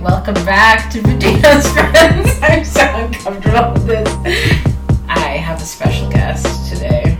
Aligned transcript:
welcome 0.00 0.34
back 0.46 0.90
to 0.90 0.98
Between 1.02 1.44
us 1.44 1.70
Friends. 1.72 2.38
I'm 2.42 2.64
so 2.64 2.82
uncomfortable 2.82 3.72
with 3.74 3.86
this. 4.24 4.66
I 5.08 5.36
have 5.38 5.60
a 5.60 5.64
special 5.64 6.08
guest 6.10 6.72
today. 6.72 7.18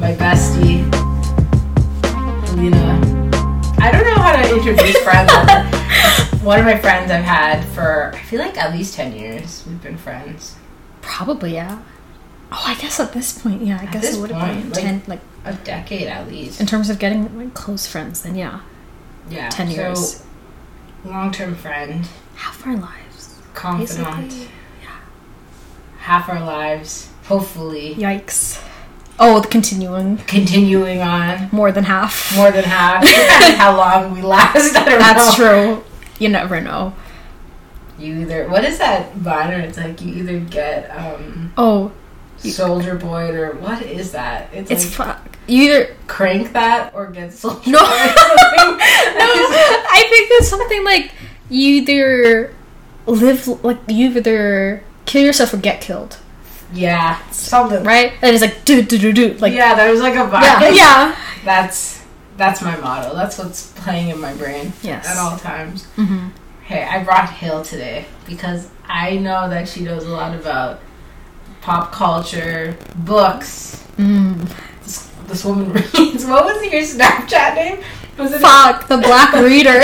My 0.00 0.12
bestie, 0.14 0.84
Hillina. 2.46 2.98
I 3.80 3.90
don't 3.92 4.04
know 4.04 4.14
how 4.22 4.36
to 4.36 4.56
introduce 4.56 4.96
friends. 4.98 5.32
One 6.42 6.58
of 6.60 6.64
my 6.64 6.78
friends 6.78 7.10
I've 7.10 7.24
had 7.24 7.64
for, 7.74 8.12
I 8.14 8.18
feel 8.22 8.40
like 8.40 8.56
at 8.56 8.72
least 8.72 8.94
10 8.94 9.12
years. 9.12 9.64
We've 9.66 9.82
been 9.82 9.98
friends. 9.98 10.56
Probably, 11.02 11.54
yeah. 11.54 11.82
Oh, 12.50 12.64
I 12.66 12.74
guess 12.76 12.98
at 13.00 13.12
this 13.12 13.38
point, 13.38 13.62
yeah, 13.62 13.78
I 13.80 13.84
At 13.84 13.92
guess 13.92 14.14
it 14.16 14.20
would 14.20 14.30
have 14.30 14.56
been 14.56 14.70
like- 14.70 14.80
10, 14.80 15.02
like, 15.06 15.20
A 15.44 15.52
decade 15.52 16.06
at 16.08 16.28
least. 16.28 16.60
in 16.60 16.66
terms 16.66 16.88
of 16.90 16.98
getting 16.98 17.36
like, 17.38 17.54
close 17.54 17.86
friends, 17.86 18.22
then 18.22 18.34
yeah, 18.36 18.60
Yeah. 19.28 19.48
10 19.50 19.70
years. 19.70 20.22
Long 21.04 21.30
term 21.32 21.54
friend, 21.54 22.06
Half 22.34 22.66
our 22.66 22.76
lives. 22.76 23.40
confidant. 23.54 24.28
Basically. 24.30 24.48
Half 26.00 26.28
our 26.28 26.40
lives, 26.40 27.10
hopefully. 27.24 27.94
Yikes. 27.96 28.62
Oh, 29.18 29.40
the 29.40 29.48
continuing. 29.48 30.16
Continuing 30.18 31.00
on. 31.02 31.48
More 31.52 31.70
than 31.72 31.84
half. 31.84 32.34
more 32.36 32.50
than 32.50 32.64
half. 32.64 33.04
How 33.56 33.76
long 33.76 34.14
we 34.14 34.22
last. 34.22 34.76
I 34.76 34.84
don't 34.84 34.98
That's 34.98 35.38
know. 35.38 35.44
true. 35.76 35.84
You 36.18 36.28
never 36.30 36.60
know. 36.60 36.94
You 37.98 38.20
either 38.20 38.48
what 38.48 38.64
is 38.64 38.78
that? 38.78 39.10
Or 39.26 39.58
it's 39.60 39.76
like 39.76 40.00
you 40.00 40.14
either 40.14 40.38
get 40.40 40.88
um 40.96 41.52
Oh, 41.58 41.90
Soldier 42.38 42.94
Boy 42.94 43.32
or 43.34 43.54
what 43.56 43.82
is 43.82 44.12
that? 44.12 44.50
It's, 44.54 44.70
it's 44.70 44.98
like 44.98 45.16
fuck. 45.16 45.37
You 45.48 45.62
either. 45.64 45.96
crank 46.06 46.52
that 46.52 46.94
or 46.94 47.06
get 47.10 47.32
Soldier 47.32 47.60
No. 47.70 47.78
Boy. 47.78 47.84
or 47.84 47.88
something. 47.88 48.56
No, 48.56 49.28
I 49.90 50.06
think 50.10 50.28
it's 50.32 50.48
something 50.48 50.84
like 50.84 51.12
you 51.50 51.76
either 51.82 52.54
live, 53.06 53.46
like, 53.64 53.78
you 53.88 54.08
either 54.10 54.82
kill 55.06 55.22
yourself 55.24 55.54
or 55.54 55.56
get 55.56 55.80
killed, 55.80 56.18
yeah, 56.72 57.18
something. 57.30 57.82
right? 57.84 58.12
And 58.20 58.34
it's 58.34 58.42
like, 58.42 58.64
do, 58.66 58.82
do, 58.82 58.98
do, 58.98 59.12
do. 59.12 59.34
Like, 59.38 59.54
yeah, 59.54 59.74
there's 59.74 60.00
like 60.00 60.14
a 60.14 60.28
vibe. 60.28 60.42
yeah. 60.42 60.68
yeah. 60.70 61.16
That's 61.44 62.04
that's 62.36 62.60
my 62.62 62.76
motto. 62.76 63.14
That's 63.14 63.38
what's 63.38 63.72
playing 63.72 64.10
in 64.10 64.20
my 64.20 64.34
brain 64.34 64.72
Yes. 64.82 65.06
at 65.08 65.16
all 65.16 65.38
times. 65.38 65.86
Mm-hmm. 65.96 66.28
Hey, 66.64 66.84
I 66.84 67.02
brought 67.02 67.30
Hill 67.30 67.64
today 67.64 68.04
because 68.26 68.68
I 68.86 69.16
know 69.16 69.48
that 69.48 69.66
she 69.68 69.80
knows 69.80 70.04
a 70.04 70.10
lot 70.10 70.34
about 70.38 70.80
pop 71.62 71.90
culture, 71.92 72.76
books. 72.94 73.82
Mm. 73.96 74.48
This, 75.28 75.44
woman 75.44 75.72
reads. 75.94 76.24
What 76.26 76.44
was 76.44 76.62
your 76.72 76.82
Snapchat 76.82 77.54
name? 77.54 77.80
Was 78.18 78.32
it? 78.32 78.40
Fuck, 78.40 78.88
the 78.88 78.98
Black 78.98 79.32
Reader. 79.34 79.80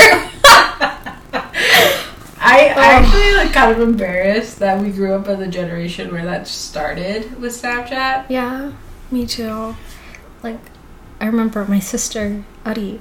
I 2.47 2.73
Oh. 2.77 2.81
I 2.81 2.85
actually 2.87 3.33
like 3.35 3.53
kind 3.53 3.73
of 3.73 3.81
embarrassed 3.81 4.59
that 4.59 4.81
we 4.81 4.91
grew 4.91 5.15
up 5.15 5.27
in 5.29 5.41
the 5.41 5.47
generation 5.47 6.13
where 6.13 6.25
that 6.25 6.47
started 6.47 7.41
with 7.41 7.53
Snapchat. 7.53 8.27
Yeah, 8.29 8.73
me 9.11 9.27
too. 9.27 9.75
Like, 10.43 10.59
I 11.21 11.27
remember 11.27 11.65
my 11.65 11.79
sister, 11.79 12.45
Adi, 12.67 13.01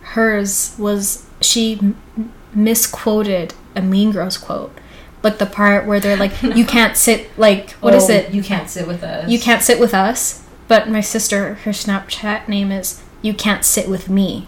hers 0.00 0.74
was, 0.78 1.26
she 1.42 1.78
m- 1.80 2.32
misquoted 2.54 3.52
a 3.76 3.82
Mean 3.82 4.10
Girls 4.12 4.38
quote. 4.38 4.74
Like 5.22 5.36
the 5.38 5.46
part 5.46 5.84
where 5.86 6.00
they're 6.00 6.16
like, 6.16 6.42
you 6.42 6.64
can't 6.64 6.96
sit, 6.96 7.36
like, 7.38 7.72
what 7.72 7.94
is 7.94 8.08
Oh, 8.08 8.14
it? 8.14 8.32
You 8.32 8.42
can't 8.42 8.70
sit 8.70 8.86
with 8.86 9.02
us. 9.02 9.28
You 9.28 9.38
can't 9.38 9.62
sit 9.62 9.78
with 9.78 9.92
us. 9.92 10.42
But 10.68 10.88
my 10.88 11.00
sister, 11.00 11.54
her 11.54 11.70
Snapchat 11.70 12.46
name 12.48 12.70
is, 12.70 13.02
you 13.22 13.32
can't 13.34 13.64
sit 13.64 13.88
with 13.88 14.08
me. 14.10 14.46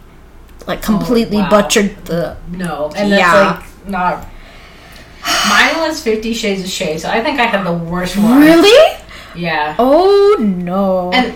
Like, 0.67 0.83
completely 0.83 1.39
Oh, 1.39 1.41
wow. 1.41 1.51
butchered 1.51 2.05
the. 2.05 2.37
No, 2.51 2.93
and 2.95 3.11
that's 3.11 3.21
Yeah. 3.21 3.51
like 3.57 3.89
not. 3.89 4.29
Mine 5.49 5.79
was 5.89 6.03
Fifty 6.03 6.33
Shades 6.35 6.63
of 6.63 6.69
Shade, 6.69 7.01
so 7.01 7.09
I 7.11 7.23
think 7.23 7.41
I 7.41 7.45
had 7.47 7.65
the 7.65 7.73
worst 7.73 8.17
one. 8.17 8.41
Really? 8.41 8.99
Yeah. 9.35 9.75
Oh 9.79 10.37
no. 10.39 11.11
And 11.13 11.35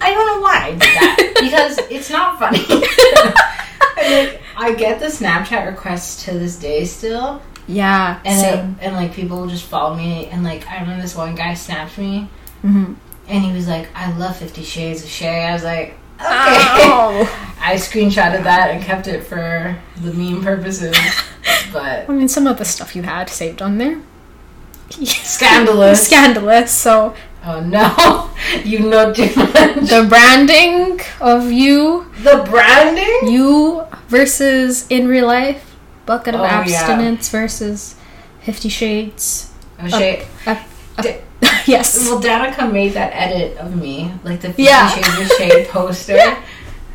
I 0.00 0.12
don't 0.12 0.26
know 0.26 0.40
why 0.40 0.66
I 0.66 0.70
did 0.72 0.80
that 0.80 1.34
because 1.40 1.78
it's 1.90 2.10
not 2.10 2.38
funny. 2.38 2.58
like, 3.96 4.40
I 4.56 4.74
get 4.74 5.00
the 5.00 5.06
Snapchat 5.06 5.66
requests 5.66 6.24
to 6.24 6.32
this 6.38 6.56
day 6.58 6.84
still, 6.84 7.42
yeah, 7.66 8.20
and 8.24 8.40
same. 8.40 8.76
and 8.80 8.94
like 8.96 9.12
people 9.12 9.46
just 9.46 9.64
follow 9.64 9.94
me, 9.96 10.26
and 10.26 10.42
like 10.44 10.66
I 10.68 10.80
remember 10.80 11.02
this 11.02 11.14
one 11.16 11.34
guy 11.34 11.54
snapped 11.54 11.98
me, 11.98 12.28
hmm 12.62 12.94
and 13.28 13.44
he 13.44 13.52
was 13.52 13.68
like, 13.68 13.88
"I 13.94 14.16
love 14.16 14.36
Fifty 14.36 14.62
Shades 14.62 15.02
of 15.04 15.08
Shay." 15.10 15.44
I 15.44 15.52
was 15.52 15.64
like, 15.64 15.90
"Okay." 15.90 15.96
Oh. 16.20 17.54
I 17.60 17.74
screenshotted 17.74 18.44
that 18.44 18.70
and 18.70 18.82
kept 18.82 19.06
it 19.08 19.24
for 19.24 19.76
the 20.00 20.12
meme 20.12 20.42
purposes, 20.42 20.96
but 21.72 22.08
I 22.08 22.12
mean, 22.12 22.28
some 22.28 22.46
of 22.46 22.56
the 22.58 22.64
stuff 22.64 22.94
you 22.96 23.02
had 23.02 23.28
saved 23.28 23.60
on 23.60 23.78
there. 23.78 24.00
Scandalous. 24.90 26.06
Scandalous. 26.06 26.70
So 26.70 27.14
oh 27.44 27.60
no, 27.60 28.30
you 28.64 28.78
know 28.80 29.12
too 29.12 29.26
much. 29.36 29.54
the 29.88 30.06
branding 30.08 31.00
of 31.20 31.52
you, 31.52 32.10
The 32.22 32.44
branding. 32.48 33.30
you 33.32 33.84
versus 34.08 34.86
in 34.88 35.08
real 35.08 35.26
life, 35.26 35.76
bucket 36.06 36.34
of 36.34 36.40
Oh, 36.40 36.44
yeah. 36.44 36.60
abstinence 36.60 37.28
versus 37.28 37.96
Fifty 38.40 38.68
Shades. 38.70 39.52
Shay. 39.88 40.26
Uh, 40.46 40.62
Di- 41.02 41.20
yes. 41.66 41.96
Well, 42.08 42.20
Danica 42.20 42.70
made 42.72 42.92
that 42.94 43.10
edit 43.14 43.56
of 43.58 43.76
me, 43.76 44.12
like 44.24 44.40
the 44.40 44.48
Fifty 44.48 44.64
Yeah. 44.64 44.88
Shades 44.90 45.30
of 45.30 45.36
Shade 45.38 45.68
poster. 45.70 46.18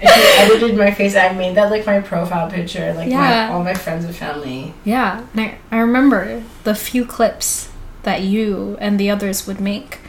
And 0.02 0.10
she 0.22 0.38
edited 0.38 0.78
my 0.78 0.92
face. 0.92 1.16
I 1.16 1.32
made 1.32 1.56
that 1.56 1.72
like 1.72 1.86
my 1.86 2.02
profile 2.02 2.50
picture. 2.50 2.94
Like 2.94 3.10
Yeah. 3.10 3.48
my, 3.48 3.54
all 3.54 3.64
my 3.64 3.74
friends 3.74 4.04
and 4.04 4.14
family. 4.16 4.74
Yeah. 4.84 5.26
And 5.32 5.42
I, 5.42 5.58
I 5.72 5.78
remember 5.78 6.44
the 6.66 6.76
few 6.76 7.06
clips 7.06 7.70
that 8.04 8.22
you 8.22 8.76
and 8.82 9.00
the 9.00 9.10
others 9.10 9.48
would 9.48 9.62
make. 9.62 10.00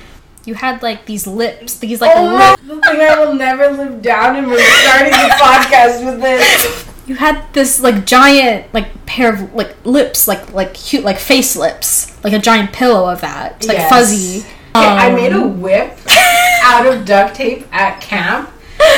You 0.45 0.55
had 0.55 0.83
like 0.83 1.07
these 1.07 1.27
lips, 1.29 1.79
these 1.79 2.01
like 2.01 2.11
oh, 2.17 2.57
lip- 2.59 2.61
the 2.69 2.81
thing 2.91 3.01
I 3.01 3.19
will 3.25 3.35
never 3.35 3.71
live 3.71 4.03
down, 4.03 4.37
and 4.37 4.47
we're 4.49 4.59
starting 4.61 5.11
the 5.13 5.17
podcast 5.41 6.05
with 6.05 6.21
this. 6.21 6.84
You 7.07 7.15
had 7.17 7.45
this 7.53 7.81
like 7.81 8.07
giant 8.07 8.73
like 8.73 9.05
pair 9.07 9.33
of 9.35 9.55
like 9.55 9.75
lips, 9.85 10.27
like 10.29 10.53
like 10.53 10.75
cute 10.75 11.05
like 11.05 11.19
face 11.19 11.55
lips, 11.57 12.17
like 12.25 12.33
a 12.33 12.39
giant 12.39 12.73
pillow 12.73 13.11
of 13.11 13.21
that, 13.21 13.65
like 13.67 13.77
Yes. 13.79 13.91
fuzzy. 13.91 14.39
Okay, 14.77 14.85
I 14.87 15.11
made 15.15 15.33
a 15.33 15.37
Um, 15.43 15.61
whip 15.61 15.99
out 16.65 16.87
of 16.87 17.05
duct 17.05 17.37
tape 17.37 17.67
at 17.73 18.01
camp, 18.01 18.51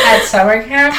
at 0.07 0.23
summer 0.25 0.63
camp. 0.63 0.95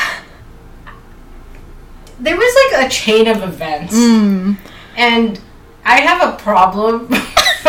There 2.19 2.35
was 2.35 2.71
like 2.73 2.85
a 2.87 2.89
chain 2.89 3.27
of 3.27 3.43
events, 3.43 3.93
Mm. 3.95 4.57
and 4.95 5.39
I 5.85 6.01
have 6.01 6.27
a 6.33 6.35
problem. 6.37 7.07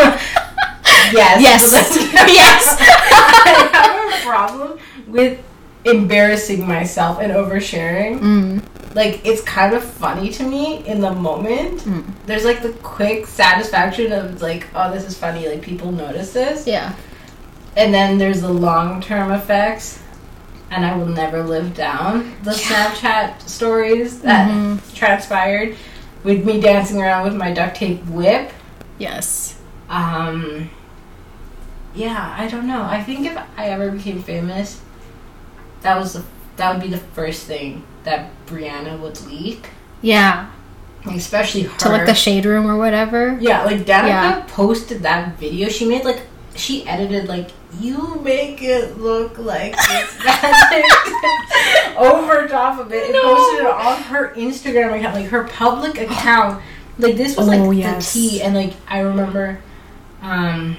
yes. 1.13 1.41
Yes. 1.41 1.71
yes. 2.13 2.77
I 2.79 3.69
have 3.73 4.21
a 4.21 4.25
problem 4.25 4.79
with 5.07 5.39
embarrassing 5.85 6.67
myself 6.67 7.19
and 7.21 7.31
oversharing. 7.31 8.19
Mm. 8.19 8.61
Like 8.95 9.25
it's 9.25 9.41
kind 9.43 9.73
of 9.75 9.83
funny 9.83 10.29
to 10.31 10.43
me 10.43 10.85
in 10.85 10.99
the 11.01 11.11
moment. 11.11 11.81
Mm. 11.81 12.03
There's 12.25 12.43
like 12.45 12.61
the 12.63 12.71
quick 12.81 13.27
satisfaction 13.27 14.11
of 14.11 14.41
like, 14.41 14.67
oh, 14.73 14.91
this 14.91 15.05
is 15.05 15.17
funny. 15.17 15.47
Like 15.47 15.61
people 15.61 15.91
notice 15.91 16.33
this, 16.33 16.65
Yeah. 16.65 16.93
and 17.77 17.93
then 17.93 18.17
there's 18.17 18.41
the 18.41 18.51
long 18.51 19.01
term 19.01 19.31
effects. 19.31 19.99
And 20.71 20.85
I 20.85 20.95
will 20.95 21.07
never 21.07 21.41
live 21.43 21.73
down 21.73 22.35
the 22.43 22.51
Yeah. 22.51 22.91
Snapchat 22.91 23.47
stories 23.49 24.19
that 24.21 24.47
Mhm. 24.49 24.79
transpired 24.93 25.75
with 26.23 26.45
me 26.45 26.61
dancing 26.61 27.01
around 27.01 27.23
with 27.23 27.35
my 27.35 27.51
duct 27.51 27.75
tape 27.77 28.05
whip. 28.05 28.51
Yes. 28.99 29.55
Um, 29.89 30.69
yeah, 31.95 32.35
I 32.37 32.47
don't 32.47 32.67
know. 32.67 32.83
I 32.83 33.01
think 33.01 33.25
if 33.25 33.35
I 33.57 33.65
ever 33.69 33.89
became 33.89 34.21
famous, 34.21 34.79
that 35.81 35.97
was 35.97 36.13
the, 36.13 36.23
that 36.59 36.71
would 36.73 36.81
be 36.83 36.89
the 36.89 36.97
first 37.13 37.43
thing 37.47 37.83
that 38.03 38.29
Brianna 38.45 38.97
would 38.99 39.19
leak, 39.25 39.69
Yeah. 40.01 40.47
especially 41.11 41.63
her. 41.63 41.77
To 41.79 41.89
like 41.89 42.05
the 42.05 42.13
shade 42.13 42.45
room 42.45 42.65
or 42.69 42.77
whatever. 42.77 43.37
yeah, 43.41 43.63
like 43.63 43.79
Danica 43.79 44.07
Yeah. 44.07 44.43
posted 44.47 45.01
that 45.03 45.37
video. 45.37 45.67
She 45.69 45.85
made 45.87 46.03
like 46.05 46.21
she 46.55 46.85
edited 46.87 47.27
like 47.27 47.49
you 47.79 48.19
make 48.23 48.61
it 48.61 48.97
look 48.99 49.37
like 49.37 49.73
it's 49.77 50.23
magic 50.25 50.85
over 51.97 52.47
top 52.47 52.79
of 52.79 52.91
it 52.91 53.05
and 53.05 53.13
No. 53.13 53.35
posted 53.35 53.59
it 53.59 53.65
on 53.71 54.03
her 54.03 54.33
Instagram 54.35 54.97
account, 54.97 55.15
like 55.15 55.27
her 55.27 55.43
public 55.45 55.97
account. 55.99 56.61
Like 56.97 57.15
this 57.15 57.37
was 57.37 57.47
like 57.47 57.61
Oh, 57.61 57.69
the 57.71 57.77
yes. 57.79 58.11
tea, 58.13 58.41
and 58.41 58.53
like 58.55 58.73
I 58.87 58.99
remember, 58.99 59.59
um, 60.21 60.75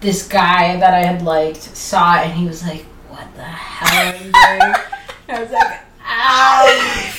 this 0.00 0.26
guy 0.28 0.76
that 0.78 0.92
I 0.92 1.02
had 1.02 1.22
liked 1.22 1.62
saw 1.76 2.20
it 2.20 2.26
and 2.26 2.32
he 2.34 2.44
was 2.46 2.62
like, 2.62 2.84
"What 3.08 3.24
the 3.36 3.42
hell 3.42 4.12
are 4.12 4.16
you 4.16 4.32
doing?" 4.32 4.74
I 5.28 5.42
was 5.42 5.50
like, 5.50 5.80
"Ow!" 6.08 7.12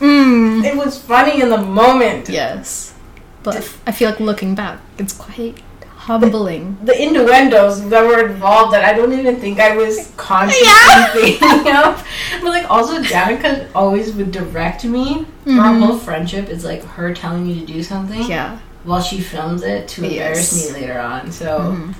Mm. 0.00 0.64
It 0.64 0.76
was 0.76 1.00
funny 1.00 1.40
in 1.40 1.48
the 1.50 1.58
moment. 1.58 2.28
Yes. 2.28 2.94
But 3.42 3.56
I 3.86 3.92
feel 3.92 4.10
like 4.10 4.20
looking 4.20 4.54
back, 4.54 4.80
it's 4.98 5.12
quite 5.12 5.60
humbling. 5.96 6.76
the 6.82 7.00
innuendos 7.00 7.88
that 7.88 8.04
were 8.04 8.26
involved 8.26 8.72
that 8.72 8.84
I 8.84 8.92
don't 8.92 9.12
even 9.12 9.36
think 9.36 9.60
I 9.60 9.76
was 9.76 10.10
consciously 10.16 10.66
Yeah. 10.66 11.12
thinking 11.12 11.76
of. 11.76 12.04
But 12.42 12.48
like 12.50 12.68
also 12.70 13.00
Danica 13.00 13.68
always 13.74 14.12
would 14.14 14.32
direct 14.32 14.84
me. 14.84 15.26
Our 15.46 15.52
Mhm. 15.74 15.86
whole 15.86 15.98
friendship 15.98 16.48
is 16.48 16.64
like 16.64 16.84
her 16.84 17.14
telling 17.14 17.46
me 17.46 17.60
to 17.60 17.66
do 17.66 17.82
something 17.84 18.22
Yeah. 18.28 18.58
while 18.82 19.00
she 19.00 19.20
films 19.20 19.62
it 19.62 19.86
to 19.88 20.04
embarrass 20.04 20.52
me 20.74 20.80
later 20.80 20.98
on. 20.98 21.30
So 21.30 21.46
Mhm. 21.60 21.94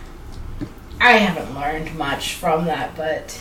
I 1.00 1.12
haven't 1.12 1.54
learned 1.54 1.96
much 1.96 2.34
from 2.34 2.64
that, 2.66 2.96
but 2.96 3.36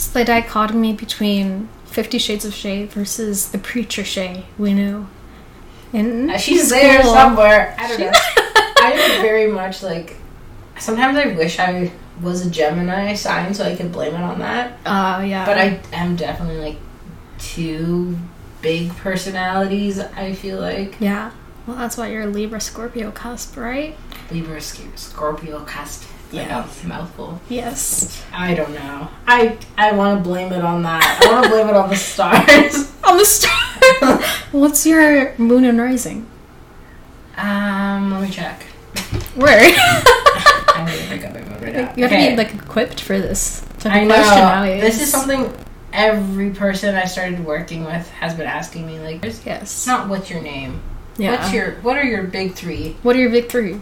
It's 0.00 0.06
the 0.06 0.24
dichotomy 0.24 0.94
between 0.94 1.68
Fifty 1.84 2.16
Shades 2.16 2.46
of 2.46 2.54
Shay 2.54 2.86
versus 2.86 3.50
the 3.50 3.58
preacher 3.58 4.00
Shae 4.00 4.44
we 4.56 4.72
knew. 4.72 5.06
In 5.92 6.30
uh, 6.30 6.38
she's 6.38 6.70
there 6.70 7.02
somewhere. 7.02 7.76
I 7.78 7.86
don't 7.86 7.98
She- 7.98 8.04
know. 8.04 8.12
I 8.16 8.92
am 8.94 9.20
very 9.20 9.52
much 9.52 9.82
like. 9.82 10.16
Sometimes 10.78 11.18
I 11.18 11.26
wish 11.34 11.58
I 11.58 11.92
was 12.22 12.46
a 12.46 12.50
Gemini 12.50 13.12
sign 13.12 13.52
so 13.52 13.62
I 13.62 13.76
could 13.76 13.92
blame 13.92 14.14
it 14.14 14.22
on 14.22 14.38
that. 14.38 14.78
Uh, 14.86 15.20
yeah. 15.22 15.44
But 15.44 15.58
I 15.58 15.78
am 15.92 16.16
definitely 16.16 16.62
like 16.62 16.76
two 17.38 18.16
big 18.62 18.96
personalities. 18.96 19.98
I 19.98 20.32
feel 20.32 20.58
like 20.60 20.98
Yeah. 20.98 21.30
Well, 21.66 21.76
that's 21.76 21.98
why 21.98 22.08
you're 22.08 22.22
a 22.22 22.26
Libra 22.26 22.62
Scorpio 22.62 23.10
cusp, 23.10 23.54
right? 23.54 23.98
Libra, 24.30 24.62
Scorpio, 24.62 25.60
cusp. 25.66 26.04
Yeah. 26.32 26.64
Yeah, 26.82 26.88
mouthful. 26.88 27.40
Yes. 27.48 28.24
I 28.32 28.54
don't 28.54 28.72
know. 28.72 29.08
I 29.26 29.58
I 29.76 29.92
want 29.92 30.18
to 30.22 30.28
blame 30.28 30.52
it 30.52 30.62
on 30.64 30.82
that. 30.84 31.20
I 31.24 31.32
want 31.32 31.44
to 31.44 31.50
blame 31.50 31.68
it 31.68 31.74
on 31.76 31.88
the 31.88 31.96
stars. 31.96 32.92
On 33.04 33.16
the 33.16 33.24
stars. 33.24 34.24
What's 34.52 34.84
your 34.86 35.34
moon 35.38 35.64
and 35.64 35.80
rising? 35.80 36.26
Um, 37.36 38.12
let 38.12 38.22
me 38.22 38.30
check. 38.30 38.62
Where? 39.34 39.58
I 39.74 40.84
need 40.86 40.98
to 41.02 41.08
pick 41.08 41.24
up 41.24 41.32
my 41.34 41.40
phone 41.40 41.62
right 41.62 41.72
now. 41.74 41.94
you 41.96 42.06
have 42.06 42.10
to 42.12 42.30
be 42.30 42.36
like 42.36 42.54
equipped 42.54 43.00
for 43.00 43.18
this 43.18 43.64
I 43.84 44.04
know. 44.04 44.16
nowadays. 44.16 44.82
This 44.82 45.02
is 45.02 45.10
something 45.10 45.52
every 45.92 46.50
person 46.50 46.94
I 46.94 47.04
started 47.06 47.44
working 47.44 47.84
with 47.84 48.08
has 48.10 48.34
been 48.34 48.46
asking 48.46 48.86
me. 48.86 49.00
Like, 49.00 49.24
it's 49.24 49.44
Yes. 49.46 49.86
not 49.86 50.08
what's 50.08 50.30
your 50.30 50.42
name. 50.42 50.80
Yeah. 51.16 51.32
What's 51.40 51.52
your 51.52 51.72
What 51.76 51.96
are 51.96 52.04
your 52.04 52.24
big 52.24 52.52
three? 52.54 52.96
what 53.02 53.16
are 53.16 53.18
your 53.20 53.30
big 53.30 53.48
three? 53.48 53.80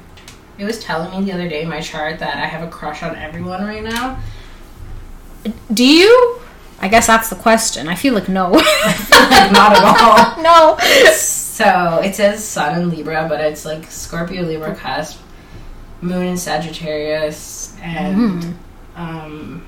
It 0.58 0.64
was 0.64 0.78
telling 0.80 1.10
me 1.18 1.24
the 1.24 1.32
other 1.32 1.48
day 1.48 1.62
in 1.62 1.68
my 1.68 1.80
chart 1.80 2.18
that 2.18 2.36
I 2.36 2.46
have 2.46 2.62
a 2.66 2.70
crush 2.70 3.02
on 3.02 3.14
everyone 3.16 3.64
right 3.64 3.82
now. 3.84 4.18
Do 5.72 5.84
you? 5.86 6.40
I 6.80 6.88
guess 6.88 7.06
that's 7.06 7.28
the 7.30 7.36
question. 7.36 7.88
I 7.88 7.94
feel 7.94 8.14
like 8.14 8.28
no. 8.28 8.50
like 8.52 9.52
not 9.52 9.76
at 9.76 10.36
all. 10.36 10.42
no. 10.42 10.78
So 11.14 12.00
it 12.04 12.14
says 12.14 12.44
Sun 12.44 12.80
in 12.82 12.90
Libra, 12.90 13.26
but 13.28 13.40
it's 13.40 13.64
like 13.64 13.90
Scorpio, 13.90 14.42
Libra, 14.42 14.74
cusp, 14.74 15.20
Moon 16.00 16.26
in 16.26 16.36
Sagittarius, 16.36 17.76
and 17.82 18.42
Mm. 18.42 18.54
um, 18.96 19.66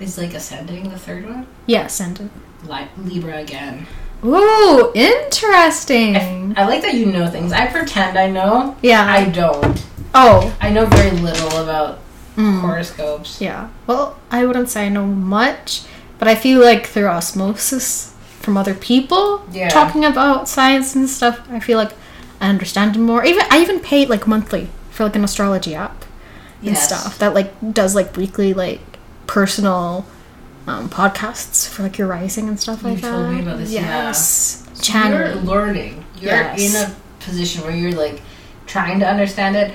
is 0.00 0.18
like 0.18 0.34
ascending 0.34 0.88
the 0.88 0.98
third 0.98 1.24
one. 1.26 1.46
Yeah, 1.66 1.86
send 1.88 2.20
it. 2.20 2.30
Li- 2.68 2.88
Libra 2.98 3.38
again. 3.38 3.86
Ooh, 4.24 4.92
interesting. 4.94 6.16
I 6.56 6.64
like 6.66 6.82
that 6.82 6.94
you 6.94 7.06
know 7.06 7.28
things. 7.28 7.52
I 7.52 7.66
pretend 7.66 8.16
I 8.18 8.28
know. 8.30 8.76
yeah. 8.82 9.04
I 9.04 9.24
don't. 9.28 9.84
Oh. 10.14 10.54
I 10.60 10.70
know 10.70 10.86
very 10.86 11.10
little 11.12 11.58
about 11.62 11.98
Mm. 12.36 12.60
horoscopes. 12.62 13.40
Yeah. 13.42 13.68
Well, 13.86 14.16
I 14.30 14.46
wouldn't 14.46 14.70
say 14.70 14.86
I 14.86 14.88
know 14.88 15.04
much, 15.06 15.82
but 16.18 16.28
I 16.28 16.34
feel 16.34 16.60
like 16.62 16.86
through 16.86 17.06
osmosis 17.08 18.14
from 18.40 18.56
other 18.56 18.72
people 18.74 19.44
Yeah. 19.52 19.68
talking 19.68 20.02
about 20.04 20.48
science 20.48 20.94
and 20.94 21.08
stuff, 21.10 21.40
I 21.52 21.60
feel 21.60 21.76
like 21.76 21.92
I 22.40 22.48
understand 22.48 22.98
more. 22.98 23.22
Even 23.24 23.44
I 23.50 23.60
even 23.60 23.80
pay 23.80 24.06
like 24.06 24.26
monthly 24.26 24.68
for 24.90 25.04
like 25.04 25.14
an 25.14 25.24
astrology 25.24 25.74
app 25.74 26.04
and 26.62 26.70
Yes. 26.70 26.86
stuff 26.86 27.18
that 27.18 27.34
like 27.34 27.52
does 27.74 27.94
like 27.94 28.16
weekly 28.16 28.54
like 28.54 28.80
personal 29.26 30.06
um, 30.66 30.88
podcasts 30.88 31.68
for 31.68 31.82
like 31.82 31.98
your 31.98 32.06
rising 32.08 32.48
and 32.48 32.58
stuff 32.58 32.82
You 32.82 32.90
like 32.90 33.00
that. 33.02 33.10
told 33.10 33.30
me 33.34 33.42
about 33.42 33.58
this, 33.58 33.70
yeah. 33.72 33.80
Yes. 34.06 34.62
You're 34.74 34.82
Channeling. 34.82 35.44
learning. 35.44 36.04
You're 36.20 36.30
Yes. 36.32 36.60
in 36.60 36.80
a 36.82 36.94
position 37.20 37.62
where 37.62 37.76
you're 37.76 37.92
like 37.92 38.22
trying 38.66 39.00
to 39.00 39.06
understand 39.08 39.54
it. 39.56 39.74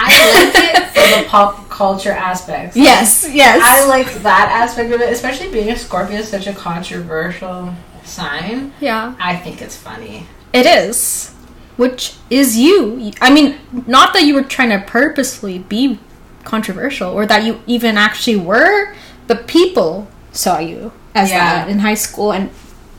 I 0.00 0.44
like 0.44 0.54
it 0.54 0.88
for 0.94 1.22
the 1.22 1.28
pop 1.28 1.68
culture 1.68 2.12
aspects. 2.12 2.76
Yes. 2.88 3.26
Yes. 3.30 3.60
I 3.62 3.86
like 3.86 4.12
that 4.22 4.48
aspect 4.50 4.92
of 4.92 5.00
it, 5.00 5.12
especially 5.12 5.50
being 5.50 5.70
a 5.70 5.76
Scorpio 5.76 6.18
is 6.18 6.28
such 6.28 6.46
a 6.46 6.52
controversial 6.52 7.74
sign. 8.04 8.72
yeah. 8.80 9.14
I 9.20 9.36
think 9.36 9.60
it's 9.60 9.76
funny. 9.76 10.26
It 10.52 10.66
is. 10.66 11.34
Which 11.76 12.14
is 12.30 12.56
you. 12.56 13.12
I 13.20 13.30
mean, 13.32 13.58
not 13.86 14.12
that 14.14 14.22
you 14.24 14.34
were 14.34 14.42
trying 14.42 14.70
to 14.70 14.84
purposely 14.84 15.58
be 15.58 15.98
controversial 16.44 17.10
or 17.12 17.26
that 17.26 17.44
you 17.44 17.60
even 17.66 17.96
actually 17.96 18.36
were, 18.36 18.94
but 19.26 19.46
people 19.46 20.08
saw 20.32 20.58
you 20.58 20.92
as 21.14 21.30
Yeah. 21.30 21.38
that 21.38 21.68
in 21.68 21.80
high 21.80 21.94
school 21.94 22.32
and 22.32 22.50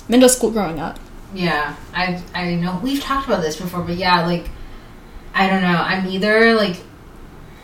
middle 0.08 0.30
school 0.30 0.52
growing 0.52 0.80
up. 0.80 1.00
Yeah, 1.34 1.76
I 1.94 2.22
I 2.34 2.56
know 2.56 2.80
we've 2.82 3.02
talked 3.02 3.28
about 3.28 3.42
this 3.42 3.58
before, 3.58 3.82
but 3.82 3.96
yeah, 3.96 4.26
like 4.26 4.50
I 5.34 5.48
don't 5.48 5.62
know. 5.62 5.78
I'm 5.92 6.08
either 6.08 6.56
like 6.56 6.78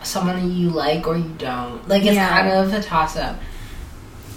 someone 0.05 0.35
that 0.39 0.53
you 0.55 0.69
like 0.69 1.07
or 1.07 1.17
you 1.17 1.33
don't. 1.37 1.87
Like 1.87 2.03
it's 2.03 2.15
Yeah. 2.15 2.29
kind 2.29 2.49
of 2.49 2.73
a 2.73 2.81
toss 2.81 3.15
up. 3.17 3.37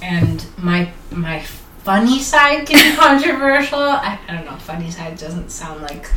And 0.02 0.44
my 0.58 0.90
my 1.10 1.40
funny 1.84 2.20
side 2.20 2.66
can 2.66 2.90
be 2.92 2.96
controversial. 3.00 3.78
I, 3.80 4.18
I 4.28 4.34
don't 4.36 4.44
know. 4.44 4.56
Funny 4.56 4.90
side 4.90 5.18
doesn't 5.18 5.50
sound 5.50 5.82
like 5.82 6.10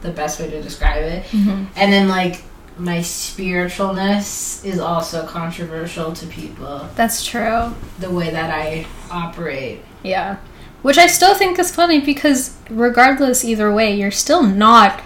the 0.00 0.10
best 0.10 0.40
way 0.40 0.50
to 0.50 0.62
describe 0.62 1.02
it. 1.02 1.24
Mm-hmm. 1.26 1.64
And 1.76 1.92
then 1.92 2.08
like 2.08 2.42
my 2.78 2.98
spiritualness 2.98 4.64
is 4.64 4.78
also 4.78 5.26
controversial 5.26 6.12
to 6.12 6.26
people. 6.26 6.88
That's 6.94 7.24
true. 7.24 7.74
The 7.98 8.10
way 8.10 8.30
that 8.30 8.50
I 8.50 8.86
operate. 9.10 9.82
Yeah. 10.02 10.36
Which 10.82 10.98
I 10.98 11.06
still 11.06 11.34
think 11.34 11.58
is 11.58 11.72
funny 11.74 12.00
because 12.00 12.56
regardless 12.68 13.44
either 13.44 13.72
way, 13.72 13.94
you're 13.94 14.10
still 14.10 14.42
not 14.42 15.00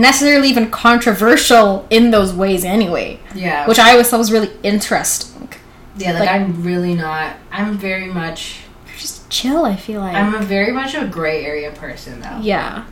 necessarily 0.00 0.48
even 0.48 0.70
controversial 0.70 1.86
in 1.90 2.10
those 2.10 2.32
ways 2.32 2.64
anyway. 2.64 3.18
Yeah. 3.34 3.66
Which 3.66 3.78
I 3.78 3.92
always 3.92 4.08
thought 4.08 4.18
was 4.18 4.32
really 4.32 4.50
interesting. 4.62 5.48
yeah, 5.96 6.12
like, 6.12 6.20
like- 6.20 6.30
I'm 6.30 6.62
really 6.62 6.94
not. 6.94 7.36
I'm 7.50 7.76
very 7.78 8.06
much. 8.06 8.60
You're 8.86 8.96
just 8.96 9.28
chill, 9.30 9.64
I 9.64 9.76
feel 9.76 10.00
like. 10.00 10.14
I'm 10.14 10.34
a 10.34 10.42
very 10.42 10.72
much 10.72 10.94
a 10.94 11.06
gray 11.06 11.44
area 11.44 11.70
person 11.72 12.20
though. 12.20 12.38
yeah. 12.42 12.84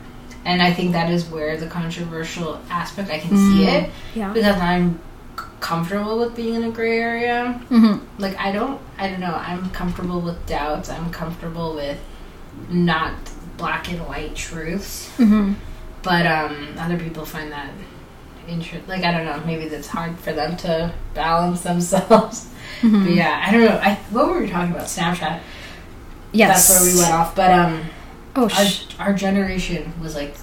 And 0.47 0.61
I 0.61 0.71
think 0.71 0.91
that 0.91 1.09
is 1.09 1.25
where 1.25 1.57
the 1.57 1.65
controversial 1.65 2.59
aspect 2.69 3.09
I 3.09 3.17
can 3.17 3.29
see 3.31 3.65
Mm. 3.65 3.73
it 3.83 3.89
Yeah. 4.13 4.31
because 4.31 4.55
I'm 4.57 4.99
comfortable 5.59 6.19
with 6.19 6.35
being 6.35 6.53
in 6.53 6.63
a 6.65 6.69
gray 6.69 6.99
area. 6.99 7.53
hmm 7.69 7.95
Like 8.19 8.37
I 8.39 8.51
don't 8.51 8.79
I 8.99 9.09
don't 9.09 9.19
know, 9.19 9.33
I'm 9.35 9.69
comfortable 9.71 10.21
with 10.21 10.45
doubts. 10.45 10.87
I'm 10.89 11.09
comfortable 11.11 11.73
with 11.73 11.97
not 12.69 13.13
black 13.57 13.91
and 13.91 13.99
white 14.07 14.35
truths. 14.35 15.09
hmm 15.17 15.53
But 16.05 16.25
um 16.27 16.75
other 16.79 16.97
people 16.97 17.25
find 17.25 17.51
that 17.51 17.69
interest 18.47 18.87
like 18.87 19.03
I 19.03 19.11
don't 19.11 19.25
know, 19.25 19.41
maybe 19.45 19.67
that's 19.67 19.87
hard 19.87 20.17
for 20.19 20.31
them 20.31 20.55
to 20.57 20.93
balance 21.13 21.61
themselves. 21.61 22.47
Mm-hmm. 22.81 23.03
But 23.05 23.13
yeah, 23.13 23.43
I 23.45 23.51
don't 23.51 23.61
know. 23.65 23.79
I 23.81 23.95
what 24.11 24.27
were 24.27 24.39
we 24.39 24.49
talking 24.49 24.71
about? 24.73 24.85
Snapchat. 24.87 25.39
Yes. 26.31 26.67
That's 26.67 26.81
where 26.83 26.93
we 26.93 26.99
went 26.99 27.13
off. 27.13 27.35
But 27.35 27.51
um 27.51 27.85
Oh, 28.37 28.43
our, 28.43 28.65
sh- 28.65 28.85
our 28.99 29.13
generation 29.13 29.93
was 30.01 30.13
like 30.15 30.35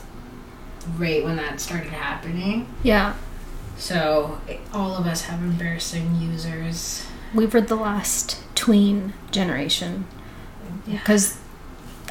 right 0.99 1.23
when 1.25 1.37
that 1.37 1.61
started 1.61 1.92
happening. 1.92 2.66
yeah. 2.83 3.14
So 3.76 4.38
all 4.73 4.97
of 4.97 5.07
us 5.07 5.23
have 5.23 5.40
embarrassing 5.42 6.16
users. 6.21 7.07
We 7.35 7.47
were 7.47 7.61
the 7.61 7.76
last 7.76 8.38
tween 8.54 9.12
generation. 9.31 10.07
Yeah. 10.87 10.99
Because 10.99 11.38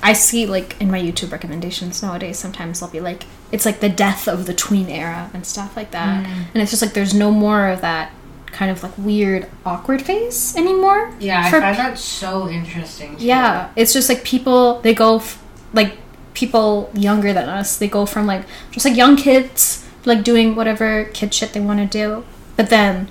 I 0.03 0.13
see, 0.13 0.45
like, 0.45 0.79
in 0.81 0.89
my 0.91 0.99
YouTube 1.01 1.31
recommendations 1.31 2.01
nowadays, 2.03 2.37
sometimes 2.39 2.81
I'll 2.81 2.89
be 2.89 2.99
like, 2.99 3.23
it's 3.51 3.65
like 3.65 3.79
the 3.79 3.89
death 3.89 4.27
of 4.27 4.45
the 4.45 4.53
tween 4.53 4.87
era 4.89 5.29
and 5.33 5.45
stuff 5.45 5.75
like 5.75 5.91
that. 5.91 6.25
Mm. 6.25 6.45
And 6.53 6.61
it's 6.61 6.71
just 6.71 6.81
like 6.81 6.93
there's 6.93 7.13
no 7.13 7.31
more 7.31 7.67
of 7.67 7.81
that 7.81 8.11
kind 8.47 8.71
of 8.71 8.83
like 8.83 8.97
weird, 8.97 9.49
awkward 9.65 10.01
phase 10.01 10.55
anymore. 10.55 11.13
Yeah, 11.19 11.41
I 11.45 11.51
find 11.51 11.77
that 11.77 11.97
so 11.97 12.49
interesting. 12.49 13.17
too. 13.17 13.25
Yeah, 13.25 13.71
it's 13.75 13.93
just 13.93 14.09
like 14.09 14.23
people 14.23 14.79
they 14.81 14.93
go 14.93 15.17
f- 15.17 15.41
like 15.73 15.97
people 16.33 16.91
younger 16.93 17.33
than 17.33 17.49
us. 17.49 17.77
They 17.77 17.87
go 17.87 18.05
from 18.05 18.25
like 18.25 18.45
just 18.71 18.85
like 18.85 18.95
young 18.95 19.15
kids 19.15 19.87
like 20.05 20.23
doing 20.23 20.55
whatever 20.55 21.05
kid 21.13 21.33
shit 21.33 21.53
they 21.53 21.59
want 21.59 21.79
to 21.79 21.85
do, 21.85 22.23
but 22.55 22.69
then 22.69 23.09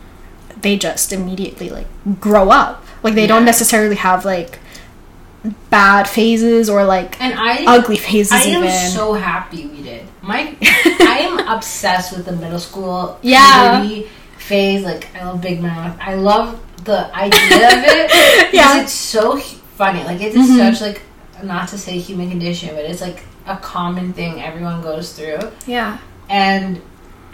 they 0.62 0.76
just 0.76 1.12
immediately 1.12 1.70
like 1.70 1.86
grow 2.20 2.50
up. 2.50 2.84
Like 3.02 3.14
they 3.14 3.26
don't 3.26 3.44
necessarily 3.44 3.96
have 3.96 4.24
like 4.24 4.58
bad 5.70 6.06
phases 6.08 6.68
or 6.68 6.84
like 6.84 7.20
And 7.20 7.34
I 7.38 7.64
ugly 7.76 7.96
phases 7.96 8.32
I 8.32 8.42
am 8.42 8.68
so 8.90 9.14
happy 9.14 9.66
we 9.66 9.82
did. 9.82 10.06
My 10.22 10.54
I 10.62 11.18
am 11.22 11.38
obsessed 11.48 12.14
with 12.16 12.26
the 12.26 12.32
middle 12.32 12.58
school 12.58 13.18
Yeah. 13.22 13.84
phase. 14.38 14.82
Like 14.84 15.08
I 15.16 15.24
love 15.24 15.40
Big 15.40 15.60
Mouth. 15.62 15.96
I 16.00 16.14
love 16.14 16.60
the 16.84 17.14
idea 17.14 17.68
of 17.68 17.84
it. 17.84 18.08
because 18.08 18.52
Yeah. 18.52 18.82
it's 18.82 18.92
so 18.92 19.38
funny. 19.38 20.04
Like 20.04 20.20
it's 20.20 20.36
Mhm. 20.36 20.56
such 20.74 20.80
like 20.82 21.02
not 21.42 21.68
to 21.68 21.78
say 21.78 21.98
human 21.98 22.28
condition, 22.28 22.74
but 22.74 22.84
it's 22.84 23.00
like 23.00 23.22
a 23.46 23.56
common 23.56 24.12
thing 24.12 24.42
everyone 24.42 24.82
goes 24.82 25.12
through. 25.14 25.38
yeah. 25.66 25.98
And 26.28 26.80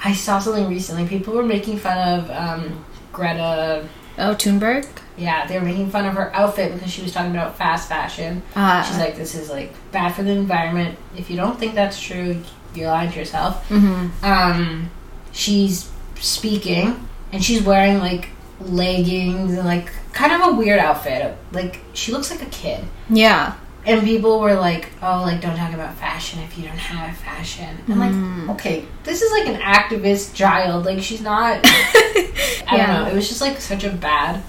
I 0.05 0.13
saw 0.13 0.39
something 0.39 0.69
recently. 0.69 1.07
People 1.09 1.35
were 1.35 1.43
making 1.43 1.79
fun 1.79 1.99
of 2.21 2.31
um, 2.31 2.85
Greta. 3.13 3.87
Oh, 4.19 4.35
Thunberg. 4.35 4.87
Yeah, 5.19 5.47
they 5.47 5.59
were 5.59 5.65
making 5.65 5.91
fun 5.91 6.05
of 6.07 6.15
her 6.15 6.35
outfit 6.35 6.75
because 6.75 6.91
she 6.93 7.03
was 7.03 7.13
talking 7.13 7.31
about 7.31 7.57
fast 7.57 7.89
fashion. 7.89 8.43
Uh, 8.55 8.83
She's 8.83 8.99
like, 8.99 9.17
"This 9.17 9.35
is 9.35 9.49
like 9.51 9.73
bad 9.93 10.15
for 10.15 10.23
the 10.23 10.31
environment." 10.33 10.99
If 11.17 11.31
you 11.31 11.37
don't 11.37 11.59
think 11.59 11.75
that's 11.75 12.01
true, 12.01 12.43
you're 12.75 12.89
lying 12.89 13.11
to 13.13 13.19
yourself. 13.19 13.67
mhm. 13.69 14.11
Um, 14.23 14.91
she's 15.33 15.91
speaking 16.17 17.09
and 17.33 17.43
she's 17.45 17.63
wearing 17.63 17.99
like 17.99 18.29
leggings 18.61 19.53
and 19.55 19.65
like 19.67 19.91
kind 20.13 20.33
of 20.33 20.53
a 20.53 20.57
weird 20.57 20.79
outfit. 20.79 21.37
Like 21.53 21.81
she 21.95 22.13
looks 22.13 22.31
like 22.31 22.43
a 22.43 22.47
kid. 22.47 22.85
Yeah. 23.09 23.55
And 23.87 24.03
people 24.03 24.41
were 24.41 24.55
like, 24.55 24.89
"Oh, 25.01 25.23
like 25.23 25.41
don't 25.41 25.57
talk 25.57 25.73
about 25.73 25.95
fashion 25.95 26.41
if 26.41 26.59
you 26.59 26.65
don't 26.65 26.77
have 26.77 27.17
fashion." 27.17 27.79
I'm 27.89 27.95
Mm. 27.95 28.47
like, 28.49 28.57
"Okay, 28.57 28.85
this 29.05 29.23
is 29.23 29.31
like 29.31 29.47
an 29.47 29.61
activist 29.61 30.35
child. 30.35 30.85
Like 30.85 31.01
she's 31.01 31.21
not." 31.21 31.61
I 31.65 32.33
Yeah. 32.73 32.87
don't 32.89 33.05
know. 33.05 33.11
It 33.11 33.15
was 33.15 33.29
just 33.29 33.41
like 33.41 33.61
such 33.61 33.85
a 33.85 33.91
bad 33.91 34.43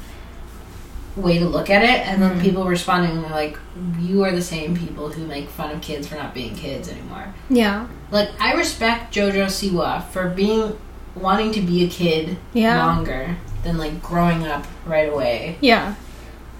way 1.16 1.40
to 1.40 1.46
look 1.46 1.70
at 1.70 1.84
it. 1.84 2.08
And 2.08 2.22
then 2.22 2.38
Mm. 2.40 2.42
people 2.42 2.66
responding 2.66 3.12
and 3.12 3.24
they're 3.24 3.32
like, 3.32 3.58
"You 4.00 4.24
are 4.24 4.32
the 4.32 4.42
same 4.42 4.76
people 4.76 5.10
who 5.10 5.26
make 5.26 5.50
fun 5.50 5.72
of 5.72 5.82
kids 5.82 6.08
for 6.08 6.16
not 6.16 6.34
being 6.34 6.56
kids 6.56 6.90
anymore." 6.90 7.34
Yeah. 7.50 7.86
Like 8.12 8.30
I 8.40 8.54
respect 8.54 9.14
Jojo 9.14 9.46
Siwa 9.48 10.04
for 10.10 10.30
being 10.30 10.74
wanting 11.16 11.52
to 11.54 11.62
be 11.62 11.84
a 11.84 11.88
kid 11.88 12.38
Yeah. 12.54 12.84
longer 12.86 13.36
than 13.64 13.78
like 13.78 14.02
growing 14.02 14.46
up 14.48 14.66
right 14.86 15.12
away. 15.12 15.58
Yeah. 15.62 15.94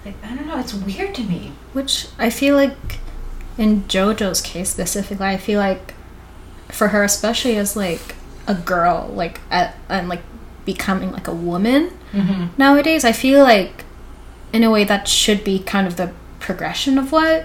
Like 0.04 0.14
I 0.24 0.34
don't 0.34 0.46
know, 0.46 0.58
it's 0.58 0.74
weird 0.74 1.14
to 1.16 1.22
me. 1.24 1.52
Which 1.72 2.06
I 2.18 2.30
feel 2.30 2.54
like 2.56 2.76
in 3.56 3.82
JoJo's 3.84 4.40
case 4.40 4.70
specifically, 4.70 5.26
I 5.26 5.36
feel 5.36 5.58
like 5.60 5.94
for 6.68 6.88
her, 6.88 7.02
especially 7.02 7.56
as 7.56 7.76
like 7.76 8.14
a 8.46 8.54
girl, 8.54 9.10
like 9.14 9.40
at, 9.50 9.76
and 9.88 10.08
like 10.08 10.22
becoming 10.64 11.12
like 11.12 11.28
a 11.28 11.34
woman 11.34 11.92
Mm-hmm. 12.12 12.46
nowadays, 12.56 13.04
I 13.04 13.12
feel 13.12 13.42
like 13.42 13.84
in 14.50 14.64
a 14.64 14.70
way 14.70 14.82
that 14.84 15.06
should 15.08 15.44
be 15.44 15.58
kind 15.58 15.86
of 15.86 15.96
the 15.98 16.14
progression 16.40 16.96
of 16.96 17.12
what 17.12 17.44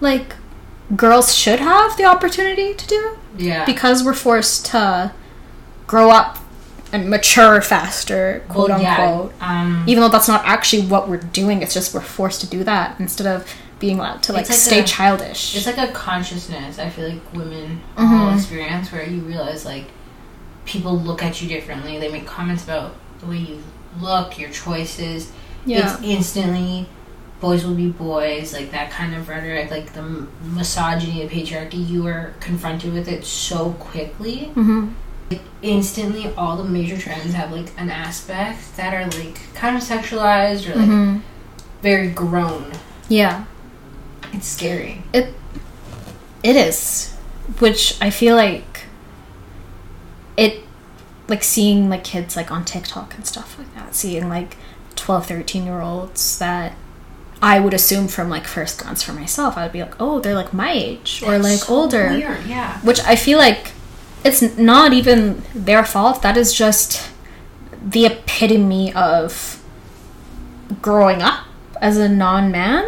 like 0.00 0.36
girls 0.94 1.34
should 1.34 1.58
have 1.58 1.96
the 1.96 2.04
opportunity 2.04 2.74
to 2.74 2.86
do 2.86 3.16
Yeah. 3.36 3.64
because 3.64 4.04
we're 4.04 4.12
forced 4.14 4.66
to 4.66 5.12
grow 5.88 6.10
up 6.10 6.38
and 6.92 7.08
mature 7.10 7.60
faster, 7.60 8.42
quote 8.48 8.70
Well, 8.70 8.80
yeah, 8.82 8.96
unquote. 9.10 9.34
Um, 9.40 9.84
Even 9.86 10.02
though 10.02 10.08
that's 10.08 10.28
not 10.28 10.44
actually 10.44 10.86
what 10.86 11.08
we're 11.08 11.18
doing, 11.18 11.62
it's 11.62 11.74
just 11.74 11.94
we're 11.94 12.00
forced 12.00 12.40
to 12.42 12.46
do 12.46 12.64
that 12.64 12.98
instead 13.00 13.26
of 13.26 13.46
being 13.78 13.98
allowed 13.98 14.22
to 14.24 14.32
like, 14.32 14.48
like 14.48 14.58
stay 14.58 14.80
a- 14.80 14.84
childish. 14.84 15.54
it's 15.56 15.66
like 15.66 15.78
a 15.78 15.92
consciousness. 15.92 16.78
I 16.78 16.88
feel 16.90 17.08
like 17.10 17.32
women 17.32 17.80
all 17.96 18.04
Mhm. 18.06 18.36
experience 18.36 18.90
where 18.90 19.04
you 19.08 19.20
realize 19.20 19.64
like 19.64 19.84
people 20.64 20.98
look 20.98 21.22
at 21.22 21.40
you 21.40 21.48
differently. 21.48 21.98
They 21.98 22.10
make 22.10 22.26
comments 22.26 22.64
about 22.64 22.94
the 23.20 23.26
way 23.26 23.36
you 23.38 23.62
look, 24.00 24.38
your 24.38 24.50
choices. 24.50 25.30
yeah. 25.64 25.92
It's 25.94 26.02
instantly 26.02 26.88
boys 27.40 27.64
will 27.64 27.74
be 27.74 27.88
boys, 27.88 28.52
like 28.52 28.72
that 28.72 28.90
kind 28.90 29.14
of 29.14 29.28
rhetoric, 29.28 29.70
like 29.70 29.92
the 29.92 30.26
misogyny, 30.42 31.24
the 31.24 31.32
patriarchy. 31.32 31.88
You 31.88 32.02
were 32.02 32.32
confronted 32.40 32.92
with 32.92 33.06
it 33.06 33.24
so 33.24 33.70
quickly. 33.78 34.50
Hmm 35.30 35.36
Instantly, 35.60 36.32
all 36.36 36.56
the 36.56 36.64
major 36.64 36.96
trends 36.96 37.34
have 37.34 37.50
like 37.50 37.66
an 37.76 37.90
aspect 37.90 38.76
that 38.76 38.94
are 38.94 39.04
like 39.18 39.52
kind 39.54 39.76
of 39.76 39.82
sexualized 39.82 40.70
or 40.72 40.76
like 40.76 40.86
hmm 40.86 41.18
very 41.82 42.10
grown. 42.10 42.72
Yeah. 43.08 43.44
It's 44.32 44.46
scary. 44.46 45.02
It 45.12 45.34
It 46.42 46.56
is, 46.56 47.14
which 47.58 47.96
I 48.00 48.10
feel 48.10 48.36
like 48.36 48.84
it 50.36 50.62
like 51.26 51.42
seeing 51.44 51.88
like 51.90 52.04
kids 52.04 52.36
like 52.36 52.50
on 52.50 52.64
TikTok 52.64 53.14
and 53.14 53.26
stuff 53.26 53.58
like 53.58 53.74
that, 53.74 53.94
seeing 53.94 54.28
like 54.28 54.56
12, 54.96 55.26
13 55.26 55.64
year 55.64 55.80
olds 55.80 56.38
that 56.38 56.74
I 57.42 57.60
would 57.60 57.74
assume 57.74 58.08
from 58.08 58.28
like 58.30 58.46
first 58.46 58.78
glance 58.80 59.02
for 59.02 59.12
myself, 59.12 59.56
I 59.56 59.64
would 59.64 59.72
be 59.72 59.82
like, 59.82 60.00
oh, 60.00 60.20
they're 60.20 60.34
like 60.34 60.52
my 60.52 60.72
age 60.72 61.22
or 61.24 61.38
like 61.38 61.68
older. 61.70 62.08
Weird, 62.10 62.46
yeah. 62.46 62.80
which 62.80 63.00
I 63.00 63.14
feel 63.16 63.38
like 63.38 63.72
it's 64.24 64.42
not 64.58 64.92
even 64.92 65.42
their 65.54 65.84
fault. 65.84 66.22
That 66.22 66.36
is 66.36 66.52
just 66.52 67.10
the 67.82 68.06
epitome 68.06 68.92
of 68.94 69.62
growing 70.82 71.22
up 71.22 71.44
as 71.80 71.96
a 71.96 72.08
non-man 72.08 72.84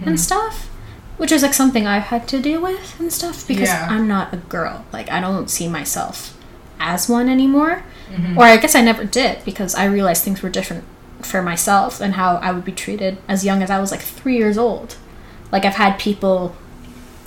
Hmm. 0.00 0.08
and 0.10 0.20
stuff, 0.20 0.68
which 1.16 1.32
is 1.32 1.42
like 1.42 1.54
something 1.54 1.86
I've 1.86 2.04
had 2.04 2.28
to 2.28 2.40
deal 2.40 2.60
with 2.60 3.00
and 3.00 3.12
stuff 3.12 3.46
because 3.48 3.68
Yeah. 3.68 3.88
I'm 3.90 4.06
not 4.06 4.32
a 4.32 4.36
girl. 4.36 4.84
Like 4.92 5.10
I 5.10 5.20
don't 5.20 5.50
see 5.50 5.68
myself 5.68 6.36
as 6.78 7.08
one 7.08 7.28
anymore, 7.28 7.82
Mm-hmm. 8.12 8.38
or 8.38 8.44
I 8.44 8.56
guess 8.56 8.74
I 8.74 8.80
never 8.80 9.04
did 9.04 9.44
because 9.44 9.74
I 9.74 9.84
realized 9.86 10.22
things 10.24 10.40
were 10.42 10.48
different 10.50 10.84
for 11.20 11.42
myself 11.42 12.00
and 12.00 12.14
how 12.14 12.36
I 12.36 12.52
would 12.52 12.64
be 12.64 12.72
treated 12.72 13.18
as 13.26 13.44
young 13.44 13.62
as 13.62 13.70
I 13.70 13.80
was 13.80 13.90
like 13.90 14.00
three 14.00 14.36
years 14.36 14.56
old. 14.56 14.94
Like 15.50 15.64
I've 15.64 15.74
had 15.74 15.98
people 15.98 16.54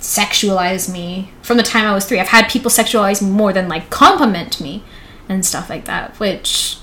sexualize 0.02 0.92
me 0.92 1.30
from 1.42 1.56
the 1.56 1.62
time 1.62 1.86
I 1.86 1.94
was 1.94 2.04
three. 2.04 2.20
I've 2.20 2.28
had 2.28 2.48
people 2.48 2.70
sexualize 2.70 3.22
me 3.22 3.30
more 3.30 3.52
than 3.52 3.68
like 3.68 3.88
compliment 3.88 4.60
me 4.60 4.82
and 5.28 5.46
stuff 5.46 5.70
like 5.70 5.84
that, 5.86 6.18
which 6.18 6.78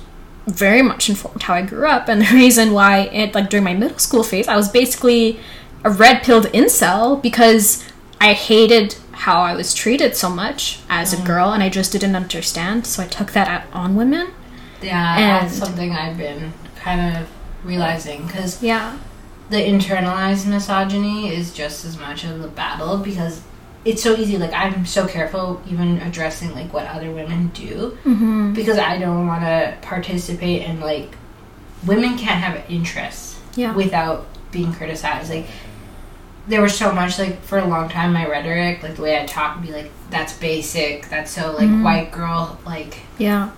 very 0.48 0.82
much 0.82 1.10
informed 1.10 1.44
how 1.44 1.54
I 1.54 1.62
grew 1.62 1.88
up 1.88 2.08
and 2.08 2.22
the 2.26 2.34
reason 2.34 2.74
why 2.74 3.02
it 3.02 3.36
like 3.36 3.50
during 3.50 3.64
my 3.64 3.74
middle 3.74 4.00
school 4.00 4.24
phase 4.24 4.48
I 4.48 4.56
was 4.56 4.68
basically 4.68 5.40
a 5.84 5.92
red 5.92 6.24
pilled 6.24 6.46
incel 6.48 7.22
because 7.22 7.88
I 8.20 8.34
hated 8.34 8.96
how 9.12 9.42
I 9.42 9.54
was 9.54 9.74
treated 9.74 10.16
so 10.16 10.30
much 10.30 10.80
as 10.90 11.14
a 11.14 11.18
mm. 11.18 11.26
girl 11.26 11.52
and 11.52 11.62
I 11.62 11.70
just 11.70 11.92
didn't 11.92 12.16
understand 12.16 12.88
so 12.88 13.04
I 13.04 13.08
took 13.08 13.34
that 13.34 13.48
out 13.48 13.74
on 13.74 13.96
women. 13.96 14.32
Yeah, 14.82 15.42
that's 15.42 15.54
And- 15.54 15.64
something 15.64 15.92
I've 15.94 16.18
been 16.18 16.54
kind 16.78 17.18
of 17.18 17.30
realizing 17.64 18.26
because 18.26 18.64
Yeah. 18.64 18.98
The 19.50 19.58
internalized 19.58 20.46
misogyny 20.48 21.34
is 21.34 21.54
just 21.54 21.86
as 21.86 21.98
much 22.00 22.24
of 22.24 22.42
the 22.42 22.48
battle 22.48 22.98
because 22.98 23.42
it's 23.86 24.04
so 24.04 24.16
easy. 24.16 24.38
Like 24.38 24.54
I'm 24.54 24.86
so 24.86 25.08
careful 25.08 25.62
even 25.70 25.98
addressing 26.02 26.54
like 26.54 26.72
what 26.74 26.86
other 26.88 27.12
women 27.12 27.48
do 27.54 27.98
Mhm. 28.06 28.54
because 28.54 28.78
I 28.78 28.98
don't 28.98 29.26
want 29.28 29.42
to 29.44 29.76
participate 29.82 30.64
in 30.64 30.80
like 30.80 31.16
women 31.86 32.18
can't 32.18 32.42
have 32.44 32.62
interests 32.70 33.38
Yeah. 33.56 33.74
without 33.74 34.28
being 34.52 34.74
criticized. 34.74 35.30
Like 35.32 35.48
there 36.48 36.62
was 36.62 36.76
so 36.78 36.92
much 36.92 37.18
like 37.20 37.42
for 37.44 37.58
a 37.60 37.66
long 37.66 37.90
time 37.90 38.14
my 38.14 38.28
rhetoric, 38.28 38.84
like 38.84 38.96
the 38.96 39.02
way 39.02 39.20
I 39.22 39.26
talk 39.26 39.56
would 39.56 39.66
be 39.66 39.72
like 39.74 39.92
that's 40.12 40.34
basic, 40.34 41.08
that's 41.10 41.32
so 41.32 41.52
like 41.54 41.68
Mhm. 41.68 41.84
white 41.84 42.12
girl 42.12 42.58
like 42.66 42.98
yeah. 43.18 43.50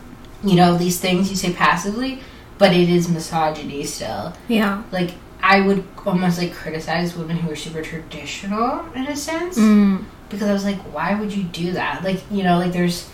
you 0.44 0.56
know 0.56 0.78
these 0.78 1.00
things 1.00 1.30
you 1.30 1.36
say 1.36 1.52
passively 1.54 2.20
but 2.58 2.74
it 2.74 2.90
is 2.90 3.08
misogyny 3.10 3.84
still 3.84 4.34
Yeah. 4.48 4.82
like 4.92 5.12
i 5.44 5.60
would 5.62 5.84
almost 6.06 6.38
like 6.38 6.54
criticize 6.54 7.16
women 7.16 7.38
who 7.38 7.52
are 7.52 7.56
super 7.56 7.82
traditional 7.82 8.86
in 8.96 9.08
a 9.08 9.16
sense 9.16 9.58
Mm. 9.58 10.06
because 10.30 10.48
i 10.50 10.54
was 10.54 10.64
like 10.66 10.80
why 10.94 11.14
would 11.20 11.34
you 11.34 11.44
do 11.44 11.72
that 11.74 12.04
like 12.04 12.22
you 12.32 12.44
know 12.44 12.58
like 12.58 12.72
there's 12.74 13.10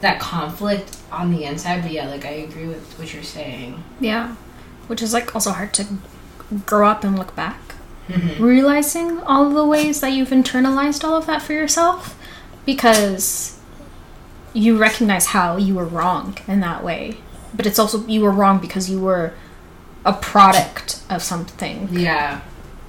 that 0.00 0.18
conflict 0.20 0.96
on 1.12 1.30
the 1.30 1.44
inside 1.44 1.82
but 1.82 1.92
yeah 1.92 2.08
like 2.08 2.24
i 2.24 2.30
agree 2.30 2.66
with 2.66 2.98
what 2.98 3.12
you're 3.14 3.22
saying 3.22 3.82
Yeah. 4.00 4.34
Which 4.88 5.00
is 5.00 5.12
like 5.12 5.34
also 5.34 5.52
hard 5.52 5.72
to 5.74 5.86
grow 6.66 6.88
up 6.88 7.04
and 7.04 7.16
look 7.16 7.34
back. 7.36 7.58
Mm-hmm. 8.08 8.42
realizing 8.42 9.20
all 9.20 9.48
the 9.50 9.64
ways 9.64 10.00
that 10.00 10.10
you've 10.10 10.30
internalized 10.30 11.04
all 11.04 11.14
of 11.16 11.26
that 11.26 11.40
for 11.40 11.52
yourself 11.52 12.18
because 12.66 13.58
you 14.52 14.76
recognize 14.76 15.26
how 15.26 15.56
you 15.56 15.74
were 15.76 15.84
wrong 15.84 16.36
in 16.48 16.58
that 16.60 16.82
way 16.82 17.18
but 17.54 17.64
it's 17.64 17.78
also 17.78 18.04
you 18.06 18.20
were 18.22 18.30
wrong 18.30 18.58
because 18.58 18.90
you 18.90 18.98
were 19.00 19.32
a 20.04 20.12
product 20.12 21.00
of 21.08 21.22
something 21.22 21.88
yeah. 21.92 22.40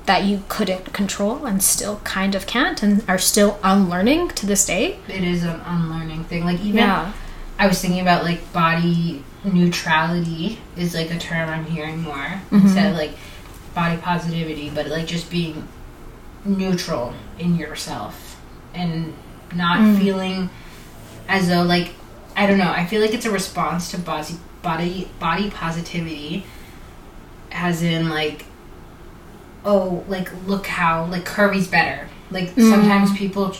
that 0.06 0.24
you 0.24 0.44
couldn't 0.50 0.94
control 0.94 1.46
and 1.46 1.62
still 1.64 1.98
kind 2.04 2.34
of 2.36 2.48
can't 2.48 2.82
and 2.84 3.04
are 3.08 3.18
still 3.20 3.60
unlearning 3.64 4.30
to 4.30 4.46
this 4.46 4.66
day. 4.66 4.98
It 5.08 5.24
is 5.24 5.44
an 5.44 5.62
unlearning 5.66 6.24
thing. 6.26 6.44
Like 6.46 6.60
even 6.62 6.78
yeah. 6.78 7.14
I 7.60 7.68
was 7.68 7.80
thinking 7.82 8.02
about 8.02 8.24
like 8.24 8.52
body 8.52 9.24
neutrality 9.44 10.58
is 10.78 10.94
like 10.96 11.12
a 11.12 11.20
term 11.20 11.50
i'm 11.50 11.66
hearing 11.66 12.02
more. 12.02 12.14
Mm-hmm. 12.14 12.56
instead 12.58 12.92
of 12.92 12.98
like 12.98 13.12
body 13.76 13.98
positivity 13.98 14.70
but 14.70 14.88
like 14.88 15.06
just 15.06 15.30
being 15.30 15.68
neutral 16.46 17.14
in 17.40 17.56
yourself 17.58 18.40
and 18.74 19.14
not 19.54 19.80
Mm. 19.80 20.00
feeling 20.00 20.50
as 21.28 21.48
though 21.50 21.62
like 21.64 21.92
i 22.36 22.48
don't 22.48 22.58
know. 22.58 22.72
I 22.72 22.86
feel 22.86 23.02
like 23.02 23.14
it's 23.14 23.26
a 23.26 23.32
response 23.32 23.92
to 23.92 23.98
body 23.98 24.36
body 24.62 25.10
body 25.20 25.50
positivity 25.52 26.46
as 27.54 27.82
in 27.84 28.10
like 28.10 28.46
oh 29.66 30.04
like 30.08 30.30
look 30.48 30.68
how 30.68 31.06
like 31.06 31.26
curvy's 31.26 31.68
better 31.68 32.08
like 32.32 32.50
Mm. 32.56 32.70
sometimes 32.70 33.18
people 33.18 33.56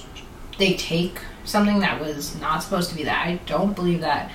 they 0.58 0.74
take 0.74 1.20
something 1.46 1.80
that 1.80 2.00
was 2.02 2.40
not 2.40 2.64
supposed 2.64 2.90
to 2.90 2.96
be 2.96 3.04
that 3.04 3.26
i 3.28 3.40
don't 3.46 3.76
believe 3.76 4.02
that 4.02 4.32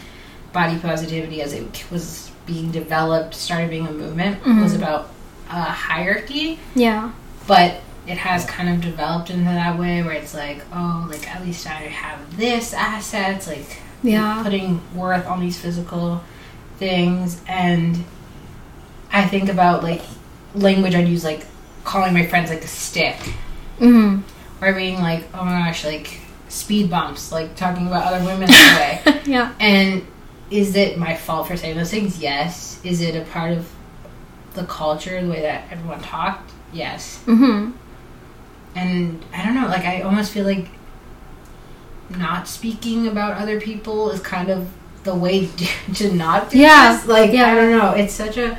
body 0.53 0.79
positivity 0.79 1.43
as 1.43 1.53
it 1.53 1.85
was 1.91 2.31
being 2.47 2.71
developed 2.71 3.35
started 3.35 3.69
being 3.71 3.87
a 3.87 3.93
movement 3.93 4.43
was 4.63 4.73
Mhm. 4.73 4.77
about 4.77 5.11
a 5.51 5.63
hierarchy 5.63 6.59
yeah 6.75 7.11
but 7.47 7.81
it 8.07 8.17
has 8.19 8.45
kind 8.47 8.69
of 8.71 8.81
developed 8.81 9.29
into 9.29 9.45
that 9.45 9.79
way 9.79 10.03
where 10.03 10.13
it's 10.15 10.35
like 10.35 10.63
oh 10.73 11.07
like 11.11 11.29
at 11.35 11.45
least 11.45 11.67
i 11.67 11.71
have 11.75 12.37
this 12.37 12.73
assets 12.73 13.47
like 13.47 13.83
Yeah. 14.03 14.41
putting 14.43 14.81
worth 14.95 15.27
on 15.27 15.41
these 15.41 15.59
physical 15.59 16.23
things 16.79 17.41
and 17.49 18.05
I 19.13 19.27
think 19.27 19.49
about 19.49 19.83
like 19.83 20.03
language 20.55 20.95
I'd 20.95 21.09
use 21.09 21.25
like 21.25 21.47
calling 21.85 22.13
my 22.15 22.27
friends 22.27 22.51
like 22.51 22.63
a 22.65 22.69
stick 22.69 23.17
Mm. 23.81 24.23
or 24.61 24.73
being 24.73 25.01
like 25.01 25.25
oh 25.35 25.45
my 25.45 25.67
gosh 25.67 25.85
like 25.85 26.19
speed 26.49 26.91
bumps 26.91 27.31
like 27.31 27.55
talking 27.55 27.87
about 27.87 28.13
other 28.13 28.25
women 28.25 28.49
that 28.49 29.03
way 29.07 29.21
yeah. 29.33 29.55
and 29.61 30.05
is 30.51 30.75
it 30.75 30.99
my 30.99 31.15
fault 31.15 31.47
for 31.47 31.57
saying 31.57 31.77
those 31.77 31.91
things 31.91 32.19
yes 32.21 32.81
is 32.83 33.01
it 33.01 33.15
a 33.15 33.21
part 33.31 33.53
of 33.53 33.71
the 34.55 34.65
culture 34.65 35.21
the 35.23 35.29
way 35.31 35.43
that 35.43 35.65
everyone 35.71 36.01
talked 36.03 36.51
yes 36.73 37.23
Mm-hmm. 37.27 37.71
and 38.75 39.25
I 39.33 39.45
don't 39.45 39.55
know, 39.55 39.69
like 39.69 39.85
I 39.85 40.01
almost 40.03 40.33
feel 40.33 40.45
like 40.45 40.69
not 42.11 42.49
speaking 42.49 43.07
about 43.07 43.37
other 43.41 43.61
people 43.61 44.11
is 44.11 44.21
kind 44.21 44.51
of 44.51 44.69
the 45.05 45.15
way 45.15 45.47
to 45.95 46.13
not 46.13 46.51
do 46.51 46.59
Yeah, 46.59 46.95
this. 46.97 47.07
Like 47.07 47.33
yeah. 47.33 47.47
I 47.53 47.55
don't 47.55 47.71
know, 47.71 47.93
it's 47.93 48.15
such 48.15 48.37
a 48.39 48.59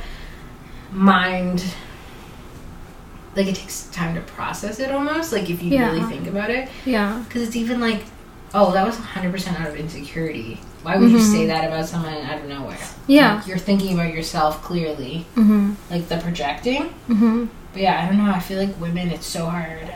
mind. 0.92 1.64
Like 3.36 3.46
it 3.46 3.54
takes 3.54 3.84
time 3.90 4.14
to 4.16 4.20
process 4.22 4.80
it 4.80 4.90
almost. 4.90 5.32
Like 5.32 5.48
if 5.50 5.62
you 5.62 5.70
Yeah. 5.70 5.92
really 5.92 6.02
think 6.04 6.26
about 6.26 6.50
it, 6.50 6.68
Yeah. 6.84 7.22
because 7.26 7.42
it's 7.42 7.56
even 7.56 7.80
like, 7.80 8.02
oh, 8.54 8.72
that 8.72 8.84
was 8.84 8.96
hundred 8.96 9.32
percent 9.32 9.60
out 9.60 9.68
of 9.68 9.76
insecurity. 9.76 10.60
Why 10.82 10.96
would 10.96 11.10
you 11.10 11.18
Mhm. 11.18 11.30
say 11.32 11.46
that 11.46 11.64
about 11.64 11.86
someone 11.86 12.14
out 12.14 12.38
of 12.40 12.48
nowhere? 12.48 12.78
Yeah. 13.06 13.34
Like, 13.36 13.46
you're 13.46 13.58
thinking 13.58 13.94
about 13.94 14.12
yourself 14.14 14.62
clearly, 14.62 15.26
Mm-hmm. 15.36 15.72
like 15.90 16.08
the 16.08 16.16
projecting. 16.16 16.84
Mm-hmm. 17.08 17.44
But 17.72 17.82
yeah, 17.82 18.02
I 18.02 18.06
don't 18.06 18.24
know. 18.24 18.32
I 18.32 18.40
feel 18.40 18.58
like 18.58 18.80
women, 18.80 19.10
it's 19.10 19.26
so 19.26 19.46
hard. 19.46 19.92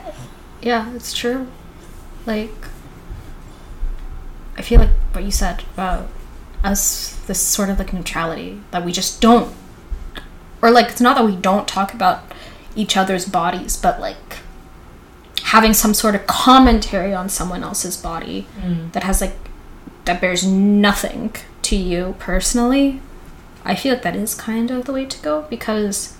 Yeah, 0.62 0.92
it's 0.94 1.12
true. 1.12 1.48
Like, 2.26 2.54
I 4.56 4.62
feel 4.62 4.78
like 4.80 4.90
what 5.12 5.24
you 5.24 5.30
said 5.32 5.64
about 5.74 6.06
us, 6.62 7.16
this 7.26 7.40
sort 7.40 7.68
of 7.70 7.78
like 7.78 7.92
neutrality 7.92 8.60
that 8.70 8.84
we 8.84 8.92
just 8.92 9.20
don't, 9.20 9.52
or 10.64 10.70
like 10.70 10.88
it's 10.88 11.00
not 11.00 11.14
that 11.16 11.24
we 11.24 11.36
don't 11.36 11.68
talk 11.68 11.92
about 11.92 12.24
each 12.74 12.96
other's 12.96 13.26
bodies, 13.26 13.76
but 13.76 14.00
like 14.00 14.38
having 15.44 15.74
some 15.74 15.92
sort 15.94 16.14
of 16.14 16.26
commentary 16.26 17.12
on 17.14 17.28
someone 17.28 17.62
else's 17.62 17.96
body 17.98 18.46
that 18.92 19.04
has 19.04 19.20
like 19.20 19.36
that 20.06 20.20
bears 20.20 20.44
nothing 20.46 21.34
to 21.62 21.76
you 21.76 22.14
personally. 22.18 23.00
I 23.64 23.74
feel 23.74 23.92
like 23.94 24.02
that 24.02 24.16
is 24.16 24.34
kind 24.34 24.70
of 24.70 24.86
the 24.86 24.92
way 24.92 25.04
to 25.04 25.18
go 25.22 25.42
because 25.50 26.16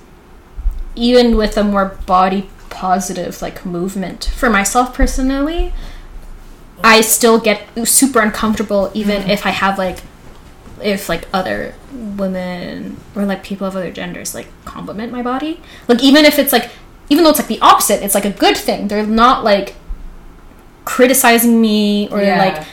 even 0.95 1.37
with 1.37 1.57
a 1.57 1.65
more 1.65 1.87
body 2.07 2.49
positive 2.71 3.41
like 3.41 3.65
movement 3.65 4.31
for 4.37 4.51
myself 4.51 4.93
personally 4.95 5.73
i 6.83 7.01
still 7.01 7.39
get 7.39 7.63
super 7.87 8.21
uncomfortable 8.21 8.91
even 8.95 9.23
Mhm. 9.23 9.29
if 9.29 9.47
i 9.47 9.51
have 9.51 9.79
like 9.79 9.99
if 10.83 11.09
like 11.09 11.27
other 11.33 11.75
women 11.93 12.97
or 13.15 13.25
like 13.25 13.43
people 13.45 13.67
of 13.67 13.77
other 13.77 13.91
genders 13.91 14.35
like 14.35 14.49
compliment 14.65 15.13
my 15.13 15.23
body 15.23 15.61
like 15.89 16.03
even 16.03 16.25
if 16.25 16.39
it's 16.39 16.53
like 16.53 16.71
even 17.11 17.23
though 17.25 17.31
it's 17.31 17.39
like 17.39 17.49
the 17.49 17.61
opposite 17.61 18.03
it's 18.03 18.15
like 18.15 18.25
a 18.25 18.31
good 18.31 18.57
thing 18.57 18.89
they're 18.89 19.07
not 19.07 19.45
like 19.45 19.75
criticizing 20.85 21.61
me 21.61 22.09
or 22.11 22.21
Yeah. 22.23 22.39
like 22.39 22.67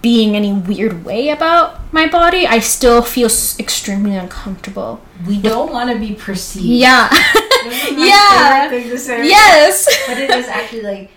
being 0.00 0.34
any 0.34 0.52
weird 0.52 1.04
way 1.04 1.28
about 1.28 1.80
my 1.92 2.06
body 2.08 2.46
i 2.46 2.58
still 2.58 3.02
feel 3.02 3.26
s- 3.26 3.58
extremely 3.60 4.16
uncomfortable 4.16 5.00
we 5.26 5.38
don't 5.40 5.72
want 5.72 5.90
to 5.92 5.98
be 5.98 6.12
perceived. 6.14 6.66
yeah 6.66 7.08
Yeah. 7.94 8.68
thing 8.68 8.88
to 8.90 8.98
say. 8.98 9.26
yes 9.28 9.86
but 10.08 10.18
it 10.18 10.30
is 10.30 10.46
actually 10.48 10.82
like 10.82 11.10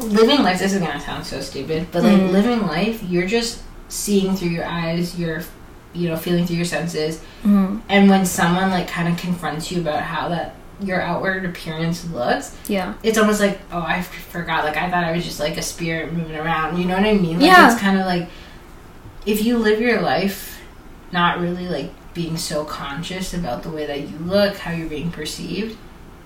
living 0.00 0.42
life. 0.42 0.58
This 0.58 0.72
is 0.72 0.80
gonna 0.80 0.98
sound 1.00 1.24
so 1.24 1.40
stupid, 1.40 1.86
but 1.92 2.02
like 2.02 2.16
Mm. 2.18 2.32
living 2.32 2.62
life, 2.66 3.02
you're 3.04 3.26
just 3.26 3.60
seeing 3.92 4.34
through 4.34 4.48
your 4.48 4.64
eyes. 4.64 5.18
You're, 5.18 5.42
you 5.92 6.08
know, 6.08 6.16
feeling 6.16 6.46
through 6.46 6.56
your 6.56 6.64
senses. 6.64 7.20
mm, 7.42 7.80
And 7.88 8.08
when 8.08 8.24
someone 8.26 8.70
like 8.70 8.88
kind 8.88 9.08
of 9.08 9.16
confronts 9.18 9.70
you 9.70 9.80
about 9.80 10.02
how 10.02 10.28
that 10.30 10.54
your 10.80 11.00
outward 11.00 11.44
appearance 11.44 12.08
looks, 12.10 12.56
yeah 12.66 12.94
it's 13.02 13.16
almost 13.18 13.40
like, 13.40 13.60
oh, 13.70 13.82
I 13.82 14.02
forgot. 14.02 14.64
Like 14.64 14.76
I 14.76 14.90
thought 14.90 15.04
I 15.04 15.12
was 15.12 15.24
just 15.24 15.38
like 15.38 15.56
a 15.58 15.62
spirit 15.62 16.12
moving 16.12 16.34
around. 16.36 16.78
You 16.78 16.86
know 16.86 16.96
what 16.96 17.04
I 17.06 17.14
mean? 17.14 17.38
Like, 17.38 17.46
Yeah. 17.46 17.70
It's 17.70 17.80
kind 17.80 17.98
of 18.00 18.06
like 18.06 18.28
if 19.26 19.44
you 19.44 19.58
live 19.58 19.80
your 19.80 20.00
life 20.00 20.60
not 21.12 21.38
really 21.40 21.68
like 21.68 21.90
being 22.14 22.36
so 22.36 22.64
conscious 22.64 23.32
about 23.34 23.62
the 23.62 23.70
way 23.70 23.86
that 23.86 24.00
you 24.08 24.16
look, 24.18 24.56
how 24.56 24.72
you're 24.72 24.88
being 24.88 25.10
perceived, 25.10 25.76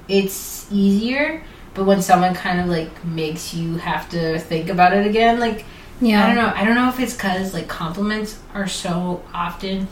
it's 0.09 0.67
easier. 0.73 1.43
But 1.75 1.85
when 1.85 2.01
someone 2.01 2.35
kind 2.35 2.61
of 2.61 2.67
like 2.69 3.05
makes 3.05 3.53
you 3.53 3.77
have 3.77 4.09
to 4.11 4.39
think 4.39 4.69
about 4.71 4.93
it 4.95 5.07
again, 5.07 5.39
like 5.41 5.65
yeah 6.01 6.23
I 6.25 6.27
don't 6.27 6.37
know. 6.37 6.53
I 6.55 6.65
don't 6.65 6.75
know 6.75 6.89
if 6.89 7.01
it's 7.01 7.15
because 7.15 7.55
like 7.55 7.69
compliments 7.69 8.39
are 8.55 8.67
so 8.69 9.23
often 9.33 9.89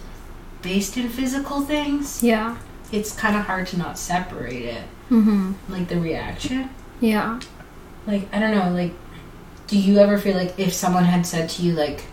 based 0.63 0.97
in 0.97 1.09
physical 1.09 1.61
things. 1.63 2.23
yeah 2.23 2.57
It's 2.93 3.15
kind 3.15 3.37
of 3.37 3.45
hard 3.47 3.67
to 3.69 3.79
not 3.79 3.99
separate 3.99 4.63
it, 4.63 4.85
mm-hmm 5.11 5.53
like 5.69 5.89
the 5.89 5.99
reaction. 6.01 6.71
yeah 7.01 7.41
Like 8.07 8.29
I 8.35 8.39
don't 8.41 8.51
know. 8.57 8.71
Like, 8.71 8.93
do 9.67 9.79
you 9.79 9.99
ever 9.99 10.19
feel 10.19 10.37
like 10.37 10.59
if 10.59 10.73
someone 10.73 11.05
had 11.05 11.25
said 11.27 11.49
to 11.51 11.63
you 11.63 11.73
like, 11.73 12.05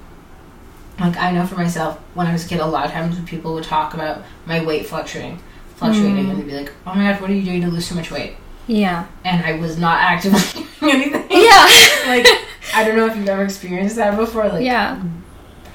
like 0.99 1.17
I 1.17 1.31
know 1.31 1.45
for 1.45 1.55
myself 1.55 1.97
when 2.13 2.27
I 2.27 2.33
was 2.33 2.45
a 2.45 2.49
kid, 2.49 2.59
a 2.59 2.65
lot 2.65 2.85
of 2.85 2.91
times 2.91 3.15
when 3.15 3.25
people 3.25 3.53
would 3.55 3.63
talk 3.65 3.93
about 3.93 4.23
my 4.45 4.63
weight 4.63 4.85
fluctuating, 4.85 5.39
fluctuating, 5.75 6.25
Mm. 6.25 6.29
and 6.31 6.39
they'd 6.39 6.47
be 6.47 6.53
like, 6.57 6.71
"Oh 6.85 6.93
my 6.93 7.11
gosh, 7.11 7.19
what 7.21 7.29
are 7.29 7.33
you 7.33 7.43
doing 7.43 7.61
to 7.61 7.67
lose 7.67 7.85
so 7.87 7.95
much 7.95 8.09
weight?" 8.11 8.35
yeah 8.67 9.05
And 9.25 9.43
I 9.45 9.53
was 9.53 9.77
not 9.77 9.99
actively 10.01 10.65
doing 10.79 10.91
anything. 10.95 11.25
yeah 11.29 11.67
like 12.07 12.27
I 12.73 12.83
don't 12.83 12.95
know 12.95 13.07
if 13.07 13.15
you've 13.15 13.27
ever 13.29 13.43
experienced 13.43 13.95
that 13.97 14.15
before. 14.17 14.47
Like 14.49 14.63
yeah 14.65 15.01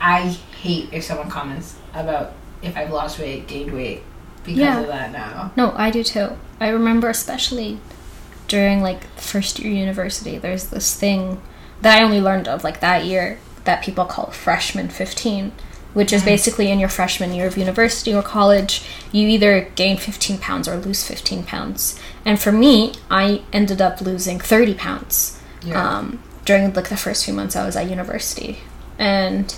I 0.00 0.22
hate 0.62 0.88
if 0.92 1.04
someone 1.04 1.30
comments 1.30 1.76
about 1.94 2.32
if 2.62 2.76
I've 2.76 2.90
lost 2.90 3.18
weight, 3.18 3.46
gained 3.46 3.72
weight 3.72 4.02
because 4.44 4.58
Yeah. 4.58 4.80
of 4.80 4.86
that 4.88 5.10
now. 5.12 5.50
no 5.56 5.72
i 5.76 5.90
do 5.90 6.04
too 6.04 6.38
i 6.60 6.68
remember 6.68 7.08
especially 7.08 7.80
during 8.46 8.80
like 8.80 9.02
first 9.18 9.58
year 9.58 9.72
university 9.72 10.38
there's 10.38 10.66
this 10.68 10.94
thing 10.94 11.42
that 11.82 11.98
i 11.98 12.04
only 12.04 12.20
learned 12.20 12.46
of 12.46 12.62
like 12.62 12.78
that 12.80 13.04
year 13.04 13.38
that 13.64 13.82
people 13.82 14.04
call 14.04 14.26
freshman 14.30 14.88
15 14.88 15.50
which 15.94 16.12
is 16.12 16.22
basically 16.22 16.70
in 16.70 16.78
your 16.78 16.88
freshman 16.88 17.34
year 17.34 17.46
of 17.48 17.56
university 17.58 18.14
or 18.14 18.22
college 18.22 18.84
you 19.10 19.26
either 19.26 19.62
gain 19.74 19.96
15 19.96 20.38
pounds 20.38 20.68
or 20.68 20.76
lose 20.76 21.02
15 21.04 21.42
pounds 21.42 21.98
and 22.24 22.40
for 22.40 22.52
me 22.52 22.94
i 23.10 23.42
ended 23.52 23.82
up 23.82 24.00
losing 24.00 24.38
30 24.38 24.74
pounds 24.74 25.40
um, 25.74 26.22
during 26.46 26.72
like 26.72 26.88
the 26.88 26.96
first 26.96 27.24
few 27.26 27.34
months 27.34 27.54
I 27.54 27.66
was 27.66 27.76
at 27.76 27.90
university, 27.90 28.60
and 28.98 29.54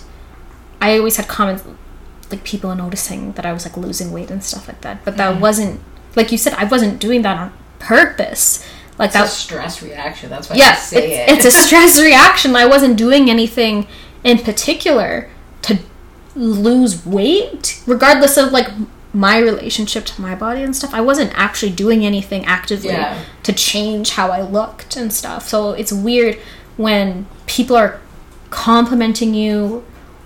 I 0.80 0.98
always 0.98 1.16
had 1.16 1.28
comments 1.28 1.62
like 2.30 2.42
people 2.44 2.74
noticing 2.74 3.32
that 3.32 3.46
I 3.46 3.52
was 3.52 3.64
like 3.64 3.76
losing 3.76 4.10
weight 4.12 4.30
and 4.30 4.42
stuff 4.42 4.66
like 4.66 4.80
that. 4.82 5.04
But 5.04 5.16
that 5.16 5.36
Mhm. 5.36 5.40
wasn't 5.40 5.80
like 6.16 6.32
you 6.32 6.38
said. 6.38 6.54
I 6.54 6.64
wasn't 6.64 6.98
doing 6.98 7.22
that 7.22 7.36
on 7.38 7.52
purpose. 7.78 8.64
Like 8.98 9.10
It's 9.14 9.16
a 9.16 9.26
stress 9.28 9.80
reaction. 9.82 10.28
That's 10.30 10.50
why 10.50 10.56
I 10.56 10.58
Yeah, 10.58 10.74
say 10.74 11.12
it's, 11.28 11.32
it. 11.32 11.46
it's 11.46 11.54
a 11.54 11.58
stress 11.66 12.00
reaction. 12.00 12.56
I 12.56 12.66
wasn't 12.66 12.96
doing 12.96 13.30
anything 13.30 13.86
in 14.24 14.38
particular 14.38 15.28
to 15.62 15.78
lose 16.34 17.06
weight, 17.06 17.80
regardless 17.86 18.36
of 18.36 18.50
like 18.52 18.68
my 19.14 19.38
relationship 19.38 20.04
to 20.06 20.20
my 20.20 20.34
body 20.34 20.62
and 20.62 20.74
stuff. 20.76 20.92
I 20.92 21.00
wasn't 21.00 21.32
actually 21.34 21.72
doing 21.72 22.04
anything 22.04 22.44
actively 22.44 22.90
Yeah. 22.90 23.16
to 23.44 23.52
change 23.52 24.10
how 24.10 24.30
I 24.30 24.42
looked 24.42 24.96
and 24.96 25.12
stuff. 25.12 25.48
So 25.48 25.70
it's 25.72 25.92
weird 25.92 26.36
when 26.78 27.26
people 27.46 27.76
are 27.76 28.00
complimenting 28.48 29.34
you 29.34 29.84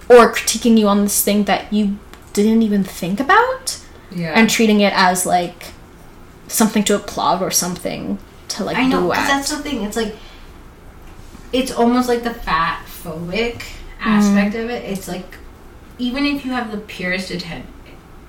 or 0.08 0.30
critiquing 0.32 0.78
you 0.78 0.86
on 0.86 1.02
this 1.02 1.24
thing 1.24 1.44
that 1.44 1.72
you 1.72 1.98
didn't 2.32 2.62
even 2.62 2.84
think 2.84 3.18
about 3.18 3.80
yeah. 4.12 4.32
and 4.38 4.48
treating 4.48 4.80
it 4.80 4.92
as 4.94 5.26
like 5.26 5.72
something 6.46 6.84
to 6.84 6.94
applaud 6.94 7.42
or 7.42 7.50
something 7.50 8.18
to 8.48 8.62
like 8.64 8.76
I 8.76 8.86
know 8.86 9.12
at. 9.12 9.26
that's 9.26 9.50
the 9.50 9.58
thing. 9.62 9.82
It's 9.82 9.96
like 9.96 10.14
it's 11.52 11.72
almost 11.72 12.08
like 12.08 12.22
the 12.22 12.32
fat 12.34 12.84
phobic 12.86 13.62
aspect 14.00 14.54
of 14.54 14.70
it. 14.70 14.84
It's 14.84 15.08
like 15.08 15.36
even 15.98 16.24
if 16.24 16.44
you 16.44 16.52
have 16.52 16.70
the 16.70 16.78
purest 16.78 17.30
atten- 17.30 17.66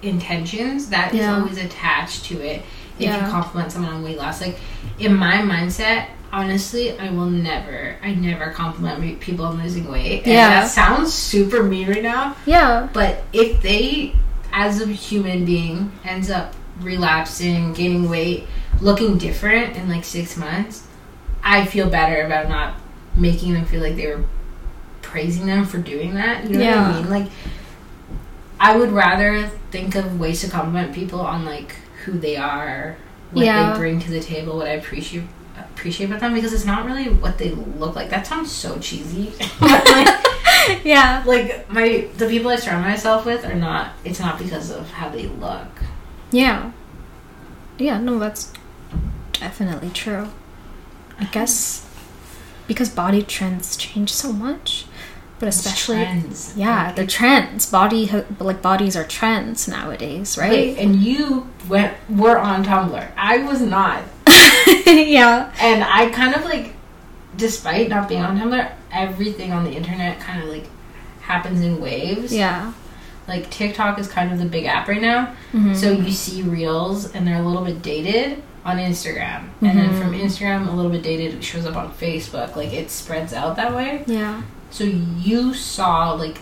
intentions, 0.01 0.89
that 0.89 1.13
is 1.13 1.19
Yeah. 1.19 1.35
always 1.39 1.57
attached 1.57 2.25
to 2.25 2.41
it. 2.41 2.61
If 2.99 3.05
Yeah. 3.05 3.25
you 3.25 3.31
compliment 3.31 3.71
someone 3.71 3.93
on 3.93 4.03
weight 4.03 4.17
loss, 4.17 4.41
like 4.41 4.57
in 4.99 5.15
my 5.15 5.37
mindset, 5.37 6.07
honestly, 6.33 6.97
I 6.99 7.11
will 7.11 7.27
never, 7.29 7.95
I 8.03 8.15
never 8.15 8.49
compliment 8.49 9.19
people 9.21 9.45
on 9.45 9.61
losing 9.61 9.89
weight. 9.89 10.23
And 10.23 10.33
Yeah. 10.33 10.49
that 10.61 10.67
sounds 10.69 11.13
super 11.13 11.61
mean 11.63 11.87
right 11.87 12.01
now, 12.03 12.35
yeah. 12.45 12.89
but 12.91 13.23
if 13.31 13.61
they, 13.61 14.15
as 14.51 14.81
a 14.81 14.87
human 14.87 15.45
being, 15.45 15.91
ends 16.03 16.29
up 16.31 16.53
relapsing, 16.81 17.73
gaining 17.73 18.09
weight, 18.09 18.47
looking 18.81 19.17
different 19.19 19.77
in 19.77 19.87
like 19.87 20.03
six 20.03 20.35
months, 20.35 20.83
I 21.43 21.65
feel 21.65 21.87
better 21.89 22.25
about 22.25 22.49
not 22.49 22.75
making 23.15 23.53
them 23.53 23.65
feel 23.65 23.81
like 23.81 23.95
they 23.95 24.07
were 24.07 24.23
praising 25.03 25.45
them 25.45 25.65
for 25.65 25.77
doing 25.77 26.15
that. 26.15 26.45
You 26.45 26.57
know 26.57 26.59
what 26.59 26.65
Yeah. 26.65 26.87
I 26.89 26.93
mean? 27.01 27.09
Like, 27.11 27.27
I 28.59 28.75
would 28.75 28.91
rather 28.91 29.47
think 29.71 29.93
of 29.95 30.19
ways 30.19 30.41
to 30.41 30.49
compliment 30.49 30.95
people 30.95 31.21
on 31.21 31.45
like 31.45 31.75
who 32.05 32.13
they 32.13 32.37
are, 32.37 32.95
what 33.31 33.45
Yeah. 33.45 33.73
they 33.73 33.77
bring 33.77 33.99
to 34.01 34.09
the 34.09 34.19
table, 34.19 34.57
what 34.57 34.67
I 34.67 34.71
appreciate 34.71 35.23
appreciate 35.75 36.07
about 36.07 36.19
them 36.21 36.33
because 36.33 36.53
it's 36.53 36.65
not 36.65 36.85
really 36.85 37.09
what 37.09 37.37
they 37.37 37.51
look 37.51 37.95
like. 37.95 38.09
That 38.09 38.25
sounds 38.27 38.51
so 38.51 38.79
cheesy. 38.79 39.33
Like, 40.65 40.85
yeah. 40.85 41.23
like 41.25 41.69
my 41.69 42.07
the 42.17 42.27
people 42.27 42.49
I 42.49 42.55
surround 42.55 42.83
myself 42.85 43.25
with 43.25 43.43
are 43.45 43.53
not. 43.55 43.91
It's 44.05 44.19
not 44.19 44.39
because 44.39 44.71
of 44.71 44.89
how 44.91 45.09
they 45.09 45.27
look. 45.27 45.67
Yeah. 46.31 46.71
Yeah, 47.77 47.99
no, 47.99 48.17
that's 48.19 48.53
definitely 49.33 49.89
true. 49.89 50.29
I 51.19 51.25
guess 51.25 51.85
because 52.67 52.89
body 52.89 53.21
trends 53.23 53.75
change 53.75 54.13
so 54.13 54.31
much, 54.31 54.85
but 55.39 55.49
especially 55.49 55.97
trends. 55.97 56.53
yeah, 56.55 56.87
Like, 56.87 56.95
the 56.95 57.07
trends. 57.07 57.65
Body 57.69 58.09
like 58.39 58.61
bodies 58.61 58.95
are 58.95 59.03
trends 59.03 59.67
nowadays, 59.67 60.37
right? 60.37 60.51
Wait, 60.51 60.77
and 60.77 60.95
you 60.95 61.49
went 61.67 61.93
were 62.09 62.37
on 62.37 62.63
Tumblr. 62.63 63.11
I 63.17 63.37
was 63.39 63.59
not. 63.61 64.03
yeah. 64.87 65.51
And 65.59 65.83
I 65.83 66.09
kind 66.09 66.35
of 66.35 66.43
like 66.45 66.73
despite 67.37 67.89
not 67.89 68.07
being 68.09 68.21
on 68.21 68.37
Tumblr, 68.37 68.71
everything 68.91 69.51
on 69.51 69.63
the 69.63 69.71
internet 69.71 70.19
kind 70.19 70.41
of 70.43 70.49
like 70.49 70.65
happens 71.21 71.61
in 71.61 71.79
waves. 71.81 72.33
Yeah. 72.33 72.73
Like 73.27 73.49
TikTok 73.49 73.97
is 73.99 74.07
kind 74.07 74.31
of 74.31 74.39
the 74.39 74.45
big 74.45 74.65
app 74.65 74.87
right 74.87 75.01
now. 75.01 75.33
Mhm. 75.53 75.75
So 75.75 75.91
you 75.91 76.11
see 76.11 76.41
reels 76.43 77.13
and 77.13 77.25
they're 77.27 77.41
a 77.41 77.47
little 77.47 77.63
bit 77.63 77.81
dated 77.81 78.43
on 78.65 78.77
Instagram. 78.77 79.45
And 79.61 79.77
then 79.79 79.89
Mhm. 79.89 79.99
from 80.01 80.11
Instagram 80.13 80.67
a 80.67 80.71
little 80.71 80.91
bit 80.91 81.01
dated 81.03 81.33
it 81.35 81.43
shows 81.43 81.65
up 81.65 81.75
on 81.75 81.91
Facebook. 81.93 82.55
Like 82.55 82.73
it 82.73 82.91
spreads 82.91 83.33
out 83.33 83.55
that 83.55 83.73
way. 83.75 84.03
yeah. 84.07 84.41
So 84.71 84.83
you 84.83 85.53
saw 85.53 86.13
like 86.13 86.39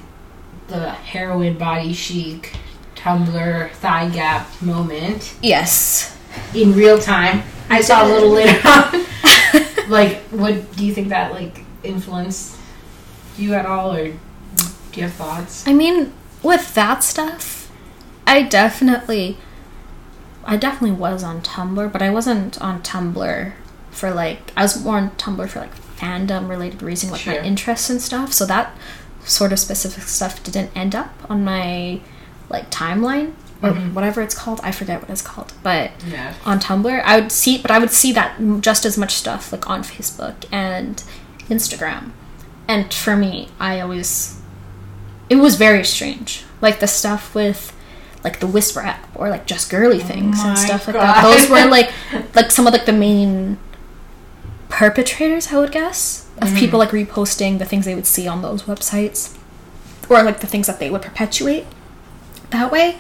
the 0.67 0.89
heroin 0.89 1.57
body 1.57 1.93
chic 1.93 2.53
Tumblr 2.95 3.71
thigh 3.73 4.09
gap 4.09 4.47
moment 4.61 5.33
Yes. 5.41 6.15
in 6.53 6.73
real 6.75 6.97
time. 6.99 7.43
I 7.71 7.81
saw 7.81 8.05
a 8.05 8.07
little 8.07 8.29
later 8.29 8.59
on. 8.67 9.89
like, 9.89 10.17
what 10.29 10.75
do 10.75 10.85
you 10.85 10.93
think 10.93 11.09
that 11.09 11.31
like 11.31 11.63
influenced 11.83 12.57
you 13.37 13.53
at 13.53 13.65
all, 13.65 13.95
or 13.95 14.07
do 14.07 14.13
you 14.93 15.03
have 15.03 15.13
thoughts? 15.13 15.67
I 15.67 15.73
mean, 15.73 16.13
with 16.43 16.73
that 16.75 17.03
stuff, 17.03 17.71
I 18.27 18.43
definitely, 18.43 19.37
I 20.45 20.57
definitely 20.57 20.95
was 20.97 21.23
on 21.23 21.41
Tumblr, 21.41 21.91
but 21.91 22.01
I 22.01 22.09
wasn't 22.09 22.61
on 22.61 22.81
Tumblr 22.83 23.53
for 23.89 24.11
like, 24.11 24.51
I 24.55 24.63
was 24.63 24.83
more 24.83 24.97
on 24.97 25.11
Tumblr 25.11 25.47
for 25.49 25.59
like 25.61 25.75
fandom 25.97 26.49
related 26.49 26.81
reasons, 26.83 27.11
like 27.13 27.21
Sure. 27.21 27.33
my 27.39 27.45
interests 27.45 27.89
and 27.89 28.01
stuff. 28.01 28.33
So 28.33 28.45
that 28.45 28.75
sort 29.23 29.51
of 29.53 29.59
specific 29.59 30.03
stuff 30.03 30.43
didn't 30.43 30.71
end 30.75 30.95
up 30.95 31.13
on 31.29 31.43
my 31.43 32.01
like 32.49 32.69
timeline 32.71 33.33
or 33.63 33.71
Mhm. 33.71 33.93
whatever 33.93 34.21
it's 34.21 34.33
called. 34.35 34.59
I 34.63 34.71
forget 34.71 35.01
what 35.01 35.09
it's 35.09 35.21
called, 35.21 35.53
but 35.63 35.91
Yeah. 36.07 36.33
on 36.45 36.59
Tumblr. 36.59 37.03
I 37.05 37.19
would 37.19 37.31
see, 37.31 37.57
but 37.57 37.69
I 37.71 37.77
would 37.79 37.91
see 37.91 38.11
that 38.13 38.33
just 38.61 38.85
as 38.85 38.97
much 38.97 39.13
stuff 39.15 39.51
like 39.51 39.69
on 39.69 39.83
Facebook 39.83 40.35
and 40.51 41.01
Instagram. 41.49 42.11
And 42.67 42.93
for 42.93 43.15
me, 43.15 43.49
I 43.59 43.79
always, 43.79 44.35
it 45.29 45.35
was 45.35 45.55
very 45.55 45.83
strange. 45.85 46.43
Like 46.61 46.79
the 46.79 46.87
stuff 46.87 47.35
with, 47.35 47.73
like 48.23 48.39
the 48.39 48.47
Whisper 48.47 48.81
app 48.81 49.07
or 49.15 49.29
like 49.29 49.45
just 49.45 49.69
girly 49.69 49.99
things 49.99 50.37
Oh 50.39 50.49
and 50.49 50.57
stuff 50.57 50.87
like 50.87 50.95
God. 50.95 51.03
that. 51.03 51.23
Those 51.23 51.49
were 51.49 51.65
like, 51.65 51.91
like 52.35 52.51
some 52.51 52.65
of 52.67 52.73
like 52.73 52.85
the 52.85 52.93
main 52.93 53.57
perpetrators, 54.69 55.51
I 55.51 55.57
would 55.57 55.71
guess, 55.71 56.25
of 56.41 56.49
Mhm. 56.49 56.57
people 56.57 56.79
like 56.79 56.91
reposting 56.91 57.59
the 57.59 57.65
things 57.65 57.85
they 57.85 57.95
would 57.95 58.07
see 58.07 58.27
on 58.27 58.41
those 58.41 58.63
websites, 58.63 59.29
or 60.09 60.23
like 60.23 60.39
the 60.39 60.47
things 60.47 60.67
that 60.67 60.79
they 60.79 60.89
would 60.89 61.01
perpetuate. 61.01 61.65
That 62.51 62.71
way, 62.71 62.97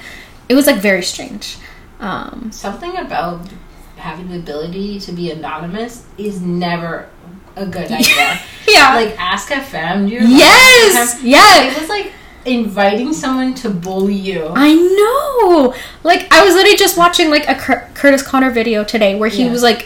it 0.51 0.55
was 0.55 0.67
like 0.67 0.79
very 0.81 1.01
strange. 1.03 1.57
Um, 1.99 2.51
Something 2.51 2.97
about 2.97 3.47
having 3.97 4.29
the 4.29 4.37
ability 4.37 4.99
to 4.99 5.11
be 5.11 5.31
anonymous 5.31 6.05
is 6.17 6.41
never 6.41 7.07
a 7.55 7.65
good 7.65 7.89
idea. 7.99 8.39
yeah. 8.67 8.95
like 8.95 9.17
Ask 9.19 9.49
FM. 9.49 10.07
Do 10.07 10.13
you 10.15 10.21
Yes! 10.27 10.95
Ask 10.95 11.17
Yeah. 11.23 11.63
It 11.69 11.79
was 11.79 11.89
like 11.89 12.11
inviting 12.45 13.13
someone 13.13 13.53
to 13.53 13.69
bully 13.69 14.15
you. 14.15 14.51
I 14.55 14.73
know. 14.75 15.73
Like 16.03 16.21
I 16.33 16.43
was 16.43 16.53
literally 16.55 16.77
just 16.77 16.97
watching 16.97 17.29
like 17.29 17.47
a 17.47 17.55
Cur- 17.55 17.87
Curtis 17.93 18.23
Conner 18.23 18.51
video 18.51 18.83
today 18.83 19.15
where 19.15 19.29
he 19.29 19.43
Yeah. 19.45 19.51
was 19.51 19.61
like, 19.63 19.83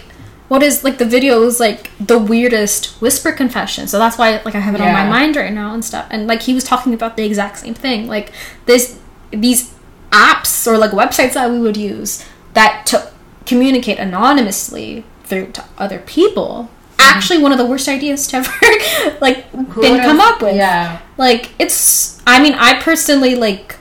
"What 0.48 0.64
is 0.64 0.84
like 0.84 0.98
the 0.98 1.06
video 1.06 1.42
was 1.42 1.60
like 1.60 1.92
the 2.00 2.18
weirdest 2.18 3.02
whisper 3.02 3.32
confession." 3.34 3.88
So 3.88 4.00
that's 4.00 4.18
why 4.18 4.42
like 4.46 4.56
I 4.56 4.62
have 4.62 4.74
it 4.74 4.82
on 4.82 4.94
my 4.94 5.06
mind 5.10 5.36
right 5.36 5.52
now 5.54 5.74
and 5.74 5.84
stuff. 5.84 6.06
And 6.10 6.28
like 6.28 6.42
he 6.44 6.54
was 6.54 6.64
talking 6.64 6.94
about 6.94 7.18
the 7.18 7.26
exact 7.26 7.58
same 7.60 7.74
thing. 7.74 8.08
Like 8.08 8.32
this 8.68 8.98
these 9.32 9.75
apps 10.16 10.66
or 10.68 10.78
like 10.78 10.92
websites 10.92 11.34
that 11.34 11.50
we 11.52 11.60
would 11.60 11.78
use 11.78 12.26
that 12.54 12.86
to 12.88 13.12
communicate 13.46 14.00
anonymously 14.00 15.04
through 15.24 15.52
to 15.52 15.64
other 15.78 16.00
people. 16.00 16.70
Mm-hmm. 16.98 17.02
Actually, 17.18 17.40
one 17.42 17.52
of 17.52 17.58
the 17.58 17.66
worst 17.66 17.88
ideas 17.88 18.28
to 18.28 18.38
ever 18.38 19.18
like 19.22 19.46
Who 19.50 19.82
been 19.82 20.02
come 20.02 20.20
up 20.20 20.42
with 20.42 20.56
Yeah. 20.56 21.00
like 21.18 21.52
it's 21.60 22.22
i 22.26 22.42
mean 22.42 22.54
i 22.58 22.80
personally 22.82 23.36
like 23.36 23.76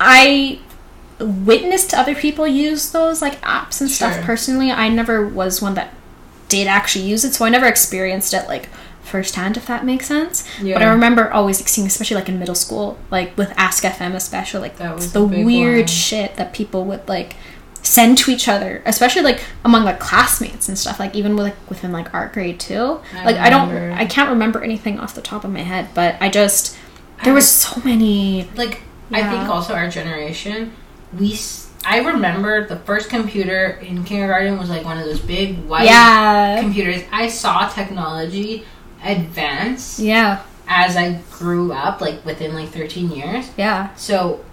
i 0.00 0.58
witnessed 1.20 1.92
other 1.92 2.14
people 2.14 2.46
use 2.46 2.92
those 2.92 3.20
like 3.20 3.40
apps 3.42 3.80
and 3.80 3.90
stuff 3.90 4.14
personally 4.24 4.70
i 4.70 4.88
never 4.88 5.26
was 5.26 5.60
one 5.60 5.74
that 5.74 5.92
did 6.48 6.66
actually 6.68 7.04
use 7.04 7.24
it 7.24 7.34
so 7.34 7.44
i 7.44 7.48
never 7.48 7.66
experienced 7.66 8.32
it 8.32 8.46
like 8.48 8.68
firsthand 9.08 9.56
if 9.56 9.66
that 9.66 9.84
makes 9.84 10.06
sense 10.06 10.46
Yeah. 10.62 10.74
but 10.74 10.82
i 10.82 10.86
remember 10.90 11.30
always 11.32 11.60
like, 11.60 11.68
seeing 11.68 11.86
especially 11.86 12.16
like 12.16 12.28
in 12.28 12.38
middle 12.38 12.54
school 12.54 12.98
like 13.10 13.36
with 13.36 13.52
ask 13.56 13.82
fm 13.84 14.14
especially 14.14 14.60
like 14.60 14.76
That 14.76 14.94
was 14.94 15.12
the 15.12 15.24
weird 15.24 15.78
one. 15.80 15.86
shit 15.86 16.36
that 16.36 16.52
people 16.52 16.84
would 16.84 17.08
like 17.08 17.36
send 17.82 18.18
to 18.18 18.30
each 18.30 18.48
other 18.48 18.82
especially 18.86 19.22
like 19.22 19.42
among 19.64 19.84
like 19.84 19.98
classmates 20.00 20.68
and 20.68 20.76
stuff 20.78 20.98
like 21.00 21.14
even 21.14 21.34
with 21.36 21.44
like 21.44 21.70
within 21.70 21.92
like 21.92 22.12
art 22.12 22.32
grade 22.32 22.58
too 22.60 23.00
I 23.14 23.24
like 23.24 23.36
i 23.36 23.48
don't 23.50 23.70
i 23.92 24.04
can't 24.04 24.28
remember 24.30 24.62
anything 24.62 24.98
off 25.00 25.14
the 25.14 25.22
top 25.22 25.44
of 25.44 25.50
my 25.50 25.60
head 25.62 25.88
but 25.94 26.16
i 26.20 26.28
just 26.28 26.76
there 27.24 27.32
was 27.34 27.48
so 27.48 27.80
many 27.84 28.48
like 28.56 28.82
I 29.10 29.22
think 29.22 29.48
also 29.48 29.72
our 29.74 29.88
generation, 29.88 30.74
we 31.18 31.32
s- 31.32 31.70
I 31.82 32.00
remember 32.00 32.66
the 32.66 32.76
first 32.76 33.08
computer 33.08 33.78
in 33.80 34.04
kindergarten 34.04 34.58
was 34.58 34.68
like 34.68 34.84
one 34.84 34.98
of 34.98 35.06
those 35.06 35.18
big 35.20 35.64
white 35.64 35.86
yeah 35.86 36.60
computers. 36.60 37.02
I 37.10 37.28
saw 37.28 37.66
technology 37.70 38.64
advance 39.04 39.98
yeah 40.00 40.42
as 40.70 40.96
I 40.98 41.18
grew 41.30 41.72
up, 41.72 42.02
like 42.02 42.22
within 42.26 42.52
like 42.54 42.68
13 42.68 43.10
years. 43.10 43.50
yeah 43.56 43.94
So 43.96 44.44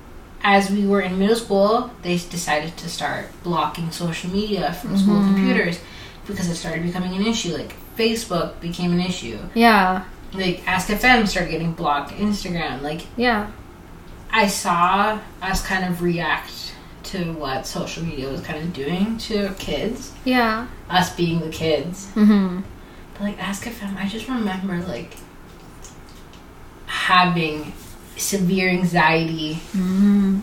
as 0.41 0.69
we 0.71 0.87
were 0.87 1.01
in 1.01 1.19
middle 1.19 1.35
school, 1.35 1.91
they 2.03 2.15
decided 2.17 2.77
to 2.77 2.87
start 2.89 3.25
blocking 3.43 3.91
social 3.91 4.29
media 4.31 4.71
from 4.73 4.97
school 4.97 5.15
Mhm. 5.19 5.33
computers 5.35 5.79
because 6.25 6.47
it 6.49 6.55
started 6.55 6.83
becoming 6.83 7.13
an 7.15 7.25
issue. 7.25 7.53
Like 7.57 7.73
Facebook 7.97 8.59
became 8.61 8.91
an 8.93 9.01
issue. 9.01 9.37
yeah 9.55 10.03
Like 10.33 10.65
Ask 10.67 10.87
FM 10.89 11.27
started 11.27 11.51
getting 11.51 11.73
blocked. 11.73 12.11
Instagram, 12.13 12.81
like 12.81 13.01
yeah 13.17 13.47
I 14.31 14.47
saw 14.47 15.19
us 15.41 15.65
kind 15.65 15.83
of 15.85 16.01
react 16.01 16.51
to 17.11 17.33
what 17.33 17.67
social 17.67 18.03
media 18.03 18.29
was 18.29 18.41
kind 18.41 18.59
of 18.63 18.73
doing 18.73 19.17
to 19.27 19.53
kids, 19.59 20.13
yeah 20.23 20.67
us 20.89 21.13
being 21.15 21.39
the 21.41 21.49
kids. 21.49 22.07
mm-hmm 22.15 22.61
But 23.15 23.21
like 23.23 23.41
Ask 23.41 23.63
FM, 23.63 23.95
I 23.97 24.07
just 24.07 24.27
remember 24.27 24.77
like 24.87 25.17
having 26.85 27.73
severe 28.17 28.69
anxiety 28.69 29.55
mm 29.73 30.41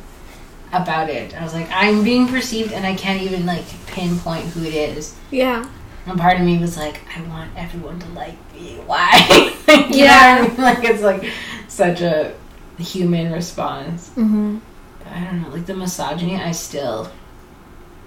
about 0.72 1.10
it. 1.10 1.38
I 1.38 1.44
was 1.44 1.52
like, 1.52 1.68
I'm 1.70 2.02
being 2.02 2.26
perceived 2.26 2.72
and 2.72 2.86
I 2.86 2.94
can't 2.94 3.20
even 3.20 3.44
like 3.44 3.64
pinpoint 3.88 4.46
who 4.46 4.64
it 4.64 4.72
is. 4.72 5.14
yeah 5.30 5.68
And 6.06 6.18
part 6.18 6.38
of 6.38 6.46
me 6.46 6.56
was 6.56 6.78
like, 6.78 6.98
I 7.14 7.20
want 7.28 7.50
everyone 7.58 7.98
to 7.98 8.08
like 8.12 8.38
me. 8.54 8.76
Why? 8.86 9.54
Yeah. 9.90 10.38
I 10.40 10.48
mean? 10.48 10.56
Like 10.56 10.82
it's 10.84 11.02
like 11.02 11.30
such 11.68 12.00
a 12.00 12.34
human 12.78 13.32
response. 13.32 14.10
mm-hmm 14.10 14.58
I 15.06 15.24
don't 15.24 15.42
know, 15.42 15.48
like 15.50 15.66
the 15.66 15.74
misogyny, 15.74 16.36
I 16.36 16.52
still 16.52 17.10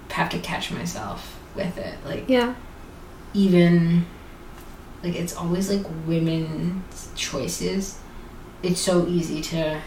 have 0.09 0.29
to 0.31 0.39
catch 0.39 0.71
myself 0.71 1.39
with 1.55 1.77
it. 1.77 1.95
Like, 2.03 2.27
yeah 2.27 2.55
even, 3.35 4.05
like, 5.03 5.15
it's 5.15 5.35
always 5.35 5.69
like 5.71 5.85
women's 6.07 7.09
choices. 7.15 7.99
It's 8.63 8.79
so 8.81 9.05
easy 9.07 9.41
to 9.43 9.81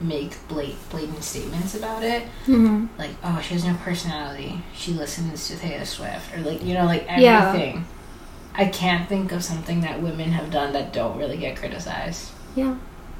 make 0.00 0.36
blat- 0.48 0.74
blatant 0.90 1.22
statements 1.22 1.74
about 1.74 2.02
it. 2.02 2.24
mm-hmm 2.46 2.86
Like, 2.98 3.10
oh, 3.22 3.40
she 3.40 3.54
has 3.54 3.64
no 3.64 3.74
personality. 3.74 4.62
She 4.74 4.92
listens 4.92 5.46
to 5.48 5.56
Taylor 5.56 5.84
Swift. 5.84 6.34
Or, 6.34 6.40
like, 6.40 6.62
you 6.64 6.74
know, 6.74 6.86
like 6.86 7.04
Yeah. 7.08 7.48
everything. 7.48 7.84
I 8.54 8.66
can't 8.66 9.08
think 9.08 9.32
of 9.32 9.42
something 9.44 9.80
that 9.82 10.02
women 10.02 10.32
have 10.32 10.50
done 10.50 10.72
that 10.74 10.92
don't 10.92 11.18
really 11.18 11.36
get 11.38 11.56
criticized. 11.56 12.30
yeah 12.54 12.76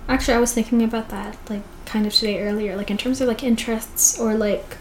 actually 0.08 0.34
i 0.34 0.40
was 0.40 0.52
thinking 0.52 0.82
about 0.82 1.08
that 1.10 1.38
like 1.48 1.62
kind 1.86 2.06
of 2.06 2.12
today 2.12 2.42
earlier 2.42 2.76
like 2.76 2.90
in 2.90 2.98
terms 2.98 3.20
of 3.20 3.28
like 3.28 3.42
interests 3.42 4.18
or 4.18 4.34
like 4.34 4.76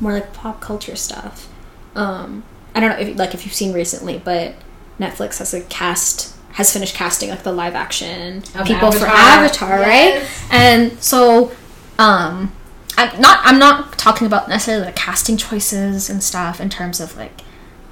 more 0.00 0.12
like 0.12 0.32
pop 0.34 0.60
culture 0.60 0.96
stuff 0.96 1.48
um 1.94 2.42
i 2.74 2.80
don't 2.80 2.90
know 2.90 2.98
if 2.98 3.16
like 3.16 3.32
if 3.34 3.44
you've 3.46 3.54
seen 3.54 3.72
recently 3.72 4.18
but 4.18 4.52
netflix 4.98 5.38
has 5.38 5.54
a 5.54 5.60
cast 5.62 6.34
has 6.52 6.72
finished 6.72 6.94
casting 6.94 7.30
like 7.30 7.42
the 7.44 7.52
live 7.52 7.74
action 7.74 8.38
Of 8.54 8.66
people 8.66 8.90
for 8.92 9.06
Avatar. 9.06 9.74
avatar 9.76 9.80
right 9.80 10.28
and 10.50 11.00
so 11.02 11.52
um 11.98 12.52
i'm 12.96 13.20
not 13.20 13.40
i'm 13.44 13.58
not 13.58 13.96
talking 13.98 14.26
about 14.26 14.48
necessarily 14.48 14.86
the 14.86 14.92
casting 14.92 15.36
choices 15.36 16.10
and 16.10 16.22
stuff 16.22 16.60
in 16.60 16.68
terms 16.68 17.00
of 17.00 17.16
like 17.16 17.40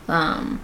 um 0.09 0.61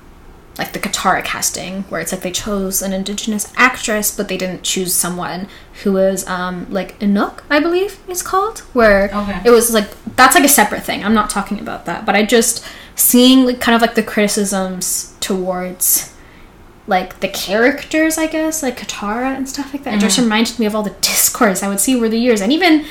like 0.58 0.74
the 0.74 0.78
Katara 0.78 1.24
casting, 1.24 1.84
where 1.84 1.98
it's 2.02 2.12
like 2.12 2.20
they 2.20 2.30
chose 2.30 2.82
an 2.82 2.92
indigenous 2.92 3.50
actress, 3.56 4.14
but 4.14 4.28
they 4.28 4.36
didn't 4.36 4.62
choose 4.62 4.92
someone 4.92 5.48
who 5.82 5.94
was 5.94 6.26
um, 6.28 6.66
like 6.68 6.98
Inuk, 6.98 7.40
I 7.48 7.58
believe 7.58 7.98
it's 8.06 8.20
called, 8.20 8.58
where 8.74 9.04
Okay. 9.14 9.40
it 9.46 9.50
was 9.50 9.72
like 9.72 9.88
that's 10.14 10.34
like 10.34 10.44
a 10.44 10.48
separate 10.50 10.82
thing. 10.82 11.02
I'm 11.02 11.14
not 11.14 11.30
talking 11.30 11.58
about 11.58 11.86
that, 11.86 12.04
but 12.04 12.14
I 12.14 12.26
just 12.26 12.62
seeing 12.96 13.46
like 13.46 13.62
kind 13.62 13.74
of 13.74 13.80
like 13.80 13.94
the 13.94 14.02
criticisms 14.02 15.14
towards 15.20 16.11
like 16.96 17.10
the 17.24 17.28
characters, 17.28 18.14
I 18.24 18.26
guess, 18.36 18.62
like 18.62 18.76
Katara 18.78 19.30
and 19.36 19.48
stuff 19.48 19.68
like 19.72 19.82
that. 19.84 19.94
It 19.94 20.00
just 20.00 20.16
Mm-hmm. 20.16 20.24
reminded 20.30 20.58
me 20.60 20.66
of 20.66 20.74
all 20.76 20.82
the 20.90 20.90
discourse 21.12 21.62
I 21.64 21.68
would 21.70 21.80
see 21.80 21.96
over 21.96 22.08
the 22.08 22.18
years, 22.26 22.40
and 22.42 22.52
even 22.52 22.84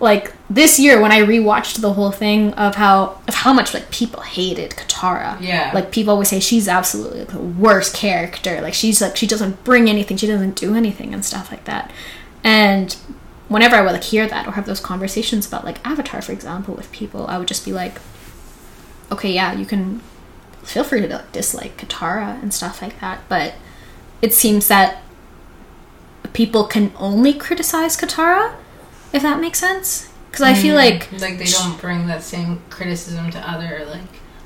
like 0.00 0.32
this 0.50 0.80
year 0.84 1.00
when 1.02 1.12
I 1.12 1.20
rewatched 1.34 1.80
the 1.80 1.92
whole 1.92 2.10
thing 2.10 2.40
of 2.54 2.74
how 2.82 2.96
of 3.28 3.34
how 3.44 3.52
much 3.52 3.72
like 3.76 3.86
people 4.00 4.22
hated 4.22 4.70
Katara. 4.80 5.30
Yeah. 5.40 5.70
Like 5.72 5.86
people 5.92 6.10
always 6.14 6.28
say 6.28 6.40
she's 6.40 6.66
absolutely 6.78 7.20
like, 7.20 7.28
the 7.38 7.38
worst 7.66 7.94
character. 8.04 8.60
Like 8.66 8.74
she's 8.74 9.00
like 9.04 9.16
she 9.20 9.26
doesn't 9.28 9.62
bring 9.68 9.88
anything, 9.88 10.16
she 10.16 10.26
doesn't 10.26 10.56
do 10.56 10.74
anything 10.74 11.14
and 11.14 11.22
stuff 11.24 11.46
like 11.54 11.64
that. 11.70 11.92
And 12.42 12.96
whenever 13.48 13.76
I 13.76 13.82
would 13.82 13.92
like 13.92 14.02
hear 14.14 14.26
that 14.26 14.46
or 14.48 14.52
have 14.58 14.66
those 14.66 14.80
conversations 14.80 15.46
about 15.46 15.64
like 15.68 15.78
Avatar, 15.86 16.20
for 16.22 16.32
example, 16.32 16.74
with 16.74 16.90
people, 16.90 17.22
I 17.32 17.38
would 17.38 17.46
just 17.52 17.64
be 17.64 17.72
like, 17.82 17.94
okay, 19.14 19.30
yeah, 19.38 19.52
you 19.60 19.66
can 19.72 20.00
feel 20.62 20.84
free 20.84 21.00
to 21.00 21.08
like, 21.08 21.32
dislike 21.32 21.76
Katara 21.76 22.42
and 22.42 22.52
stuff 22.52 22.82
like 22.82 23.00
that, 23.00 23.20
but 23.28 23.54
it 24.20 24.32
seems 24.32 24.68
that 24.68 25.02
people 26.32 26.64
can 26.64 26.92
only 26.98 27.32
criticize 27.32 27.96
Katara, 27.96 28.54
if 29.12 29.22
that 29.22 29.40
makes 29.40 29.58
sense. 29.58 30.08
Because 30.30 30.46
I 30.46 30.54
feel 30.54 30.74
mm. 30.74 30.78
like 30.78 31.12
like 31.20 31.38
they 31.38 31.44
don't 31.44 31.78
bring 31.78 32.06
that 32.06 32.22
same 32.22 32.62
criticism 32.70 33.30
to 33.32 33.38
other 33.50 33.84
like 33.90 34.00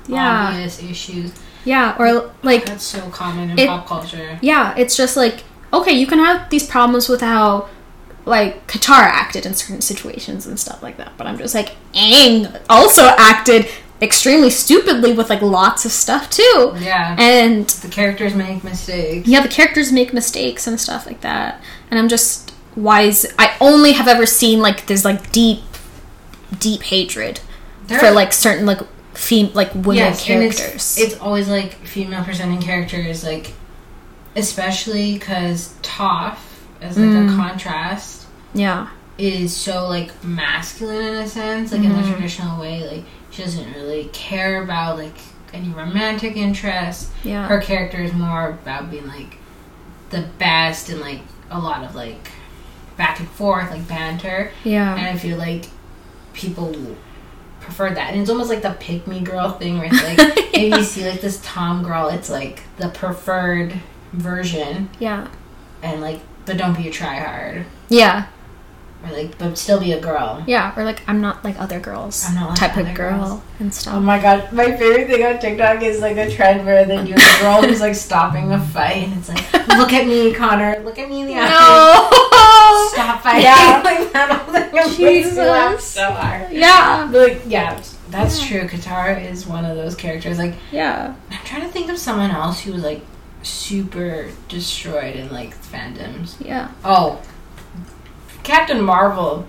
Yeah. 0.07 0.49
obvious 0.49 0.83
issues. 0.83 1.31
yeah, 1.63 1.95
or 1.97 2.31
like 2.43 2.65
That's 2.65 2.83
so 2.83 3.09
common 3.09 3.51
in 3.51 3.59
It- 3.59 3.67
pop 3.67 3.87
culture. 3.87 4.37
yeah, 4.41 4.73
it's 4.77 4.97
just 4.97 5.15
like 5.15 5.43
okay, 5.73 5.91
you 5.91 6.07
can 6.07 6.19
have 6.19 6.49
these 6.49 6.65
problems 6.65 7.07
with 7.09 7.21
how 7.21 7.69
like 8.25 8.67
Katara 8.67 9.07
acted 9.07 9.45
in 9.45 9.53
certain 9.53 9.81
situations 9.81 10.45
and 10.45 10.59
stuff 10.59 10.83
like 10.83 10.97
that, 10.97 11.13
but 11.17 11.27
I'm 11.27 11.37
just 11.37 11.55
like 11.55 11.75
Aang 11.93 12.59
also 12.69 13.03
acted 13.17 13.67
extremely 14.01 14.49
stupidly 14.49 15.13
with 15.13 15.29
like 15.29 15.41
lots 15.41 15.85
of 15.85 15.91
stuff 15.91 16.29
too. 16.29 16.73
Yeah. 16.79 17.15
And 17.19 17.67
the 17.67 17.87
characters 17.87 18.35
make 18.35 18.63
mistakes. 18.63 19.27
yeah, 19.27 19.41
the 19.41 19.47
characters 19.49 19.91
make 19.91 20.13
mistakes 20.13 20.67
and 20.67 20.79
stuff 20.79 21.05
like 21.05 21.21
that. 21.21 21.61
And 21.89 21.99
I'm 21.99 22.07
just 22.07 22.53
wise. 22.75 23.25
I 23.39 23.55
only 23.59 23.93
have 23.93 24.07
ever 24.07 24.25
seen 24.25 24.59
like 24.59 24.85
this 24.87 25.03
like 25.03 25.31
deep, 25.31 25.61
deep 26.59 26.83
hatred 26.83 27.39
There- 27.87 27.99
for 27.99 28.11
like 28.11 28.33
certain 28.33 28.65
like 28.65 28.81
fem 29.15 29.51
like 29.53 29.73
women 29.73 29.95
Yes, 29.95 30.23
characters. 30.23 30.73
it's, 30.75 30.97
it's 30.99 31.17
always 31.19 31.47
like 31.49 31.73
female 31.85 32.23
presenting 32.23 32.61
characters, 32.61 33.23
like 33.23 33.53
especially 34.35 35.13
because 35.13 35.73
Toph, 35.81 36.37
as 36.81 36.97
like 36.97 37.07
Mm. 37.09 37.33
a 37.33 37.35
contrast, 37.35 38.25
yeah, 38.53 38.89
is 39.17 39.55
so 39.55 39.87
like 39.87 40.11
masculine 40.23 41.01
in 41.07 41.15
a 41.15 41.27
sense, 41.27 41.71
like 41.71 41.81
in 41.81 41.91
Mm-hmm. 41.91 42.03
the 42.03 42.11
traditional 42.13 42.61
way. 42.61 42.87
Like 42.87 43.03
she 43.37 43.43
doesn't 43.43 43.71
really 43.73 44.05
care 44.13 44.63
about 44.63 44.97
like 44.97 45.13
any 45.53 45.69
romantic 45.69 46.35
interests. 46.35 47.11
yeah, 47.23 47.47
Her 47.47 47.61
character 47.61 47.99
is 48.01 48.11
more 48.13 48.49
about 48.49 48.89
being 48.89 49.07
like 49.07 49.37
the 50.09 50.27
best 50.39 50.89
and 50.89 50.99
like 50.99 51.21
a 51.51 51.59
lot 51.59 51.83
of 51.83 51.93
like 51.93 52.31
back 52.97 53.19
and 53.19 53.29
forth, 53.29 53.69
like 53.69 53.87
banter. 53.87 54.51
yeah, 54.63 54.95
And 54.97 55.05
I 55.05 55.15
feel 55.17 55.37
like 55.37 55.65
people 56.33 56.73
prefer 57.61 57.91
that. 57.93 58.11
And 58.13 58.21
it's 58.21 58.29
almost 58.31 58.49
like 58.49 58.63
the 58.63 58.75
pick 58.79 59.05
me 59.05 59.19
girl 59.21 59.51
thing 59.51 59.77
where 59.77 59.87
it's 59.91 60.03
like 60.03 60.17
if 60.55 60.75
you 60.75 60.83
see 60.83 61.07
like 61.07 61.21
this 61.21 61.39
Tom 61.43 61.83
girl, 61.83 62.07
it's 62.09 62.29
like 62.31 62.63
the 62.77 62.89
preferred 62.89 63.73
version 64.13 64.89
yeah, 64.99 65.27
and 65.83 66.01
like 66.01 66.21
but 66.45 66.57
don't 66.57 66.75
be 66.75 66.87
a 66.87 66.91
try 66.91 67.15
hard. 67.19 67.65
yeah, 67.89 68.27
Or 69.03 69.11
like 69.11 69.37
but 69.37 69.57
still 69.57 69.79
be 69.79 69.91
a 69.91 70.01
girl. 70.01 70.43
yeah. 70.47 70.73
Or 70.75 70.83
like 70.83 71.01
I'm 71.07 71.21
not 71.21 71.43
like 71.43 71.59
other 71.59 71.79
girls. 71.79 72.25
I'm 72.27 72.35
not 72.35 72.49
like 72.49 72.59
type 72.59 72.77
of 72.77 72.85
other 72.87 72.93
girl 72.95 73.27
girls. 73.27 73.41
and 73.59 73.73
stuff. 73.73 73.93
Oh 73.95 73.99
my 73.99 74.19
god, 74.19 74.51
my 74.51 74.75
favorite 74.75 75.07
thing 75.07 75.23
on 75.23 75.39
TikTok 75.39 75.83
is 75.83 76.01
like 76.01 76.17
a 76.17 76.29
trend 76.29 76.65
where 76.65 76.83
they 76.83 76.97
do 77.05 77.13
the 77.13 77.37
girl 77.41 77.61
who's 77.61 77.79
like 77.79 77.95
stopping 77.95 78.51
a 78.51 78.59
fight 78.59 79.03
and 79.07 79.13
it's 79.17 79.29
like, 79.29 79.53
look 79.77 79.93
at 79.93 80.07
me, 80.07 80.33
Connor, 80.33 80.79
look 80.83 80.97
at 80.97 81.07
me 81.09 81.21
in 81.21 81.27
the 81.27 81.35
eye. 81.35 81.47
no. 81.47 82.09
Stop 82.93 83.21
fighting. 83.21 83.43
Yeah. 83.43 83.81
like 83.85 84.11
that 84.13 84.31
whole 84.31 84.53
thing 84.53 84.73
makes 84.73 84.97
me 85.35 85.41
laugh 85.41 85.79
so 85.79 86.11
hard. 86.11 86.51
yeah, 86.51 87.07
But, 87.11 87.29
like, 87.29 87.41
yeah, 87.47 87.81
that's 88.09 88.43
true. 88.45 88.61
Katara 88.61 89.23
is 89.23 89.45
one 89.45 89.63
of 89.65 89.77
those 89.77 89.95
characters. 89.95 90.37
Like, 90.37 90.55
yeah. 90.71 91.13
I'm 91.31 91.45
trying 91.45 91.61
to 91.61 91.67
think 91.69 91.89
of 91.91 91.97
someone 91.97 92.31
else 92.31 92.61
who 92.61 92.73
was 92.73 92.83
like 92.83 93.01
super 93.43 94.29
destroyed 94.49 95.15
in 95.15 95.31
like 95.31 95.55
fandoms. 95.55 96.35
Yeah. 96.43 96.71
Oh, 96.83 97.21
Captain 98.43 98.81
Marvel. 98.81 99.45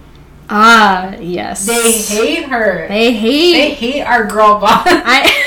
Ah, 0.51 1.14
yes. 1.16 1.66
They 1.66 1.92
hate 1.92 2.44
her. 2.48 2.88
They 2.88 3.12
hate. 3.12 3.53
They 3.53 3.74
hate 3.74 4.03
our 4.03 4.24
girl 4.27 4.61
boss. 4.61 4.85
I. 4.87 5.44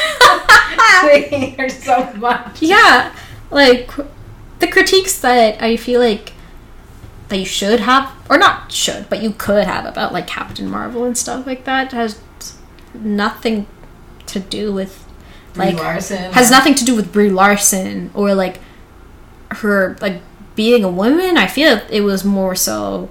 they 1.03 1.21
hate 1.23 1.59
her 1.59 1.69
so 1.69 2.11
much. 2.13 2.61
yeah, 2.61 3.13
like 3.49 3.91
the 4.59 4.67
critiques 4.67 5.19
that 5.21 5.61
I 5.61 5.77
feel 5.77 5.99
like 5.99 6.33
that 7.29 7.37
you 7.37 7.45
should 7.45 7.81
have, 7.81 8.11
or 8.29 8.37
not 8.37 8.71
should, 8.71 9.09
but 9.09 9.23
you 9.23 9.31
could 9.31 9.65
have 9.65 9.85
about 9.85 10.13
like 10.13 10.27
Captain 10.27 10.69
Marvel 10.69 11.03
and 11.03 11.17
stuff 11.17 11.45
like 11.45 11.65
that 11.65 11.91
has 11.91 12.21
nothing 12.93 13.67
to 14.27 14.39
do 14.39 14.71
with 14.73 15.07
Brie 15.53 15.67
like 15.67 15.75
Larson 15.75 16.31
has 16.33 16.49
nothing 16.49 16.75
to 16.75 16.85
do 16.85 16.95
with 16.95 17.11
Brie 17.11 17.29
Larson 17.29 18.11
or 18.13 18.33
like 18.33 18.59
her 19.49 19.97
like 20.01 20.21
being 20.55 20.83
a 20.83 20.89
woman. 20.89 21.37
I 21.37 21.47
feel 21.47 21.81
it 21.89 22.01
was 22.01 22.23
more 22.23 22.55
so 22.55 23.09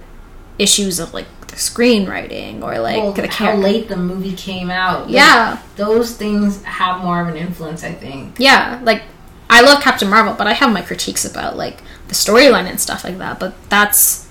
issues 0.61 0.99
of 1.01 1.13
like 1.15 1.27
the 1.49 1.57
screenwriting 1.57 2.63
or 2.63 2.79
like 2.79 2.97
well, 3.03 3.13
the 3.13 3.27
how 3.29 3.47
character. 3.47 3.63
late 3.63 3.89
the 3.89 3.97
movie 3.97 4.35
came 4.37 4.71
out. 4.71 5.07
Like, 5.07 5.15
Yeah, 5.15 5.61
those 5.77 6.17
things 6.17 6.63
have 6.65 7.03
more 7.03 7.21
of 7.21 7.29
an 7.29 7.37
influence, 7.37 7.83
I 7.85 7.93
think. 7.93 8.37
yeah. 8.39 8.81
Like 8.83 9.03
I 9.49 9.63
love 9.63 9.83
Captain 9.83 10.09
Marvel, 10.09 10.35
but 10.35 10.47
I 10.47 10.53
have 10.53 10.73
my 10.73 10.83
critiques 10.83 11.25
about 11.25 11.57
like 11.57 11.83
the 12.09 12.15
storyline 12.15 12.67
and 12.69 12.81
stuff 12.81 13.03
like 13.05 13.19
that. 13.19 13.41
But 13.41 13.55
that's 13.69 14.29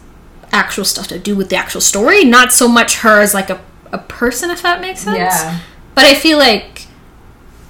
actual 0.52 0.86
stuff 0.86 1.08
to 1.08 1.20
do 1.20 1.36
with 1.36 1.50
the 1.50 1.56
actual 1.58 1.82
story, 1.82 2.24
not 2.24 2.52
so 2.54 2.68
much 2.68 2.98
her 3.00 3.20
as 3.22 3.34
like 3.34 3.50
a 3.50 3.60
a 3.92 3.98
person, 3.98 4.50
if 4.52 4.62
that 4.62 4.80
makes 4.82 5.02
sense. 5.02 5.18
Yeah, 5.18 5.60
But 5.96 6.06
I 6.06 6.13
feel 6.13 6.38
like 6.38 6.86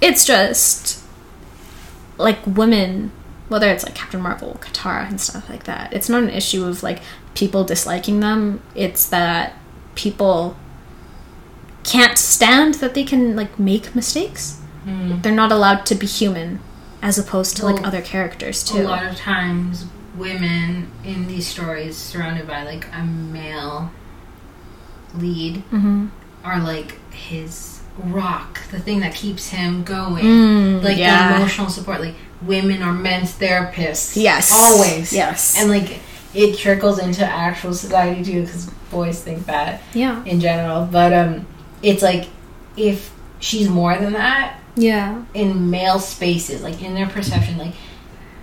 it's 0.02 0.24
just 0.26 1.02
like 2.18 2.38
women, 2.46 3.10
whether 3.50 3.68
it's 3.68 3.84
like 3.84 3.96
Captain 3.96 4.20
Marvel, 4.20 4.56
Katara, 4.60 5.08
and 5.08 5.20
stuff 5.20 5.50
like 5.50 5.64
that. 5.64 5.92
It's 5.92 6.08
not 6.08 6.22
an 6.22 6.30
issue 6.30 6.64
of 6.64 6.82
like 6.82 7.00
people 7.34 7.64
disliking 7.64 8.20
them. 8.20 8.62
It's 8.76 9.06
that 9.08 9.56
people 9.96 10.56
can't 11.82 12.16
stand 12.16 12.74
that 12.74 12.94
they 12.94 13.04
can 13.04 13.34
like 13.34 13.58
make 13.58 13.94
mistakes. 13.94 14.60
Mm. 14.86 15.22
They're 15.22 15.32
not 15.32 15.50
allowed 15.50 15.84
to 15.86 15.96
be 15.96 16.06
human, 16.06 16.60
as 17.02 17.18
opposed 17.18 17.56
to 17.58 17.66
like 17.66 17.84
other 17.84 18.00
characters 18.00 18.62
too. 18.62 18.82
a 18.82 18.84
lot 18.84 19.04
of 19.04 19.16
times 19.16 19.84
women 20.16 20.90
in 21.04 21.26
these 21.26 21.46
stories 21.46 21.96
surrounded 21.96 22.46
by 22.46 22.62
like 22.62 22.86
a 22.94 23.02
male 23.02 23.90
lead 25.14 25.56
hmm 25.70 26.06
are 26.44 26.62
like 26.62 26.98
his 27.12 27.80
rock, 27.98 28.60
the 28.70 28.80
thing 28.80 29.00
that 29.00 29.14
keeps 29.14 29.48
him 29.48 29.82
going. 29.82 30.24
Mm, 30.24 30.82
like 30.82 30.96
yeah. 30.96 31.32
the 31.32 31.36
emotional 31.36 31.68
support. 31.68 32.00
Like 32.00 32.14
women 32.42 32.82
are 32.82 32.92
men's 32.92 33.32
therapists. 33.36 34.20
Yes. 34.20 34.50
always. 34.52 35.12
Yes. 35.12 35.56
and 35.58 35.70
like 35.70 36.00
it 36.34 36.56
trickles 36.58 36.98
into 36.98 37.24
actual 37.24 37.74
society 37.74 38.24
too, 38.24 38.42
because 38.42 38.66
boys 38.90 39.22
think 39.22 39.46
that 39.46 39.82
yeah. 39.94 40.24
in 40.24 40.40
general. 40.40 40.86
But 40.90 41.12
um, 41.12 41.46
it's 41.82 42.02
like 42.02 42.28
if 42.76 43.12
she's 43.40 43.68
more 43.68 43.96
than 43.98 44.12
that 44.14 44.60
Yeah. 44.76 45.24
in 45.34 45.70
male 45.70 45.98
spaces, 45.98 46.62
like 46.62 46.82
in 46.82 46.94
their 46.94 47.08
perception, 47.08 47.58
like 47.58 47.74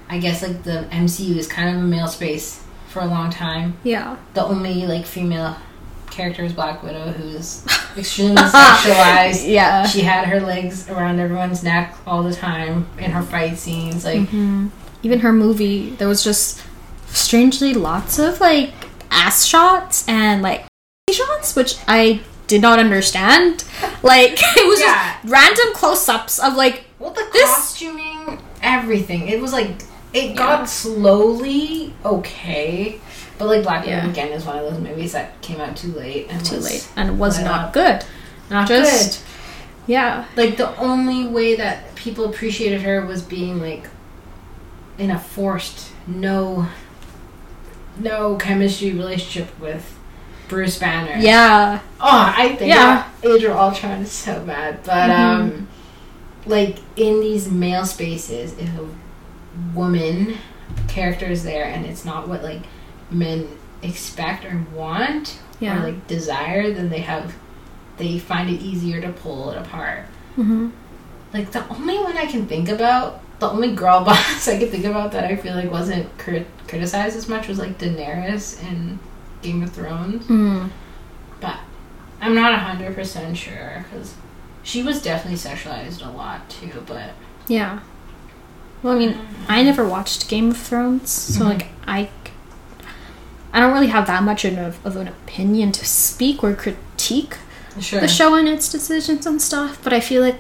I 0.10 0.20
guess 0.20 0.42
like 0.42 0.64
the 0.64 0.88
MCU 0.92 1.36
is 1.38 1.48
kind 1.48 1.76
of 1.76 1.84
a 1.84 1.86
male 1.86 2.08
space 2.08 2.64
for 2.90 3.02
a 3.02 3.06
long 3.08 3.30
time. 3.30 3.78
Yeah. 3.84 4.18
The 4.34 4.44
only 4.44 4.86
like 4.86 5.06
female 5.06 5.58
character 6.18 6.44
is 6.44 6.52
Black 6.54 6.82
Widow, 6.84 7.12
who's 7.12 7.64
extremely 7.98 8.36
sexualized. 8.42 9.48
Yeah. 9.58 9.86
She 9.86 10.02
had 10.02 10.26
her 10.28 10.40
legs 10.42 10.90
around 10.90 11.20
everyone's 11.20 11.64
neck 11.64 11.96
all 12.06 12.24
the 12.24 12.34
time 12.34 12.88
in 12.98 13.12
her 13.12 13.22
fight 13.22 13.58
scenes. 13.58 14.04
Like, 14.04 14.22
Mhm. 14.30 14.72
Even 15.04 15.20
her 15.20 15.32
movie, 15.32 15.92
there 15.92 16.08
was 16.08 16.24
just 16.24 16.62
strangely 17.08 17.74
lots 17.74 18.18
of 18.20 18.42
like 18.42 18.72
ass 19.12 19.46
shots 19.46 20.06
and 20.10 20.42
like 20.42 20.66
shots, 21.12 21.56
which 21.56 21.76
I 21.88 22.22
did 22.48 22.62
not 22.62 22.80
understand. 22.80 23.64
Like 24.04 24.34
it 24.42 24.68
was 24.68 24.80
Yeah. 24.80 25.16
just 25.22 25.32
random 25.34 25.74
close-ups 25.74 26.40
of 26.40 26.56
like 26.56 26.86
well, 27.00 27.12
the 27.12 27.26
This- 27.34 27.50
costuming, 27.50 28.40
everything. 28.62 29.28
It 29.28 29.40
was 29.42 29.52
like 29.54 29.72
it 30.14 30.30
Yeah. 30.32 30.36
got 30.36 30.70
slowly 30.70 31.94
okay, 32.06 33.00
but 33.38 33.48
like 33.48 33.64
Black 33.64 33.86
Widow 33.86 33.98
Yeah. 33.98 34.10
again 34.10 34.32
is 34.32 34.46
one 34.46 34.58
of 34.58 34.64
those 34.72 34.80
movies 34.82 35.12
that 35.14 35.40
came 35.42 35.60
out 35.62 35.76
too 35.78 35.92
late 35.94 36.28
and 36.30 36.44
too 36.46 36.56
was 36.56 36.66
late 36.66 36.90
and 36.96 37.20
was 37.20 37.40
not 37.44 37.66
up. 37.68 37.74
good. 37.74 38.04
Not 38.50 38.68
Just 38.68 39.20
good. 39.86 39.92
yeah. 39.92 40.26
Like 40.36 40.58
the 40.58 40.76
only 40.78 41.28
way 41.28 41.56
that 41.56 41.96
people 41.96 42.26
appreciated 42.26 42.82
her 42.82 43.06
was 43.06 43.22
being 43.22 43.60
like 43.62 43.88
in 44.98 45.12
a 45.12 45.20
forced 45.20 45.92
no 46.08 46.68
no 48.00 48.36
chemistry 48.38 48.92
relationship 48.94 49.60
with 49.60 49.98
Bruce 50.48 50.78
Banner. 50.80 51.18
Yeah. 51.20 51.80
Oh, 52.00 52.34
I 52.38 52.56
think 52.56 52.70
Yeah. 52.74 53.06
of 53.24 53.44
Ultron 53.58 54.02
is 54.02 54.12
so 54.12 54.40
bad. 54.42 54.84
But 54.84 55.10
Mhm. 55.10 55.20
um 55.20 55.68
like 56.46 56.78
in 56.96 57.20
these 57.20 57.50
male 57.52 57.86
spaces, 57.86 58.54
if 58.58 58.70
a 58.70 58.88
woman 59.78 60.38
character 60.88 61.26
is 61.26 61.44
there 61.44 61.66
and 61.66 61.86
it's 61.86 62.06
not 62.06 62.28
what 62.30 62.42
like 62.44 62.62
men 63.10 63.48
expect 63.82 64.46
or 64.46 64.64
want 64.74 65.40
Yeah. 65.60 65.80
or 65.80 65.84
like 65.92 66.08
desire, 66.08 66.72
then 66.74 66.90
they 66.90 67.00
have 67.02 67.34
they 67.98 68.20
find 68.20 68.50
it 68.50 68.62
easier 68.62 69.02
to 69.02 69.10
pull 69.10 69.50
it 69.52 69.58
apart. 69.58 70.06
hmm 70.36 70.70
Like 71.34 71.52
the 71.52 71.68
only 71.70 71.98
one 71.98 72.16
I 72.18 72.26
can 72.28 72.46
think 72.48 72.70
about, 72.70 73.22
the 73.40 73.50
only 73.50 73.74
girl 73.74 74.04
boss 74.06 74.48
I 74.48 74.58
could 74.60 74.70
think 74.70 74.86
about 74.86 75.12
that 75.14 75.24
I 75.26 75.36
feel 75.36 75.56
like 75.56 75.72
wasn't 75.72 76.16
crit- 76.18 76.48
criticized 76.68 77.16
as 77.18 77.28
much 77.28 77.48
was 77.48 77.58
like 77.60 77.78
Daenerys 77.80 78.62
in 78.70 79.00
Game 79.42 79.64
of 79.64 79.72
Thrones. 79.72 80.26
Mm. 80.28 80.70
But 81.40 81.58
I'm 82.22 82.34
not 82.36 82.58
hundred 82.60 82.94
percent 82.96 83.38
sure 83.38 83.84
because 83.90 84.16
she 84.64 84.84
was 84.84 85.02
definitely 85.02 85.38
sexualized 85.40 86.06
a 86.06 86.10
lot 86.12 86.50
too. 86.50 86.84
But 86.86 87.12
Yeah. 87.48 87.80
Well, 88.84 88.96
I 88.96 89.00
mean, 89.00 89.18
I 89.48 89.64
never 89.64 89.88
watched 89.88 90.28
Game 90.30 90.52
of 90.52 90.58
Thrones, 90.58 91.10
so 91.10 91.42
Mhm. 91.42 91.46
like 91.46 91.68
I, 91.88 92.10
I 93.54 93.60
don't 93.60 93.74
really 93.74 93.88
have 93.88 94.08
that 94.08 94.24
much 94.24 94.46
of, 94.46 94.86
of 94.86 94.96
an 94.98 95.08
opinion 95.08 95.72
to 95.74 95.86
speak 95.86 96.44
or 96.44 96.54
critique 96.54 97.38
sure, 97.80 98.00
the 98.02 98.08
show 98.08 98.36
and 98.36 98.48
its 98.48 98.70
decisions 98.70 99.26
and 99.26 99.42
stuff. 99.42 99.80
But 99.84 99.94
I 99.94 100.00
feel 100.00 100.22
like 100.22 100.40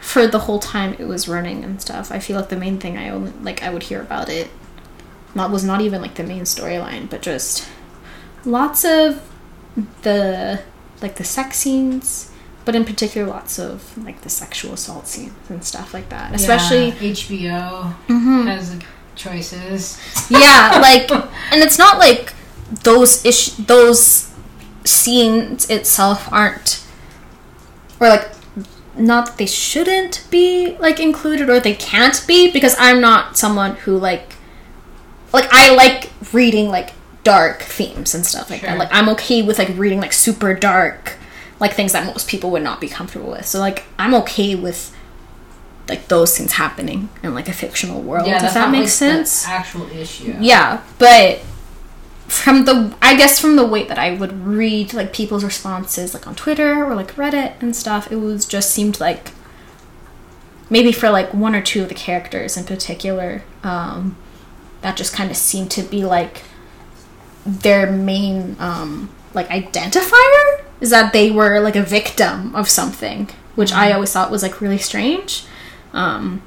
for 0.00 0.26
the 0.26 0.38
whole 0.40 0.58
time 0.58 0.94
it 0.98 1.04
was 1.06 1.28
running 1.28 1.64
and 1.64 1.80
stuff, 1.80 2.10
I 2.12 2.18
feel 2.20 2.36
like 2.38 2.48
the 2.48 2.56
main 2.56 2.78
thing 2.78 2.96
I 2.96 3.08
only 3.10 3.32
like 3.42 3.62
I 3.62 3.70
would 3.70 3.82
hear 3.84 4.00
about 4.00 4.28
it, 4.28 4.48
not 5.34 5.50
was 5.50 5.64
not 5.64 5.80
even 5.80 6.00
like 6.00 6.14
the 6.14 6.24
main 6.24 6.42
storyline, 6.42 7.10
but 7.10 7.20
just 7.22 7.66
lots 8.44 8.84
of 8.84 9.20
the 10.02 10.62
like 11.02 11.16
the 11.16 11.24
sex 11.24 11.58
scenes. 11.58 12.30
But 12.64 12.74
in 12.76 12.84
particular, 12.84 13.26
lots 13.26 13.58
of 13.58 13.96
like 14.04 14.20
the 14.20 14.28
sexual 14.28 14.74
assault 14.74 15.06
scenes 15.08 15.32
and 15.48 15.64
stuff 15.64 15.94
like 15.94 16.10
that. 16.10 16.34
Especially, 16.34 16.88
Yeah, 16.88 16.94
HBO 17.14 17.94
Mhm. 18.08 18.46
has 18.46 18.76
choices. 19.18 19.98
yeah 20.30 20.78
like 20.82 21.10
and 21.10 21.62
it's 21.62 21.78
not 21.78 21.98
like 21.98 22.32
those 22.84 23.24
ish 23.24 23.50
those 23.52 24.32
scenes 24.84 25.68
itself 25.68 26.32
aren't 26.32 26.82
or 28.00 28.08
like 28.08 28.30
not 28.96 29.26
that 29.26 29.38
they 29.38 29.46
shouldn't 29.46 30.26
be 30.30 30.76
like 30.78 30.98
included 30.98 31.48
or 31.50 31.60
they 31.60 31.74
can't 31.74 32.24
be 32.26 32.50
because 32.50 32.74
i'm 32.78 33.00
not 33.00 33.36
someone 33.36 33.74
who 33.76 33.96
like 33.98 34.34
like 35.32 35.48
i 35.52 35.74
like 35.74 36.10
reading 36.32 36.68
like 36.68 36.92
dark 37.24 37.60
themes 37.62 38.14
and 38.14 38.24
stuff 38.24 38.48
like 38.50 38.60
Sure. 38.60 38.70
that 38.70 38.78
like 38.78 38.88
i'm 38.92 39.08
okay 39.10 39.42
with 39.42 39.58
like 39.58 39.68
reading 39.76 40.00
like 40.00 40.12
super 40.12 40.54
dark 40.54 41.16
like 41.60 41.74
things 41.74 41.92
that 41.92 42.06
most 42.06 42.28
people 42.28 42.50
would 42.50 42.62
not 42.62 42.80
be 42.80 42.88
comfortable 42.88 43.30
with 43.30 43.46
so 43.46 43.58
like 43.58 43.84
i'm 43.98 44.14
okay 44.14 44.54
with 44.54 44.94
like 45.88 46.08
those 46.08 46.36
things 46.36 46.52
happening 46.52 47.08
in 47.22 47.34
like 47.34 47.48
a 47.48 47.52
fictional 47.52 48.02
world 48.02 48.26
yeah, 48.26 48.44
if 48.44 48.54
that 48.54 48.70
makes 48.70 48.92
sense 48.92 49.46
actual 49.46 49.88
issue. 49.90 50.34
yeah, 50.40 50.82
but 50.98 51.40
from 52.28 52.66
the 52.66 52.94
I 53.00 53.16
guess 53.16 53.40
from 53.40 53.56
the 53.56 53.66
way 53.66 53.84
that 53.84 53.98
I 53.98 54.14
would 54.14 54.44
read 54.44 54.92
like 54.92 55.12
people's 55.12 55.42
responses 55.42 56.12
like 56.12 56.26
on 56.26 56.34
Twitter 56.34 56.84
or 56.84 56.94
like 56.94 57.14
Reddit 57.14 57.60
and 57.60 57.74
stuff, 57.74 58.12
it 58.12 58.16
was 58.16 58.44
just 58.44 58.70
seemed 58.70 59.00
like 59.00 59.32
maybe 60.70 60.92
for 60.92 61.08
like 61.10 61.32
one 61.32 61.54
or 61.54 61.62
two 61.62 61.82
of 61.82 61.88
the 61.88 61.94
characters 61.94 62.56
in 62.56 62.64
particular, 62.64 63.42
um, 63.62 64.16
that 64.82 64.96
just 64.96 65.12
kind 65.14 65.30
of 65.30 65.36
seemed 65.36 65.70
to 65.70 65.82
be 65.82 66.04
like 66.04 66.42
their 67.46 67.90
main 67.90 68.56
um, 68.58 69.10
like 69.32 69.48
identifier 69.48 70.64
is 70.80 70.90
that 70.90 71.12
they 71.12 71.30
were 71.30 71.60
like 71.60 71.76
a 71.76 71.82
victim 71.82 72.54
of 72.54 72.68
something, 72.68 73.30
which 73.54 73.72
I 73.72 73.92
always 73.92 74.12
thought 74.12 74.30
was 74.30 74.42
like 74.42 74.60
really 74.60 74.78
strange. 74.78 75.44
Um, 75.92 76.42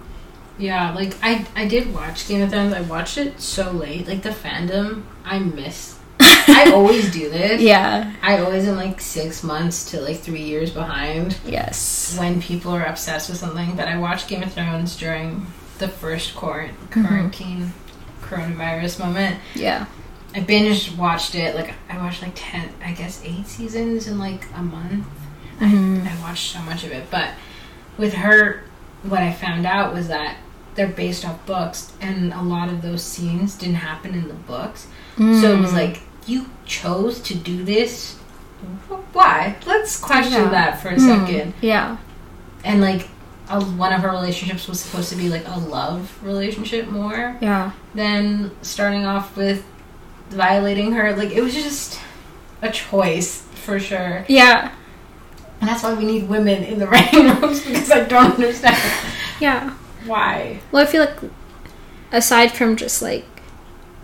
Yeah, 0.57 0.91
like 0.93 1.15
I 1.23 1.45
I 1.55 1.67
did 1.67 1.93
watch 1.93 2.27
Game 2.27 2.41
of 2.41 2.49
Thrones. 2.51 2.73
I 2.73 2.81
watched 2.81 3.17
it 3.17 3.39
so 3.41 3.71
late. 3.71 4.07
Like 4.07 4.21
the 4.21 4.29
fandom, 4.29 5.03
I 5.25 5.39
miss. 5.39 5.97
I 6.19 6.71
always 6.73 7.11
do 7.11 7.29
this. 7.29 7.61
yeah. 7.61 8.13
I 8.21 8.37
always 8.39 8.67
am 8.67 8.75
like 8.75 9.01
six 9.01 9.43
months 9.43 9.89
to 9.91 10.01
like 10.01 10.19
three 10.19 10.43
years 10.43 10.69
behind 10.69 11.37
Yes. 11.45 12.15
when 12.19 12.41
people 12.41 12.71
are 12.73 12.83
obsessed 12.85 13.29
with 13.29 13.39
something. 13.39 13.75
But 13.75 13.87
I 13.87 13.97
watched 13.97 14.27
Game 14.27 14.43
of 14.43 14.53
Thrones 14.53 14.95
during 14.97 15.47
the 15.79 15.87
first 15.87 16.35
quarant- 16.35 16.73
Mm-hmm. 16.91 17.05
quarantine 17.07 17.73
coronavirus 18.21 18.99
moment. 18.99 19.39
Yeah. 19.55 19.85
I 20.35 20.39
binge 20.41 20.91
watched 20.95 21.33
it. 21.35 21.55
Like 21.55 21.73
I 21.89 21.97
watched 21.97 22.21
like 22.21 22.33
ten, 22.35 22.69
I 22.85 22.91
guess 22.91 23.21
eight 23.25 23.47
seasons 23.47 24.07
in 24.07 24.19
like 24.19 24.45
a 24.55 24.61
month. 24.61 25.05
Mhm. 25.59 26.05
I 26.07 26.21
watched 26.21 26.53
so 26.53 26.59
much 26.61 26.83
of 26.83 26.91
it, 26.91 27.07
but 27.11 27.31
with 27.97 28.13
her, 28.13 28.63
what 29.03 29.21
I 29.21 29.31
found 29.33 29.65
out 29.65 29.93
was 29.93 30.07
that 30.09 30.37
they're 30.75 30.87
based 30.87 31.25
off 31.25 31.45
books, 31.45 31.91
and 32.01 32.33
a 32.33 32.41
lot 32.41 32.69
of 32.69 32.81
those 32.81 33.03
scenes 33.03 33.55
didn't 33.55 33.75
happen 33.75 34.13
in 34.13 34.27
the 34.27 34.33
books. 34.33 34.87
So 35.17 35.23
it 35.53 35.59
was 35.59 35.71
Mm. 35.71 35.73
like 35.73 36.01
you 36.27 36.49
chose 36.65 37.19
to 37.21 37.35
do 37.35 37.63
this. 37.63 38.15
Why? 39.11 39.55
Let's 39.65 39.99
question 39.99 40.43
Yeah. 40.43 40.49
that 40.49 40.81
for 40.81 40.89
a 40.89 40.95
Mm, 40.95 40.99
second. 41.25 41.53
Yeah. 41.61 41.97
And 42.63 42.79
like, 42.81 43.09
a, 43.49 43.59
one 43.61 43.91
of 43.91 44.01
her 44.01 44.09
relationships 44.11 44.67
was 44.67 44.79
supposed 44.79 45.09
to 45.09 45.15
be 45.15 45.27
like 45.29 45.45
a 45.47 45.59
love 45.59 46.09
relationship 46.23 46.87
more 46.89 47.35
Yeah. 47.41 47.71
than 47.93 48.51
starting 48.61 49.05
off 49.05 49.35
with 49.35 49.63
violating 50.29 50.93
her. 50.93 51.13
Like 51.15 51.31
it 51.31 51.41
was 51.41 51.53
just 51.53 51.99
a 52.61 52.69
choice 52.69 53.43
for 53.55 53.79
sure. 53.79 54.23
Yeah. 54.29 54.69
And 55.61 55.69
that's 55.69 55.83
why 55.83 55.93
we 55.93 56.03
need 56.05 56.27
women 56.27 56.63
in 56.63 56.79
the 56.79 56.87
writing 56.93 57.27
rooms 57.39 57.63
because 57.63 57.89
I 57.91 58.03
don't 58.03 58.33
understand 58.33 58.75
Yeah. 59.39 59.75
why. 60.05 60.59
Well, 60.71 60.83
I 60.83 60.85
feel 60.87 61.05
like 61.05 61.17
aside 62.11 62.51
from 62.51 62.75
just 62.75 63.01
like 63.01 63.25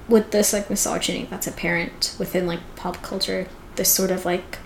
with 0.08 0.32
this 0.32 0.54
like 0.54 0.70
misogyny 0.70 1.28
that's 1.30 1.48
apparent 1.48 2.16
within 2.18 2.48
like 2.48 2.60
pop 2.78 3.02
culture, 3.02 3.48
this 3.76 3.90
sort 3.94 4.12
of 4.12 4.24
like 4.24 4.60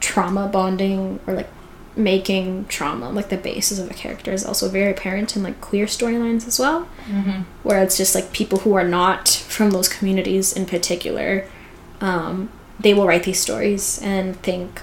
trauma 0.00 0.48
bonding 0.48 1.20
or 1.26 1.34
like 1.34 1.48
making 1.94 2.64
trauma 2.66 3.10
like 3.10 3.28
the 3.28 3.36
basis 3.36 3.78
of 3.78 3.90
a 3.90 3.94
character 3.94 4.32
is 4.32 4.46
also 4.46 4.66
very 4.68 4.90
apparent 4.90 5.36
in 5.36 5.42
like 5.42 5.60
queer 5.60 5.84
storylines 5.86 6.46
as 6.46 6.58
well. 6.58 6.88
Mm-hmm. 7.06 7.42
where 7.62 7.82
it's 7.82 7.98
just 7.98 8.14
like 8.14 8.32
people 8.32 8.60
who 8.60 8.72
are 8.74 8.86
not 8.88 9.28
from 9.28 9.70
those 9.72 9.88
communities 9.90 10.52
in 10.54 10.64
particular 10.66 11.46
um, 12.00 12.48
they 12.80 12.94
will 12.94 13.06
write 13.06 13.24
these 13.24 13.38
stories 13.40 14.00
and 14.02 14.36
think 14.42 14.80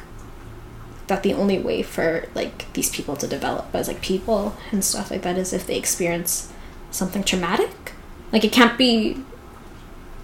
that 1.09 1.23
the 1.23 1.33
only 1.33 1.59
way 1.59 1.83
for 1.83 2.27
like 2.33 2.71
these 2.73 2.89
people 2.89 3.15
to 3.17 3.27
develop 3.27 3.67
as 3.73 3.87
like 3.87 4.01
people 4.01 4.55
and 4.71 4.83
stuff 4.83 5.11
like 5.11 5.21
that 5.23 5.37
is 5.37 5.51
if 5.53 5.67
they 5.67 5.77
experience 5.77 6.51
something 6.91 7.23
traumatic? 7.23 7.93
Like 8.31 8.43
it 8.43 8.51
can't 8.51 8.77
be 8.77 9.23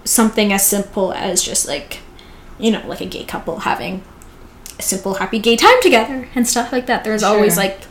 something 0.03 0.53
as 0.53 0.65
simple 0.65 1.11
as 1.13 1.41
just 1.43 1.67
like 1.67 1.99
you 2.59 2.71
know 2.71 2.87
like 2.87 3.01
a 3.01 3.05
gay 3.05 3.23
couple 3.23 3.59
having 3.59 4.03
a 4.77 4.81
simple 4.81 5.15
happy 5.15 5.39
gay 5.39 5.55
time 5.55 5.81
together 5.81 6.29
and 6.35 6.47
stuff 6.47 6.71
like 6.71 6.85
that. 6.85 7.03
There's 7.03 7.23
always 7.23 7.57
like 7.57 7.81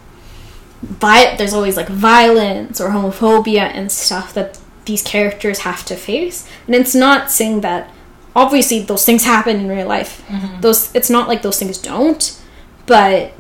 vi- 0.83 1.37
there's 1.37 1.55
always 1.55 1.77
like 1.77 1.89
violence 1.89 2.81
or 2.81 2.91
homophobia 2.91 3.63
and 3.63 3.91
stuff 3.91 4.33
that 4.35 4.59
these 4.85 5.03
characters 5.03 5.61
have 5.61 5.85
to 5.87 5.97
face. 5.97 6.49
And 6.67 6.75
it's 6.75 6.95
not 6.95 7.31
saying 7.31 7.63
that 7.63 7.91
obviously 8.37 8.81
those 8.81 9.05
things 9.05 9.25
happen 9.25 9.57
in 9.61 9.69
real 9.69 9.87
life. 9.87 10.23
Mm-hmm. 10.29 10.61
those 10.61 10.95
it's 10.95 11.11
not 11.11 11.29
like 11.29 11.43
those 11.43 11.59
things 11.59 11.79
don't 11.79 12.41
but 12.87 13.33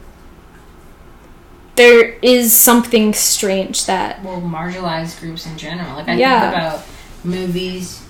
there 1.77 2.03
is 2.23 2.53
something 2.57 3.13
strange 3.15 3.87
that 3.87 4.23
Well, 4.23 4.41
marginalized 4.41 5.19
groups 5.21 5.45
in 5.47 5.59
general. 5.59 5.97
Like 5.97 6.09
I 6.09 6.15
Yeah. 6.15 6.41
think 6.41 6.55
about 6.55 6.83
movies 7.25 8.01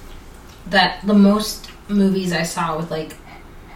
that 0.67 0.99
the 1.05 1.15
most 1.15 1.69
movies 1.89 2.33
I 2.33 2.43
saw 2.43 2.77
with 2.77 2.91
like 2.91 3.15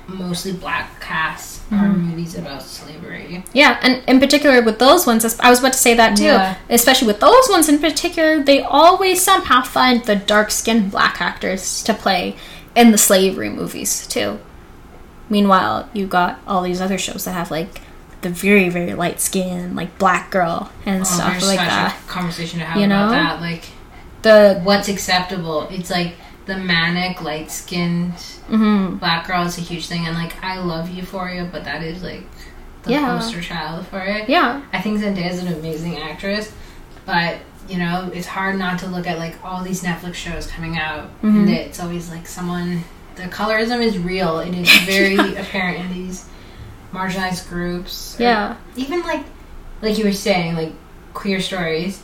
mostly 0.07 0.53
black 0.53 1.01
casts 1.01 1.61
are 1.71 1.89
Mhm. 1.89 1.99
movies 2.11 2.35
about 2.35 2.63
slavery. 2.63 3.45
yeah 3.53 3.77
and 3.83 4.01
in 4.07 4.19
particular 4.19 4.63
with 4.63 4.79
those 4.79 5.07
ones 5.07 5.23
i 5.41 5.51
was 5.51 5.59
about 5.59 5.75
to 5.75 5.79
say 5.79 5.93
that 5.93 6.17
too 6.17 6.25
Yeah. 6.25 6.55
especially 6.71 7.07
with 7.09 7.21
those 7.21 7.47
ones 7.51 7.69
in 7.69 7.79
particular 7.79 8.43
they 8.43 8.63
always 8.63 9.23
somehow 9.23 9.63
find 9.63 10.03
the 10.05 10.17
dark 10.17 10.51
skinned 10.51 10.91
black 10.91 11.21
actors 11.21 11.83
to 11.83 11.93
play 11.93 12.37
in 12.75 12.91
the 12.91 12.97
slavery 12.97 13.51
movies 13.51 14.07
too 14.07 14.39
meanwhile 15.31 15.89
you 15.93 16.07
got 16.07 16.39
all 16.47 16.63
these 16.63 16.81
other 16.81 16.99
shows 16.99 17.25
that 17.25 17.33
have 17.33 17.51
like 17.51 17.81
the 18.23 18.29
very 18.31 18.69
very 18.69 18.95
light 18.95 19.21
skin 19.21 19.75
like 19.77 19.97
black 19.99 20.31
girl 20.31 20.71
and 20.87 21.03
Oh, 21.03 21.05
stuff 21.05 21.35
like 21.43 21.59
such 21.59 21.69
that 21.69 21.97
a 22.05 22.09
conversation 22.09 22.59
to 22.61 22.65
have 22.65 22.77
You 22.79 22.87
about 22.87 23.07
know? 23.07 23.11
that. 23.13 23.41
Like 23.41 23.65
the 24.23 24.61
what's 24.65 24.89
acceptable? 24.89 25.69
It's 25.71 25.91
like 25.91 26.15
the 26.47 26.57
manic, 26.57 27.21
light 27.23 27.51
skinned 27.51 28.15
mhm. 28.49 28.99
black 28.99 29.27
girl 29.27 29.45
is 29.45 29.59
a 29.59 29.61
huge 29.61 29.87
thing, 29.87 30.07
and 30.07 30.17
like 30.17 30.43
I 30.43 30.59
love 30.59 30.89
Euphoria, 30.91 31.49
but 31.53 31.65
that 31.65 31.83
is 31.83 32.03
like 32.03 32.23
the 32.85 32.93
Yeah. 32.93 33.07
poster 33.19 33.41
child 33.43 33.87
for 33.87 34.01
it. 34.01 34.29
yeah 34.29 34.63
I 34.73 34.81
think 34.81 35.01
Zendaya 35.01 35.31
is 35.31 35.43
an 35.43 35.53
amazing 35.53 35.99
actress, 35.99 36.51
but 37.07 37.37
you 37.69 37.77
know, 37.79 38.11
it's 38.15 38.27
hard 38.27 38.57
not 38.59 38.79
to 38.79 38.87
look 38.87 39.07
at 39.07 39.19
like 39.19 39.37
all 39.45 39.63
these 39.63 39.83
Netflix 39.83 40.15
shows 40.15 40.47
coming 40.47 40.79
out, 40.79 41.05
Mhm. 41.23 41.41
and 41.41 41.51
it's 41.51 41.79
always 41.79 42.09
like 42.11 42.27
someone. 42.27 42.83
The 43.19 43.25
colorism 43.25 43.83
is 43.83 43.99
real. 43.99 44.39
It 44.39 44.55
is 44.55 44.71
very 44.87 45.17
apparent 45.37 45.79
in 45.85 45.93
these 45.93 46.25
marginalized 46.93 47.49
groups. 47.49 48.17
Yeah. 48.19 48.57
even 48.77 49.03
like, 49.03 49.25
like 49.83 49.99
you 49.99 50.05
were 50.05 50.13
saying, 50.13 50.55
like 50.55 50.73
queer 51.15 51.41
stories. 51.41 52.01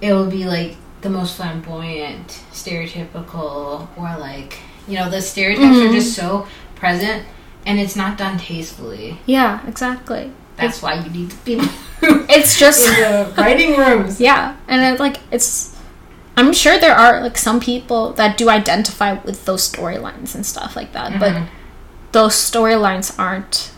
It 0.00 0.12
will 0.14 0.30
be 0.30 0.44
like 0.46 0.76
the 1.02 1.10
most 1.10 1.36
flamboyant, 1.36 2.28
stereotypical, 2.52 3.86
or 3.96 4.16
like 4.18 4.58
you 4.88 4.96
know 4.98 5.10
the 5.10 5.20
stereotypes 5.22 5.76
Mhm. 5.76 5.90
are 5.90 5.92
just 5.92 6.14
so 6.14 6.46
present, 6.74 7.24
and 7.66 7.78
it's 7.78 7.96
not 7.96 8.16
done 8.18 8.38
tastefully. 8.38 9.18
Yeah, 9.26 9.60
exactly. 9.66 10.32
That's 10.56 10.80
why 10.80 10.94
you 10.94 11.10
need 11.10 11.34
people 11.44 11.68
It's 12.02 12.58
just 12.58 12.80
in 12.88 12.94
the 12.94 13.32
writing 13.36 13.76
rooms. 13.76 14.20
Yeah, 14.20 14.56
and 14.68 14.94
it, 14.94 15.00
like 15.00 15.18
it's 15.30 15.75
I'm 16.36 16.52
sure 16.52 16.78
there 16.78 16.94
are 16.94 17.22
like 17.22 17.38
some 17.38 17.60
people 17.60 18.12
that 18.14 18.36
do 18.36 18.50
identify 18.50 19.14
with 19.14 19.44
those 19.46 19.70
storylines 19.70 20.34
and 20.34 20.44
stuff 20.44 20.76
like 20.76 20.92
that, 20.92 21.18
but 21.18 21.32
Mhm. 21.32 21.46
those 22.12 22.34
storylines 22.34 23.14
aren't 23.18 23.70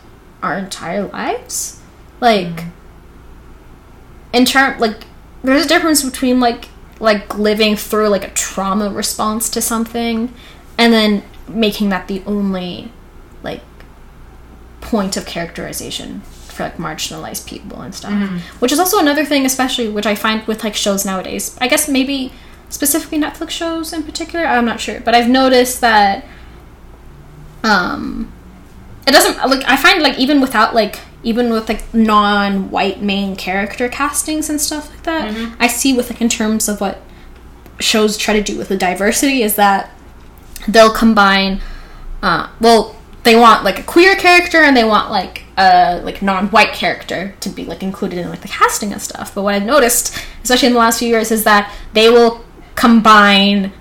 our 0.42 0.58
entire 0.58 1.04
lives. 1.06 1.78
Like 2.20 2.64
in 4.32 4.44
term 4.44 4.78
like 4.78 5.04
there's 5.42 5.64
a 5.64 5.68
difference 5.68 6.02
between 6.02 6.40
like 6.40 6.68
like 7.00 7.38
living 7.38 7.76
through 7.76 8.08
like 8.08 8.24
a 8.24 8.30
trauma 8.30 8.90
response 8.90 9.48
to 9.48 9.60
something 9.60 10.32
and 10.76 10.92
then 10.92 11.22
making 11.48 11.88
that 11.90 12.08
the 12.08 12.22
only 12.26 12.90
like 13.42 13.60
point 14.80 15.16
of 15.16 15.24
characterization 15.26 16.20
for 16.48 16.64
like 16.64 16.76
marginalized 16.76 17.46
people 17.46 17.80
and 17.80 17.94
stuff 17.94 18.10
Mhm. 18.12 18.40
which 18.58 18.72
is 18.72 18.80
also 18.80 18.98
another 18.98 19.24
thing 19.24 19.46
especially 19.46 19.88
which 19.88 20.06
i 20.06 20.14
find 20.14 20.44
with 20.46 20.64
like 20.64 20.74
shows 20.74 21.04
nowadays 21.04 21.56
i 21.60 21.68
guess 21.68 21.88
maybe 21.88 22.32
specifically 22.70 23.18
netflix 23.18 23.50
shows 23.50 23.92
in 23.92 24.02
particular 24.02 24.44
i'm 24.46 24.64
not 24.64 24.80
sure 24.80 25.00
but 25.00 25.14
i've 25.14 25.28
noticed 25.28 25.80
that 25.80 26.24
um 27.64 28.30
it 29.06 29.12
doesn't 29.12 29.36
like 29.50 29.64
i 29.66 29.76
find 29.76 30.02
like 30.02 30.18
even 30.18 30.40
without 30.40 30.74
like 30.74 31.00
even 31.22 31.50
with 31.50 31.68
like 31.68 31.92
non-white 31.92 33.02
main 33.02 33.34
character 33.34 33.88
castings 33.88 34.48
and 34.48 34.60
stuff 34.60 34.90
like 34.90 35.02
that 35.02 35.34
Mhm. 35.34 35.56
i 35.58 35.66
see 35.66 35.92
with 35.96 36.10
like 36.10 36.20
in 36.20 36.28
terms 36.28 36.68
of 36.68 36.80
what 36.80 37.00
shows 37.80 38.16
try 38.16 38.34
to 38.34 38.42
do 38.42 38.56
with 38.58 38.68
the 38.68 38.76
diversity 38.76 39.42
is 39.42 39.54
that 39.56 39.90
they'll 40.68 40.92
combine 40.92 41.60
uh 42.22 42.48
well 42.60 42.94
they 43.24 43.34
want 43.36 43.64
like 43.64 43.78
a 43.78 43.82
queer 43.82 44.14
character 44.14 44.58
and 44.58 44.76
they 44.76 44.84
want 44.84 45.10
like 45.10 45.42
a 45.56 46.00
like 46.04 46.22
non-white 46.22 46.72
character 46.72 47.34
to 47.40 47.48
be 47.48 47.64
like 47.64 47.82
included 47.82 48.18
in 48.18 48.28
like 48.28 48.42
the 48.42 48.48
casting 48.48 48.92
and 48.92 49.02
stuff 49.02 49.34
but 49.34 49.42
what 49.42 49.54
i've 49.54 49.64
noticed 49.64 50.16
especially 50.44 50.68
in 50.68 50.72
the 50.74 50.78
last 50.78 50.98
few 51.00 51.08
years 51.08 51.30
is 51.32 51.44
that 51.44 51.72
they 51.94 52.08
will 52.08 52.44
combine 52.78 53.72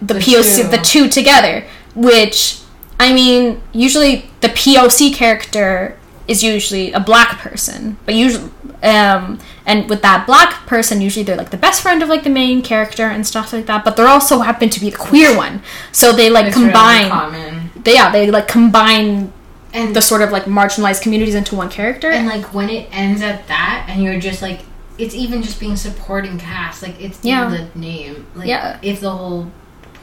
the, 0.00 0.14
The 0.14 0.20
poc 0.20 0.56
two. 0.56 0.68
the 0.68 0.78
two 0.92 1.08
together 1.08 1.64
which 1.94 2.60
i 2.98 3.12
mean 3.12 3.60
usually 3.72 4.30
the 4.40 4.48
poc 4.48 5.14
character 5.14 5.98
is 6.28 6.42
usually 6.42 6.92
a 6.92 7.00
black 7.00 7.38
person 7.38 7.96
but 8.06 8.14
usually 8.14 8.50
um 8.82 9.38
and 9.66 9.88
with 9.90 10.00
that 10.02 10.26
black 10.26 10.50
person 10.66 11.00
usually 11.00 11.24
they're 11.24 11.36
like 11.36 11.50
the 11.50 11.56
best 11.66 11.82
friend 11.82 12.02
of 12.02 12.08
like 12.08 12.22
the 12.24 12.30
main 12.30 12.62
character 12.62 13.04
and 13.14 13.26
stuff 13.26 13.52
like 13.52 13.66
that 13.66 13.84
but 13.84 13.96
they're 13.96 14.06
also 14.16 14.38
happen 14.40 14.68
to 14.70 14.80
be 14.80 14.88
the 14.90 14.96
queer 14.96 15.36
one 15.36 15.60
so 15.92 16.12
they 16.12 16.30
like 16.30 16.46
It's 16.46 16.56
combine 16.56 17.10
common. 17.10 17.70
they, 17.84 17.94
yeah 17.94 18.10
they 18.12 18.30
like 18.30 18.48
combine 18.48 19.32
And 19.72 19.94
the 19.94 20.00
sort 20.02 20.22
of 20.22 20.30
like 20.36 20.44
marginalized 20.46 21.02
communities 21.02 21.34
into 21.34 21.54
one 21.62 21.68
character 21.68 22.10
and 22.10 22.26
like 22.34 22.54
when 22.54 22.68
it 22.70 22.88
ends 22.92 23.20
at 23.22 23.46
that, 23.48 23.86
and 23.88 24.02
you're 24.02 24.18
just 24.18 24.40
like, 24.42 24.60
it's 25.00 25.14
even 25.14 25.42
just 25.42 25.58
being 25.60 25.76
supporting 25.76 26.38
cast. 26.38 26.82
Like 26.82 27.00
it's 27.00 27.18
Yeah. 27.22 27.48
the 27.48 27.78
name. 27.78 28.26
Like 28.34 28.48
Yeah. 28.48 28.76
if 28.82 29.00
the 29.00 29.10
whole 29.10 29.50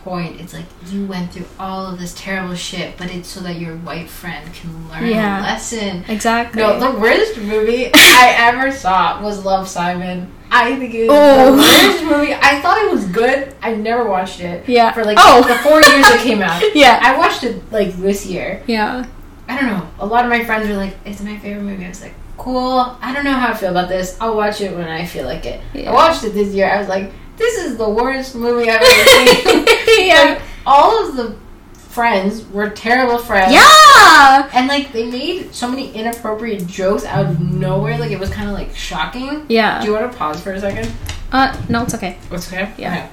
point, 0.03 0.39
it's 0.39 0.53
like 0.53 0.65
you 0.89 1.05
went 1.05 1.33
through 1.33 1.45
all 1.59 1.85
of 1.87 1.99
this 1.99 2.13
terrible 2.13 2.55
shit, 2.55 2.97
but 2.97 3.13
it's 3.13 3.27
so 3.27 3.41
that 3.41 3.55
your 3.59 3.75
white 3.77 4.09
friend 4.09 4.47
can 4.53 4.89
learn 4.89 5.05
Yeah. 5.07 5.39
a 5.39 5.43
lesson. 5.43 6.05
exactly 6.07 6.61
No, 6.61 6.79
the 6.79 6.91
worst 6.97 7.37
movie 7.37 7.91
I 7.93 8.33
ever 8.37 8.71
saw 8.71 9.21
was 9.21 9.43
Love 9.45 9.67
Simon. 9.67 10.31
I 10.49 10.75
think 10.77 10.93
it 10.93 11.09
was 11.09 11.17
Oh. 11.19 11.51
the 11.51 11.57
worst 11.61 12.03
movie. 12.05 12.33
I 12.33 12.61
thought 12.61 12.77
it 12.77 12.89
was 12.89 13.03
good. 13.05 13.53
I 13.61 13.73
never 13.75 14.05
watched 14.07 14.39
it. 14.39 14.63
Yeah. 14.67 14.93
For 14.93 15.03
like 15.03 15.17
Oh. 15.19 15.43
the 15.45 15.55
four 15.55 15.81
years 15.81 16.07
it 16.09 16.21
came 16.21 16.41
out. 16.41 16.61
yeah 16.73 16.99
I 17.03 17.17
watched 17.17 17.43
it 17.43 17.61
like 17.71 17.93
this 17.97 18.25
year. 18.25 18.61
yeah 18.65 19.03
I 19.49 19.55
don't 19.59 19.67
know. 19.67 19.87
A 19.99 20.05
lot 20.05 20.23
of 20.25 20.29
my 20.29 20.43
friends 20.43 20.67
were 20.67 20.75
like, 20.75 20.95
"It's 21.05 21.21
my 21.21 21.37
favorite 21.37 21.63
movie." 21.63 21.85
I 21.85 21.87
was 21.89 22.01
like, 22.01 22.13
"Cool." 22.37 22.97
I 23.01 23.13
don't 23.13 23.23
know 23.25 23.33
how 23.33 23.49
I 23.49 23.53
feel 23.55 23.71
about 23.71 23.89
this. 23.89 24.17
I'll 24.21 24.35
watch 24.35 24.61
it 24.61 24.75
when 24.75 24.87
I 24.87 25.05
feel 25.05 25.25
like 25.25 25.45
it. 25.45 25.59
Yeah. 25.73 25.91
I 25.91 25.93
watched 25.93 26.23
it 26.23 26.33
this 26.33 26.53
year. 26.53 26.69
I 26.69 26.77
was 26.79 26.87
like, 26.87 27.11
"This 27.37 27.57
is 27.57 27.77
the 27.77 27.89
worst 27.89 28.35
movie 28.35 28.69
I've 28.69 28.81
ever 28.81 29.09
seen." 29.09 29.65
yeah 30.07 30.23
Like, 30.33 30.41
all 30.65 31.07
of 31.09 31.15
the 31.15 31.35
friends 31.73 32.45
were 32.51 32.69
terrible 32.69 33.17
friends. 33.17 33.51
yeah 33.53 34.49
And 34.53 34.67
like 34.67 34.91
they 34.93 35.09
made 35.09 35.53
so 35.53 35.67
many 35.67 35.91
inappropriate 35.93 36.67
jokes 36.67 37.03
out 37.05 37.25
of 37.25 37.39
nowhere. 37.41 37.97
Like 37.97 38.11
it 38.11 38.19
was 38.19 38.29
kind 38.29 38.47
of 38.47 38.53
like 38.53 38.75
shocking. 38.75 39.45
yeah 39.49 39.79
Do 39.81 39.87
you 39.87 39.93
want 39.93 40.11
to 40.11 40.17
pause 40.17 40.39
for 40.41 40.51
a 40.53 40.59
second? 40.59 40.91
uh 41.31 41.59
no 41.69 41.83
it's 41.83 41.93
okay 41.95 42.17
It's 42.31 42.47
okay. 42.53 42.71
Yeah. 42.77 43.09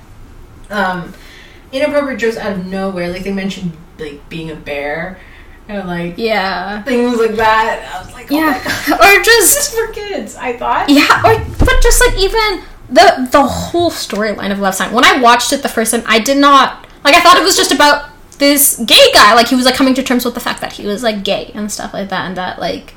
Okay. 0.68 0.75
Um, 0.75 1.12
inappropriate 1.72 2.20
jokes 2.20 2.37
out 2.37 2.53
of 2.53 2.66
nowhere. 2.66 3.09
Like 3.09 3.25
they 3.25 3.33
mentioned 3.33 3.72
like 3.99 4.29
being 4.29 4.51
a 4.51 4.57
bear 4.57 5.18
and 5.69 5.89
like 5.89 6.15
yeah 6.19 6.83
things 6.83 7.19
like 7.19 7.37
that. 7.37 7.91
I 7.95 8.05
was 8.05 8.12
like, 8.15 8.31
oh 8.31 8.35
yeah 8.37 8.62
my 8.65 8.97
God. 8.99 9.19
or 9.19 9.23
just 9.23 9.75
for 9.75 9.93
kids. 9.93 10.37
I 10.37 10.57
thought. 10.57 10.89
yeah 10.91 11.21
or 11.25 11.39
but 11.59 11.83
just 11.83 12.01
like 12.07 12.19
even 12.19 12.62
the 12.91 13.29
the 13.33 13.43
whole 13.45 13.91
storyline 13.91 14.53
of 14.53 14.59
Love 14.59 14.75
Simon 14.75 14.95
when 14.95 15.05
i 15.05 15.19
watched 15.19 15.55
it 15.55 15.62
the 15.62 15.71
first 15.71 15.93
time 15.93 16.03
i 16.07 16.19
did 16.19 16.37
not 16.37 16.87
like 17.03 17.15
i 17.15 17.21
thought 17.21 17.39
it 17.39 17.43
was 17.43 17.57
just 17.57 17.73
about 17.73 18.11
this 18.39 18.79
gay 18.85 19.11
guy 19.15 19.33
like 19.35 19.49
he 19.49 19.55
was 19.55 19.65
like 19.65 19.75
coming 19.75 19.95
to 19.95 20.03
terms 20.03 20.23
with 20.25 20.35
the 20.35 20.41
fact 20.41 20.61
that 20.61 20.75
he 20.75 20.87
was 20.87 21.03
like 21.03 21.25
gay 21.25 21.51
and 21.55 21.73
stuff 21.73 21.95
like 21.95 22.11
that 22.11 22.27
and 22.27 22.37
that 22.37 22.59
like 22.59 22.95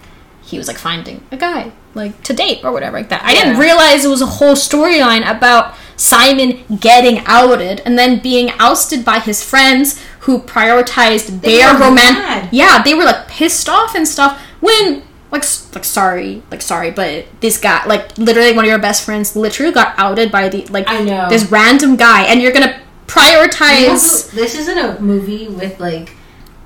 he 0.47 0.57
was 0.57 0.67
like 0.67 0.77
finding 0.77 1.23
a 1.31 1.37
guy 1.37 1.71
like 1.93 2.21
to 2.23 2.33
date 2.33 2.63
or 2.63 2.71
whatever 2.71 2.97
like 2.97 3.09
that 3.09 3.21
i 3.23 3.33
didn't 3.33 3.59
realize 3.59 4.05
it 4.05 4.09
was 4.09 4.21
a 4.21 4.25
whole 4.25 4.53
storyline 4.53 5.29
about 5.29 5.75
simon 5.97 6.63
getting 6.79 7.19
outed 7.25 7.81
and 7.81 7.97
then 7.97 8.19
being 8.19 8.49
ousted 8.59 9.03
by 9.03 9.19
his 9.19 9.43
friends 9.43 10.01
who 10.21 10.39
prioritized 10.39 11.41
They 11.41 11.57
their 11.57 11.77
romantic 11.77 12.49
yeah 12.51 12.81
they 12.81 12.93
were 12.93 13.03
like 13.03 13.27
pissed 13.27 13.67
off 13.67 13.95
and 13.95 14.07
stuff 14.07 14.39
when 14.61 15.03
like 15.31 15.43
like 15.73 15.83
sorry 15.83 16.41
like 16.49 16.61
sorry 16.61 16.91
but 16.91 17.25
this 17.41 17.57
guy 17.59 17.85
like 17.85 18.17
literally 18.17 18.53
one 18.53 18.63
of 18.63 18.69
your 18.69 18.79
best 18.79 19.03
friends 19.03 19.35
literally 19.35 19.73
got 19.73 19.93
outed 19.97 20.31
by 20.31 20.47
the 20.47 20.65
like 20.67 20.87
I 20.87 21.03
know. 21.03 21.29
this 21.29 21.51
random 21.51 21.97
guy 21.97 22.23
and 22.23 22.41
you're 22.41 22.53
gonna 22.53 22.79
prioritize 23.07 24.31
this 24.31 24.55
isn't 24.55 24.77
a 24.77 24.99
movie 25.01 25.47
with 25.47 25.79
like 25.79 26.13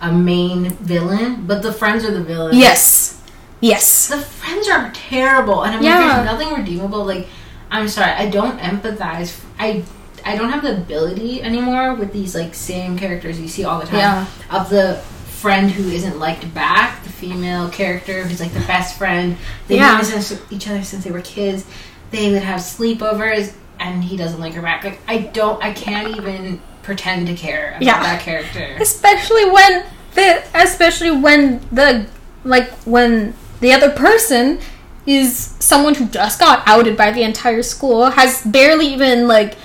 a 0.02 0.12
main 0.12 0.72
villain, 0.72 1.46
but 1.46 1.62
the 1.62 1.72
friends 1.72 2.04
are 2.04 2.12
the 2.12 2.24
villain. 2.24 2.56
yes 2.56 3.21
yes 3.62 4.08
The 4.08 4.18
friends 4.18 4.68
are 4.70 4.92
terrible, 4.94 5.64
and 5.64 5.76
I'm 5.76 5.84
Yeah. 5.84 5.98
like, 6.00 6.16
there's 6.16 6.26
nothing 6.40 6.54
redeemable. 6.60 7.06
Like, 7.06 7.28
I'm 7.70 7.88
sorry, 7.88 8.12
I 8.12 8.28
don't 8.30 8.60
empathize. 8.60 9.40
I 9.60 9.84
I 10.24 10.36
don't 10.38 10.52
have 10.52 10.62
the 10.62 10.74
ability 10.78 11.42
anymore 11.42 11.96
with 11.96 12.14
these 12.14 12.36
like 12.36 12.54
same 12.54 12.98
characters 12.98 13.40
you 13.40 13.48
see 13.48 13.64
all 13.64 13.80
the 13.80 13.88
time. 13.88 13.98
Yeah. 14.00 14.26
Of 14.52 14.70
the 14.70 14.96
friend 15.42 15.72
who 15.72 15.90
isn't 15.90 16.20
liked 16.20 16.54
back, 16.54 17.04
the 17.04 17.10
female 17.10 17.70
character 17.70 18.24
who's 18.24 18.40
like 18.40 18.54
the 18.54 18.60
best 18.68 18.98
friend. 19.00 19.38
They 19.68 19.78
Yeah. 19.78 20.00
since 20.02 20.34
each 20.52 20.68
other 20.68 20.84
since 20.84 21.04
they 21.06 21.12
were 21.12 21.22
kids. 21.22 21.64
They 22.12 22.32
would 22.32 22.44
have 22.44 22.60
sleepovers, 22.60 23.54
and 23.80 24.04
he 24.04 24.16
doesn't 24.18 24.40
like 24.40 24.54
her 24.54 24.62
back. 24.62 24.84
Like, 24.84 25.00
I 25.08 25.18
don't. 25.20 25.64
I 25.64 25.72
can't 25.74 26.16
even 26.18 26.60
pretend 26.84 27.26
to 27.28 27.34
care 27.36 27.70
about 27.72 27.82
Yeah. 27.84 28.04
that 28.04 28.22
character. 28.22 28.76
especially 28.80 29.50
when 29.50 29.84
the 30.14 30.44
especially 30.54 31.12
when 31.12 31.62
the 31.72 32.06
like 32.44 32.70
when 32.86 33.34
the 33.62 33.72
other 33.72 33.90
person 33.90 34.60
is 35.06 35.56
someone 35.60 35.96
who 35.96 36.06
just 36.08 36.40
got 36.40 36.62
outed 36.68 36.96
by 36.96 37.12
the 37.12 37.24
entire 37.24 37.64
school 37.64 38.12
has 38.12 38.44
barely 38.44 38.88
even 38.88 39.28
like 39.28 39.58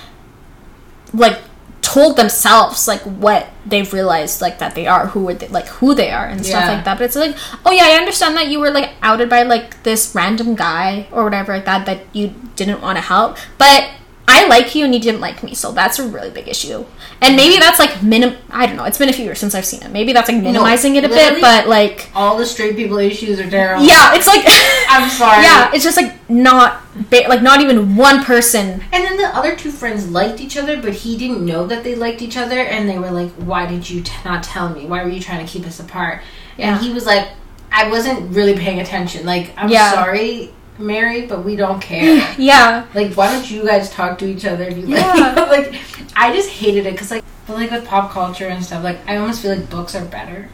like 1.13 1.39
told 1.81 2.17
themselves 2.17 2.87
like 2.87 3.01
what 3.01 3.47
they've 3.65 3.93
realized 3.93 4.41
like 4.41 4.59
that 4.59 4.75
they 4.75 4.87
are 4.87 5.07
who 5.07 5.29
are 5.29 5.33
they, 5.33 5.47
like 5.47 5.67
who 5.67 5.93
they 5.93 6.11
are 6.11 6.25
and 6.25 6.45
stuff 6.45 6.67
like 6.67 6.83
that. 6.83 6.97
But 6.97 7.05
it's 7.05 7.15
like 7.15 7.35
oh 7.65 7.71
yeah 7.71 7.83
i 7.85 7.91
understand 7.91 8.35
that 8.35 8.47
you 8.47 8.59
were 8.59 8.71
like 8.71 8.91
outed 9.01 9.29
by 9.29 9.43
like 9.43 9.83
this 9.83 10.13
random 10.13 10.55
guy 10.55 11.07
or 11.11 11.23
whatever 11.23 11.53
like 11.53 11.65
that 11.65 11.85
that 11.85 11.99
you 12.13 12.33
didn't 12.55 12.81
want 12.81 12.97
to 12.97 13.01
help 13.01 13.37
but 13.57 13.89
i 14.27 14.45
like 14.47 14.75
you 14.75 14.83
and 14.83 14.93
you 14.93 14.99
didn't 14.99 15.21
like 15.21 15.43
me 15.43 15.53
so 15.53 15.71
that's 15.71 15.97
a 15.97 16.07
really 16.07 16.29
big 16.29 16.47
issue 16.47 16.83
and 17.21 17.35
maybe 17.35 17.57
that's 17.57 17.79
like 17.79 18.03
minim 18.03 18.35
i 18.51 18.65
don't 18.67 18.75
know 18.75 18.83
it's 18.83 18.97
been 18.97 19.09
a 19.09 19.13
few 19.13 19.25
years 19.25 19.39
since 19.39 19.55
i've 19.55 19.65
seen 19.65 19.81
it 19.81 19.91
maybe 19.91 20.13
that's 20.13 20.29
like 20.29 20.41
minimizing 20.41 20.95
it 20.95 21.03
a 21.03 21.09
bit 21.09 21.41
but 21.41 21.67
like 21.67 22.09
All 22.13 22.37
the 22.37 22.45
straight 22.45 22.75
people 22.75 22.97
issues 22.97 23.39
are 23.39 23.49
terrible. 23.49 23.83
yeah 23.85 24.13
it's 24.15 24.27
like 24.27 24.43
I'm 24.89 25.09
sorry. 25.09 25.43
yeah 25.43 25.71
it's 25.73 25.83
just 25.83 25.97
like 25.97 26.13
not 26.29 26.81
ba- 27.09 27.25
like 27.27 27.41
not 27.41 27.61
even 27.61 27.95
one 27.95 28.23
person 28.23 28.83
And 28.91 29.03
then 29.03 29.17
the 29.17 29.27
other 29.35 29.55
two 29.55 29.71
friends 29.71 30.09
liked 30.09 30.39
each 30.41 30.57
other, 30.57 30.81
but 30.81 30.93
he 30.93 31.17
didn't 31.17 31.45
know 31.45 31.65
that 31.67 31.83
they 31.83 31.95
liked 31.95 32.21
each 32.21 32.37
other, 32.37 32.59
and 32.59 32.89
they 32.89 32.97
were 32.99 33.11
like, 33.11 33.31
"Why 33.33 33.65
did 33.65 33.89
you 33.89 34.01
t- 34.01 34.11
not 34.25 34.43
tell 34.43 34.69
me? 34.69 34.85
Why 34.85 35.03
were 35.03 35.09
you 35.09 35.19
trying 35.21 35.45
to 35.45 35.51
keep 35.51 35.65
us 35.65 35.79
apart?" 35.79 36.21
Yeah. 36.57 36.73
And 36.75 36.83
he 36.85 36.91
was 36.93 37.05
like, 37.05 37.29
"I 37.71 37.89
wasn't 37.89 38.35
really 38.35 38.55
paying 38.55 38.79
attention. 38.79 39.25
Like, 39.25 39.51
I'm 39.57 39.69
Yeah. 39.69 39.93
sorry. 39.93 40.51
Married, 40.79 41.27
but 41.29 41.43
we 41.43 41.55
don't 41.55 41.79
care. 41.81 42.35
Yeah. 42.37 42.85
like, 42.93 43.13
why 43.13 43.31
don't 43.31 43.49
you 43.49 43.65
guys 43.65 43.89
talk 43.89 44.17
to 44.19 44.25
each 44.25 44.45
other 44.45 44.63
if 44.63 44.77
you 44.77 44.87
Yeah. 44.87 45.33
like? 45.49 45.49
like, 45.71 45.81
I 46.15 46.33
just 46.33 46.49
hated 46.49 46.85
it 46.85 46.91
because, 46.93 47.11
like, 47.11 47.23
but 47.45 47.55
like 47.55 47.71
with 47.71 47.85
pop 47.85 48.11
culture 48.11 48.47
and 48.47 48.63
stuff, 48.63 48.83
like, 48.83 48.99
I 49.07 49.17
almost 49.17 49.41
feel 49.41 49.55
like 49.55 49.69
books 49.69 49.95
are 49.95 50.05
better. 50.05 50.49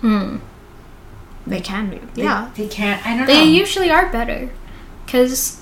Hmm. 0.00 0.38
They 1.46 1.60
can 1.60 1.90
be. 1.90 1.98
They- 2.14 2.22
Yeah. 2.22 2.50
they 2.54 2.68
can't. 2.68 3.04
I 3.06 3.16
don't 3.16 3.26
They 3.26 3.44
know. 3.44 3.50
usually 3.50 3.90
are 3.90 4.08
better. 4.10 4.50
Because 5.06 5.60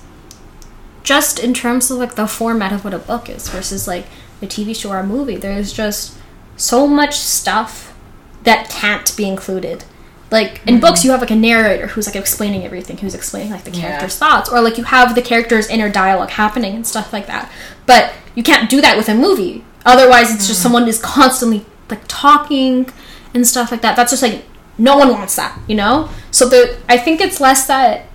just 1.03 1.39
in 1.39 1.53
terms 1.53 1.89
of 1.89 1.97
like 1.97 2.15
the 2.15 2.27
format 2.27 2.71
of 2.71 2.83
what 2.83 2.93
a 2.93 2.99
book 2.99 3.29
is 3.29 3.49
versus 3.49 3.87
like 3.87 4.05
a 4.41 4.45
TV 4.45 4.75
show 4.75 4.91
or 4.91 4.99
a 4.99 5.05
movie, 5.05 5.37
there's 5.37 5.73
just 5.73 6.13
so 6.55 6.85
much 6.87 7.17
stuff 7.17 7.95
that 8.43 8.69
can't 8.69 9.15
be 9.17 9.27
included. 9.27 9.85
Like 10.31 10.61
in 10.67 10.75
mm-hmm. 10.75 10.79
books, 10.79 11.03
you 11.03 11.11
have 11.11 11.21
like 11.21 11.31
a 11.31 11.35
narrator 11.35 11.87
who's 11.87 12.05
like 12.05 12.15
explaining 12.15 12.63
everything, 12.63 12.97
who's 12.97 13.15
explaining 13.15 13.51
like 13.51 13.63
the 13.63 13.71
Yeah. 13.71 13.81
character's 13.81 14.15
thoughts, 14.15 14.49
or 14.49 14.61
like 14.61 14.77
you 14.77 14.83
have 14.83 15.15
the 15.15 15.21
character's 15.21 15.67
inner 15.67 15.89
dialogue 15.89 16.29
happening 16.31 16.75
and 16.75 16.85
stuff 16.85 17.11
like 17.11 17.27
that. 17.27 17.51
But 17.85 18.13
you 18.35 18.43
can't 18.43 18.69
do 18.69 18.79
that 18.81 18.95
with 18.95 19.09
a 19.09 19.15
movie. 19.15 19.63
Otherwise, 19.85 20.33
it's 20.33 20.47
just 20.47 20.59
mm. 20.59 20.63
someone 20.63 20.87
is 20.87 20.99
constantly 20.99 21.65
like 21.89 22.01
talking 22.07 22.89
and 23.33 23.47
stuff 23.47 23.71
like 23.71 23.81
that. 23.81 23.95
That's 23.95 24.11
just 24.11 24.21
like 24.21 24.43
no 24.77 24.97
one 24.97 25.09
wants 25.09 25.35
that, 25.35 25.59
you 25.67 25.75
know. 25.75 26.09
So 26.31 26.47
the 26.47 26.77
I 26.87 26.97
think 26.97 27.21
it's 27.21 27.41
less 27.41 27.65
that 27.67 28.05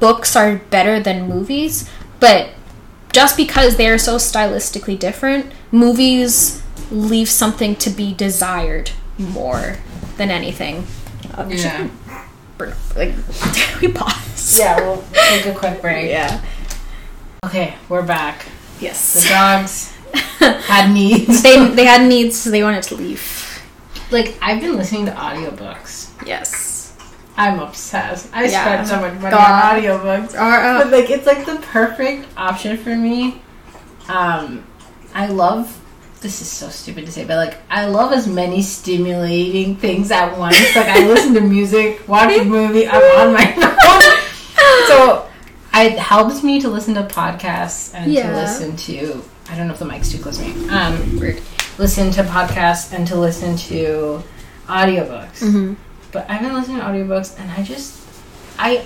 books 0.00 0.36
are 0.36 0.56
better 0.70 1.00
than 1.00 1.28
movies, 1.28 1.90
but 2.20 2.50
just 3.12 3.36
because 3.36 3.76
they 3.76 3.88
are 3.88 3.98
so 3.98 4.16
stylistically 4.16 4.98
different, 4.98 5.52
movies 5.70 6.62
leave 6.90 7.28
something 7.28 7.76
to 7.76 7.90
be 7.90 8.14
desired 8.14 8.90
more 9.18 9.76
than 10.16 10.30
anything. 10.30 10.86
Should 11.36 11.58
yeah. 11.60 11.88
burn 12.58 12.72
up, 12.72 12.96
Like 12.96 13.14
we 13.80 13.88
pause. 13.92 14.58
Yeah, 14.58 14.80
we'll 14.80 15.04
take 15.12 15.46
a 15.46 15.54
quick 15.54 15.80
break. 15.80 16.08
Yeah. 16.10 16.42
Okay, 17.44 17.74
we're 17.88 18.02
back. 18.06 18.46
Yes. 18.80 19.14
The 19.22 19.28
dogs 19.28 19.92
had 20.66 20.92
needs. 20.92 21.42
they 21.42 21.68
they 21.74 21.84
had 21.84 22.08
needs, 22.08 22.36
so 22.38 22.50
they 22.50 22.62
wanted 22.62 22.82
to 22.84 22.94
leave. 22.96 23.22
like, 24.10 24.36
I've 24.42 24.60
been 24.60 24.76
listening 24.76 25.06
to 25.06 25.12
audiobooks. 25.12 26.10
Yes. 26.26 26.96
I'm 27.36 27.58
obsessed. 27.58 28.30
I 28.32 28.44
Yeah. 28.44 28.62
spend 28.64 28.88
so 28.88 29.00
much 29.00 29.14
money 29.20 29.34
God. 29.34 29.76
on 29.76 29.82
audiobooks. 29.82 30.34
Or, 30.34 30.38
uh, 30.54 30.84
But 30.84 30.92
like 30.92 31.10
it's 31.10 31.26
like 31.26 31.44
the 31.46 31.56
perfect 31.56 32.28
option 32.36 32.76
for 32.76 32.94
me. 32.94 33.42
Um 34.08 34.64
I 35.14 35.26
love 35.26 35.80
this 36.24 36.40
is 36.40 36.48
so 36.48 36.70
stupid 36.70 37.04
to 37.04 37.12
say, 37.12 37.24
but 37.26 37.36
like 37.36 37.58
I 37.70 37.84
love 37.86 38.10
as 38.12 38.26
many 38.26 38.62
stimulating 38.62 39.76
things 39.76 40.10
at 40.10 40.36
once. 40.38 40.56
like 40.74 40.88
I 40.88 41.06
listen 41.06 41.34
to 41.34 41.40
music, 41.42 42.08
watch 42.08 42.32
a 42.32 42.44
movie, 42.44 42.88
I'm 42.88 43.02
on 43.28 43.34
my 43.34 43.44
phone. 43.52 44.86
so 44.88 45.28
it 45.74 45.98
helps 45.98 46.42
me 46.42 46.60
to 46.62 46.68
listen 46.70 46.94
to 46.94 47.02
podcasts 47.02 47.92
and 47.94 48.10
Yeah. 48.10 48.30
to 48.30 48.36
listen 48.36 48.74
to 48.88 49.22
I 49.50 49.54
don't 49.56 49.66
know 49.68 49.74
if 49.74 49.78
the 49.78 49.84
mic's 49.84 50.10
too 50.10 50.18
close 50.18 50.38
to 50.38 50.44
me. 50.48 50.68
Um 50.70 51.20
Weird. 51.20 51.42
listen 51.78 52.10
to 52.12 52.22
podcasts 52.22 52.92
and 52.94 53.06
to 53.08 53.16
listen 53.16 53.56
to 53.68 54.22
audiobooks. 54.66 55.40
Mhm. 55.42 55.76
But 56.10 56.24
I've 56.30 56.40
been 56.40 56.54
listening 56.54 56.78
to 56.78 56.84
audiobooks 56.84 57.38
and 57.38 57.50
I 57.50 57.62
just 57.62 58.00
I 58.58 58.82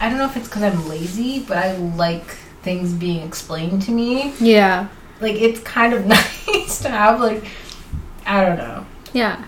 I 0.00 0.08
don't 0.08 0.16
know 0.18 0.24
if 0.24 0.36
it's 0.38 0.48
because 0.48 0.62
I'm 0.62 0.88
lazy, 0.88 1.40
but 1.40 1.58
I 1.58 1.76
like 1.76 2.24
things 2.62 2.92
being 2.94 3.20
explained 3.26 3.82
to 3.82 3.90
me. 3.90 4.32
Yeah. 4.40 4.86
Like 5.20 5.36
it's 5.36 5.60
kind 5.60 5.92
of 5.94 6.06
nice 6.06 6.80
to 6.82 6.88
have 6.90 7.20
like 7.20 7.44
I 8.26 8.44
don't 8.44 8.56
know. 8.58 8.86
Yeah. 9.12 9.44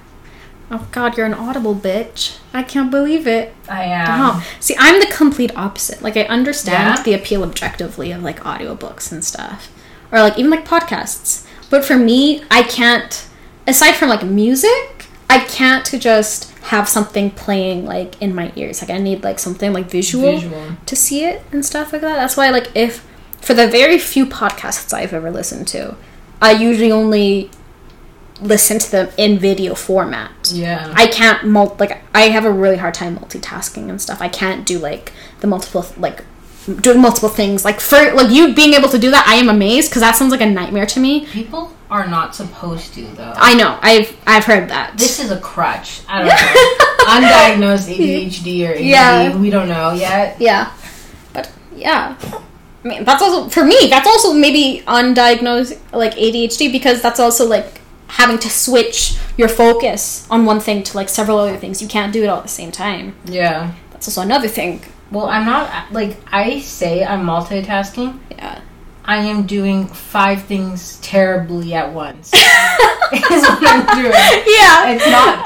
Oh 0.71 0.87
God, 0.91 1.17
you're 1.17 1.27
an 1.27 1.35
audible 1.35 1.75
bitch. 1.77 2.39
I 2.53 2.63
can't 2.65 2.91
believe 2.91 3.27
it. 3.29 3.55
I 3.69 3.85
am. 3.85 4.07
Wow. 4.19 4.43
See, 4.59 4.75
I'm 4.79 4.99
the 4.99 5.07
complete 5.07 5.57
opposite. 5.57 6.03
Like, 6.03 6.17
I 6.17 6.23
understand 6.23 6.99
Yeah? 6.99 7.03
the 7.05 7.15
appeal 7.15 7.45
objectively 7.45 8.11
of 8.11 8.23
like 8.25 8.41
audiobooks 8.41 9.13
and 9.13 9.25
stuff, 9.25 9.71
or 10.11 10.19
like 10.21 10.37
even 10.39 10.51
like 10.51 10.67
podcasts. 10.67 11.47
But 11.71 11.85
for 11.85 11.97
me, 11.97 12.43
I 12.51 12.63
can't. 12.65 13.27
Aside 13.69 13.93
from 13.95 14.09
like 14.09 14.25
music, 14.25 15.07
I 15.31 15.39
can't 15.41 15.85
just 16.01 16.51
have 16.65 16.89
something 16.89 17.31
playing 17.31 17.85
like 17.85 18.21
in 18.21 18.35
my 18.35 18.53
ears. 18.57 18.81
Like, 18.83 18.91
I 18.91 18.99
need 18.99 19.23
like 19.23 19.39
something 19.39 19.73
like 19.73 19.89
visual, 19.89 20.33
Visual. 20.41 20.73
to 20.85 20.97
see 20.97 21.25
it 21.25 21.43
and 21.53 21.65
stuff 21.65 21.93
like 21.93 22.03
that. 22.03 22.17
That's 22.17 22.37
why, 22.37 22.51
like, 22.51 22.71
if 22.75 23.07
for 23.47 23.55
the 23.55 23.69
very 23.69 23.99
few 23.99 24.27
podcasts 24.27 24.93
I've 24.93 25.13
ever 25.13 25.31
listened 25.31 25.69
to, 25.69 25.97
I 26.43 26.51
usually 26.53 26.91
only 26.93 27.51
listen 28.41 28.79
to 28.79 28.91
them 28.91 29.09
in 29.17 29.39
video 29.39 29.75
format. 29.75 30.51
Yeah. 30.53 30.93
I 30.95 31.07
can't 31.07 31.47
mul- 31.47 31.77
like 31.79 32.03
I 32.15 32.23
have 32.29 32.45
a 32.45 32.51
really 32.53 32.77
hard 32.77 32.93
time 32.95 33.17
multitasking 33.17 33.89
and 33.89 34.01
stuff. 34.03 34.21
I 34.21 34.29
can't 34.29 34.67
do 34.67 34.79
like 34.79 35.13
the 35.41 35.47
multiple 35.47 35.87
like 35.97 36.25
doing 36.81 37.01
multiple 37.01 37.29
things. 37.31 37.65
Like 37.65 37.81
for 37.81 38.13
like 38.15 38.31
you 38.31 38.53
being 38.55 38.75
able 38.75 38.89
to 38.91 38.99
do 38.99 39.11
that, 39.11 39.27
I 39.27 39.37
am 39.37 39.49
amazed 39.49 39.91
because 39.91 40.03
that 40.03 40.17
sounds 40.17 40.33
like 40.33 40.41
a 40.43 40.51
nightmare 40.51 40.87
to 40.87 41.01
me. 41.01 41.25
People 41.27 41.73
are 41.89 42.07
not 42.09 42.35
supposed 42.35 42.93
to 42.95 43.07
though. 43.15 43.33
I 43.37 43.55
know. 43.55 43.79
I've 43.81 44.15
I've 44.27 44.45
heard 44.45 44.69
that. 44.71 44.99
this 44.99 45.21
is 45.21 45.31
a 45.31 45.39
crutch. 45.41 46.01
I 46.09 46.19
don't 46.19 46.29
know. 47.63 47.67
Undiagnosed 47.77 47.89
ADHD 47.97 48.69
or 48.69 48.73
ADD. 48.73 48.81
Yeah. 48.81 49.37
We 49.37 49.49
don't 49.51 49.69
know 49.69 49.93
yet. 49.93 50.37
yeah, 50.41 50.73
but 51.33 51.51
yeah. 51.75 52.17
I 52.87 52.89
mean, 52.89 53.05
that's 53.05 53.21
also 53.21 53.49
for 53.49 53.65
me. 53.65 53.89
That's 53.91 54.07
also 54.07 54.33
maybe 54.33 54.85
undiagnosed 54.87 55.77
like 55.93 56.15
ADHD 56.15 56.71
because 56.71 57.03
that's 57.03 57.19
also 57.19 57.45
like 57.45 57.81
having 58.07 58.39
to 58.39 58.49
switch 58.49 59.19
your 59.37 59.49
focus 59.49 60.25
on 60.31 60.45
one 60.47 60.61
thing 60.61 60.85
to 60.85 60.97
like 60.97 61.09
several 61.09 61.39
other 61.39 61.57
things. 61.57 61.83
You 61.83 61.89
can't 61.89 62.13
do 62.13 62.23
it 62.23 62.29
all 62.29 62.39
at 62.39 62.45
the 62.45 62.49
same 62.49 62.71
time. 62.71 63.17
Yeah. 63.25 63.73
That's 63.91 64.07
also 64.07 64.23
another 64.23 64.47
thing. 64.47 64.85
Well, 65.11 65.27
I'm 65.27 65.45
not 65.47 65.93
like 65.93 66.17
I 66.33 66.61
say 66.61 67.05
I'm 67.05 67.27
multitasking. 67.27 68.21
Yeah. 68.31 68.61
I 69.05 69.17
am 69.17 69.47
doing 69.47 69.89
five 69.89 70.45
things 70.45 70.99
terribly 71.01 71.75
at 71.75 71.93
once. 71.93 72.33
is 72.35 73.43
what 73.43 73.67
I'm 73.67 74.01
doing. 74.01 74.13
Yeah. 74.47 74.95
It's 74.95 75.07
not 75.11 75.45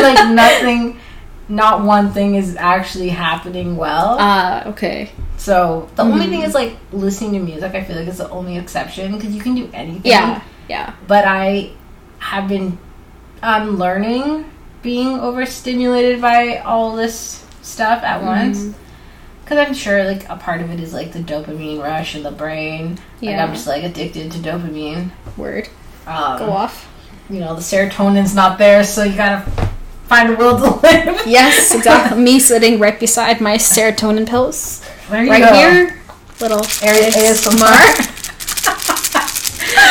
like 0.00 0.32
nothing, 0.32 1.00
not 1.48 1.82
one 1.84 2.12
thing 2.12 2.34
is 2.34 2.56
actually 2.56 3.08
happening 3.08 3.76
well. 3.76 4.16
Ah, 4.18 4.66
okay. 4.66 5.10
so 5.36 5.88
the 5.96 6.02
only 6.02 6.22
Mm-hmm. 6.26 6.30
thing 6.30 6.42
is 6.42 6.54
like 6.54 6.76
listening 6.92 7.32
to 7.32 7.38
music. 7.40 7.74
I 7.74 7.82
feel 7.84 7.96
like 7.96 8.08
is 8.08 8.18
the 8.18 8.28
only 8.30 8.56
exception 8.58 9.12
because 9.12 9.34
you 9.34 9.40
can 9.40 9.54
do 9.54 9.68
anything. 9.72 10.02
Yeah. 10.04 10.42
Yeah. 10.68 10.94
But 11.06 11.24
I 11.26 11.70
have 12.18 12.48
been 12.48 12.76
I'm 13.42 13.78
learning 13.78 14.44
being 14.82 15.18
overstimulated 15.20 16.20
by 16.20 16.58
all 16.58 16.94
this 16.96 17.44
stuff 17.62 18.02
at 18.02 18.22
once. 18.22 18.58
Mm-hmm. 18.60 18.82
Because 19.44 19.66
I'm 19.66 19.72
sure 19.74 20.04
like 20.04 20.28
a 20.28 20.36
part 20.36 20.60
of 20.60 20.70
it 20.70 20.78
is 20.80 20.92
like 20.92 21.12
the 21.12 21.20
dopamine 21.20 21.80
rush 21.82 22.14
in 22.14 22.22
the 22.22 22.30
brain. 22.30 22.98
Like 23.22 23.30
Yeah. 23.30 23.44
I'm 23.44 23.52
just 23.54 23.66
like 23.66 23.82
addicted 23.84 24.30
to 24.32 24.38
dopamine. 24.38 25.10
Word. 25.38 25.68
Um, 26.06 26.38
Go 26.38 26.50
off. 26.50 26.86
You 27.30 27.40
know 27.40 27.54
the 27.54 27.60
serotonin's 27.62 28.34
not 28.34 28.58
there, 28.58 28.84
so 28.84 29.04
you 29.04 29.16
gotta 29.16 29.50
find 30.08 30.30
a 30.32 30.36
will 30.36 30.56
to 30.58 30.80
live. 30.80 31.26
Yes, 31.26 31.74
exactly. 31.74 32.20
Me 32.20 32.38
sitting 32.40 32.78
right 32.80 32.98
beside 32.98 33.40
my 33.40 33.56
serotonin 33.56 34.26
pills. 34.26 34.84
There 35.10 35.22
you 35.24 35.30
Right 35.30 35.42
go. 35.42 35.54
here. 35.54 36.00
Little 36.40 36.64
Area 36.86 37.10
ASMR. 37.10 38.14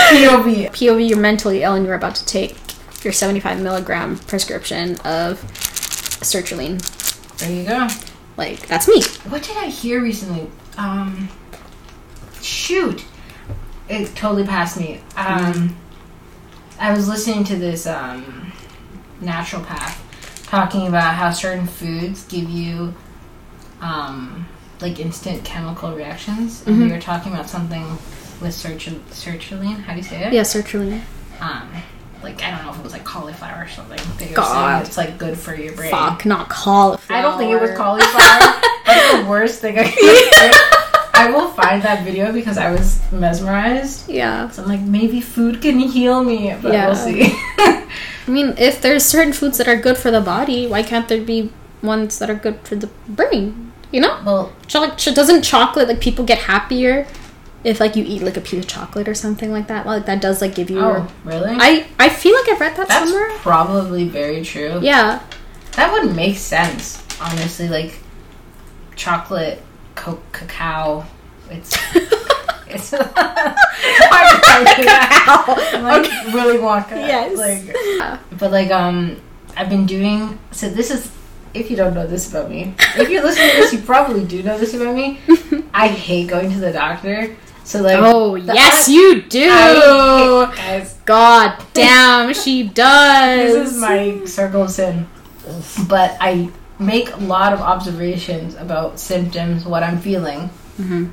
POV. 0.10 0.70
POV, 0.72 1.10
you're 1.10 1.20
mentally 1.20 1.64
ill 1.64 1.74
and 1.74 1.86
you're 1.86 1.96
about 1.96 2.16
to 2.16 2.26
take 2.26 2.56
your 3.04 3.14
75 3.14 3.62
milligram 3.62 4.18
prescription 4.20 4.92
of 5.00 5.42
sertraline. 6.22 6.80
There 7.38 7.52
you 7.52 7.68
go. 7.68 7.88
Like, 8.38 8.68
that's 8.68 8.88
me. 8.88 9.04
What 9.30 9.44
did 9.44 9.58
I 9.58 9.68
hear 9.68 10.02
recently? 10.02 10.50
Um, 10.78 11.30
shoot, 12.42 13.04
it 13.90 14.16
totally 14.16 14.46
passed 14.46 14.80
me. 14.80 15.02
Um, 15.16 15.76
I 16.80 16.94
was 16.94 17.08
listening 17.08 17.44
to 17.46 17.56
this 17.56 17.86
um, 17.88 18.52
naturopath 19.22 19.98
talking 20.48 20.88
about 20.88 21.16
how 21.16 21.32
certain 21.32 21.68
foods 21.68 22.24
give 22.26 22.50
you 22.50 22.94
um, 23.82 24.48
like 24.82 25.00
instant 25.00 25.44
chemical 25.44 25.94
reactions, 25.96 26.66
and 26.66 26.80
we 26.82 26.92
were 26.92 27.00
talking 27.00 27.34
about 27.34 27.48
something 27.50 27.84
with 28.42 28.54
sertral- 28.54 29.00
sertraline. 29.12 29.80
How 29.82 29.94
do 29.94 29.98
you 29.98 30.04
say 30.04 30.24
it? 30.24 30.34
Yeah, 30.34 30.42
sertraline. 30.42 31.02
Um, 31.40 31.70
like 32.24 32.42
I 32.42 32.52
don't 32.52 32.66
know 32.66 32.72
if 32.72 32.80
it 32.80 32.84
was 32.84 32.94
like 32.94 33.04
cauliflower 33.04 33.64
or 33.64 33.68
something. 33.68 34.00
They 34.18 34.34
God. 34.34 34.86
it's 34.86 34.98
like 34.98 35.18
good 35.18 35.38
for 35.38 35.54
your 35.54 35.74
brain. 35.76 35.92
Fuck, 35.92 36.26
not 36.26 36.50
cauliflower. 36.50 37.18
I 37.18 37.22
don't 37.22 37.38
think 37.38 37.52
it 37.52 37.62
was 37.62 37.72
cauliflower. 37.78 38.62
That's 38.86 39.22
the 39.24 39.30
worst 39.30 39.62
thing 39.62 39.78
I 39.78 39.84
can 39.84 39.94
do. 40.52 40.58
I 41.14 41.32
will 41.32 41.50
find 41.50 41.82
that 41.82 42.04
video 42.06 42.32
because 42.32 42.58
I 42.60 42.72
was 42.72 43.02
mesmerized. 43.12 44.08
Yeah. 44.08 44.50
So 44.50 44.62
I'm 44.62 44.70
like, 44.70 44.82
maybe 44.82 45.20
food 45.20 45.62
can 45.64 45.80
heal 45.80 46.24
me, 46.24 46.56
but 46.62 46.74
Yeah. 46.74 46.86
we'll 46.88 46.96
see. 46.96 47.36
I 48.28 48.32
mean, 48.32 48.54
if 48.58 48.82
there's 48.82 49.06
certain 49.06 49.32
foods 49.34 49.58
that 49.58 49.68
are 49.68 49.76
good 49.78 49.98
for 49.98 50.12
the 50.12 50.22
body, 50.22 50.68
why 50.68 50.84
can't 50.84 51.08
there 51.08 51.22
be 51.22 51.52
ones 51.82 52.20
that 52.20 52.30
are 52.30 52.36
good 52.36 52.60
for 52.64 52.76
the 52.76 52.88
brain? 53.08 53.72
You 53.92 54.02
know? 54.02 54.20
well, 54.26 54.54
ch- 54.68 55.14
doesn't 55.14 55.44
chocolate 55.44 55.88
like 55.88 56.02
people 56.02 56.26
get 56.26 56.40
happier 56.40 57.08
if 57.64 57.80
like 57.80 57.96
you 57.96 58.04
eat 58.06 58.22
like 58.22 58.36
a 58.36 58.42
piece 58.42 58.60
of 58.60 58.68
chocolate 58.68 59.08
or 59.08 59.14
something 59.16 59.52
like 59.52 59.68
that? 59.68 59.86
Like 59.86 60.06
that 60.08 60.22
does 60.22 60.42
like 60.42 60.56
give 60.56 60.70
you. 60.70 60.80
oh, 60.80 61.08
really? 61.24 61.56
I 61.58 61.88
I 61.98 62.10
feel 62.10 62.36
like 62.36 62.50
I've 62.50 62.60
read 62.60 62.76
that 62.76 62.88
That's 62.90 63.10
somewhere. 63.10 63.30
probably 63.38 64.08
very 64.10 64.44
true. 64.44 64.80
Yeah. 64.82 65.22
That 65.78 65.94
would 65.94 66.14
make 66.16 66.36
sense, 66.38 67.02
honestly. 67.22 67.70
Like, 67.70 68.00
chocolate 68.96 69.62
co- 69.96 70.22
cacao. 70.34 71.06
It's 71.50 71.78
it's 72.72 72.92
hard 72.92 74.36
to 74.36 74.42
tell 74.42 74.62
you 74.62 74.86
that. 74.86 75.80
Like 75.82 76.34
Willy 76.34 76.58
Wonka. 76.58 76.92
Yes. 76.92 77.38
Like, 77.38 78.20
but 78.40 78.52
like 78.52 78.72
um, 78.72 79.22
I've 79.56 79.70
been 79.70 79.86
doing. 79.86 80.40
So 80.52 80.70
this 80.70 80.92
is. 80.92 81.12
If 81.54 81.72
you 81.72 81.78
don't 81.78 81.96
know 81.96 82.06
this 82.06 82.30
about 82.30 82.52
me, 82.52 82.76
if 82.98 83.10
you're 83.10 83.24
listening 83.24 83.50
to 83.52 83.56
this, 83.58 83.74
you 83.74 83.80
probably 83.80 84.24
do 84.26 84.44
know 84.44 84.60
this 84.60 84.76
about 84.76 84.94
me. 84.96 85.20
I 85.74 85.88
hate 85.88 86.28
going 86.30 86.52
to 86.52 86.60
the 86.60 86.72
doctor. 86.72 87.36
So 87.64 87.82
like, 87.82 87.98
Oh 88.00 88.36
yes, 88.36 88.88
you 88.88 89.24
do. 89.24 89.50
I 89.50 90.86
God 91.06 91.64
damn, 91.74 92.34
she 92.36 92.64
does. 92.68 93.54
this 93.54 93.72
is 93.74 93.82
my 93.82 94.24
circle 94.26 94.64
of 94.64 94.70
sin. 94.72 95.08
But 95.88 96.16
I 96.20 96.52
make 96.78 97.12
a 97.14 97.18
lot 97.18 97.54
of 97.54 97.62
observations 97.62 98.54
about 98.56 99.00
symptoms, 99.00 99.66
what 99.66 99.82
I'm 99.82 100.00
feeling. 100.00 100.50
Mhm. 100.80 101.10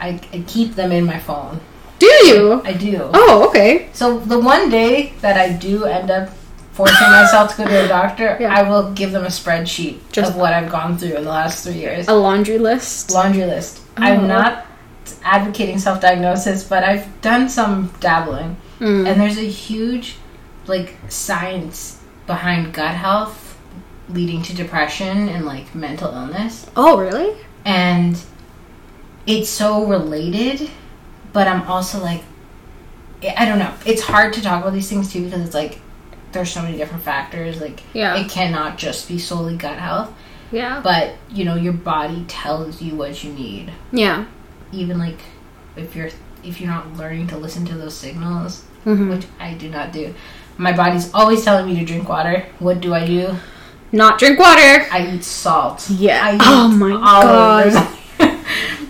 I, 0.00 0.20
I 0.32 0.44
keep 0.46 0.74
them 0.74 0.92
in 0.92 1.04
my 1.04 1.18
phone. 1.18 1.60
Do 1.98 2.06
you? 2.06 2.62
I 2.64 2.72
do. 2.74 3.10
Oh, 3.14 3.48
okay. 3.48 3.88
So 3.92 4.18
the 4.18 4.38
one 4.38 4.68
day 4.68 5.14
that 5.22 5.36
I 5.38 5.52
do 5.52 5.84
end 5.84 6.10
up 6.10 6.28
forcing 6.72 7.10
myself 7.10 7.56
to 7.56 7.62
go 7.64 7.68
to 7.68 7.84
a 7.86 7.88
doctor, 7.88 8.36
Yeah. 8.38 8.54
I 8.54 8.68
will 8.68 8.92
give 8.92 9.12
them 9.12 9.24
a 9.24 9.28
spreadsheet 9.28 10.00
Just- 10.12 10.30
of 10.32 10.36
what 10.36 10.52
I've 10.52 10.70
gone 10.70 10.98
through 10.98 11.14
in 11.14 11.24
the 11.24 11.30
last 11.30 11.64
three 11.64 11.74
years. 11.74 12.06
A 12.08 12.12
laundry 12.14 12.58
list. 12.58 13.12
Laundry 13.12 13.46
list. 13.46 13.80
Oh. 13.96 14.02
I'm 14.02 14.28
not 14.28 14.66
advocating 15.24 15.78
self-diagnosis, 15.78 16.64
but 16.64 16.84
I've 16.84 17.20
done 17.22 17.48
some 17.48 17.92
dabbling. 18.00 18.56
Mm. 18.78 19.08
And 19.08 19.20
there's 19.20 19.38
a 19.38 19.48
huge 19.48 20.16
like 20.66 20.96
science 21.08 21.98
behind 22.26 22.74
gut 22.74 22.94
health 22.94 23.58
leading 24.08 24.42
to 24.42 24.54
depression 24.54 25.28
and 25.30 25.46
like 25.46 25.74
mental 25.74 26.12
illness. 26.12 26.66
Oh, 26.76 26.98
really? 26.98 27.36
And 27.64 28.20
it's 29.26 29.48
so 29.50 29.84
related, 29.86 30.70
but 31.32 31.46
I'm 31.48 31.62
also 31.62 31.98
like 32.02 32.22
I 33.36 33.44
don't 33.44 33.58
know. 33.58 33.72
It's 33.86 34.02
hard 34.02 34.32
to 34.34 34.42
talk 34.42 34.62
about 34.62 34.72
these 34.74 34.88
things 34.88 35.12
too 35.12 35.24
because 35.24 35.40
it's 35.44 35.54
like 35.54 35.80
there's 36.32 36.52
so 36.52 36.62
many 36.62 36.76
different 36.76 37.02
factors. 37.02 37.60
Like 37.60 37.80
Yeah. 37.92 38.14
it 38.16 38.28
cannot 38.30 38.78
just 38.78 39.08
be 39.08 39.18
solely 39.18 39.56
gut 39.56 39.78
health, 39.78 40.12
Yeah. 40.52 40.80
but 40.82 41.14
you 41.30 41.44
know 41.44 41.54
your 41.56 41.72
body 41.72 42.24
tells 42.28 42.80
you 42.82 42.94
what 42.94 43.24
you 43.24 43.32
need. 43.32 43.72
Yeah. 43.90 44.26
Even 44.72 44.98
like 44.98 45.18
if 45.76 45.96
you're 45.96 46.10
if 46.44 46.60
you're 46.60 46.70
not 46.70 46.94
learning 46.96 47.26
to 47.28 47.36
listen 47.38 47.64
to 47.66 47.74
those 47.76 47.94
signals, 47.96 48.62
hmm 48.84 49.08
which 49.10 49.26
I 49.40 49.54
do 49.54 49.68
not 49.70 49.92
do. 49.92 50.14
My 50.58 50.72
body's 50.72 51.12
always 51.12 51.44
telling 51.44 51.66
me 51.66 51.78
to 51.80 51.84
drink 51.84 52.08
water. 52.08 52.46
What 52.60 52.80
do 52.80 52.94
I 52.94 53.06
do? 53.06 53.34
Not 53.92 54.18
drink 54.18 54.38
water. 54.38 54.86
I 54.92 55.10
eat 55.14 55.24
salt. 55.24 55.88
Yeah. 55.90 56.20
I 56.24 56.34
eat 56.36 56.40
Oh 56.44 56.68
my. 56.68 56.90
God. 56.90 57.92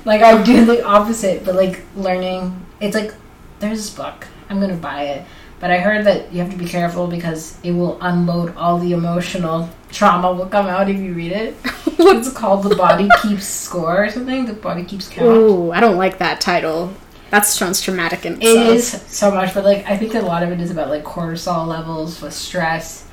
like 0.07 0.22
I 0.22 0.42
do 0.42 0.64
the 0.64 0.84
opposite, 0.84 1.44
but 1.44 1.54
like 1.54 1.82
learning. 1.96 2.64
It's 2.80 2.94
like 2.94 3.12
there's 3.59 3.78
this 3.78 3.90
book. 3.90 4.26
I'm 4.48 4.61
gonna 4.61 4.76
buy 4.76 5.02
it, 5.02 5.26
but 5.61 5.70
I 5.70 5.78
heard 5.78 6.07
that 6.07 6.32
you 6.32 6.40
have 6.40 6.50
to 6.50 6.57
be 6.57 6.64
careful 6.64 7.09
because 7.09 7.59
it 7.62 7.72
will 7.72 7.98
unload 8.00 8.57
all 8.57 8.78
the 8.78 8.92
emotional 8.92 9.68
trauma 9.90 10.32
will 10.32 10.46
come 10.46 10.66
out 10.66 10.88
if 10.88 10.96
you 10.96 11.12
read 11.12 11.32
it. 11.32 11.54
What's 11.96 12.32
called 12.32 12.62
the 12.62 12.76
body 12.76 13.09
keeps 13.22 13.46
score 13.46 14.04
or 14.04 14.11
something. 14.11 14.46
The 14.46 14.52
body 14.52 14.84
keeps 14.84 15.09
count. 15.09 15.26
Ooh, 15.26 15.72
I 15.72 15.80
don't 15.80 15.96
like 15.96 16.18
that 16.18 16.40
title. 16.40 16.94
That 17.30 17.44
sounds 17.44 17.80
traumatic 17.80 18.24
in 18.24 18.34
itself. 18.34 18.68
is 18.68 19.02
so 19.09 19.32
much, 19.32 19.52
but 19.52 19.64
like 19.64 19.84
I 19.86 19.96
think 19.96 20.14
a 20.14 20.20
lot 20.20 20.44
of 20.44 20.50
it 20.52 20.61
is 20.61 20.70
about 20.70 20.88
like 20.88 21.02
cortisol 21.02 21.66
levels 21.66 22.22
with 22.22 22.32
stress, 22.32 23.09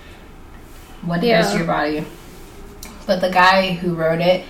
what 1.01 1.23
it 1.23 1.29
does 1.29 1.55
your 1.55 1.65
body. 1.65 2.05
But 3.07 3.19
the 3.19 3.31
guy 3.31 3.73
who 3.73 3.95
wrote 3.95 4.21
it 4.21 4.45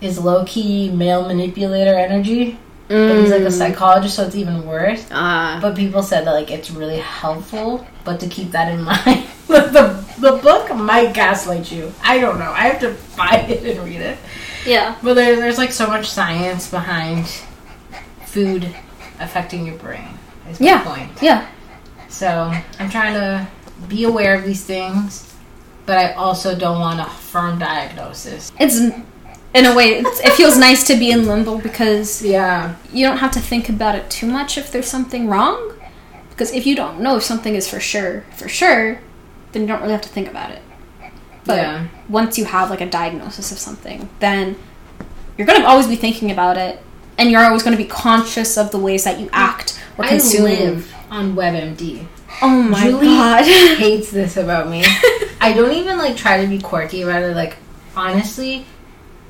is 0.00 0.18
low 0.18 0.44
key 0.44 0.90
male 0.90 1.26
manipulator 1.26 1.94
energy, 1.94 2.58
but 2.88 3.18
he's 3.18 3.30
like 3.30 3.42
a 3.42 3.46
Mm. 3.46 3.52
psychologist, 3.52 4.14
so 4.16 4.24
it's 4.26 4.36
even 4.36 4.66
worse. 4.66 5.04
Ah. 5.10 5.58
But 5.60 5.74
people 5.76 6.02
said 6.02 6.24
that 6.26 6.32
like 6.32 6.50
it's 6.50 6.70
really 6.70 6.98
helpful, 6.98 7.86
but 8.04 8.20
to 8.20 8.26
keep 8.28 8.52
that 8.52 8.72
in 8.72 8.82
mind. 8.92 9.24
The 9.48 10.04
the 10.18 10.32
book 10.42 10.74
might 10.76 11.14
gaslight 11.14 11.70
you. 11.72 11.92
I 12.02 12.18
don't 12.18 12.38
know. 12.38 12.50
I 12.52 12.68
have 12.68 12.80
to 12.80 12.94
buy 13.16 13.36
it 13.48 13.76
and 13.76 13.84
read 13.86 14.00
it. 14.00 14.18
yeah. 14.66 14.94
But 15.02 15.14
there, 15.14 15.36
there's 15.36 15.58
like 15.58 15.72
so 15.72 15.86
much 15.86 16.08
science 16.10 16.68
behind 16.70 17.26
food 18.26 18.74
affecting 19.20 19.66
your 19.66 19.76
brain. 19.76 20.08
Is 20.50 20.60
my 20.60 20.66
Yeah. 20.66 20.82
point. 20.84 21.10
Yeah. 21.22 21.46
So 22.08 22.52
I'm 22.78 22.90
trying 22.90 23.14
to 23.14 23.46
be 23.88 24.04
aware 24.04 24.34
of 24.34 24.44
these 24.44 24.64
things, 24.64 25.32
but 25.86 25.98
I 25.98 26.12
also 26.14 26.54
don't 26.56 26.80
want 26.80 27.00
a 27.00 27.04
firm 27.04 27.58
diagnosis. 27.58 28.50
It's 28.58 28.80
in 29.54 29.64
a 29.66 29.74
way 29.74 29.98
it's, 29.98 30.20
it 30.20 30.32
feels 30.34 30.58
nice 30.58 30.86
to 30.86 30.96
be 30.96 31.10
in 31.10 31.26
limbo 31.26 31.58
because 31.58 32.22
Yeah. 32.22 32.76
you 32.92 33.06
don't 33.06 33.18
have 33.18 33.30
to 33.32 33.40
think 33.40 33.68
about 33.68 33.94
it 33.94 34.10
too 34.10 34.26
much 34.26 34.58
if 34.58 34.70
there's 34.70 34.88
something 34.88 35.28
wrong. 35.28 35.74
Because 36.30 36.52
if 36.52 36.66
you 36.66 36.76
don't 36.76 37.00
know 37.00 37.16
if 37.16 37.22
something 37.24 37.54
is 37.56 37.68
for 37.68 37.80
sure, 37.80 38.24
for 38.36 38.48
sure, 38.48 39.00
then 39.52 39.62
you 39.62 39.68
don't 39.68 39.80
really 39.80 39.92
have 39.92 40.02
to 40.02 40.08
think 40.08 40.28
about 40.28 40.50
it. 40.52 40.62
But 41.44 41.56
yeah. 41.56 41.86
once 42.08 42.38
you 42.38 42.44
have 42.44 42.70
like 42.70 42.80
a 42.80 42.88
diagnosis 42.88 43.50
of 43.50 43.58
something, 43.58 44.08
then 44.20 44.56
you're 45.36 45.46
going 45.46 45.60
to 45.60 45.66
always 45.66 45.86
be 45.86 45.96
thinking 45.96 46.30
about 46.30 46.56
it 46.58 46.80
and 47.16 47.30
you're 47.30 47.42
always 47.42 47.62
going 47.62 47.76
to 47.76 47.82
be 47.82 47.88
conscious 47.88 48.56
of 48.56 48.70
the 48.70 48.78
ways 48.78 49.04
that 49.04 49.18
you 49.18 49.28
act 49.32 49.80
or 49.96 50.04
consume. 50.04 50.46
I 50.46 50.50
live 50.50 50.94
on 51.10 51.34
WebMD. 51.34 52.06
Oh 52.42 52.62
my 52.62 52.82
Julie 52.82 53.06
god. 53.06 53.44
hates 53.44 54.10
this 54.12 54.36
about 54.36 54.68
me. 54.68 54.84
I 55.40 55.52
don't 55.54 55.72
even 55.72 55.98
like 55.98 56.16
try 56.16 56.40
to 56.42 56.46
be 56.48 56.60
quirky 56.60 57.02
about 57.02 57.22
it. 57.22 57.34
Like 57.34 57.56
honestly, 57.96 58.64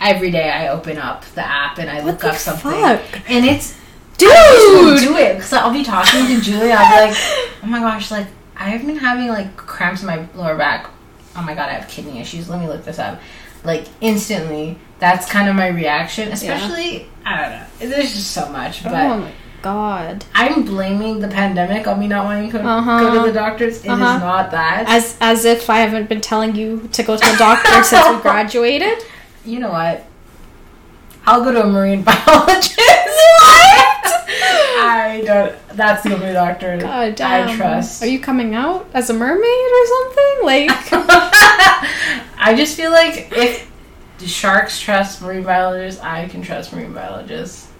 every 0.00 0.30
day 0.30 0.50
I 0.50 0.68
open 0.68 0.98
up 0.98 1.24
the 1.34 1.46
app 1.46 1.78
and 1.78 1.88
I 1.90 2.00
look 2.04 2.24
up 2.24 2.36
something, 2.36 2.70
fuck? 2.70 3.00
and 3.28 3.44
it's 3.44 3.74
I 4.20 4.96
Dude! 4.98 5.00
do 5.00 5.16
it 5.16 5.34
because 5.36 5.52
I'll 5.52 5.72
be 5.72 5.84
talking 5.84 6.26
to 6.26 6.40
Julia. 6.40 6.74
I'll 6.76 7.06
be 7.06 7.10
like, 7.12 7.16
oh 7.62 7.66
my 7.66 7.78
gosh, 7.80 8.10
like 8.10 8.26
I've 8.56 8.84
been 8.84 8.96
having 8.96 9.28
like 9.28 9.56
cramps 9.56 10.00
in 10.02 10.06
my 10.08 10.26
lower 10.34 10.56
back. 10.56 10.90
Oh 11.36 11.42
my 11.42 11.54
god, 11.54 11.68
I 11.68 11.74
have 11.74 11.88
kidney 11.88 12.18
issues. 12.20 12.48
Let 12.48 12.60
me 12.60 12.66
look 12.66 12.84
this 12.84 12.98
up. 12.98 13.20
Like 13.64 13.86
instantly, 14.00 14.78
that's 14.98 15.30
kind 15.30 15.48
of 15.48 15.54
my 15.54 15.68
reaction. 15.68 16.32
Especially, 16.32 17.06
I 17.24 17.40
don't 17.40 17.50
know. 17.52 17.96
There's 17.96 18.12
just 18.14 18.32
so 18.32 18.48
much, 18.50 18.82
but. 18.82 18.92
Oh 18.94 19.18
my 19.18 19.32
god. 19.62 20.24
I'm 20.34 20.64
blaming 20.64 21.20
the 21.20 21.28
pandemic 21.28 21.86
on 21.86 21.98
me 22.00 22.06
not 22.08 22.24
wanting 22.24 22.50
to 22.52 22.60
Uh-huh. 22.64 23.00
go 23.00 23.24
to 23.24 23.30
the 23.32 23.38
doctors. 23.38 23.78
It 23.78 23.86
is 23.86 23.90
Uh-huh. 23.90 24.18
not 24.18 24.50
that. 24.52 24.84
As 24.88 25.16
as 25.20 25.44
if 25.44 25.68
I 25.70 25.78
haven't 25.78 26.08
been 26.08 26.20
telling 26.20 26.56
you 26.56 26.88
to 26.92 27.02
go 27.04 27.16
to 27.16 27.30
the 27.32 27.36
doctor 27.38 27.82
since 27.84 28.04
we 28.08 28.16
graduated. 28.22 28.98
You 29.44 29.58
know 29.60 29.70
what? 29.70 30.04
I'll 31.26 31.44
go 31.44 31.52
to 31.52 31.64
a 31.64 31.66
marine 31.66 32.02
biologist. 32.04 32.78
I 34.80 35.22
don't. 35.24 35.54
That's 35.76 36.02
the 36.02 36.14
only 36.14 36.32
doctor 36.32 36.76
God 36.78 37.14
damn. 37.14 37.48
I 37.48 37.56
trust. 37.56 38.02
Are 38.02 38.06
you 38.06 38.20
coming 38.20 38.54
out 38.54 38.88
as 38.94 39.10
a 39.10 39.14
mermaid 39.14 39.44
or 39.44 39.86
something? 39.86 40.34
Like 40.42 40.70
I 42.40 42.54
just 42.56 42.76
feel 42.76 42.90
like 42.90 43.30
if 43.32 43.70
the 44.18 44.26
sharks 44.26 44.80
trust 44.80 45.20
marine 45.22 45.42
biologists, 45.42 46.00
I 46.00 46.28
can 46.28 46.42
trust 46.42 46.72
marine 46.72 46.92
biologists. 46.92 47.70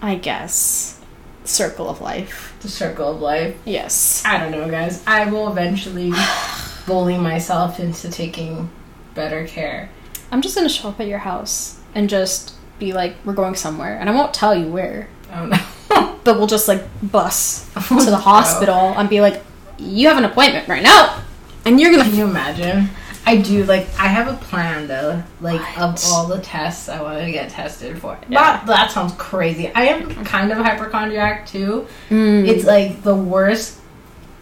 I 0.00 0.14
guess. 0.16 1.00
Circle 1.44 1.88
of 1.88 2.00
life. 2.00 2.54
The 2.60 2.68
circle 2.68 3.10
of 3.10 3.20
life. 3.20 3.56
Yes. 3.64 4.22
I 4.24 4.38
don't 4.38 4.52
know, 4.52 4.68
guys. 4.70 5.02
I 5.06 5.30
will 5.30 5.50
eventually 5.50 6.12
bully 6.86 7.18
myself 7.18 7.80
into 7.80 8.10
taking 8.10 8.70
better 9.14 9.46
care. 9.46 9.90
I'm 10.30 10.42
just 10.42 10.54
gonna 10.54 10.68
show 10.68 10.88
up 10.90 11.00
at 11.00 11.06
your 11.06 11.18
house 11.18 11.78
and 11.94 12.08
just 12.08 12.54
be 12.78 12.92
like, 12.92 13.16
we're 13.24 13.32
going 13.34 13.54
somewhere. 13.54 13.98
And 13.98 14.08
I 14.08 14.14
won't 14.14 14.34
tell 14.34 14.54
you 14.54 14.68
where. 14.68 15.08
I 15.30 15.46
don't. 15.46 16.14
But 16.24 16.36
we'll 16.36 16.46
just 16.46 16.68
like 16.68 16.84
bus 17.02 17.64
to 17.88 18.10
the 18.10 18.18
hospital 18.18 18.74
and 18.74 19.08
be 19.08 19.22
like, 19.22 19.42
you 19.78 20.08
have 20.08 20.18
an 20.18 20.24
appointment 20.24 20.68
right 20.68 20.82
now. 20.82 21.22
And 21.64 21.80
you're 21.80 21.90
gonna 21.90 22.04
Can 22.04 22.16
you 22.16 22.24
imagine? 22.26 22.90
I 23.24 23.36
do 23.36 23.64
like 23.64 23.86
I 23.98 24.06
have 24.06 24.26
a 24.28 24.36
plan 24.36 24.86
though, 24.86 25.22
like 25.40 25.60
of 25.78 25.98
all 26.06 26.26
the 26.26 26.40
tests 26.40 26.88
I 26.88 27.02
want 27.02 27.20
to 27.20 27.30
get 27.30 27.50
tested 27.50 27.98
for. 27.98 28.18
Yeah. 28.28 28.40
That 28.40 28.66
that 28.66 28.90
sounds 28.90 29.12
crazy. 29.14 29.68
I 29.74 29.84
am 29.84 30.24
kind 30.24 30.50
of 30.52 30.58
a 30.58 30.62
hypochondriac 30.62 31.46
too. 31.46 31.86
Mm. 32.10 32.46
It's 32.48 32.64
like 32.64 33.02
the 33.02 33.14
worst 33.14 33.80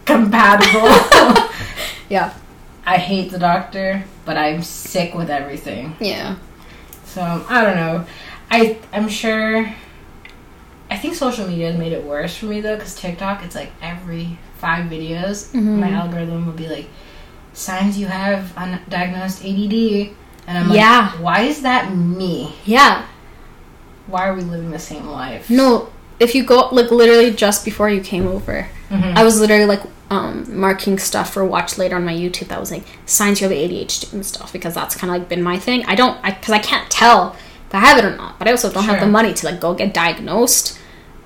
compatible. 0.05 0.89
Yeah. 2.09 2.33
I 2.87 2.97
hate 2.97 3.31
the 3.31 3.37
doctor, 3.37 4.05
but 4.25 4.37
I'm 4.37 4.63
sick 4.63 5.13
with 5.13 5.29
everything. 5.29 5.95
Yeah. 5.99 6.37
So 7.03 7.21
I 7.49 7.61
don't 7.63 7.75
know. 7.75 8.05
I 8.49 8.77
I'm 8.93 9.09
sure. 9.09 9.69
I 10.89 10.95
think 10.95 11.15
social 11.15 11.45
media 11.45 11.67
has 11.69 11.77
made 11.77 11.91
it 11.91 12.03
worse 12.05 12.37
for 12.37 12.45
me 12.45 12.61
though, 12.61 12.75
because 12.77 12.95
TikTok, 12.95 13.43
it's 13.43 13.55
like 13.55 13.71
every 13.81 14.39
five 14.57 14.89
videos, 14.89 15.51
Mhm. 15.51 15.79
my 15.83 15.91
algorithm 15.91 16.45
will 16.45 16.53
be 16.53 16.69
like, 16.69 16.87
signs 17.53 17.97
you 17.99 18.07
have 18.07 18.53
undiagnosed 18.55 19.43
ADD, 19.43 20.15
and 20.47 20.57
I'm 20.57 20.69
like, 20.69 20.77
Yeah. 20.77 21.09
why 21.19 21.41
is 21.41 21.61
that 21.63 21.93
me? 21.93 22.55
Yeah. 22.63 23.01
Why 24.07 24.27
are 24.29 24.33
we 24.33 24.41
living 24.43 24.71
the 24.71 24.79
same 24.79 25.07
life? 25.07 25.49
No, 25.49 25.89
if 26.21 26.33
you 26.33 26.43
go 26.45 26.69
like 26.71 26.89
literally 26.89 27.31
just 27.31 27.65
before 27.65 27.89
you 27.89 27.99
came 27.99 28.25
over, 28.25 28.69
Mhm. 28.89 29.17
I 29.17 29.25
was 29.25 29.41
literally 29.41 29.65
like 29.65 29.81
um, 30.09 30.59
marking 30.59 30.97
stuff 30.99 31.33
for 31.33 31.43
watch 31.43 31.77
later 31.77 31.95
on 31.95 32.05
my 32.05 32.13
YouTube 32.13 32.47
that 32.47 32.59
was 32.59 32.71
like 32.71 32.83
signs 33.05 33.41
you 33.41 33.47
have 33.47 33.57
ADHD 33.57 34.13
and 34.13 34.25
stuff 34.25 34.53
because 34.53 34.73
that's 34.73 34.95
kind 34.95 35.13
of 35.13 35.19
like 35.19 35.29
been 35.29 35.43
my 35.43 35.59
thing. 35.59 35.85
I 35.85 35.95
don't, 35.95 36.17
I 36.23 36.31
because 36.31 36.53
I 36.53 36.59
can't 36.59 36.89
tell 36.89 37.35
if 37.67 37.75
I 37.75 37.79
have 37.79 37.97
it 37.97 38.05
or 38.05 38.15
not. 38.15 38.39
But 38.39 38.47
I 38.47 38.51
also 38.51 38.71
don't 38.71 38.85
have 38.85 38.99
the 38.99 39.07
money 39.07 39.33
to 39.33 39.45
like 39.45 39.59
go 39.59 39.73
get 39.73 39.93
diagnosed. 39.93 40.79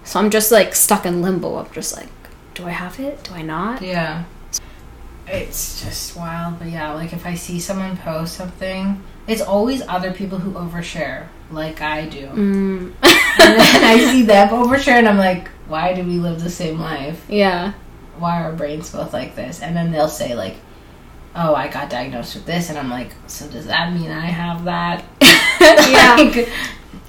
So 0.04 0.20
I'm 0.20 0.30
just 0.30 0.52
like 0.52 0.74
stuck 0.74 1.06
in 1.06 1.22
limbo 1.22 1.58
of 1.58 1.72
just 1.72 1.96
like, 1.96 2.10
do 2.56 2.66
I 2.66 2.72
have 2.72 3.00
it? 3.00 3.24
Do 3.24 3.34
I 3.34 3.44
not? 3.44 3.82
Yeah. 3.82 4.24
It's 5.28 5.82
just 5.84 6.18
wild, 6.18 6.60
but 6.60 6.68
yeah, 6.68 6.92
like 6.94 7.14
if 7.14 7.26
I 7.26 7.36
see 7.36 7.60
someone 7.60 7.96
post 7.96 8.36
something, 8.36 9.02
it's 9.28 9.42
always 9.42 9.82
other 9.88 10.12
people 10.12 10.40
who 10.40 10.52
overshare, 10.54 11.28
like 11.52 11.82
I 11.82 12.08
do. 12.08 12.28
Mm, 12.28 12.94
and 13.02 13.60
then 13.60 13.84
I 13.84 13.98
see 14.12 14.24
them 14.24 14.50
overshare, 14.50 14.98
and 14.98 15.08
I'm 15.08 15.18
like, 15.18 15.48
why 15.68 15.94
do 15.94 16.04
we 16.04 16.18
live 16.18 16.44
the 16.44 16.50
same 16.50 16.80
life? 16.80 17.24
yeah. 17.30 17.74
Why 18.22 18.42
are 18.42 18.46
our 18.46 18.54
brains 18.54 18.92
both 18.92 19.14
like 19.14 19.36
this? 19.36 19.62
And 19.62 19.76
then 19.76 19.92
they'll 19.92 20.08
say, 20.08 20.36
like, 20.36 20.56
oh, 21.36 21.56
I 21.56 21.68
got 21.68 21.90
diagnosed 21.90 22.36
with 22.36 22.46
this, 22.46 22.70
and 22.70 22.78
I'm 22.78 22.90
like, 22.90 23.12
so 23.28 23.48
does 23.48 23.66
that 23.68 23.94
mean 23.94 24.12
I 24.12 24.26
have 24.28 24.64
that? 24.66 25.04
Yeah. 25.62 26.16
Like, 26.16 26.50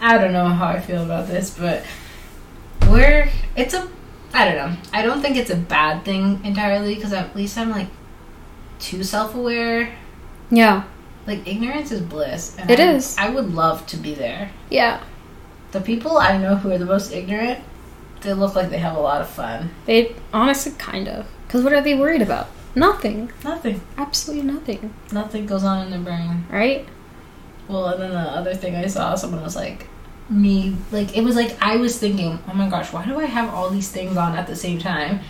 I 0.00 0.18
don't 0.18 0.32
know 0.32 0.46
how 0.46 0.66
I 0.66 0.78
feel 0.80 1.02
about 1.02 1.26
this, 1.26 1.56
but 1.56 1.84
we're, 2.90 3.28
it's 3.56 3.72
a, 3.72 3.88
I 4.34 4.44
don't 4.44 4.56
know. 4.56 4.76
I 4.92 5.02
don't 5.02 5.22
think 5.22 5.36
it's 5.36 5.50
a 5.50 5.56
bad 5.56 6.04
thing 6.04 6.40
entirely, 6.44 6.94
because 6.94 7.12
at 7.14 7.34
least 7.34 7.56
I'm 7.56 7.70
like 7.70 7.88
too 8.78 9.02
self 9.04 9.34
aware. 9.34 9.94
Yeah. 10.50 10.84
Like, 11.26 11.46
ignorance 11.48 11.92
is 11.92 12.02
bliss. 12.02 12.56
And 12.58 12.70
It 12.70 12.78
I, 12.78 12.92
is. 12.92 13.16
I 13.16 13.30
would 13.30 13.54
love 13.54 13.86
to 13.86 13.96
be 13.96 14.14
there. 14.14 14.50
Yeah. 14.68 15.02
The 15.70 15.80
people 15.80 16.18
I 16.18 16.36
know 16.36 16.56
who 16.56 16.70
are 16.72 16.78
the 16.78 16.84
most 16.84 17.12
ignorant, 17.12 17.60
they 18.22 18.32
look 18.32 18.54
like 18.54 18.70
they 18.70 18.78
have 18.78 18.96
a 18.96 19.00
lot 19.00 19.20
of 19.20 19.28
fun. 19.28 19.70
They 19.86 20.14
honestly 20.32 20.72
kind 20.72 21.08
of. 21.08 21.26
Because 21.46 21.62
what 21.62 21.72
are 21.72 21.82
they 21.82 21.94
worried 21.94 22.22
about? 22.22 22.48
Nothing. 22.74 23.30
Nothing. 23.44 23.82
Absolutely 23.98 24.50
nothing. 24.50 24.94
Nothing 25.12 25.46
goes 25.46 25.64
on 25.64 25.84
in 25.84 25.90
their 25.90 26.00
brain. 26.00 26.46
Right? 26.50 26.86
Well, 27.68 27.86
and 27.86 28.02
then 28.02 28.10
the 28.12 28.18
other 28.18 28.54
thing 28.54 28.74
I 28.74 28.86
saw, 28.86 29.14
someone 29.14 29.42
was 29.42 29.56
like, 29.56 29.88
me, 30.30 30.76
like, 30.90 31.16
it 31.16 31.22
was 31.22 31.36
like 31.36 31.56
I 31.60 31.76
was 31.76 31.98
thinking, 31.98 32.38
oh 32.48 32.54
my 32.54 32.68
gosh, 32.68 32.92
why 32.92 33.04
do 33.04 33.18
I 33.18 33.26
have 33.26 33.52
all 33.52 33.68
these 33.70 33.90
things 33.90 34.16
on 34.16 34.34
at 34.36 34.46
the 34.46 34.56
same 34.56 34.78
time? 34.78 35.20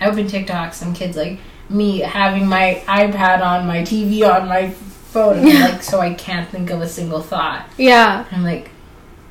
I 0.00 0.08
open 0.08 0.26
TikTok, 0.26 0.74
some 0.74 0.94
kids 0.94 1.16
like 1.16 1.38
me 1.68 2.00
having 2.00 2.46
my 2.46 2.82
iPad 2.86 3.40
on, 3.42 3.66
my 3.66 3.78
TV 3.78 4.28
on, 4.28 4.48
my 4.48 4.70
phone, 4.70 5.44
like, 5.44 5.82
so 5.82 6.00
I 6.00 6.14
can't 6.14 6.48
think 6.48 6.70
of 6.70 6.80
a 6.80 6.88
single 6.88 7.22
thought. 7.22 7.68
Yeah. 7.78 8.26
I'm 8.30 8.42
like, 8.42 8.70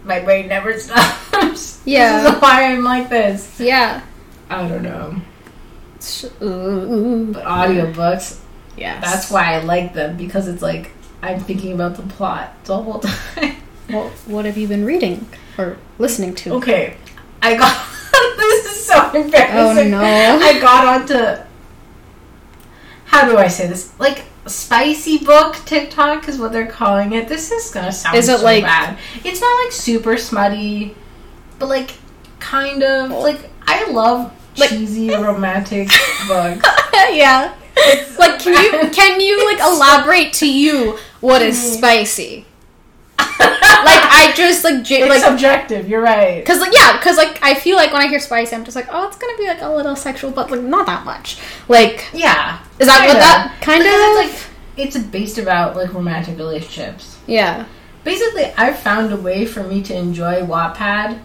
my 0.09 0.19
brain 0.19 0.49
never 0.49 0.77
stops. 0.77 1.81
Yeah. 1.85 2.23
This 2.23 2.33
is 2.33 2.41
why 2.41 2.73
I'm 2.73 2.83
like 2.83 3.07
this. 3.09 3.59
Yeah. 3.59 4.01
I 4.49 4.67
don't 4.67 4.83
know. 4.83 5.21
Ooh. 6.41 7.31
But 7.33 7.45
audiobooks, 7.45 8.39
yeah, 8.75 8.99
that's 8.99 9.29
why 9.29 9.53
I 9.53 9.59
like 9.59 9.93
them 9.93 10.17
because 10.17 10.47
it's 10.47 10.61
like 10.61 10.91
I'm 11.21 11.39
thinking 11.39 11.73
about 11.73 11.95
the 11.95 12.03
plot 12.03 12.53
the 12.65 12.81
whole 12.81 12.99
time. 12.99 13.55
What, 13.89 14.11
what 14.25 14.45
have 14.45 14.57
you 14.57 14.67
been 14.67 14.85
reading 14.85 15.27
or 15.57 15.77
listening 15.97 16.35
to? 16.35 16.53
Okay, 16.55 16.97
I 17.41 17.57
got. 17.57 17.75
this 18.37 18.65
is 18.65 18.85
so 18.85 19.11
embarrassing. 19.11 19.57
Oh 19.57 19.71
embarrassing. 19.71 19.91
no. 19.91 20.45
I 20.45 20.59
got 20.59 20.85
onto. 21.01 21.43
How 23.05 23.27
do 23.29 23.37
I 23.37 23.47
say 23.47 23.67
this? 23.67 23.91
Like 23.99 24.23
spicy 24.47 25.17
book 25.19 25.55
TikTok 25.65 26.27
is 26.27 26.39
what 26.39 26.51
they're 26.51 26.67
calling 26.67 27.13
it. 27.13 27.27
This 27.27 27.51
is 27.51 27.69
gonna 27.71 27.91
sound 27.91 28.17
Is 28.17 28.29
it 28.29 28.39
so 28.39 28.43
like- 28.43 28.63
bad. 28.63 28.97
It's 29.23 29.41
not 29.41 29.63
like 29.63 29.71
super 29.71 30.17
smutty, 30.17 30.95
but 31.59 31.67
like 31.69 31.91
kind 32.39 32.83
of 32.83 33.11
like 33.11 33.39
I 33.67 33.89
love 33.91 34.31
Like- 34.57 34.69
cheesy 34.69 35.09
romantic 35.13 35.89
books. 36.27 36.67
yeah. 37.11 37.53
Like 38.17 38.39
can 38.39 38.53
you 38.63 38.89
can 38.91 39.19
you 39.21 39.45
like 39.45 39.59
elaborate 39.59 40.33
to 40.33 40.51
you 40.51 40.97
what 41.21 41.41
is 41.41 41.57
mm-hmm. 41.57 41.77
spicy? 41.77 42.45
like 43.17 43.29
I 43.41 44.33
just 44.35 44.63
like 44.65 44.83
j- 44.83 45.01
It's 45.01 45.09
like 45.09 45.21
subjective. 45.21 45.87
You're 45.87 46.01
right. 46.01 46.45
Cause 46.45 46.59
like 46.59 46.73
yeah, 46.73 46.99
cause 47.01 47.15
like 47.17 47.39
I 47.41 47.53
feel 47.53 47.75
like 47.77 47.93
when 47.93 48.01
I 48.01 48.07
hear 48.07 48.19
spicy, 48.19 48.55
I'm 48.55 48.65
just 48.65 48.75
like, 48.75 48.87
oh, 48.89 49.07
it's 49.07 49.17
gonna 49.17 49.37
be 49.37 49.47
like 49.47 49.61
a 49.61 49.69
little 49.69 49.95
sexual, 49.95 50.31
but 50.31 50.51
like 50.51 50.61
not 50.61 50.85
that 50.87 51.05
much. 51.05 51.37
Like, 51.67 52.07
Yeah. 52.13 52.59
Is 52.79 52.87
that 52.87 52.99
what 52.99 53.07
Kinda. 53.07 53.19
that 53.19 53.57
kind 53.61 53.83
Because 53.83 54.01
of? 54.01 54.07
it's 54.25 54.33
like 54.33 54.45
it's 54.77 54.97
based 55.07 55.37
about 55.37 55.75
like 55.75 55.93
romantic 55.93 56.37
relationships. 56.37 57.17
yeah. 57.27 57.65
Basically, 58.03 58.45
I've 58.57 58.79
found 58.79 59.11
a 59.11 59.17
way 59.17 59.45
for 59.45 59.61
me 59.63 59.81
to 59.83 59.93
enjoy 59.95 60.41
Wattpad, 60.41 61.19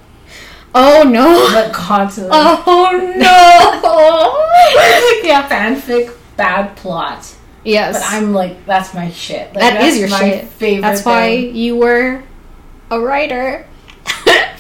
Oh 0.75 1.05
no. 1.05 1.49
but 1.53 1.73
constantly 1.73 2.31
Oh 2.35 3.15
no. 3.17 3.29
yeah. 5.29 5.49
fanfic, 5.49 6.13
bad 6.37 6.77
plot. 6.77 7.35
Yes. 7.65 7.95
But 7.95 8.03
I'm 8.13 8.33
like, 8.35 8.67
that's 8.67 8.93
my 8.93 9.11
shit. 9.11 9.55
Like, 9.55 9.61
That 9.61 9.75
that's 9.75 9.95
is 9.95 9.99
your 10.01 10.09
my 10.11 10.19
shit. 10.19 10.49
Favorite. 10.49 10.83
That's 10.83 11.05
why 11.05 11.29
you 11.31 11.77
were 11.77 12.23
a 12.91 13.01
writer 13.01 13.67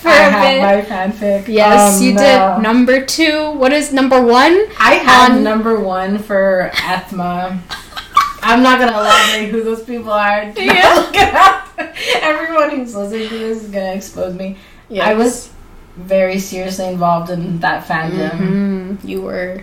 for 0.05 0.11
I 0.11 0.23
a 0.29 0.31
have 0.31 0.45
bit. 0.45 0.63
my 0.63 0.97
fanfic. 0.97 1.49
yes, 1.49 1.97
Um, 1.99 2.03
you 2.05 2.13
did. 2.17 2.63
Number 2.63 3.05
two. 3.05 3.51
What 3.53 3.73
is 3.73 3.93
number 3.93 4.21
one? 4.23 4.53
I 4.79 5.29
on- 5.33 5.43
number 5.43 5.81
one 5.81 6.19
for 6.19 6.71
Ethma. 6.75 7.59
I'm 8.43 8.63
not 8.63 8.79
gonna 8.79 8.93
elaborate 8.93 9.49
who 9.51 9.65
those 9.65 9.83
people 9.83 10.13
are. 10.13 10.45
Yeah. 10.57 10.95
Look 10.97 11.17
it 11.17 11.35
up. 11.35 11.69
Everyone 12.23 12.71
who's 12.77 12.95
listening 12.95 13.29
to 13.31 13.39
this 13.39 13.63
is 13.65 13.71
gonna 13.71 13.95
expose 13.95 14.35
me. 14.35 14.57
I 15.01 15.15
was 15.15 15.51
very 15.97 16.39
seriously 16.39 16.87
involved 16.89 17.31
in 17.31 17.61
that 17.61 17.87
fandom. 17.87 18.31
Mhm, 18.39 18.99
You 19.09 19.23
were. 19.23 19.63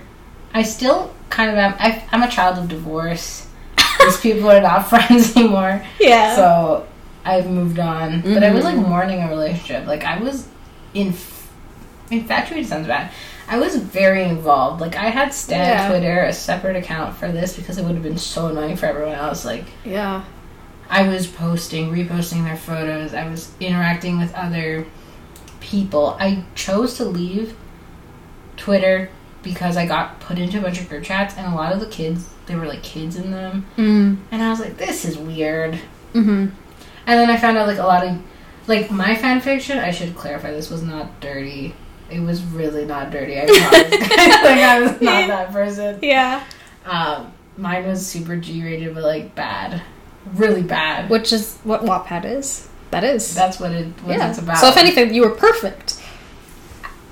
I 0.54 0.64
still 0.64 1.14
kind 1.30 1.52
of 1.52 1.58
am. 1.58 1.76
I, 1.80 2.04
I'm 2.12 2.24
a 2.24 2.30
child 2.30 2.58
of 2.58 2.68
divorce. 2.68 3.48
These 4.00 4.18
people 4.20 4.50
are 4.50 4.60
not 4.62 4.90
friends 4.92 5.38
anymore. 5.38 5.86
Yeah. 6.00 6.36
So 6.36 6.88
I've 7.24 7.50
moved 7.50 7.80
on. 7.80 8.22
But 8.22 8.44
I 8.44 8.52
was 8.52 8.64
like 8.64 8.76
Mhm. 8.76 8.88
mourning 8.88 9.22
a 9.24 9.28
relationship. 9.30 9.86
Like 9.88 10.04
I 10.04 10.18
was 10.18 10.48
in 10.94 11.14
infatuated 12.10 12.68
sounds 12.68 12.88
bad. 12.88 13.12
I 13.48 13.58
was 13.60 13.76
very 13.76 14.24
involved. 14.24 14.82
Like 14.82 14.96
I 14.96 15.06
had 15.10 15.34
Stan 15.34 15.60
Yeah. 15.68 15.88
Twitter, 15.90 16.24
a 16.24 16.34
separate 16.34 16.76
account 16.76 17.16
for 17.16 17.32
this 17.32 17.56
because 17.56 17.78
it 17.78 17.84
would 17.86 17.94
have 17.94 18.04
been 18.04 18.18
so 18.18 18.48
annoying 18.48 18.76
for 18.76 18.86
everyone 18.88 19.14
else. 19.14 19.46
Like 19.46 19.66
yeah. 19.86 20.24
I 20.90 21.08
was 21.08 21.26
posting, 21.28 21.90
reposting 21.92 22.44
their 22.44 22.58
photos. 22.58 23.14
I 23.14 23.30
was 23.30 23.52
interacting 23.62 24.18
with 24.20 24.34
other 24.36 24.86
people. 25.62 26.18
I 26.20 26.44
chose 26.56 26.96
to 26.96 27.06
leave 27.06 27.56
Twitter 28.58 29.10
because 29.44 29.78
I 29.78 29.86
got 29.86 30.20
put 30.20 30.38
into 30.38 30.60
a 30.60 30.62
bunch 30.62 30.80
of 30.82 30.90
group 30.90 31.04
chats, 31.04 31.36
and 31.38 31.52
a 31.52 31.56
lot 31.56 31.72
of 31.74 31.80
the 31.80 31.86
kids, 31.88 32.28
they 32.46 32.56
were 32.56 32.66
like 32.68 32.84
kids 32.84 33.16
in 33.16 33.32
them, 33.32 33.66
Mm. 33.78 34.18
and 34.32 34.44
I 34.44 34.50
was 34.50 34.60
like, 34.60 34.78
this 34.78 35.04
is 35.06 35.18
weird. 35.18 35.80
Mm-hmm. 36.14 36.48
And 37.06 37.20
then 37.20 37.30
I 37.30 37.38
found 37.38 37.58
out 37.58 37.68
like 37.68 37.78
a 37.78 37.84
lot 37.84 38.06
of, 38.06 38.18
like 38.68 38.92
my 38.92 39.16
fan 39.16 39.42
fiction. 39.42 39.78
I 39.78 39.92
should 39.92 40.16
clarify, 40.16 40.52
this 40.52 40.70
was 40.70 40.84
not 40.84 41.20
dirty. 41.20 41.76
It 42.10 42.20
was 42.20 42.44
really 42.44 42.86
not 42.86 43.12
dirty. 43.12 43.40
I 43.40 43.46
promise. 43.46 43.92
like 44.10 44.60
I 44.60 44.82
was 44.82 45.02
not 45.02 45.28
that 45.28 45.52
person. 45.52 46.00
Yeah. 46.02 46.44
Um, 46.86 47.32
mine 47.58 47.88
was 47.88 48.06
super 48.06 48.36
G-rated, 48.36 48.94
but 48.94 49.04
like 49.04 49.34
bad, 49.34 49.82
really 50.34 50.64
bad. 50.64 51.10
Which 51.10 51.32
is 51.32 51.58
what 51.64 51.82
Wattpad 51.82 52.26
is. 52.26 52.68
That 52.92 53.06
is. 53.06 53.34
That's 53.34 53.60
what 53.60 53.72
it 53.72 53.88
what 54.04 54.18
yeah. 54.18 54.30
it's 54.30 54.40
about. 54.40 54.58
So 54.58 54.68
if 54.68 54.76
anything, 54.76 55.14
you 55.14 55.22
were 55.22 55.36
perfect. 55.36 56.02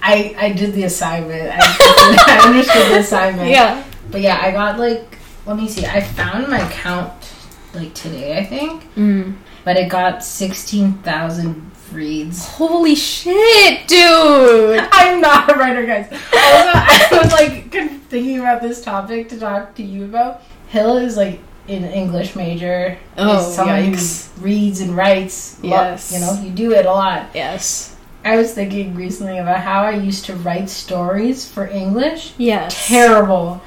I 0.01 0.35
I 0.37 0.51
did 0.51 0.73
the 0.73 0.83
assignment. 0.83 1.49
I, 1.53 1.57
I 2.27 2.47
understood 2.47 2.91
the 2.91 2.99
assignment. 2.99 3.49
Yeah. 3.49 3.83
But 4.11 4.19
yeah, 4.19 4.39
I 4.41 4.51
got 4.51 4.77
like 4.77 5.17
let 5.45 5.55
me 5.55 5.67
see. 5.69 5.85
I 5.85 6.01
found 6.01 6.49
my 6.49 6.67
count 6.69 7.33
like 7.73 7.93
today, 7.93 8.37
I 8.37 8.45
think, 8.45 8.83
Mm. 8.95 9.35
But 9.69 9.77
it 9.77 9.87
got 9.87 10.23
sixteen 10.23 10.93
thousand 11.03 11.69
reads. 11.91 12.43
Holy 12.43 12.95
shit, 12.95 13.87
dude! 13.87 14.79
I'm 14.91 15.21
not 15.21 15.55
a 15.55 15.59
writer, 15.59 15.85
guys. 15.85 16.11
Also, 16.11 16.23
I 16.33 17.07
was 17.11 17.31
like 17.31 17.71
thinking 18.09 18.39
about 18.39 18.63
this 18.63 18.83
topic 18.83 19.29
to 19.29 19.39
talk 19.39 19.75
to 19.75 19.83
you 19.83 20.05
about. 20.05 20.41
Hill 20.69 20.97
is 20.97 21.15
like 21.17 21.39
an 21.67 21.83
English 21.83 22.35
major. 22.35 22.97
Oh, 23.15 23.47
is 23.47 23.55
someone 23.55 23.93
yikes. 23.93 24.35
who 24.37 24.41
reads 24.45 24.81
and 24.81 24.97
writes. 24.97 25.59
Yes. 25.61 26.11
you 26.11 26.19
know, 26.19 26.41
you 26.41 26.49
do 26.49 26.71
it 26.73 26.87
a 26.87 26.91
lot. 26.91 27.29
Yes. 27.35 27.95
I 28.25 28.37
was 28.37 28.51
thinking 28.51 28.95
recently 28.95 29.37
about 29.37 29.59
how 29.59 29.83
I 29.83 29.91
used 29.91 30.25
to 30.25 30.35
write 30.37 30.71
stories 30.71 31.47
for 31.47 31.67
English. 31.67 32.33
Yes. 32.39 32.87
Terrible. 32.87 33.61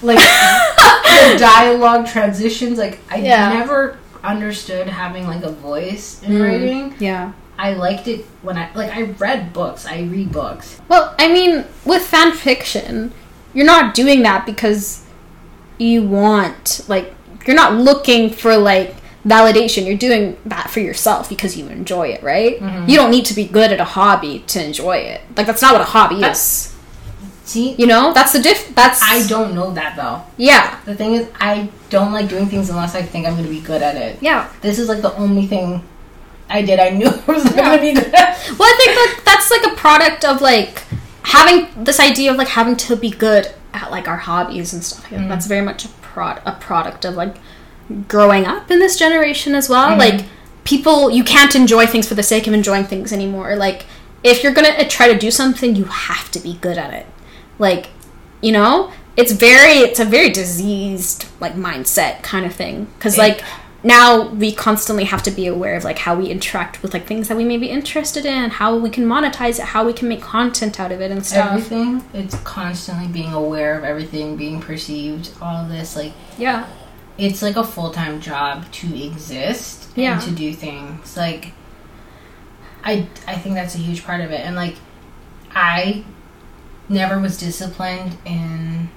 Like 0.00 0.18
the 0.20 1.38
dialogue 1.40 2.06
transitions, 2.06 2.78
like 2.78 3.00
I 3.10 3.16
Yeah. 3.16 3.52
never 3.52 3.98
understood 4.22 4.88
having 4.88 5.26
like 5.26 5.42
a 5.42 5.50
voice 5.50 6.20
in 6.22 6.32
Mm. 6.32 6.42
writing. 6.42 6.94
Yeah. 6.98 7.32
I 7.58 7.74
liked 7.74 8.08
it 8.08 8.24
when 8.42 8.56
I 8.56 8.68
like 8.74 8.94
I 8.96 9.02
read 9.02 9.52
books. 9.52 9.84
I 9.86 10.02
read 10.02 10.32
books. 10.32 10.80
Well, 10.88 11.14
I 11.18 11.28
mean, 11.28 11.64
with 11.84 12.02
fan 12.02 12.32
fiction, 12.32 13.12
you're 13.52 13.66
not 13.66 13.94
doing 13.94 14.22
that 14.22 14.46
because 14.46 15.04
you 15.78 16.02
want 16.02 16.80
like 16.88 17.14
you're 17.46 17.56
not 17.56 17.74
looking 17.74 18.30
for 18.30 18.56
like 18.56 18.94
validation. 19.26 19.86
You're 19.86 19.96
doing 19.98 20.38
that 20.46 20.70
for 20.70 20.80
yourself 20.80 21.28
because 21.28 21.56
you 21.56 21.66
enjoy 21.68 22.08
it, 22.08 22.22
right? 22.22 22.58
Mhm. 22.60 22.88
You 22.88 22.96
don't 22.96 23.10
need 23.10 23.26
to 23.26 23.34
be 23.34 23.44
good 23.44 23.72
at 23.72 23.80
a 23.80 23.84
hobby 23.84 24.42
to 24.48 24.64
enjoy 24.64 24.96
it. 24.96 25.20
Like 25.36 25.46
that's 25.46 25.60
not 25.60 25.72
what 25.72 25.82
a 25.82 25.84
hobby 25.84 26.22
is. 26.22 26.69
See, 27.50 27.74
You 27.78 27.86
know, 27.88 28.12
that's 28.12 28.32
the 28.32 28.38
diff. 28.38 28.72
That's 28.76 29.00
I 29.02 29.26
don't 29.26 29.54
know 29.56 29.72
that 29.72 29.96
though. 29.96 30.22
Yeah. 30.36 30.78
The 30.84 30.94
thing 30.94 31.14
is, 31.14 31.28
I 31.40 31.68
don't 31.88 32.12
like 32.12 32.28
doing 32.28 32.46
things 32.46 32.70
unless 32.70 32.94
I 32.94 33.02
think 33.02 33.26
I'm 33.26 33.32
going 33.34 33.44
to 33.44 33.50
be 33.50 33.60
good 33.60 33.82
at 33.82 33.96
it. 33.96 34.18
Yeah. 34.20 34.48
This 34.60 34.78
is 34.78 34.88
like 34.88 35.02
the 35.02 35.12
only 35.16 35.46
thing 35.46 35.82
I 36.48 36.62
did. 36.62 36.78
I 36.78 36.90
knew 36.90 37.06
I 37.28 37.32
was 37.32 37.44
Yeah. 37.44 37.56
gonna 37.56 37.80
be 37.82 37.92
good. 37.92 38.12
Well, 38.12 38.68
I 38.72 38.74
think 38.80 38.92
that 38.98 39.22
that's 39.24 39.50
like 39.50 39.64
a 39.72 39.74
product 39.76 40.24
of 40.24 40.40
like 40.40 40.82
having 41.22 41.68
this 41.84 41.98
idea 42.00 42.30
of 42.30 42.36
like 42.36 42.48
having 42.48 42.76
to 42.76 42.96
be 42.96 43.10
good 43.10 43.50
at 43.74 43.90
like 43.90 44.06
our 44.08 44.16
hobbies 44.16 44.72
and 44.72 44.82
stuff. 44.84 45.08
Mm. 45.10 45.28
That's 45.28 45.46
very 45.46 45.64
much 45.64 45.84
a 45.84 45.88
prod 46.10 46.40
a 46.46 46.52
product 46.52 47.04
of 47.04 47.14
like 47.14 47.34
growing 48.08 48.44
up 48.46 48.70
in 48.70 48.78
this 48.78 48.96
generation 48.96 49.54
as 49.54 49.68
well. 49.68 49.90
Mhm. 49.90 49.98
Like 49.98 50.24
people, 50.64 51.10
you 51.10 51.24
can't 51.24 51.54
enjoy 51.56 51.86
things 51.86 52.06
for 52.08 52.14
the 52.14 52.22
sake 52.22 52.46
of 52.46 52.52
enjoying 52.52 52.84
things 52.84 53.12
anymore. 53.12 53.56
Like 53.56 53.86
if 54.22 54.42
you're 54.44 54.52
gonna 54.52 54.68
uh, 54.82 54.84
try 54.88 55.12
to 55.12 55.18
do 55.18 55.30
something, 55.30 55.74
you 55.74 55.84
have 55.84 56.30
to 56.32 56.38
be 56.38 56.54
good 56.60 56.78
at 56.78 56.92
it. 56.94 57.06
Like 57.60 57.90
you 58.42 58.52
know, 58.52 58.92
it's 59.16 59.32
very 59.32 59.78
it's 59.88 60.00
a 60.00 60.04
very 60.04 60.30
diseased 60.30 61.26
like 61.40 61.54
mindset 61.54 62.22
kind 62.22 62.44
of 62.46 62.52
thing 62.54 62.86
because 62.96 63.16
like 63.16 63.42
now 63.82 64.28
we 64.28 64.52
constantly 64.52 65.04
have 65.04 65.22
to 65.22 65.30
be 65.30 65.46
aware 65.46 65.74
of 65.76 65.84
like 65.84 65.98
how 65.98 66.14
we 66.14 66.26
interact 66.28 66.82
with 66.82 66.92
like 66.92 67.06
things 67.06 67.28
that 67.28 67.36
we 67.36 67.44
may 67.44 67.56
be 67.56 67.68
interested 67.70 68.26
in 68.26 68.50
how 68.50 68.76
we 68.76 68.90
can 68.90 69.06
monetize 69.06 69.58
it 69.58 69.64
how 69.64 69.86
we 69.86 69.92
can 69.94 70.06
make 70.06 70.20
content 70.20 70.78
out 70.78 70.92
of 70.92 71.00
it 71.00 71.10
and 71.10 71.24
stuff 71.24 71.52
Everything. 71.52 72.02
It's 72.12 72.34
constantly 72.40 73.08
being 73.08 73.32
aware 73.32 73.78
of 73.78 73.84
everything, 73.84 74.36
being 74.36 74.60
perceived. 74.60 75.30
All 75.40 75.66
this, 75.68 75.96
like 75.96 76.12
yeah 76.36 76.66
it's 77.18 77.42
like 77.42 77.56
a 77.56 77.64
full 77.64 77.90
time 77.90 78.20
job 78.20 78.70
to 78.72 78.86
exist 79.06 79.88
Yeah. 79.94 80.14
and 80.14 80.22
to 80.22 80.30
do 80.30 80.54
things. 80.54 81.16
Like 81.16 81.52
I 82.82 83.06
I 83.26 83.36
think 83.36 83.54
that's 83.54 83.74
a 83.74 83.78
huge 83.78 84.04
part 84.04 84.20
of 84.22 84.30
it. 84.30 84.40
And 84.40 84.56
like 84.56 84.76
I 85.54 86.04
never 86.90 87.18
was 87.18 87.38
disciplined 87.38 88.18
in 88.26 88.90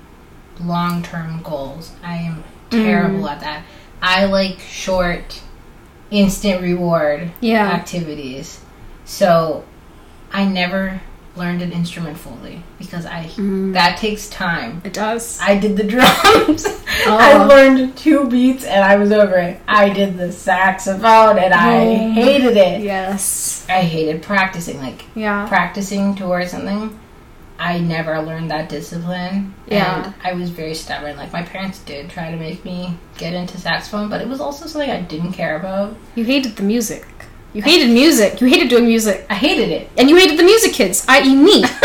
long 0.59 1.01
term 1.03 1.41
goals. 1.43 1.93
I 2.03 2.17
am 2.17 2.43
terrible 2.69 3.27
at 3.29 3.39
that. 3.39 3.63
I 4.01 4.25
like 4.25 4.59
short 4.59 5.41
instant 6.11 6.61
reward 6.61 7.31
yeah 7.39 7.71
activities. 7.71 8.59
So 9.05 9.63
I 10.31 10.45
never 10.45 11.01
learned 11.35 11.63
an 11.63 11.71
instrument 11.71 12.15
fully 12.17 12.61
because 12.77 13.05
I 13.07 13.23
Mm. 13.37 13.73
that 13.73 13.97
takes 13.97 14.29
time. 14.29 14.81
it 14.85 14.93
does 14.93 15.39
I 15.41 15.57
did 15.57 15.75
the 15.77 15.83
drums. 15.93 16.65
Oh. 17.07 17.17
I 17.19 17.43
learned 17.45 17.97
two 17.97 18.29
beats 18.29 18.63
and 18.65 18.83
I 18.83 18.97
was 18.97 19.11
over 19.11 19.37
it. 19.37 19.59
I 19.67 19.89
did 19.89 20.15
the 20.17 20.31
saxophone 20.31 21.39
and 21.39 21.53
I 21.53 21.77
Oh. 21.85 22.11
hated 22.11 22.55
it. 22.57 22.81
yes 22.81 23.65
I 23.69 23.81
hated 23.81 24.21
practicing. 24.21 24.79
Like 24.79 25.05
yeah 25.15 25.47
practicing 25.47 26.15
towards 26.15 26.51
something. 26.51 26.99
I 27.63 27.79
never 27.79 28.21
learned 28.21 28.51
that 28.51 28.67
discipline. 28.67 29.53
Yeah. 29.67 30.05
And 30.05 30.13
I 30.21 30.33
was 30.33 30.49
very 30.49 30.75
stubborn. 30.75 31.15
Like 31.15 31.31
my 31.31 31.43
parents 31.43 31.79
did 31.79 32.09
try 32.09 32.29
to 32.29 32.37
make 32.37 32.65
me 32.65 32.97
get 33.17 33.33
into 33.33 33.57
saxophone, 33.57 34.09
but 34.09 34.19
it 34.21 34.27
was 34.27 34.41
also 34.41 34.65
something 34.67 34.91
I 34.91 35.01
didn't 35.01 35.31
care 35.31 35.57
about. 35.57 35.95
you 36.15 36.25
hated 36.25 36.55
the 36.57 36.63
music 36.63 37.05
you 37.53 37.61
hated 37.61 37.89
music 37.93 38.41
you 38.41 38.47
hated 38.47 38.67
doing 38.67 38.87
music 38.87 39.27
I 39.29 39.35
hated 39.35 39.69
it. 39.69 39.87
and 39.97 40.09
you 40.09 40.15
hated 40.15 40.39
the 40.39 40.43
music 40.43 40.73
kids 40.73 41.05
i.e 41.07 41.35
me 41.35 41.63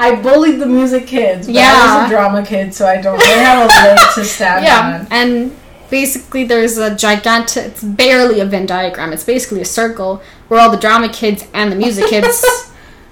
I 0.00 0.18
bullied 0.22 0.58
the 0.60 0.66
music 0.66 1.06
kids. 1.06 1.46
But 1.46 1.56
I 1.56 2.00
was 2.02 2.06
a 2.06 2.14
drama 2.14 2.44
kid, 2.44 2.74
so 2.74 2.86
I 2.86 3.00
don't 3.00 3.18
really 3.18 3.38
have 3.40 3.64
a 3.64 3.72
leg 3.72 3.98
to 4.14 4.24
stand 4.24 4.64
yeah 4.64 5.00
on. 5.00 5.06
and 5.12 5.56
basically 5.90 6.44
there's 6.44 6.76
a 6.76 6.94
gigantic 6.94 7.64
it's 7.66 7.82
barely 7.84 8.40
a 8.40 8.44
venn 8.44 8.66
diagram 8.66 9.12
it's 9.12 9.24
basically 9.24 9.60
a 9.60 9.64
circle 9.64 10.20
where 10.48 10.60
all 10.60 10.70
the 10.70 10.76
drama 10.76 11.08
kids 11.08 11.46
and 11.54 11.70
the 11.72 11.76
music 11.76 12.06
kids 12.08 12.44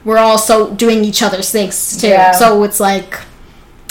were 0.06 0.18
also 0.18 0.54
doing 0.82 1.04
each 1.04 1.20
other's 1.26 1.50
things 1.56 1.76
too 2.00 2.08
Yeah. 2.08 2.32
so 2.32 2.62
it's 2.66 2.80
like 2.80 3.12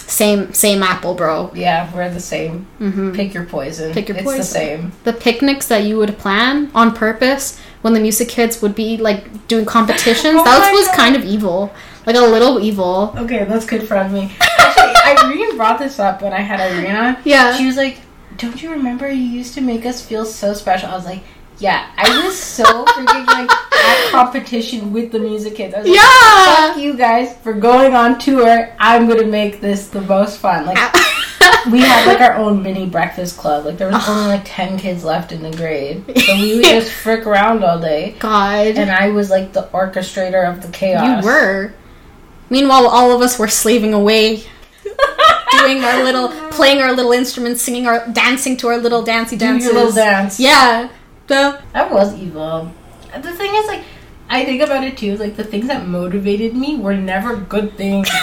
same 0.07 0.53
same 0.53 0.81
apple 0.83 1.13
bro 1.15 1.51
Yeah, 1.55 1.89
we're 1.93 2.09
the 2.13 2.19
same. 2.35 2.65
hmm 2.77 3.11
Pick 3.13 3.33
your 3.33 3.45
poison. 3.45 3.91
Pick 3.93 4.07
your 4.09 4.17
it's 4.17 4.25
poison. 4.25 4.39
the 4.39 4.45
same. 4.61 4.91
the 5.03 5.13
picnics 5.13 5.65
that 5.67 5.83
you 5.87 5.97
would 5.97 6.17
plan 6.17 6.69
on 6.75 6.93
purpose 6.93 7.59
when 7.81 7.93
the 7.93 7.99
music 7.99 8.29
kids 8.29 8.61
would 8.61 8.75
be 8.75 8.97
like 8.97 9.47
doing 9.47 9.65
competitions 9.65 10.35
Oh 10.39 10.43
that 10.45 10.71
was 10.73 10.87
God. 10.87 10.95
kind 11.01 11.15
of 11.15 11.23
evil 11.25 11.73
like 12.05 12.15
a 12.15 12.21
little 12.35 12.59
evil 12.69 13.13
Okay, 13.17 13.43
that's 13.45 13.65
good 13.65 13.87
for 13.87 13.97
me. 14.15 14.31
Actually, 14.39 14.93
Irene 15.33 15.57
brought 15.61 15.79
this 15.79 15.97
up 15.99 16.21
when 16.21 16.33
I 16.33 16.41
had 16.41 16.59
Irina. 16.61 17.19
yeah 17.25 17.57
She 17.57 17.65
was 17.65 17.77
like, 17.77 17.97
"Don't 18.37 18.61
you 18.61 18.69
remember 18.77 19.09
you 19.09 19.25
used 19.41 19.55
to 19.55 19.61
make 19.61 19.83
us 19.91 20.05
feel 20.05 20.23
so 20.23 20.53
special?" 20.53 20.87
I 20.89 20.95
was 20.95 21.05
like, 21.05 21.23
"Yeah, 21.59 21.89
I 21.97 22.25
was 22.25 22.37
so 22.37 22.85
freaking 22.85 23.27
like 23.27 23.51
at 23.51 24.11
competition 24.11 24.91
with 24.93 25.11
the 25.11 25.19
music 25.19 25.55
kids. 25.55 25.73
I 25.73 25.79
was 25.79 25.87
like, 25.87 25.95
yeah 25.95 26.45
fuck 26.75 26.77
you 26.77 26.95
guys 26.95 27.35
for 27.37 27.53
going 27.53 27.93
on 27.93 28.19
tour. 28.19 28.73
I'm 28.79 29.07
gonna 29.07 29.27
make 29.27 29.61
this 29.61 29.87
the 29.87 30.01
most 30.01 30.39
fun. 30.39 30.65
Like 30.65 30.77
we 31.71 31.79
had 31.79 32.07
like 32.07 32.21
our 32.21 32.35
own 32.35 32.63
mini 32.63 32.87
breakfast 32.87 33.37
club. 33.37 33.65
Like 33.65 33.77
there 33.77 33.91
was 33.91 34.07
only 34.07 34.27
like 34.27 34.43
ten 34.45 34.77
kids 34.77 35.03
left 35.03 35.31
in 35.31 35.41
the 35.43 35.51
grade, 35.55 36.03
so 36.17 36.33
we 36.35 36.55
would 36.55 36.65
just 36.65 36.91
frick 36.91 37.25
around 37.25 37.63
all 37.63 37.79
day. 37.79 38.15
god 38.19 38.67
And 38.67 38.89
I 38.91 39.09
was 39.09 39.29
like 39.29 39.53
the 39.53 39.63
orchestrator 39.73 40.49
of 40.49 40.61
the 40.61 40.69
chaos. 40.69 41.23
You 41.23 41.29
were. 41.29 41.73
Meanwhile, 42.49 42.87
all 42.87 43.11
of 43.11 43.21
us 43.21 43.39
were 43.39 43.47
slaving 43.47 43.93
away, 43.93 44.43
doing 45.51 45.83
our 45.83 46.03
little, 46.03 46.29
playing 46.51 46.79
our 46.79 46.93
little 46.93 47.11
instruments, 47.11 47.63
singing 47.63 47.87
our, 47.87 48.07
dancing 48.09 48.55
to 48.57 48.67
our 48.67 48.77
little 48.77 49.01
dancey 49.01 49.35
dances. 49.35 49.65
your 49.65 49.73
little 49.73 49.91
dance. 49.91 50.39
Yeah. 50.39 50.89
The 51.27 51.61
I 51.73 51.87
was 51.91 52.13
evil. 52.15 52.71
The 53.13 53.33
thing 53.33 53.51
is, 53.55 53.67
like, 53.67 53.83
I 54.29 54.43
think 54.45 54.61
about 54.61 54.83
it 54.83 54.97
too. 54.97 55.17
Like 55.17 55.35
the 55.35 55.43
things 55.43 55.67
that 55.67 55.87
motivated 55.87 56.55
me 56.55 56.77
were 56.77 56.95
never 56.95 57.35
good 57.37 57.75
things. 57.77 58.07
like, 58.09 58.15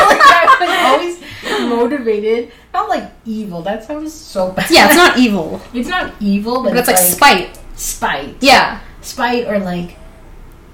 I 0.00 0.56
was 0.60 1.20
always 1.50 1.68
motivated. 1.70 2.52
Not 2.74 2.88
like 2.88 3.10
evil. 3.24 3.62
That 3.62 3.84
sounds 3.84 4.12
so 4.12 4.52
bad. 4.52 4.70
yeah, 4.70 4.86
it's 4.86 4.96
not 4.96 5.18
evil, 5.18 5.60
It's 5.74 5.88
not 5.88 6.14
evil, 6.20 6.62
but, 6.62 6.74
but 6.74 6.78
it's 6.80 6.88
like 6.88 6.96
like 6.96 7.54
spite. 7.54 7.78
spite. 7.78 8.36
Yeah. 8.40 8.80
spite 9.00 9.46
or 9.46 9.58
like 9.58 9.96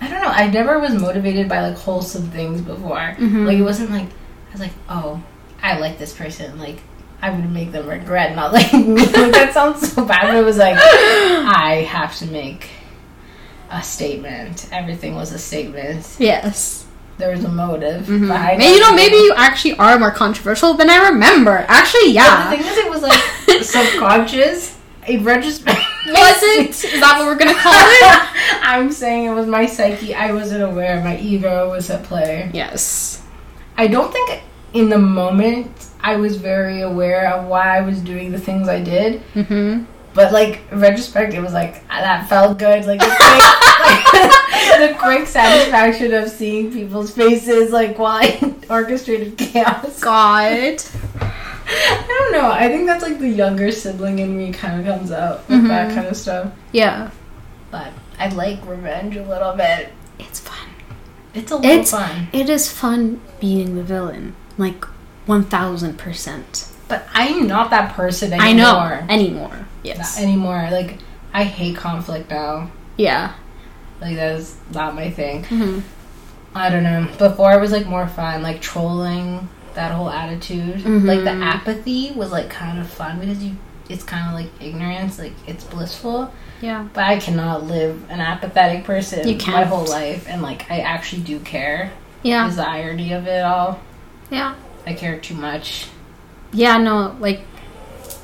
I 0.01 0.09
don't 0.09 0.21
know. 0.23 0.29
I 0.29 0.49
never 0.49 0.81
was 0.81 0.95
motivated 0.95 1.49
by 1.49 1.61
like 1.61 1.77
wholesome 1.77 2.29
things 2.31 2.61
before. 2.61 3.15
Mhm. 3.19 3.47
Like 3.47 3.59
it 3.59 3.63
wasn't 3.63 3.91
like 3.91 4.09
I 4.09 4.53
was 4.53 4.61
like, 4.61 4.73
oh, 4.89 5.23
I 5.63 5.79
like 5.79 5.99
this 5.99 6.13
person. 6.13 6.59
Like 6.59 6.81
I 7.23 7.31
would 7.31 7.49
make 7.51 7.71
them 7.73 7.89
regret 7.89 8.35
not 8.35 8.53
liking 8.53 8.95
me. 8.95 9.01
like 9.07 9.33
that 9.33 9.53
sounds 9.55 9.93
so 9.93 10.05
bad. 10.05 10.23
But 10.25 10.35
it 10.37 10.45
was 10.45 10.59
like 10.59 10.77
I 10.77 11.87
have 11.89 12.17
to 12.19 12.27
make 12.27 12.69
a 13.71 13.83
statement. 13.83 14.69
Everything 14.73 15.15
was 15.15 15.33
a 15.33 15.39
statement. 15.39 16.17
Yes. 16.19 16.85
There 17.19 17.31
was 17.31 17.45
a 17.45 17.49
motive 17.49 18.07
Mhm. 18.07 18.27
behind 18.27 18.59
Maybe, 18.59 18.75
you 18.75 18.81
know, 18.81 18.93
maybe 18.95 19.15
you 19.17 19.33
actually 19.37 19.77
are 19.79 19.99
more 19.99 20.11
controversial 20.11 20.75
than 20.75 20.91
I 20.91 21.09
remember. 21.11 21.65
Actually, 21.69 22.09
But 22.09 22.15
yeah. 22.15 22.51
the 22.51 22.57
thing 22.57 22.67
is, 22.67 22.77
it 22.79 22.91
was 22.91 23.03
like 23.03 23.63
subconscious. 23.63 24.79
In 25.07 25.25
retrospect, 25.25 25.81
Was 26.07 26.43
it? 26.43 26.71
Is 26.85 27.01
that 27.01 27.17
what 27.19 27.27
we're 27.27 27.35
gonna 27.37 27.55
call 27.59 27.73
it? 27.75 28.29
I'm 28.63 28.93
saying 28.93 29.25
it 29.25 29.35
was 29.35 29.47
my 29.49 29.67
psyche. 29.67 30.15
I 30.15 30.33
wasn't 30.33 30.63
aware. 30.63 31.03
My 31.03 31.19
ego 31.19 31.71
was 31.71 31.91
at 31.91 32.05
play. 32.05 32.51
yes. 32.55 33.21
I 33.77 33.89
don't 33.89 34.13
think 34.13 34.43
in 34.75 34.91
the 34.91 34.99
moment 34.99 35.87
I 36.03 36.17
was 36.17 36.37
very 36.37 36.83
aware 36.83 37.33
of 37.33 37.47
why 37.47 37.77
I 37.79 37.81
was 37.83 38.01
doing 38.01 38.33
the 38.33 38.39
things 38.41 38.69
I 38.69 38.83
did. 38.83 39.23
Mm-hmm. 39.35 39.85
But 40.15 40.33
like 40.33 40.61
retrospect, 40.71 41.33
it 41.35 41.41
was 41.41 41.53
like 41.53 41.83
ah, 41.91 42.01
that 42.01 42.29
felt 42.29 42.59
good. 42.59 42.85
Like 42.85 43.01
the 43.01 43.07
quick, 43.07 44.21
like, 44.21 44.91
the 44.93 44.97
quick 44.99 45.27
satisfaction 45.27 46.13
of 46.15 46.29
seeing 46.29 46.71
people's 46.73 47.15
faces, 47.15 47.73
like 47.73 47.99
while 47.99 48.21
I 48.23 48.55
orchestrated 48.71 49.39
chaos. 49.39 50.01
God. 50.01 50.83
I 51.75 52.05
don't 52.07 52.33
know. 52.33 52.51
I 52.51 52.69
think 52.69 52.87
that's 52.87 53.03
like 53.03 53.19
the 53.19 53.29
younger 53.29 53.73
sibling 53.73 54.19
in 54.19 54.37
me 54.37 54.53
kind 54.53 54.81
of 54.81 54.87
comes 54.87 55.11
out 55.13 55.49
with 55.49 55.67
that 55.69 55.91
Mhm. 55.91 55.95
kind 55.95 56.07
of 56.09 56.17
stuff. 56.17 56.53
Yeah. 56.73 57.11
But 57.71 57.93
I 58.19 58.29
like 58.29 58.67
revenge 58.67 59.17
a 59.17 59.23
little 59.25 59.55
bit. 59.55 59.91
It's 60.19 60.41
fun. 60.41 60.59
It's 61.33 61.51
a 61.51 61.57
little 61.57 61.71
It's- 61.71 61.91
fun. 61.93 62.29
It 62.35 62.51
is 62.51 62.71
fun 62.71 63.21
being 63.41 63.77
the 63.77 63.83
villain. 63.83 64.35
Like, 64.59 64.85
1000%. 65.27 66.69
But 66.89 67.07
I'm 67.15 67.47
not 67.47 67.71
that 67.71 67.95
person 67.95 68.33
anymore. 68.33 68.47
I 68.47 68.53
know. 68.53 69.07
Anymore. 69.09 69.49
Not 69.57 69.67
Yes. 69.83 70.21
anymore. 70.21 70.69
Like 70.71 70.99
I 71.33 71.45
hate 71.45 71.77
conflict 71.77 72.31
now. 72.31 72.71
Yeah. 72.97 73.33
Like 74.01 74.17
that's 74.17 74.57
not 74.73 74.95
my 74.95 75.11
thing. 75.11 75.45
hmm 75.45 75.81
I 76.55 76.69
don't 76.69 76.83
know. 76.83 77.09
Before 77.17 77.53
it 77.53 77.61
was 77.61 77.73
like 77.73 77.87
more 77.87 78.07
fun, 78.07 78.43
like 78.43 78.61
trolling 78.61 79.49
that 79.75 79.91
whole 79.93 80.11
attitude. 80.11 80.85
Like 80.85 81.25
the 81.25 81.31
apathy 81.31 82.13
was 82.13 82.31
like 82.31 82.51
kind 82.51 82.79
of 82.79 82.87
fun 82.91 83.19
because 83.21 83.43
you 83.43 83.57
it's 83.89 84.05
kind 84.05 84.29
of 84.29 84.35
like 84.35 84.51
ignorance, 84.63 85.19
like 85.19 85.33
it's 85.47 85.65
blissful. 85.65 86.33
Yeah. 86.61 86.87
But 86.93 87.05
I 87.05 87.19
cannot 87.19 87.65
live 87.65 88.05
an 88.11 88.21
apathetic 88.21 88.85
person 88.85 89.27
You 89.27 89.35
my 89.35 89.41
can't. 89.41 89.57
my 89.57 89.65
whole 89.65 89.87
life 89.87 90.27
and 90.29 90.43
like 90.43 90.71
I 90.71 90.81
actually 90.81 91.23
do 91.23 91.41
care. 91.41 91.91
Yeah. 92.23 92.47
Is 92.49 92.57
the 92.57 92.69
irony 92.69 93.13
of 93.15 93.27
it 93.27 93.43
all. 93.43 93.81
Yeah. 94.31 94.55
I 94.87 94.95
care 94.95 95.19
too 95.19 95.35
much. 95.35 95.89
Yeah, 96.53 96.77
no, 96.79 97.17
like 97.21 97.43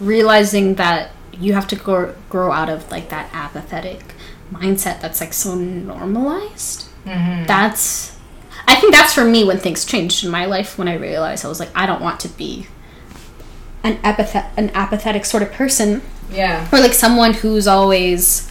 realizing 0.00 0.74
that 0.76 1.10
you 1.32 1.54
have 1.54 1.66
to 1.68 1.76
grow, 1.76 2.14
grow 2.28 2.52
out 2.52 2.68
of 2.68 2.90
like 2.90 3.08
that 3.10 3.30
apathetic 3.32 4.14
mindset 4.52 5.00
that's 5.00 5.20
like 5.20 5.32
so 5.32 5.54
normalized. 5.54 6.88
Mm-hmm. 7.04 7.46
That's 7.46 8.16
I 8.66 8.74
think 8.74 8.92
that's 8.92 9.14
for 9.14 9.24
me 9.24 9.44
when 9.44 9.58
things 9.58 9.84
changed 9.84 10.24
in 10.24 10.30
my 10.30 10.44
life 10.44 10.78
when 10.78 10.88
I 10.88 10.94
realized 10.94 11.44
I 11.44 11.48
was 11.48 11.60
like 11.60 11.70
I 11.74 11.86
don't 11.86 12.02
want 12.02 12.20
to 12.20 12.28
be 12.28 12.66
an 13.82 13.96
apathet 13.98 14.50
an 14.56 14.70
apathetic 14.74 15.24
sort 15.24 15.42
of 15.42 15.52
person 15.52 16.02
yeah. 16.30 16.68
or 16.72 16.80
like 16.80 16.92
someone 16.92 17.34
who's 17.34 17.66
always 17.66 18.50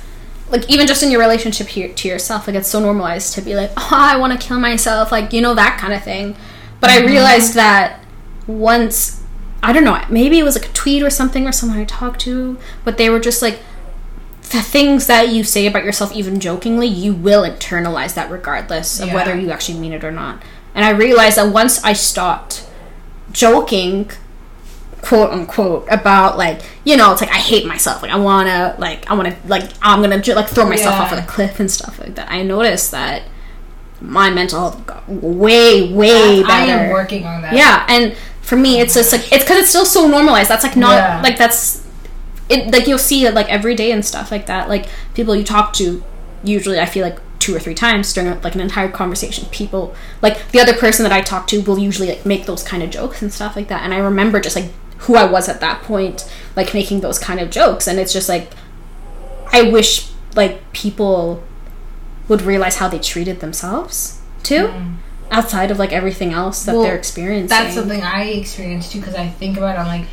like 0.50 0.70
even 0.70 0.88
just 0.88 1.04
in 1.04 1.12
your 1.12 1.20
relationship 1.20 1.68
here 1.68 1.94
to 1.94 2.08
yourself, 2.08 2.48
like 2.48 2.56
it's 2.56 2.70
so 2.70 2.80
normalized 2.80 3.34
to 3.34 3.42
be 3.42 3.56
like, 3.56 3.72
oh, 3.76 3.90
I 3.92 4.18
want 4.18 4.40
to 4.40 4.48
kill 4.48 4.60
myself, 4.60 5.12
like 5.12 5.34
you 5.34 5.42
know 5.42 5.54
that 5.56 5.78
kind 5.80 5.94
of 5.94 6.04
thing. 6.04 6.36
But 6.80 6.90
I 6.90 6.98
mm-hmm. 6.98 7.08
realized 7.08 7.54
that 7.56 8.04
once 8.46 9.24
I 9.64 9.74
don't 9.74 9.84
know, 9.84 10.02
maybe 10.10 10.40
it 10.40 10.44
was 10.44 10.56
like 10.56 10.70
a 10.70 10.74
tweet 10.74 11.04
or 11.04 11.10
something 11.10 11.48
or 11.48 11.52
someone 11.52 11.80
I 11.80 11.86
talked 11.86 12.22
to, 12.22 12.58
but 12.86 12.98
they 12.98 13.10
were 13.10 13.20
just 13.20 13.42
like 13.42 13.60
the 14.50 14.62
things 14.62 15.08
that 15.08 15.30
you 15.30 15.44
say 15.44 15.66
about 15.68 15.84
yourself, 15.84 16.16
even 16.16 16.40
jokingly, 16.40 16.88
you 16.88 17.14
will 17.14 17.44
internalize 17.44 18.14
that 18.14 18.32
regardless 18.32 19.00
of 19.00 19.10
Yeah. 19.10 19.16
whether 19.16 19.36
you 19.36 19.52
actually 19.52 19.80
mean 19.80 19.94
it 19.94 20.04
or 20.04 20.12
not. 20.12 20.42
And 20.74 20.86
I 20.86 20.92
realized 20.92 21.38
that 21.38 21.52
once 21.52 21.84
I 21.84 21.94
stopped 21.94 22.66
joking, 23.32 24.10
quote 25.02 25.32
unquote, 25.32 25.88
about 25.90 26.38
like, 26.38 26.62
you 26.86 26.96
know, 26.96 27.12
it's 27.12 27.22
like 27.22 27.32
I 27.32 27.40
hate 27.40 27.66
myself. 27.66 28.02
Like 28.02 28.12
I 28.12 28.18
wanna, 28.18 28.76
like 28.78 29.10
I 29.10 29.16
wanna, 29.16 29.36
like 29.48 29.70
I'm 29.82 30.02
gonna 30.02 30.18
like 30.18 30.48
throw 30.48 30.70
myself 30.70 30.96
Yeah. 30.96 31.02
off 31.02 31.12
of 31.12 31.18
the 31.18 31.30
cliff 31.30 31.60
and 31.60 31.70
stuff 31.70 32.00
like 32.00 32.16
that. 32.16 32.32
I 32.32 32.44
noticed 32.44 32.92
that 32.92 33.24
my 34.02 34.30
mental 34.30 34.60
health 34.60 34.86
got 34.86 35.08
way, 35.10 35.92
way 35.94 36.42
better. 36.44 36.52
I 36.52 36.66
am 36.66 36.90
working 36.92 37.26
on 37.26 37.42
that. 37.42 37.54
Yeah, 37.54 37.86
and 37.90 38.16
for 38.42 38.56
me, 38.56 38.80
it's 38.80 38.94
just 38.94 39.12
like 39.12 39.32
it's 39.32 39.44
because 39.44 39.58
it's 39.60 39.70
still 39.70 39.86
so 39.86 40.08
normalized. 40.08 40.50
That's 40.50 40.64
like 40.64 40.76
not 40.78 40.96
Yeah. 40.96 41.22
like 41.22 41.38
that's 41.38 41.86
it. 42.50 42.72
Like 42.72 42.88
you'll 42.88 42.98
see 42.98 43.26
it 43.26 43.34
like 43.34 43.50
every 43.50 43.76
day 43.76 43.92
and 43.92 44.06
stuff 44.06 44.32
like 44.32 44.46
that. 44.46 44.70
Like 44.70 44.88
people 45.14 45.36
you 45.36 45.44
talk 45.44 45.74
to, 45.74 46.04
usually 46.44 46.80
I 46.80 46.86
feel 46.86 47.04
like 47.04 47.20
two 47.40 47.56
or 47.56 47.60
three 47.60 47.76
times 47.76 48.14
during 48.14 48.40
like 48.42 48.56
an 48.56 48.62
entire 48.62 48.90
conversation. 48.90 49.48
People 49.52 49.96
like 50.22 50.52
the 50.52 50.60
other 50.60 50.74
person 50.74 51.04
that 51.04 51.12
I 51.12 51.22
talk 51.22 51.48
to 51.48 51.62
will 51.62 51.78
usually 51.80 52.08
like 52.10 52.26
make 52.26 52.46
those 52.46 52.64
kind 52.64 52.82
of 52.84 52.90
jokes 52.90 53.22
and 53.22 53.34
stuff 53.34 53.56
like 53.56 53.68
that. 53.68 53.84
And 53.84 53.94
I 53.94 53.98
remember 53.98 54.40
just 54.40 54.56
like 54.56 54.72
who 55.00 55.16
I 55.16 55.26
was 55.26 55.48
at 55.50 55.60
that 55.62 55.82
point, 55.84 56.32
like 56.56 56.74
making 56.74 57.02
those 57.02 57.20
kind 57.20 57.40
of 57.40 57.50
jokes. 57.50 57.88
And 57.88 58.00
it's 58.00 58.14
just 58.14 58.30
like 58.30 58.52
I 59.52 59.64
wish 59.64 60.10
like 60.36 60.72
people 60.72 61.44
would 62.28 62.42
realize 62.42 62.78
how 62.78 62.88
they 62.88 63.00
treated 63.00 63.40
themselves 63.40 64.22
too. 64.44 64.72
Outside 65.30 65.72
of 65.72 65.78
like 65.80 65.92
everything 65.92 66.32
else 66.32 66.64
that 66.66 66.74
Well, 66.74 66.84
they're 66.84 66.96
experiencing. 66.96 67.50
That's 67.50 67.76
something 67.76 68.02
I 68.02 68.24
experienced 68.26 68.92
too 68.94 69.00
because 69.00 69.16
I 69.16 69.28
think 69.28 69.58
about 69.58 69.76
it, 69.76 69.80
I'm 69.80 69.88
like, 69.88 70.08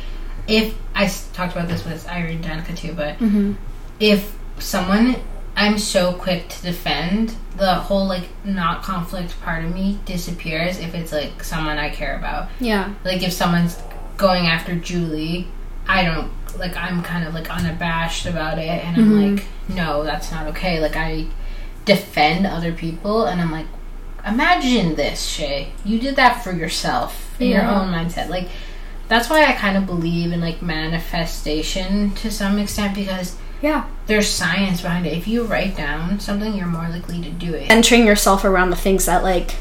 if 0.47 0.75
I 0.93 1.07
talked 1.33 1.53
about 1.55 1.67
this 1.69 1.85
with 1.85 2.07
Irene 2.09 2.41
Danica 2.43 2.75
too, 2.77 2.93
but 2.93 3.17
Mm-hmm. 3.19 3.53
if 3.99 4.35
someone, 4.59 5.15
I'm 5.55 5.77
so 5.77 6.13
quick 6.13 6.49
to 6.49 6.61
defend, 6.61 7.33
the 7.55 7.75
whole 7.75 8.05
like 8.07 8.27
not 8.43 8.83
conflict 8.83 9.39
part 9.41 9.63
of 9.63 9.73
me 9.73 9.99
disappears 10.05 10.79
if 10.79 10.93
it's 10.93 11.13
like 11.13 11.41
someone 11.43 11.77
I 11.77 11.89
care 11.89 12.17
about. 12.17 12.49
Yeah. 12.59 12.93
Like 13.05 13.23
if 13.23 13.31
someone's 13.31 13.81
going 14.17 14.47
after 14.47 14.75
Julie, 14.75 15.47
I 15.87 16.03
don't 16.03 16.29
like 16.59 16.75
I'm 16.75 17.01
kind 17.03 17.25
of 17.25 17.33
like 17.33 17.49
unabashed 17.49 18.25
about 18.25 18.57
it 18.57 18.67
and 18.83 18.97
I'm 18.97 19.11
Mhm. 19.11 19.37
like, 19.37 19.45
no, 19.69 20.03
that's 20.03 20.29
not 20.31 20.47
okay. 20.47 20.81
Like 20.81 20.97
I 20.97 21.27
defend 21.85 22.45
other 22.47 22.71
people 22.73 23.25
and 23.25 23.39
I'm 23.41 23.51
like, 23.51 23.67
imagine 24.25 24.95
this, 24.95 25.25
Shae. 25.37 25.67
You 25.83 25.99
did 25.99 26.15
that 26.15 26.43
for 26.43 26.51
yourself 26.51 27.39
in 27.39 27.49
your 27.49 27.63
own 27.63 27.91
mindset. 27.93 28.29
Like 28.29 28.49
that's 29.07 29.29
why 29.29 29.45
I 29.45 29.53
kind 29.53 29.77
of 29.77 29.85
believe 29.85 30.31
in 30.31 30.41
like 30.41 30.61
manifestation 30.61 32.11
to 32.15 32.31
some 32.31 32.57
extent 32.59 32.95
because 32.95 33.35
Yeah. 33.61 33.85
there's 34.07 34.27
science 34.29 34.81
behind 34.81 35.05
it. 35.05 35.13
If 35.17 35.27
you 35.27 35.43
write 35.43 35.77
down 35.77 36.19
something, 36.19 36.55
you're 36.55 36.65
more 36.67 36.87
likely 36.89 37.21
to 37.21 37.29
do 37.29 37.53
it. 37.53 37.67
Centering 37.67 38.05
yourself 38.05 38.43
around 38.43 38.69
the 38.71 38.75
things 38.75 39.05
that 39.05 39.23
like 39.23 39.55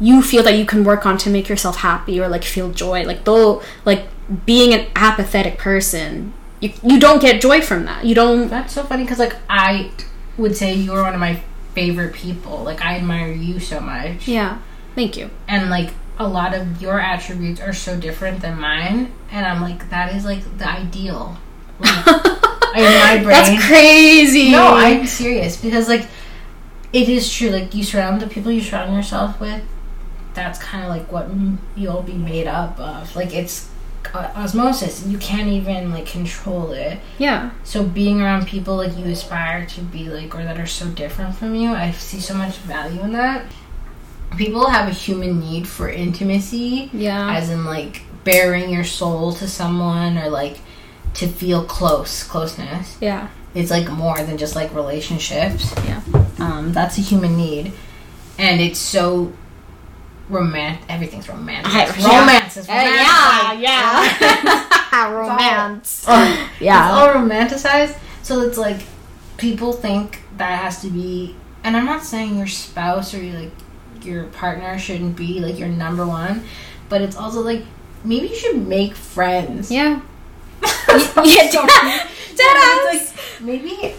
you 0.00 0.22
feel 0.22 0.42
that 0.44 0.56
you 0.56 0.64
can 0.64 0.84
work 0.84 1.06
on 1.06 1.18
to 1.18 1.30
make 1.30 1.48
yourself 1.48 1.76
happy 1.78 2.20
or 2.20 2.28
like 2.28 2.44
feel 2.44 2.70
joy. 2.72 3.04
Like 3.04 3.24
though 3.24 3.62
like 3.84 4.06
being 4.46 4.74
an 4.74 4.86
apathetic 4.96 5.58
person, 5.58 6.32
you 6.60 6.72
you 6.82 6.98
don't 7.00 7.20
get 7.20 7.40
joy 7.40 7.60
from 7.60 7.84
that. 7.84 8.04
You 8.04 8.14
don't 8.14 8.48
That's 8.48 8.72
so 8.72 8.82
funny 8.84 9.04
because 9.04 9.18
like 9.18 9.36
I 9.48 9.90
would 10.36 10.56
say 10.56 10.74
you're 10.74 11.02
one 11.02 11.14
of 11.14 11.20
my 11.20 11.40
favorite 11.78 12.12
people. 12.14 12.64
Like 12.64 12.80
I 12.84 12.96
admire 12.96 13.30
you 13.32 13.60
so 13.60 13.78
much, 13.80 14.26
Yeah. 14.26 14.58
Thank 14.96 15.16
you. 15.16 15.30
and 15.46 15.70
like 15.70 15.90
a 16.18 16.26
lot 16.26 16.52
of 16.58 16.82
your 16.82 16.98
attributes 17.00 17.60
are 17.60 17.72
so 17.72 17.96
different 17.96 18.40
than 18.42 18.58
mine, 18.58 19.12
and 19.30 19.46
I'm 19.46 19.60
like 19.62 19.88
that 19.90 20.14
is 20.16 20.24
like 20.24 20.42
the 20.58 20.68
ideal. 20.68 21.36
Like, 21.78 22.06
in 22.76 22.82
my 23.06 23.14
brain, 23.22 23.26
That's 23.28 23.64
crazy. 23.66 24.50
no, 24.50 24.74
I'm 24.74 25.06
serious 25.06 25.54
because 25.60 25.88
like 25.88 26.06
it 26.92 27.08
is 27.08 27.32
true. 27.32 27.50
Like 27.50 27.72
you 27.74 27.84
surround 27.84 28.20
the 28.20 28.26
people 28.26 28.50
you 28.50 28.60
surround 28.60 28.92
yourself 28.96 29.38
with. 29.40 29.62
That's 30.34 30.58
kind 30.58 30.82
of 30.84 30.90
like 30.90 31.10
what 31.12 31.28
you'll 31.76 32.02
be 32.02 32.14
made 32.32 32.48
up 32.48 32.78
of. 32.80 33.14
Like 33.14 33.32
it's 33.32 33.68
uh, 34.14 34.32
osmosis. 34.34 35.06
You 35.06 35.18
can't 35.18 35.48
even 35.48 35.90
like 35.92 36.06
control 36.06 36.72
it. 36.72 36.98
Yeah. 37.18 37.50
So 37.64 37.82
being 37.84 38.20
around 38.20 38.46
people 38.46 38.76
like 38.76 38.96
you 38.96 39.04
aspire 39.06 39.66
to 39.66 39.80
be 39.82 40.08
like 40.08 40.34
or 40.34 40.42
that 40.44 40.58
are 40.58 40.66
so 40.66 40.86
different 40.88 41.34
from 41.36 41.54
you, 41.54 41.70
I 41.72 41.92
see 41.92 42.20
so 42.20 42.34
much 42.34 42.56
value 42.58 43.00
in 43.02 43.12
that. 43.12 43.44
People 44.36 44.68
have 44.68 44.88
a 44.88 44.92
human 44.92 45.40
need 45.40 45.66
for 45.66 45.88
intimacy, 45.88 46.90
Yeah. 46.92 47.34
as 47.34 47.48
in 47.50 47.64
like 47.64 48.02
bearing 48.24 48.70
your 48.70 48.84
soul 48.84 49.32
to 49.34 49.48
someone 49.48 50.18
or 50.18 50.28
like 50.28 50.58
to 51.14 51.26
feel 51.26 51.64
close, 51.64 52.22
closeness. 52.22 52.96
yeah. 53.00 53.28
It's 53.54 53.70
like 53.70 53.90
more 53.90 54.18
than 54.22 54.36
just 54.36 54.54
like 54.54 54.74
relationships. 54.74 55.72
Yeah. 55.86 56.02
Um, 56.38 56.72
that's 56.72 56.98
a 56.98 57.00
human 57.00 57.36
need. 57.36 57.72
And 58.38 58.60
it's 58.60 58.78
so 58.78 59.32
romantic. 60.28 60.84
Everything's 60.88 61.28
romantic. 61.28 61.72
I- 61.74 61.84
It's 61.88 61.98
yeah. 61.98 62.20
romance. 62.20 62.56
It's 62.56 62.68
yeah, 62.68 63.50
romantic. 63.50 63.62
yeah. 63.62 65.12
Romance. 65.12 66.04
Yeah. 66.60 66.88
It's 66.88 66.92
all 66.94 67.08
romanticized. 67.14 67.96
So 68.22 68.40
it's 68.42 68.58
like 68.58 68.80
people 69.36 69.72
think 69.72 70.20
that 70.36 70.60
has 70.62 70.80
to 70.82 70.90
be 70.90 71.36
and 71.64 71.76
I'm 71.76 71.84
not 71.86 72.04
saying 72.04 72.36
your 72.38 72.46
spouse 72.46 73.14
or 73.14 73.22
your 73.22 73.38
like 73.40 73.52
your 74.02 74.24
partner 74.24 74.78
shouldn't 74.78 75.16
be 75.16 75.40
like 75.40 75.58
your 75.58 75.68
number 75.68 76.06
one, 76.06 76.44
but 76.88 77.02
it's 77.02 77.16
also 77.16 77.40
like 77.40 77.62
maybe 78.04 78.28
you 78.28 78.36
should 78.36 78.66
make 78.66 78.94
friends. 78.94 79.70
Yeah. 79.70 80.00
yeah, 80.62 81.50
So- 81.50 81.66
It's 82.40 83.12
like 83.14 83.40
maybe 83.40 83.94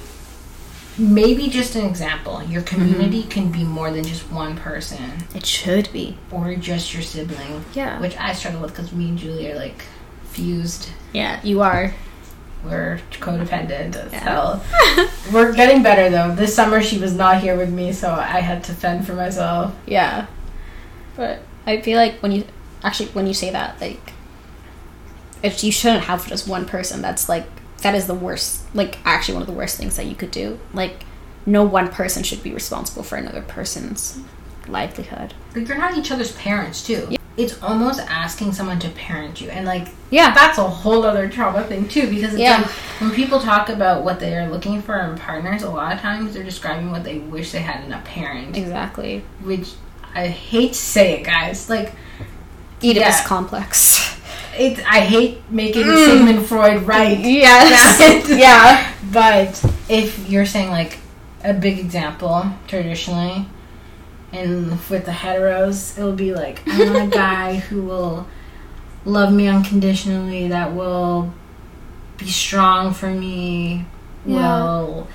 maybe 1.00 1.48
just 1.48 1.76
an 1.76 1.86
example. 1.86 2.44
Your 2.44 2.62
community 2.62 3.22
Mm-hmm. 3.22 3.30
can 3.30 3.52
be 3.52 3.64
more 3.64 3.90
than 3.92 4.04
just 4.04 4.30
one 4.32 4.56
person 4.58 5.24
It 5.34 5.46
should 5.46 5.92
be. 5.94 6.18
or 6.32 6.56
just 6.56 6.94
your 6.94 7.02
sibling, 7.04 7.64
Yeah. 7.74 8.00
which 8.00 8.18
I 8.18 8.34
struggle 8.34 8.62
with 8.62 8.72
because 8.72 8.92
me 8.92 9.10
and 9.10 9.18
Julie 9.18 9.52
are 9.52 9.56
like 9.56 9.84
fused. 10.32 10.90
Yeah, 11.14 11.40
you 11.44 11.62
are. 11.62 11.94
We're 12.64 13.00
codependent 13.14 13.96
as 13.96 14.12
Yeah. 14.12 14.20
hell. 14.20 14.64
We're 15.34 15.54
getting 15.54 15.82
better 15.82 16.10
though. 16.10 16.36
This 16.36 16.54
summer 16.54 16.82
she 16.84 16.98
was 17.00 17.16
not 17.16 17.42
here 17.42 17.56
with 17.56 17.70
me, 17.72 17.94
so 17.94 18.12
I 18.12 18.42
had 18.42 18.64
to 18.66 18.74
fend 18.74 19.08
for 19.08 19.14
myself. 19.14 19.74
Yeah. 19.88 20.26
But 21.16 21.40
I 21.66 21.80
feel 21.82 21.98
like 21.98 22.20
when 22.22 22.32
you 22.34 22.46
actually 22.84 23.10
when 23.10 23.28
you 23.28 23.34
say 23.34 23.50
that, 23.52 23.80
like 23.80 24.12
if 25.42 25.64
you 25.64 25.72
shouldn't 25.72 26.04
have 26.06 26.28
just 26.28 26.48
one 26.50 26.66
person, 26.66 27.02
that's 27.02 27.30
like 27.30 27.46
that 27.80 27.96
is 27.96 28.08
the 28.08 28.14
worst 28.16 28.64
like 28.76 28.98
actually 29.06 29.34
one 29.36 29.42
of 29.44 29.48
the 29.48 29.54
worst 29.54 29.78
things 29.78 29.96
that 29.98 30.06
you 30.06 30.16
could 30.16 30.32
do. 30.32 30.60
Like 30.74 31.04
no 31.46 31.64
one 31.64 31.90
person 31.90 32.24
should 32.24 32.44
be 32.44 32.54
responsible 32.54 33.04
for 33.04 33.16
another 33.18 33.42
person's 33.42 34.20
livelihood. 34.68 35.34
Like 35.56 35.68
you're 35.68 35.78
not 35.78 35.98
each 35.98 36.12
other's 36.12 36.32
parents 36.34 36.84
too. 36.86 37.16
It's 37.38 37.62
almost 37.64 38.02
asking 38.02 38.52
someone 38.52 38.80
to 38.80 38.90
parent 38.90 39.40
you, 39.40 39.50
and 39.50 39.66
like 39.66 39.88
Yeah. 40.10 40.34
that's 40.34 40.58
a 40.58 40.64
whole 40.64 41.06
other 41.06 41.30
trauma 41.30 41.64
thing 41.64 41.88
too. 41.88 42.10
Because 42.10 42.34
it's 42.34 42.42
Yeah. 42.42 42.58
like 42.58 42.66
when 43.00 43.12
people 43.12 43.40
talk 43.40 43.70
about 43.70 44.04
what 44.04 44.20
they 44.20 44.36
are 44.36 44.50
looking 44.50 44.82
for 44.82 45.00
in 45.00 45.18
partners, 45.18 45.64
a 45.64 45.70
lot 45.70 45.94
of 45.94 46.02
times 46.02 46.34
they're 46.34 46.44
describing 46.44 46.92
what 46.92 47.06
they 47.06 47.20
wish 47.20 47.52
they 47.54 47.62
had 47.62 47.86
in 47.86 47.94
a 47.94 48.00
parent. 48.00 48.58
Exactly. 48.58 49.24
Which 49.42 49.70
I 50.14 50.28
hate 50.28 50.74
to 50.74 50.78
say 50.80 51.14
it, 51.20 51.24
guys. 51.24 51.70
Like 51.70 51.94
Oedipus 52.84 53.20
Yeah. 53.20 53.24
complex. 53.24 54.16
it, 54.58 54.80
I 54.86 55.02
hate 55.02 55.42
making 55.50 55.84
mm. 55.84 56.06
Sigmund 56.06 56.46
Freud 56.46 56.84
right. 56.84 57.20
Yes. 57.20 58.30
yeah. 58.30 58.94
But 59.12 59.66
if 59.90 60.30
you're 60.30 60.46
saying 60.46 60.70
like 60.70 61.00
a 61.44 61.52
big 61.54 61.80
example 61.80 62.46
traditionally, 62.68 63.48
and 64.32 64.72
with 64.90 65.06
the 65.06 65.12
heteros, 65.12 65.98
it'll 65.98 66.14
be 66.14 66.34
like 66.34 66.62
I 66.68 66.92
want 66.92 67.14
a 67.14 67.18
guy 67.18 67.56
who 67.56 67.82
will 67.84 68.28
love 69.06 69.34
me 69.34 69.48
unconditionally, 69.48 70.50
that 70.50 70.74
will 70.74 71.34
be 72.18 72.28
strong 72.28 72.94
for 72.94 73.10
me, 73.10 73.86
Yeah. 74.26 74.38
will 74.38 75.08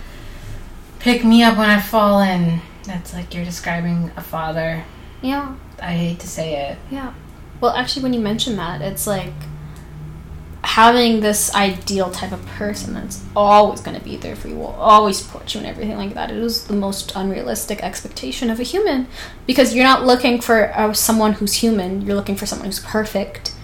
pick 0.98 1.24
me 1.24 1.42
up 1.44 1.56
when 1.56 1.70
I 1.70 1.80
fall 1.80 2.20
in. 2.20 2.60
That's 2.84 3.14
like 3.14 3.34
you're 3.34 3.44
describing 3.44 4.10
a 4.16 4.22
father. 4.22 4.84
Yeah. 5.22 5.54
I 5.80 5.92
hate 5.92 6.20
to 6.20 6.28
say 6.28 6.70
it. 6.70 6.78
Yeah. 6.90 7.12
Well, 7.64 7.74
actually, 7.74 8.02
when 8.02 8.12
you 8.12 8.20
mention 8.20 8.56
that, 8.56 8.82
it's 8.82 9.06
like 9.06 9.32
having 10.62 11.20
this 11.20 11.54
ideal 11.54 12.10
type 12.10 12.30
of 12.30 12.44
person 12.44 12.92
that's 12.92 13.24
always 13.34 13.80
going 13.80 13.98
to 13.98 14.04
be 14.04 14.18
there 14.18 14.36
for 14.36 14.48
you, 14.48 14.56
will 14.56 14.66
always 14.66 15.16
support 15.16 15.54
you 15.54 15.60
and 15.60 15.66
everything 15.66 15.96
like 15.96 16.12
that. 16.12 16.30
It 16.30 16.36
is 16.36 16.66
the 16.66 16.74
most 16.74 17.16
unrealistic 17.16 17.82
expectation 17.82 18.50
of 18.50 18.60
a 18.60 18.64
human 18.64 19.06
because 19.46 19.74
you're 19.74 19.86
not 19.86 20.04
looking 20.04 20.42
for 20.42 20.76
uh, 20.76 20.92
someone 20.92 21.32
who's 21.32 21.54
human. 21.54 22.02
You're 22.02 22.16
looking 22.16 22.36
for 22.36 22.44
someone 22.44 22.66
who's 22.66 22.80
perfect. 22.80 23.54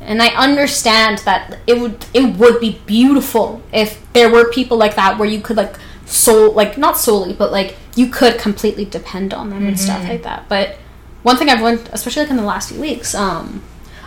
And 0.00 0.22
I 0.22 0.28
understand 0.28 1.18
that 1.24 1.58
it 1.66 1.80
would 1.80 2.06
it 2.14 2.36
would 2.36 2.60
be 2.60 2.80
beautiful 2.86 3.64
if 3.72 4.00
there 4.12 4.30
were 4.30 4.52
people 4.52 4.76
like 4.76 4.94
that 4.94 5.18
where 5.18 5.28
you 5.28 5.40
could 5.40 5.56
like 5.56 5.74
soul 6.06 6.52
like 6.52 6.78
not 6.78 6.96
solely, 6.96 7.32
but 7.32 7.50
like 7.50 7.76
you 7.96 8.10
could 8.10 8.38
completely 8.38 8.84
depend 8.84 9.34
on 9.34 9.50
them 9.50 9.66
and 9.66 9.80
stuff 9.80 10.08
like 10.08 10.22
that. 10.22 10.48
But 10.48 10.76
one 11.22 11.36
thing 11.36 11.48
I've 11.48 11.60
learned, 11.62 11.88
especially 11.92 12.22
like 12.22 12.30
in 12.30 12.36
the 12.36 12.42
last 12.42 12.70
few 12.70 12.80
weeks, 12.80 13.14
um, 13.14 13.62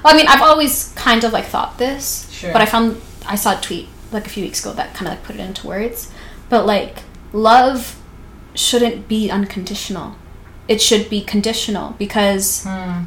I 0.05 0.15
mean, 0.17 0.27
I've 0.27 0.41
always 0.41 0.91
kind 0.95 1.23
of 1.23 1.31
like 1.33 1.45
thought 1.45 1.77
this, 1.77 2.29
Sure. 2.31 2.51
but 2.51 2.61
I 2.61 2.65
found 2.65 2.99
I 3.25 3.35
saw 3.35 3.57
a 3.57 3.61
tweet 3.61 3.87
like 4.11 4.25
a 4.27 4.29
few 4.29 4.43
weeks 4.43 4.59
ago 4.59 4.73
that 4.73 4.93
kind 4.93 5.07
of 5.07 5.13
like 5.17 5.23
put 5.23 5.35
it 5.35 5.39
into 5.39 5.65
words. 5.67 6.11
But 6.49 6.65
like, 6.65 7.03
love 7.31 7.99
shouldn't 8.55 9.07
be 9.07 9.29
unconditional. 9.31 10.15
It 10.67 10.81
should 10.81 11.09
be 11.09 11.21
conditional 11.21 11.95
because 11.97 12.63
Hmm. 12.63 13.03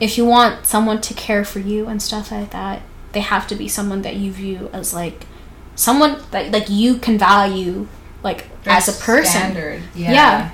if 0.00 0.18
you 0.18 0.24
want 0.24 0.66
someone 0.66 1.00
to 1.02 1.14
care 1.14 1.44
for 1.44 1.58
you 1.60 1.86
and 1.86 2.02
stuff 2.02 2.30
like 2.32 2.50
that, 2.50 2.82
they 3.12 3.20
have 3.20 3.46
to 3.48 3.54
be 3.54 3.68
someone 3.68 4.02
that 4.02 4.16
you 4.16 4.32
view 4.32 4.70
as 4.72 4.92
like 4.94 5.26
someone 5.74 6.20
that 6.32 6.50
like 6.52 6.68
you 6.68 6.96
can 6.96 7.16
value 7.18 7.86
like 8.22 8.46
as 8.66 8.88
a 8.88 8.92
person. 8.92 9.30
Standard. 9.40 9.82
Yeah. 9.94 10.12
Yeah. 10.12 10.50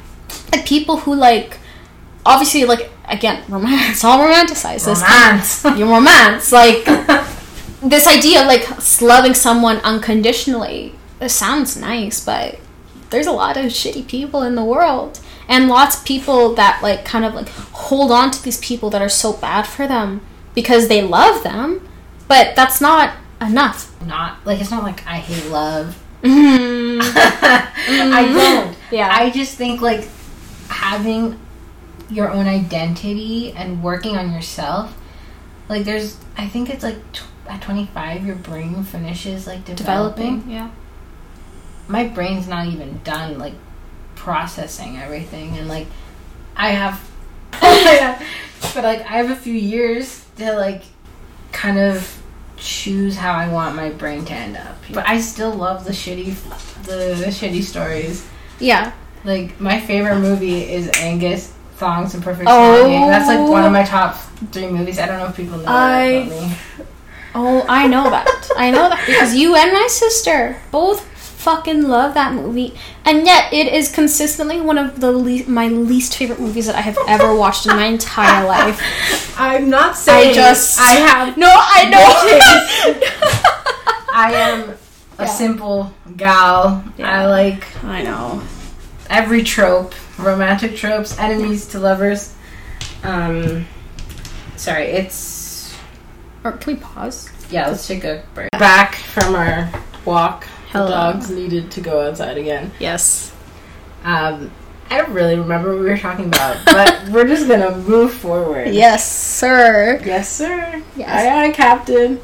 Like 0.52 0.66
people 0.66 0.98
who 0.98 1.14
like 1.14 1.58
obviously 2.28 2.64
like 2.64 2.90
again 3.06 3.42
romance 3.48 4.04
all 4.04 4.18
romanticized 4.18 4.84
this 4.84 5.02
Romance. 5.02 5.64
your 5.78 5.88
romance 5.88 6.52
like 6.52 6.84
this 7.82 8.06
idea 8.06 8.42
of 8.42 8.46
like 8.46 8.66
loving 9.00 9.34
someone 9.34 9.78
unconditionally 9.78 10.94
it 11.20 11.30
sounds 11.30 11.76
nice 11.76 12.24
but 12.24 12.58
there's 13.10 13.26
a 13.26 13.32
lot 13.32 13.56
of 13.56 13.64
shitty 13.66 14.06
people 14.06 14.42
in 14.42 14.54
the 14.54 14.64
world 14.64 15.20
and 15.48 15.68
lots 15.68 15.98
of 15.98 16.04
people 16.04 16.54
that 16.54 16.80
like 16.82 17.04
kind 17.04 17.24
of 17.24 17.34
like 17.34 17.48
hold 17.48 18.12
on 18.12 18.30
to 18.30 18.42
these 18.42 18.58
people 18.58 18.90
that 18.90 19.00
are 19.00 19.08
so 19.08 19.32
bad 19.32 19.62
for 19.62 19.86
them 19.88 20.20
because 20.54 20.88
they 20.88 21.02
love 21.02 21.42
them 21.42 21.88
but 22.28 22.54
that's 22.54 22.80
not 22.80 23.14
enough 23.40 23.90
not 24.04 24.44
like 24.44 24.60
it's 24.60 24.70
not 24.70 24.82
like 24.82 25.06
I 25.06 25.18
hate 25.18 25.50
love. 25.50 25.96
mm. 26.22 27.00
I 27.00 28.32
don't. 28.32 28.76
Yeah. 28.90 29.08
I 29.12 29.30
just 29.30 29.56
think 29.56 29.80
like 29.80 30.08
having 30.68 31.38
your 32.08 32.30
own 32.30 32.46
identity 32.46 33.52
and 33.52 33.82
working 33.82 34.16
on 34.16 34.32
yourself. 34.32 34.96
Like 35.68 35.84
there's, 35.84 36.16
I 36.36 36.46
think 36.48 36.70
it's 36.70 36.82
like 36.82 37.12
tw- 37.12 37.24
at 37.48 37.62
25 37.62 38.26
your 38.26 38.36
brain 38.36 38.82
finishes 38.84 39.46
like 39.46 39.64
developing. 39.64 40.40
developing 40.40 40.50
yeah 40.50 40.70
My 41.88 42.04
brain's 42.06 42.46
not 42.46 42.66
even 42.66 43.00
done 43.04 43.38
like 43.38 43.54
processing 44.16 44.98
everything 44.98 45.56
and 45.56 45.66
like 45.68 45.86
I 46.56 46.70
have, 46.70 47.00
but 48.74 48.84
like 48.84 49.00
I 49.00 49.16
have 49.22 49.30
a 49.30 49.36
few 49.36 49.54
years 49.54 50.24
to 50.36 50.52
like 50.54 50.82
kind 51.52 51.78
of 51.78 52.20
choose 52.56 53.16
how 53.16 53.32
I 53.32 53.48
want 53.48 53.76
my 53.76 53.90
brain 53.90 54.24
to 54.26 54.32
end 54.34 54.56
up. 54.56 54.76
But 54.92 55.08
I 55.08 55.20
still 55.20 55.52
love 55.54 55.84
the 55.84 55.92
shitty, 55.92 56.34
the 56.84 57.26
shitty 57.28 57.62
stories. 57.62 58.26
yeah 58.58 58.92
Like 59.24 59.60
my 59.60 59.80
favorite 59.80 60.18
movie 60.20 60.62
is 60.70 60.90
Angus 60.98 61.54
Thongs 61.78 62.14
and 62.14 62.22
Perfect 62.22 62.48
Oh. 62.50 63.08
That's 63.08 63.26
like 63.28 63.48
one 63.48 63.64
of 63.64 63.72
my 63.72 63.84
top 63.84 64.16
three 64.52 64.68
movies. 64.68 64.98
I 64.98 65.06
don't 65.06 65.18
know 65.18 65.26
if 65.26 65.36
people 65.36 65.58
know 65.58 65.64
I- 65.66 66.10
that 66.10 66.26
about 66.26 66.48
me. 66.48 66.56
Oh, 67.34 67.64
I 67.68 67.86
know 67.86 68.10
that. 68.10 68.26
I 68.56 68.70
know 68.70 68.88
that 68.88 69.04
because 69.06 69.34
you 69.36 69.54
and 69.54 69.72
my 69.72 69.86
sister 69.88 70.56
both 70.72 71.04
fucking 71.38 71.82
love 71.86 72.14
that 72.14 72.32
movie, 72.34 72.74
and 73.04 73.24
yet 73.24 73.52
it 73.52 73.68
is 73.72 73.92
consistently 73.92 74.60
one 74.60 74.76
of 74.76 75.00
the 75.00 75.12
le- 75.12 75.44
my 75.46 75.68
least 75.68 76.16
favorite 76.16 76.40
movies 76.40 76.66
that 76.66 76.74
I 76.74 76.80
have 76.80 76.98
ever 77.06 77.34
watched 77.36 77.66
in 77.66 77.76
my 77.76 77.84
entire 77.84 78.44
life. 78.46 78.80
I'm 79.38 79.70
not 79.70 79.96
saying 79.96 80.30
I 80.30 80.34
just 80.34 80.80
I 80.80 80.90
have 81.06 81.36
no, 81.44 81.48
I 81.48 81.84
know. 81.88 83.08
I 84.12 84.32
am 84.32 84.70
a 85.18 85.24
Yeah. 85.24 85.26
simple 85.26 85.92
gal. 86.16 86.82
Yeah. 86.96 87.20
I 87.22 87.26
like 87.26 87.64
I 87.84 88.02
know. 88.02 88.42
every 89.10 89.42
trope, 89.44 89.94
romantic 90.18 90.76
tropes, 90.76 91.18
enemies 91.18 91.66
to 91.68 91.78
lovers. 91.78 92.34
Um, 93.02 93.66
sorry, 94.56 94.84
it's 94.86 95.74
Or 96.44 96.52
can 96.52 96.74
we 96.74 96.80
pause? 96.80 97.30
yeah. 97.50 97.68
Let's 97.68 97.86
take 97.86 98.04
a 98.04 98.22
break. 98.34 98.50
Back 98.52 98.94
from 98.96 99.34
our 99.34 99.70
walk. 100.04 100.44
Hello. 100.70 100.86
The 100.86 100.90
dogs 100.92 101.30
needed 101.30 101.70
to 101.72 101.80
go 101.80 102.06
outside 102.06 102.36
again. 102.36 102.70
Yes. 102.78 103.32
Um, 104.04 104.50
I 104.90 104.98
don't 104.98 105.10
really 105.12 105.36
remember 105.38 105.70
what 105.74 105.80
we 105.80 105.86
were 105.90 105.98
talking 105.98 106.26
about, 106.26 106.58
but 106.66 107.08
we're 107.10 107.26
just 107.26 107.46
gonna 107.48 107.76
move 107.78 108.12
forward. 108.12 108.68
Yes, 108.68 109.10
sir. 109.10 110.00
Yes, 110.04 110.30
sir. 110.30 110.82
Yes. 110.96 111.08
Aye, 111.08 111.44
aye, 111.46 111.50
Captain. 111.52 112.20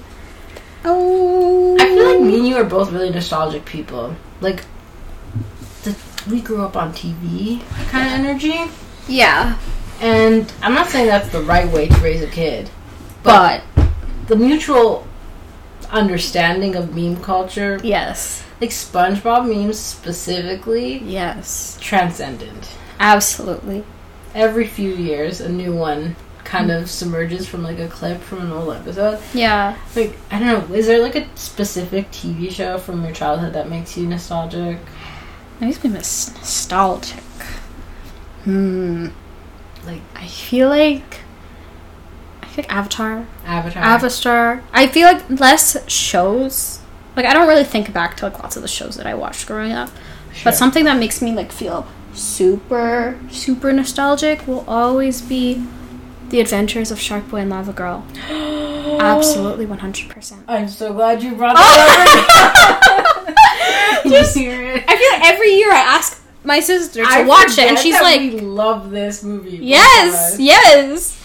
Oh. 0.85 1.77
I 1.81 1.85
feel 1.87 2.13
like 2.15 2.21
me 2.23 2.39
and 2.39 2.47
you 2.49 2.57
are 2.57 2.65
both 2.65 2.93
really 2.93 3.11
nostalgic 3.11 3.65
people. 3.65 4.15
Like, 4.41 4.65
the, 5.85 5.97
we 6.31 6.41
grew 6.41 6.63
up 6.65 6.77
on 6.77 6.93
TV 6.93 7.61
kind 7.89 8.07
of 8.09 8.13
energy. 8.27 8.71
Yeah, 9.07 9.59
And 10.01 10.51
I'm 10.63 10.75
not 10.75 10.89
saying 10.89 11.07
that's 11.09 11.29
the 11.29 11.43
right 11.43 11.71
way 11.71 11.89
to 11.89 11.97
raise 12.01 12.23
a 12.23 12.27
kid, 12.27 12.71
but 13.23 13.63
the 14.29 14.37
mutual 14.37 15.07
understanding 15.91 16.75
of 16.75 16.95
meme 16.97 17.23
culture, 17.23 17.79
yes, 17.83 18.45
like 18.61 18.71
SpongeBob 18.71 19.47
memes 19.49 19.79
specifically, 19.79 20.99
yes, 20.99 21.77
transcendent. 21.81 22.71
absolutely. 22.99 23.85
Every 24.35 24.67
few 24.67 24.91
years, 24.95 25.41
a 25.41 25.49
new 25.49 25.75
one 25.75 26.17
kind 26.45 26.71
of 26.71 26.91
submerges 26.91 27.47
from 27.49 27.63
like 27.63 27.79
a 27.79 27.89
clip 27.89 28.21
from 28.21 28.41
an 28.41 28.53
old 28.53 28.75
episode. 28.75 29.21
Yeah. 29.33 29.77
Like, 29.95 30.17
I 30.31 30.39
don't 30.39 30.69
know, 30.71 30.75
is 30.75 30.87
there 30.87 31.01
like 31.01 31.15
a 31.15 31.27
specific 31.37 32.11
TV 32.11 32.51
show 32.51 32.79
from 32.79 33.03
your 33.05 33.13
childhood 33.13 33.53
that 33.53 33.69
makes 33.69 33.97
you 33.97 34.07
nostalgic? 34.07 34.79
Makes 35.61 35.83
me 35.85 35.91
miss 35.91 36.35
nostalgic. 36.35 37.21
Hmm. 38.45 39.09
Like, 39.87 40.03
I 40.15 40.27
feel 40.27 40.69
like 40.69 41.21
I 42.43 42.47
feel 42.47 42.65
like 42.65 42.73
Avatar. 42.75 43.27
Avatar. 43.45 43.83
Avatar. 43.83 44.63
I 44.73 44.87
feel 44.87 45.07
like 45.07 45.29
less 45.41 45.77
shows. 45.91 46.81
Like 47.17 47.27
I 47.27 47.33
don't 47.33 47.49
really 47.49 47.65
think 47.65 47.93
back 47.93 48.17
to 48.19 48.25
like 48.27 48.39
lots 48.43 48.57
of 48.57 48.63
the 48.63 48.69
shows 48.69 48.97
that 48.97 49.07
I 49.07 49.15
watched 49.15 49.47
growing 49.47 49.73
up. 49.73 49.91
Sure. 50.33 50.45
But 50.45 50.55
something 50.57 50.85
that 50.85 50.99
makes 50.99 51.23
me 51.23 51.33
like 51.33 51.53
feel 51.53 51.87
super 52.13 53.19
super 53.31 53.73
nostalgic 53.73 54.47
will 54.47 54.65
always 54.69 55.21
be 55.23 55.65
The 56.31 56.41
Adventures 56.41 56.91
of 56.91 57.01
Shark 57.01 57.29
Boy 57.29 57.39
and 57.39 57.51
Lava 57.51 57.73
Girl. 57.73 58.07
Absolutely 59.01 59.67
100%. 59.67 60.45
I'm 60.49 60.69
so 60.69 60.93
glad 60.93 61.23
you 61.23 61.35
brought 61.35 61.57
that 61.57 63.05
up. 63.07 63.14
Just 64.07 64.37
hear 64.37 64.63
it. 64.63 64.85
I 64.89 64.97
feel 64.97 65.11
like 65.19 65.33
every 65.33 65.53
year 65.55 65.73
I 65.73 65.79
ask 65.81 66.23
my 66.45 66.61
sister 66.61 67.03
to 67.03 67.09
I 67.09 67.23
watch 67.25 67.59
it 67.59 67.67
and 67.69 67.79
she's 67.79 68.01
like 68.01 68.21
we 68.21 68.41
love 68.41 68.91
this 68.91 69.23
movie. 69.25 69.59
Yes, 69.59 70.37
yes. 70.39 71.21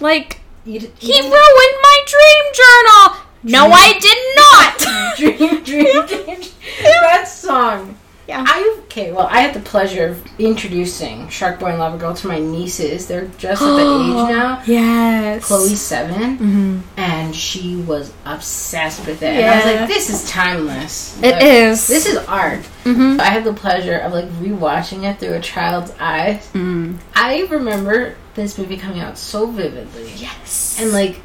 Like 0.00 0.40
You, 0.64 0.80
he 0.98 1.20
ruined 1.20 1.78
my 1.82 1.98
dream 2.06 2.44
journal. 2.54 3.24
No, 3.42 3.70
I 3.72 3.98
did 3.98 4.18
not. 4.36 5.16
dream, 5.16 5.64
dream, 5.64 6.06
dream. 6.06 6.50
that 6.82 7.24
song. 7.28 7.96
Yeah. 8.28 8.44
I 8.46 8.76
okay. 8.84 9.10
Well, 9.10 9.26
I 9.30 9.40
had 9.40 9.54
the 9.54 9.60
pleasure 9.60 10.06
of 10.08 10.22
introducing 10.38 11.28
Shark 11.30 11.58
Boy 11.58 11.68
and 11.70 11.78
Lava 11.78 11.96
Girl 11.96 12.12
to 12.12 12.26
my 12.28 12.38
nieces. 12.38 13.06
They're 13.06 13.26
just 13.38 13.62
at 13.62 13.66
the 13.66 13.78
age 13.80 14.30
now. 14.36 14.62
Yes. 14.66 15.46
Chloe's 15.46 15.80
7 15.80 16.36
Mhm. 16.38 16.80
and 16.98 17.34
she 17.34 17.76
was 17.76 18.12
obsessed 18.26 19.06
with 19.06 19.22
it. 19.22 19.28
And 19.30 19.46
I 19.46 19.56
was 19.56 19.64
like, 19.64 19.88
"This 19.88 20.10
is 20.10 20.28
timeless. 20.30 21.16
It 21.22 21.32
Like, 21.32 21.42
is. 21.42 21.86
This 21.86 22.04
is 22.06 22.18
art." 22.28 22.60
Mm-hmm. 22.84 23.18
I 23.18 23.24
had 23.24 23.44
the 23.44 23.54
pleasure 23.54 23.96
of 23.96 24.12
like 24.12 24.28
rewatching 24.42 25.04
it 25.10 25.18
through 25.20 25.32
a 25.34 25.40
child's 25.40 25.92
eyes. 25.98 26.46
Mm. 26.52 26.96
I 27.14 27.46
remember 27.50 28.14
this 28.34 28.58
movie 28.58 28.76
coming 28.76 29.00
out 29.00 29.16
so 29.16 29.46
vividly. 29.46 30.12
Yes. 30.16 30.76
And 30.78 30.92
like, 30.92 31.20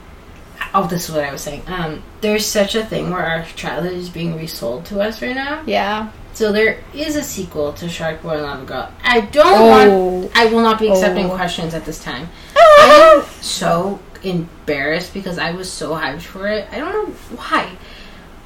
oh, 0.74 0.88
this 0.88 1.10
is 1.10 1.16
what 1.16 1.26
I 1.26 1.32
was 1.34 1.42
saying. 1.42 1.64
Um, 1.68 2.02
there's 2.22 2.46
such 2.46 2.76
a 2.76 2.86
thing 2.86 3.12
where 3.12 3.26
our 3.26 3.44
childhood 3.56 3.94
is 3.94 4.10
being 4.10 4.38
resold 4.38 4.86
to 4.86 5.02
us 5.02 5.22
right 5.22 5.36
now. 5.36 5.64
yeah. 5.66 6.08
So 6.34 6.52
there 6.52 6.80
is 6.94 7.16
a 7.16 7.22
sequel 7.24 7.74
to 7.74 7.88
Shark 7.88 8.22
Boy 8.24 8.32
and 8.34 8.42
Lava 8.44 8.66
Girl. 8.66 8.92
I 9.04 9.22
don't 9.22 9.46
Oh. 9.46 9.68
want. 10.22 10.32
I 10.36 10.46
will 10.48 10.62
not 10.62 10.80
be 10.80 10.88
accepting 10.90 11.30
Oh. 11.32 11.36
questions 11.36 11.74
at 11.74 11.86
this 11.86 12.04
time. 12.04 12.30
Ah. 12.56 12.60
I 12.82 13.16
am 13.18 13.24
so 13.42 14.00
embarrassed 14.24 15.14
because 15.14 15.38
I 15.38 15.52
was 15.52 15.72
so 15.72 15.92
hyped 15.92 16.22
for 16.22 16.48
it. 16.48 16.68
I 16.72 16.80
don't 16.80 16.92
know 16.94 17.14
why. 17.38 17.70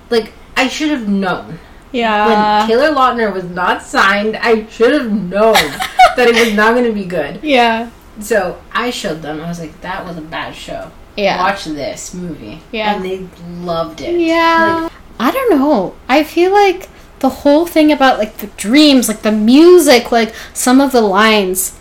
Like 0.09 0.33
I 0.57 0.67
should 0.67 0.89
have 0.89 1.07
known 1.07 1.59
Yeah. 1.91 2.27
when 2.59 2.67
Taylor 2.67 2.91
Lautner 2.93 3.31
was 3.33 3.45
not 3.45 3.83
signed. 3.83 4.35
I 4.41 4.65
should 4.69 4.93
have 4.93 5.11
known 5.11 5.53
that 6.17 6.27
it 6.27 6.35
was 6.35 6.53
not 6.53 6.73
going 6.73 6.85
to 6.85 6.91
be 6.93 7.05
good. 7.05 7.39
yeah. 7.43 7.89
So 8.19 8.57
I 8.73 8.89
showed 8.89 9.21
them. 9.21 9.39
I 9.43 9.47
was 9.47 9.59
like, 9.59 9.79
"That 9.81 10.03
was 10.03 10.17
a 10.17 10.21
bad 10.21 10.55
show." 10.55 10.89
Yeah. 11.15 11.37
watch 11.37 11.65
this 11.65 12.13
movie. 12.15 12.61
Yeah. 12.71 12.95
And 12.95 13.05
they 13.05 13.27
loved 13.63 14.01
it. 14.01 14.19
Yeah. 14.19 14.81
Like, 14.83 14.91
I 15.19 15.31
don't 15.31 15.51
know. 15.59 15.93
I 16.09 16.23
feel 16.23 16.51
like 16.51 16.89
the 17.19 17.29
whole 17.29 17.65
thing 17.65 17.91
about 17.91 18.19
like 18.19 18.37
the 18.37 18.47
dreams, 18.47 19.07
like 19.07 19.21
the 19.21 19.31
music, 19.31 20.11
like 20.11 20.33
some 20.53 20.81
of 20.81 20.91
the 20.91 21.01
lines. 21.01 21.77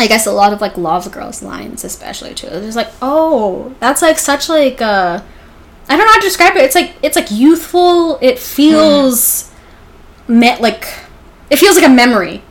I 0.00 0.06
guess 0.06 0.26
a 0.26 0.32
lot 0.32 0.52
of 0.52 0.60
like 0.60 0.76
Lava 0.76 1.10
Girl's 1.10 1.42
lines, 1.42 1.84
especially 1.84 2.32
too. 2.34 2.46
It's 2.46 2.66
just 2.66 2.76
like, 2.76 2.90
oh, 3.02 3.74
that's 3.80 4.02
like 4.02 4.18
such 4.18 4.48
like 4.48 4.80
a. 4.80 5.24
I 5.88 5.96
don't 5.96 6.06
know 6.06 6.12
how 6.12 6.20
to 6.20 6.26
describe 6.26 6.56
it. 6.56 6.62
It's 6.64 6.74
like 6.74 6.92
it's 7.02 7.16
like 7.16 7.30
youthful. 7.30 8.18
It 8.20 8.38
feels 8.38 9.50
hmm. 10.26 10.40
me- 10.40 10.58
like 10.58 10.86
it 11.50 11.56
feels 11.58 11.76
like 11.76 11.86
a 11.86 11.92
memory. 11.92 12.42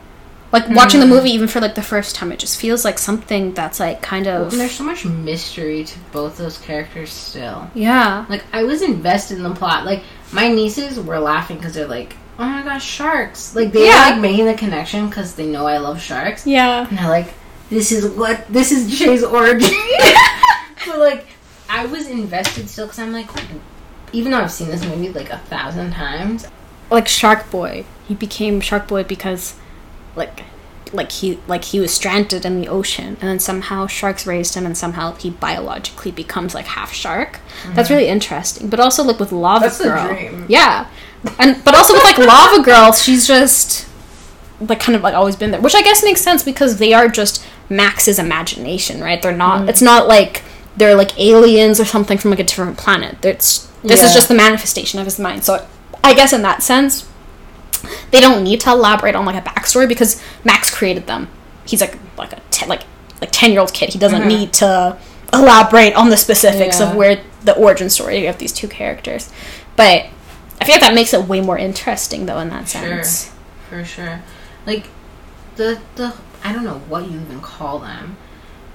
Like 0.50 0.66
hmm. 0.66 0.74
watching 0.74 1.00
the 1.00 1.06
movie, 1.06 1.30
even 1.30 1.46
for 1.46 1.60
like 1.60 1.74
the 1.74 1.82
first 1.82 2.16
time, 2.16 2.32
it 2.32 2.38
just 2.38 2.60
feels 2.60 2.84
like 2.84 2.98
something 2.98 3.52
that's 3.54 3.80
like 3.80 4.02
kind 4.02 4.26
of 4.26 4.52
And 4.52 4.60
there's 4.60 4.72
so 4.72 4.84
much 4.84 5.04
mystery 5.04 5.84
to 5.84 5.98
both 6.10 6.36
those 6.38 6.58
characters 6.58 7.12
still. 7.12 7.70
yeah, 7.74 8.24
Like 8.28 8.44
I 8.52 8.64
was 8.64 8.82
invested 8.82 9.36
in 9.38 9.42
the 9.42 9.54
plot. 9.54 9.84
Like 9.84 10.02
my 10.32 10.48
nieces 10.48 10.98
were 11.00 11.18
laughing 11.18 11.56
because 11.56 11.74
they're 11.74 11.86
like, 11.88 12.16
"Oh 12.38 12.44
my 12.48 12.62
gosh, 12.62 12.84
sharks!" 12.84 13.54
Like 13.54 13.72
they 13.72 13.86
Yeah. 13.86 14.06
were 14.08 14.12
like 14.12 14.20
making 14.20 14.46
the 14.46 14.54
connection 14.54 15.08
because 15.08 15.34
they 15.34 15.46
know 15.46 15.66
I 15.66 15.78
love 15.78 16.00
sharks. 16.00 16.46
yeah, 16.46 16.86
And 16.88 16.98
they're 16.98 17.08
like, 17.08 17.32
"This 17.70 17.92
is 17.92 18.06
what 18.16 18.46
this 18.52 18.70
is 18.72 18.98
Jay's 18.98 19.22
origin." 19.24 19.70
but 20.86 20.98
like, 20.98 21.26
I 21.68 21.86
was 21.86 22.06
invested 22.08 22.68
still 22.68 22.86
because 22.86 22.98
I'm 22.98 23.12
like, 23.12 23.28
even 24.12 24.32
though 24.32 24.38
I've 24.40 24.52
seen 24.52 24.68
this 24.68 24.84
movie 24.84 25.10
like 25.10 25.30
a 25.30 25.38
thousand 25.38 25.92
times, 25.92 26.46
like 26.90 27.08
Shark 27.08 27.50
Boy. 27.50 27.84
He 28.06 28.14
became 28.14 28.60
Shark 28.62 28.86
Boy 28.88 29.04
because 29.04 29.54
like 30.16 30.44
like 30.92 31.12
he 31.12 31.38
like 31.46 31.64
he 31.64 31.80
was 31.80 31.92
stranded 31.92 32.44
in 32.44 32.60
the 32.60 32.68
ocean 32.68 33.16
and 33.20 33.28
then 33.28 33.38
somehow 33.38 33.86
sharks 33.86 34.26
raised 34.26 34.54
him 34.54 34.66
and 34.66 34.76
somehow 34.76 35.14
he 35.14 35.30
biologically 35.30 36.10
becomes 36.10 36.54
like 36.54 36.66
half 36.66 36.92
shark. 36.92 37.40
That's 37.74 37.88
mm. 37.88 37.96
really 37.96 38.08
interesting. 38.08 38.68
But 38.68 38.80
also 38.80 39.02
like 39.02 39.18
with 39.18 39.32
Lava 39.32 39.66
That's 39.66 39.82
Girl. 39.82 40.44
Yeah. 40.48 40.88
And 41.38 41.62
but 41.64 41.74
also 41.74 41.94
with 41.94 42.04
like 42.04 42.18
Lava 42.18 42.62
Girl, 42.62 42.92
she's 42.92 43.26
just 43.26 43.88
like 44.60 44.80
kind 44.80 44.96
of 44.96 45.02
like 45.02 45.14
always 45.14 45.36
been 45.36 45.50
there. 45.50 45.60
Which 45.60 45.74
I 45.74 45.82
guess 45.82 46.02
makes 46.02 46.20
sense 46.20 46.42
because 46.42 46.78
they 46.78 46.92
are 46.92 47.08
just 47.08 47.44
Max's 47.68 48.18
imagination, 48.18 49.00
right? 49.00 49.20
They're 49.20 49.36
not 49.36 49.62
mm. 49.62 49.68
it's 49.68 49.82
not 49.82 50.08
like 50.08 50.42
they're 50.76 50.94
like 50.94 51.18
aliens 51.18 51.80
or 51.80 51.84
something 51.84 52.18
from 52.18 52.30
like 52.30 52.40
a 52.40 52.44
different 52.44 52.78
planet. 52.78 53.24
It's 53.24 53.66
this 53.82 54.02
is 54.02 54.12
just 54.12 54.28
the 54.28 54.34
manifestation 54.34 54.98
of 54.98 55.06
his 55.06 55.18
mind. 55.18 55.44
So 55.44 55.66
I 56.02 56.14
guess 56.14 56.32
in 56.32 56.42
that 56.42 56.62
sense, 56.62 57.07
they 58.10 58.20
don't 58.20 58.42
need 58.44 58.60
to 58.62 58.70
elaborate 58.70 59.14
on 59.14 59.24
like 59.24 59.36
a 59.36 59.48
backstory 59.48 59.88
because 59.88 60.22
Max 60.44 60.74
created 60.74 61.06
them. 61.06 61.28
He's 61.66 61.80
like 61.80 61.96
like 62.16 62.32
a 62.32 62.40
te- 62.50 62.66
like 62.66 62.82
like 63.20 63.30
ten 63.32 63.50
year 63.52 63.60
old 63.60 63.72
kid. 63.74 63.90
He 63.90 63.98
doesn't 63.98 64.22
Mhm. 64.22 64.26
need 64.26 64.52
to 64.54 64.96
elaborate 65.32 65.94
on 65.94 66.08
the 66.10 66.16
specifics 66.16 66.80
Yeah. 66.80 66.90
of 66.90 66.96
where 66.96 67.20
the 67.44 67.54
origin 67.54 67.90
story 67.90 68.26
of 68.26 68.38
these 68.38 68.52
two 68.52 68.68
characters. 68.68 69.30
But 69.76 70.06
I 70.60 70.64
feel 70.64 70.74
like 70.74 70.80
that 70.80 70.94
makes 70.94 71.12
it 71.14 71.28
way 71.28 71.40
more 71.40 71.58
interesting 71.58 72.26
though 72.26 72.38
in 72.38 72.50
that 72.50 72.68
Sure. 72.68 72.80
sense. 73.02 73.30
for 73.68 73.84
sure. 73.84 74.20
Like 74.66 74.84
the 75.56 75.78
the 75.96 76.14
I 76.44 76.52
don't 76.52 76.64
know 76.64 76.80
what 76.88 77.04
you 77.10 77.20
even 77.20 77.40
call 77.40 77.80
them. 77.80 78.16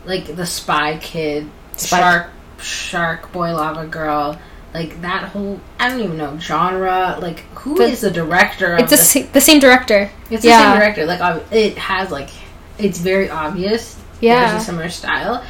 Like 0.05 0.35
the 0.35 0.45
spy 0.45 0.97
kid, 1.01 1.49
Spy- 1.77 1.99
shark 1.99 2.29
shark 2.61 3.31
boy 3.31 3.53
lava 3.53 3.85
girl. 3.87 4.37
Like 4.73 5.01
that 5.01 5.23
whole 5.29 5.59
I 5.79 5.89
don't 5.89 5.99
even 6.01 6.17
know 6.17 6.37
genre. 6.39 7.17
Like 7.21 7.39
who 7.55 7.79
is 7.81 8.01
The- 8.01 8.09
the, 8.09 8.13
director 8.15 8.73
of 8.73 8.79
It's 8.91 9.13
the, 9.13 9.21
the 9.33 9.41
same 9.41 9.59
director. 9.59 10.09
It's 10.31 10.43
the 10.43 10.49
same 10.49 10.77
director. 10.77 11.05
Like 11.05 11.43
it 11.51 11.77
has 11.77 12.09
like 12.11 12.29
it's 12.77 12.99
very 12.99 13.29
obvious. 13.29 13.99
Yeah. 14.19 14.49
there's 14.49 14.61
a 14.63 14.65
similar 14.65 14.89
style, 14.89 15.43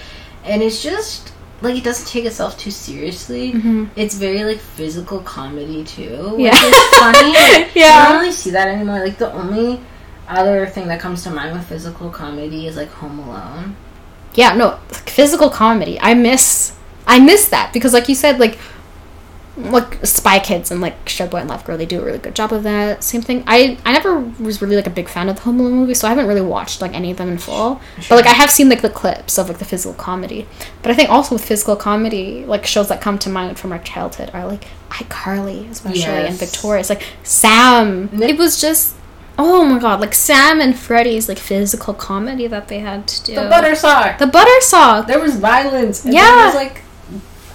and 0.43 0.61
it's 0.63 0.81
just 0.83 1.31
like 1.61 1.75
it 1.77 1.83
doesn't 1.83 2.07
take 2.07 2.25
itself 2.25 2.57
too 2.57 2.71
seriously. 2.71 3.53
Mhm. 3.53 3.89
It's 3.95 4.15
very 4.15 4.43
like 4.43 4.59
physical 4.59 5.19
comedy 5.19 5.83
too, 5.85 6.35
Yeah. 6.37 6.51
which 6.51 6.73
is 6.73 6.83
funny. 6.99 7.33
Like, 7.53 7.75
Yeah. 7.75 8.03
you 8.03 8.09
don't 8.09 8.19
really 8.21 8.31
see 8.33 8.49
that 8.51 8.67
anymore. 8.67 8.99
Like 8.99 9.17
the 9.19 9.31
only 9.31 9.79
other 10.27 10.65
thing 10.65 10.87
that 10.87 10.99
comes 10.99 11.23
to 11.23 11.29
mind 11.29 11.53
with 11.55 11.65
physical 11.67 12.09
comedy 12.09 12.67
is 12.67 12.75
like 12.75 12.89
Home 12.93 13.19
Alone. 13.19 13.75
Yeah, 14.33 14.55
no, 14.55 14.79
like, 14.91 15.09
physical 15.09 15.49
comedy. 15.49 15.97
I 16.01 16.13
miss 16.15 16.73
I 17.07 17.19
miss 17.19 17.47
that 17.49 17.71
because 17.73 17.93
like 17.93 18.09
you 18.09 18.15
said 18.15 18.39
like 18.39 18.57
like 19.55 20.03
Spy 20.05 20.39
Kids 20.39 20.71
and 20.71 20.81
like 20.81 21.07
Shark 21.07 21.30
Boy 21.30 21.38
and 21.38 21.49
Lava 21.49 21.63
Girl, 21.63 21.77
they 21.77 21.85
do 21.85 22.01
a 22.01 22.03
really 22.03 22.17
good 22.17 22.34
job 22.34 22.51
of 22.51 22.63
that. 22.63 23.03
Same 23.03 23.21
thing. 23.21 23.43
I 23.45 23.77
I 23.85 23.91
never 23.91 24.19
was 24.39 24.61
really 24.61 24.75
like 24.75 24.88
a 24.88 24.91
big 24.91 25.07
fan 25.07 25.30
of 25.30 25.35
the 25.35 25.41
Home 25.43 25.59
Alone 25.59 25.73
movies, 25.73 25.99
so 25.99 26.07
I 26.07 26.09
haven't 26.09 26.27
really 26.27 26.41
watched 26.41 26.81
like 26.81 26.93
any 26.93 27.11
of 27.11 27.17
them 27.17 27.30
in 27.30 27.38
full. 27.38 27.80
But 28.09 28.15
like 28.15 28.25
I 28.25 28.34
have 28.34 28.49
seen 28.49 28.67
like 28.69 28.81
the 28.81 28.89
clips 28.89 29.38
of 29.38 29.47
like 29.49 29.59
the 29.59 29.65
physical 29.65 29.93
comedy. 29.93 30.47
But 30.81 30.91
I 30.91 30.95
think 30.95 31.09
also 31.09 31.35
with 31.35 31.45
physical 31.45 31.75
comedy, 31.75 32.45
like 32.45 32.65
shows 32.65 32.89
that 32.89 32.99
come 33.01 33.19
to 33.19 33.30
mind 33.30 33.59
from 33.59 33.71
our 33.71 33.80
childhood 33.80 34.31
are 34.34 34.45
like 34.47 34.65
iCarly, 34.89 35.69
especially 35.69 36.03
and 36.03 36.30
Yes. 36.30 36.39
Victorious. 36.39 36.89
Like 36.89 37.03
Sam. 37.23 38.09
It 38.21 38.38
was 38.38 38.59
just 38.59 38.95
oh 39.38 39.65
my 39.65 39.80
god, 39.80 39.99
like 39.99 40.13
Sam 40.15 40.61
and 40.61 40.77
Freddie's 40.77 41.27
like 41.30 41.38
physical 41.39 41.93
comedy 41.93 42.47
that 42.47 42.67
they 42.69 42.80
had 42.80 43.07
to 43.07 43.23
do. 43.23 43.35
The 43.35 43.41
butter 43.49 43.75
sock. 43.75 44.17
The 44.17 44.27
butter 44.27 44.61
sock. 44.61 45.05
There 45.07 45.19
was 45.19 45.35
violence. 45.35 46.05
And 46.05 46.13
Yeah. 46.13 46.43
It 46.43 46.45
was 46.47 46.55
like 46.55 46.81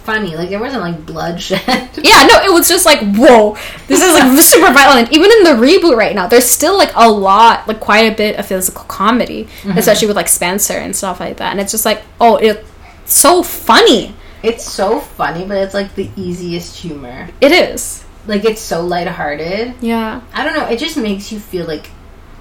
funny. 0.08 0.34
Like 0.34 0.48
there 0.48 0.58
wasn't 0.58 0.82
like 0.82 1.04
bloodshed. 1.04 1.90
Yeah, 1.98 2.26
no, 2.26 2.40
it 2.42 2.52
was 2.52 2.68
just 2.68 2.86
like, 2.86 3.00
whoa, 3.16 3.54
this 3.86 4.00
is 4.00 4.14
like 4.14 4.38
super 4.42 4.72
violent. 4.72 5.12
Even 5.12 5.30
in 5.30 5.44
the 5.44 5.50
reboot 5.50 5.96
right 5.96 6.14
now, 6.14 6.26
there's 6.26 6.48
still 6.48 6.78
like 6.78 6.92
a 6.94 7.10
lot, 7.10 7.66
like 7.68 7.80
quite 7.80 8.12
a 8.12 8.16
bit 8.16 8.38
of 8.38 8.46
physical 8.46 8.84
comedy, 8.84 9.44
mm-hmm. 9.44 9.76
especially 9.76 10.06
with 10.06 10.16
like 10.16 10.28
Spencer 10.28 10.74
and 10.74 10.94
stuff 10.94 11.20
like 11.20 11.36
that. 11.38 11.50
And 11.50 11.60
it's 11.60 11.72
just 11.72 11.84
like, 11.84 12.02
oh, 12.20 12.36
it's 12.36 12.66
so 13.04 13.42
funny. 13.42 14.14
It's 14.42 14.64
so 14.64 15.00
funny, 15.00 15.44
but 15.44 15.58
it's 15.58 15.74
like 15.74 15.94
the 15.96 16.08
easiest 16.16 16.78
humor. 16.78 17.28
It 17.40 17.52
is. 17.52 18.04
Like 18.26 18.44
it's 18.44 18.60
so 18.60 18.80
lighthearted. 18.80 19.74
Yeah. 19.82 20.22
I 20.32 20.44
don't 20.44 20.54
know. 20.54 20.68
It 20.68 20.78
just 20.78 20.96
makes 20.96 21.30
you 21.32 21.40
feel 21.40 21.66
like 21.66 21.90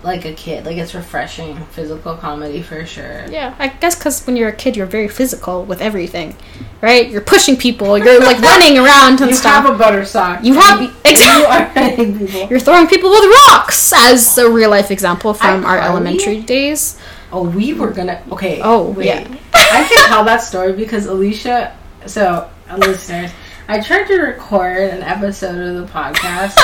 like 0.04 0.26
a 0.26 0.34
kid. 0.34 0.66
Like 0.66 0.78
it's 0.78 0.94
refreshing. 0.94 1.56
Physical 1.72 2.16
comedy 2.16 2.62
for 2.62 2.86
sure. 2.86 3.26
Yeah, 3.30 3.56
I 3.60 3.68
guess 3.70 3.96
because 3.96 4.26
when 4.26 4.36
you're 4.38 4.50
a 4.50 4.56
kid, 4.56 4.76
you're 4.78 4.86
very 4.86 5.08
physical 5.08 5.64
with 5.66 5.82
everything, 5.82 6.36
right? 6.82 7.10
You're 7.10 7.22
pushing 7.22 7.58
people, 7.58 7.98
you're 7.98 8.20
like 8.22 8.40
running 8.54 8.78
around 8.78 9.22
and 9.22 9.32
You 9.32 9.36
stuff. 9.36 9.64
have 9.66 9.74
a 9.74 9.78
butter 9.78 10.06
sock. 10.06 10.44
You 10.44 10.54
have- 10.56 10.82
You 11.08 11.14
exactly. 11.14 11.86
are 11.86 11.96
people. 12.18 12.50
You're 12.50 12.60
throwing 12.60 12.88
people 12.88 13.10
with 13.10 13.24
rocks, 13.48 13.92
as 13.94 14.38
a 14.38 14.50
real 14.50 14.70
life 14.70 14.92
example 14.92 15.34
from 15.34 15.66
our 15.66 15.78
iCarly? 15.80 15.86
elementary 15.86 16.42
days. 16.42 17.00
Oh, 17.32 17.44
we 17.50 17.74
were 17.74 17.92
gonna. 17.92 18.22
Okay. 18.32 18.62
Oh, 18.64 18.92
wait. 18.92 19.08
yeah. 19.08 19.28
I 19.54 19.86
can 19.88 20.08
tell 20.10 20.24
that 20.26 20.42
story 20.42 20.74
because 20.74 21.06
Alicia. 21.08 21.76
So, 22.06 22.50
listeners, 22.78 23.32
I 23.68 23.82
tried 23.82 24.06
to 24.08 24.16
record 24.22 24.78
an 24.92 25.02
episode 25.04 25.58
of 25.60 25.76
the 25.88 25.92
podcast, 25.92 26.56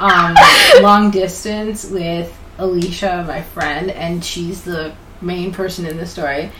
um, 0.00 0.34
long 0.82 1.10
distance 1.12 1.84
with 1.84 2.32
Alicia, 2.60 3.24
my 3.26 3.42
friend, 3.42 3.90
and 3.90 4.24
she's 4.24 4.62
the 4.62 4.94
main 5.20 5.52
person 5.52 5.86
in 5.86 5.96
the 5.96 6.06
story. 6.06 6.50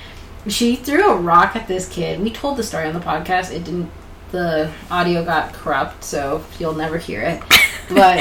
She 0.48 0.76
threw 0.76 1.10
a 1.10 1.16
rock 1.16 1.54
at 1.56 1.68
this 1.68 1.88
kid. 1.88 2.20
We 2.20 2.30
told 2.30 2.56
the 2.56 2.62
story 2.62 2.86
on 2.86 2.94
the 2.94 3.00
podcast. 3.00 3.52
It 3.52 3.64
didn't. 3.64 3.90
The 4.32 4.70
audio 4.90 5.24
got 5.24 5.52
corrupt, 5.52 6.04
so 6.04 6.44
you'll 6.58 6.74
never 6.74 6.98
hear 6.98 7.20
it. 7.22 7.42
But 7.88 8.20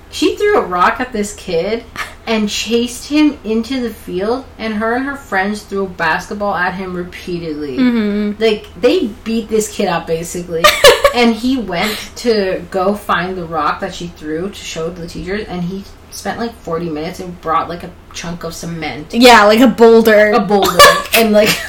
she 0.10 0.36
threw 0.36 0.58
a 0.58 0.66
rock 0.66 1.00
at 1.00 1.12
this 1.12 1.34
kid 1.34 1.84
and 2.26 2.48
chased 2.48 3.08
him 3.08 3.38
into 3.44 3.80
the 3.80 3.92
field 3.94 4.44
and 4.58 4.74
her 4.74 4.96
and 4.96 5.04
her 5.06 5.14
friends 5.16 5.62
threw 5.62 5.86
a 5.86 5.88
basketball 5.88 6.54
at 6.54 6.74
him 6.74 6.92
repeatedly 6.94 7.76
Mm-hmm. 7.78 8.42
like 8.42 8.66
they 8.80 9.06
beat 9.24 9.48
this 9.48 9.72
kid 9.72 9.86
up 9.86 10.08
basically 10.08 10.64
and 11.14 11.36
he 11.36 11.56
went 11.56 11.96
to 12.16 12.64
go 12.72 12.96
find 12.96 13.36
the 13.36 13.44
rock 13.44 13.78
that 13.78 13.94
she 13.94 14.08
threw 14.08 14.48
to 14.48 14.54
show 14.56 14.90
the 14.90 15.06
teachers 15.06 15.46
and 15.46 15.62
he 15.62 15.84
spent 16.16 16.38
like 16.38 16.52
40 16.54 16.88
minutes 16.88 17.20
and 17.20 17.38
brought 17.42 17.68
like 17.68 17.82
a 17.84 17.90
chunk 18.14 18.42
of 18.42 18.54
cement 18.54 19.12
Yeah, 19.12 19.44
like 19.44 19.60
a 19.60 19.66
boulder. 19.68 20.30
a 20.32 20.40
boulder 20.40 20.78
and 21.14 21.32
like 21.32 21.50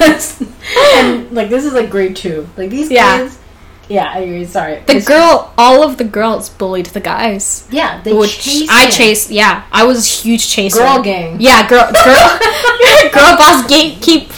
and 0.96 1.30
like 1.32 1.50
this 1.50 1.64
is 1.64 1.72
like 1.74 1.90
grade 1.90 2.16
two 2.16 2.48
like 2.56 2.70
these 2.70 2.88
guys. 2.88 2.96
Yeah. 2.96 3.18
kids 3.18 3.38
yeah 3.90 4.12
anyway 4.16 4.44
sorry 4.44 4.82
The 4.86 4.94
This- 4.94 5.06
girl, 5.08 5.52
all 5.56 5.82
of 5.82 5.96
the 5.98 6.04
girls 6.04 6.48
bullied 6.48 6.86
the 6.86 7.00
guys. 7.00 7.66
yeah 7.70 8.00
they 8.02 8.12
Which 8.12 8.38
chased 8.40 8.70
I 8.72 8.84
him. 8.86 8.90
chased. 8.90 9.30
Yeah, 9.30 9.64
I 9.72 9.84
was 9.84 9.98
a 10.06 10.08
huge 10.22 10.48
chaser. 10.48 10.78
girl 10.80 11.02
gang 11.02 11.36
Yeah, 11.40 11.68
girl, 11.68 11.90
girl, 11.92 12.28
girl 13.12 13.36
boss 13.36 13.66
gatekeep. 13.70 14.28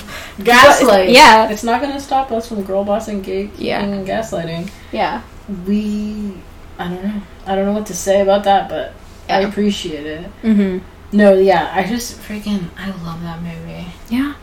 gaslight 0.44 1.10
Yeah. 1.10 1.50
it's 1.50 1.62
not 1.64 1.80
gonna 1.80 2.00
stop 2.00 2.30
us 2.32 2.48
from 2.48 2.62
girl 2.64 2.84
bossing 2.84 3.22
gate 3.22 3.50
Yeah. 3.58 3.82
and 3.82 4.06
gaslighting 4.06 4.70
Yeah, 4.92 5.22
we 5.66 6.34
i 6.78 6.88
don't 6.88 7.04
know 7.04 7.20
i 7.46 7.54
don't 7.54 7.66
know 7.66 7.72
what 7.74 7.86
to 7.86 7.94
say 7.94 8.20
about 8.22 8.44
that 8.44 8.68
but 8.68 8.94
i 9.30 9.40
appreciate 9.40 10.06
it. 10.06 10.30
Mm-hmm. 10.42 10.84
no 11.16 11.34
yeah 11.34 11.70
i 11.74 11.84
just 11.84 12.18
freaking 12.18 12.68
i 12.76 12.90
love 13.04 13.22
that 13.22 13.42
movie. 13.42 13.86
Yeah, 14.08 14.34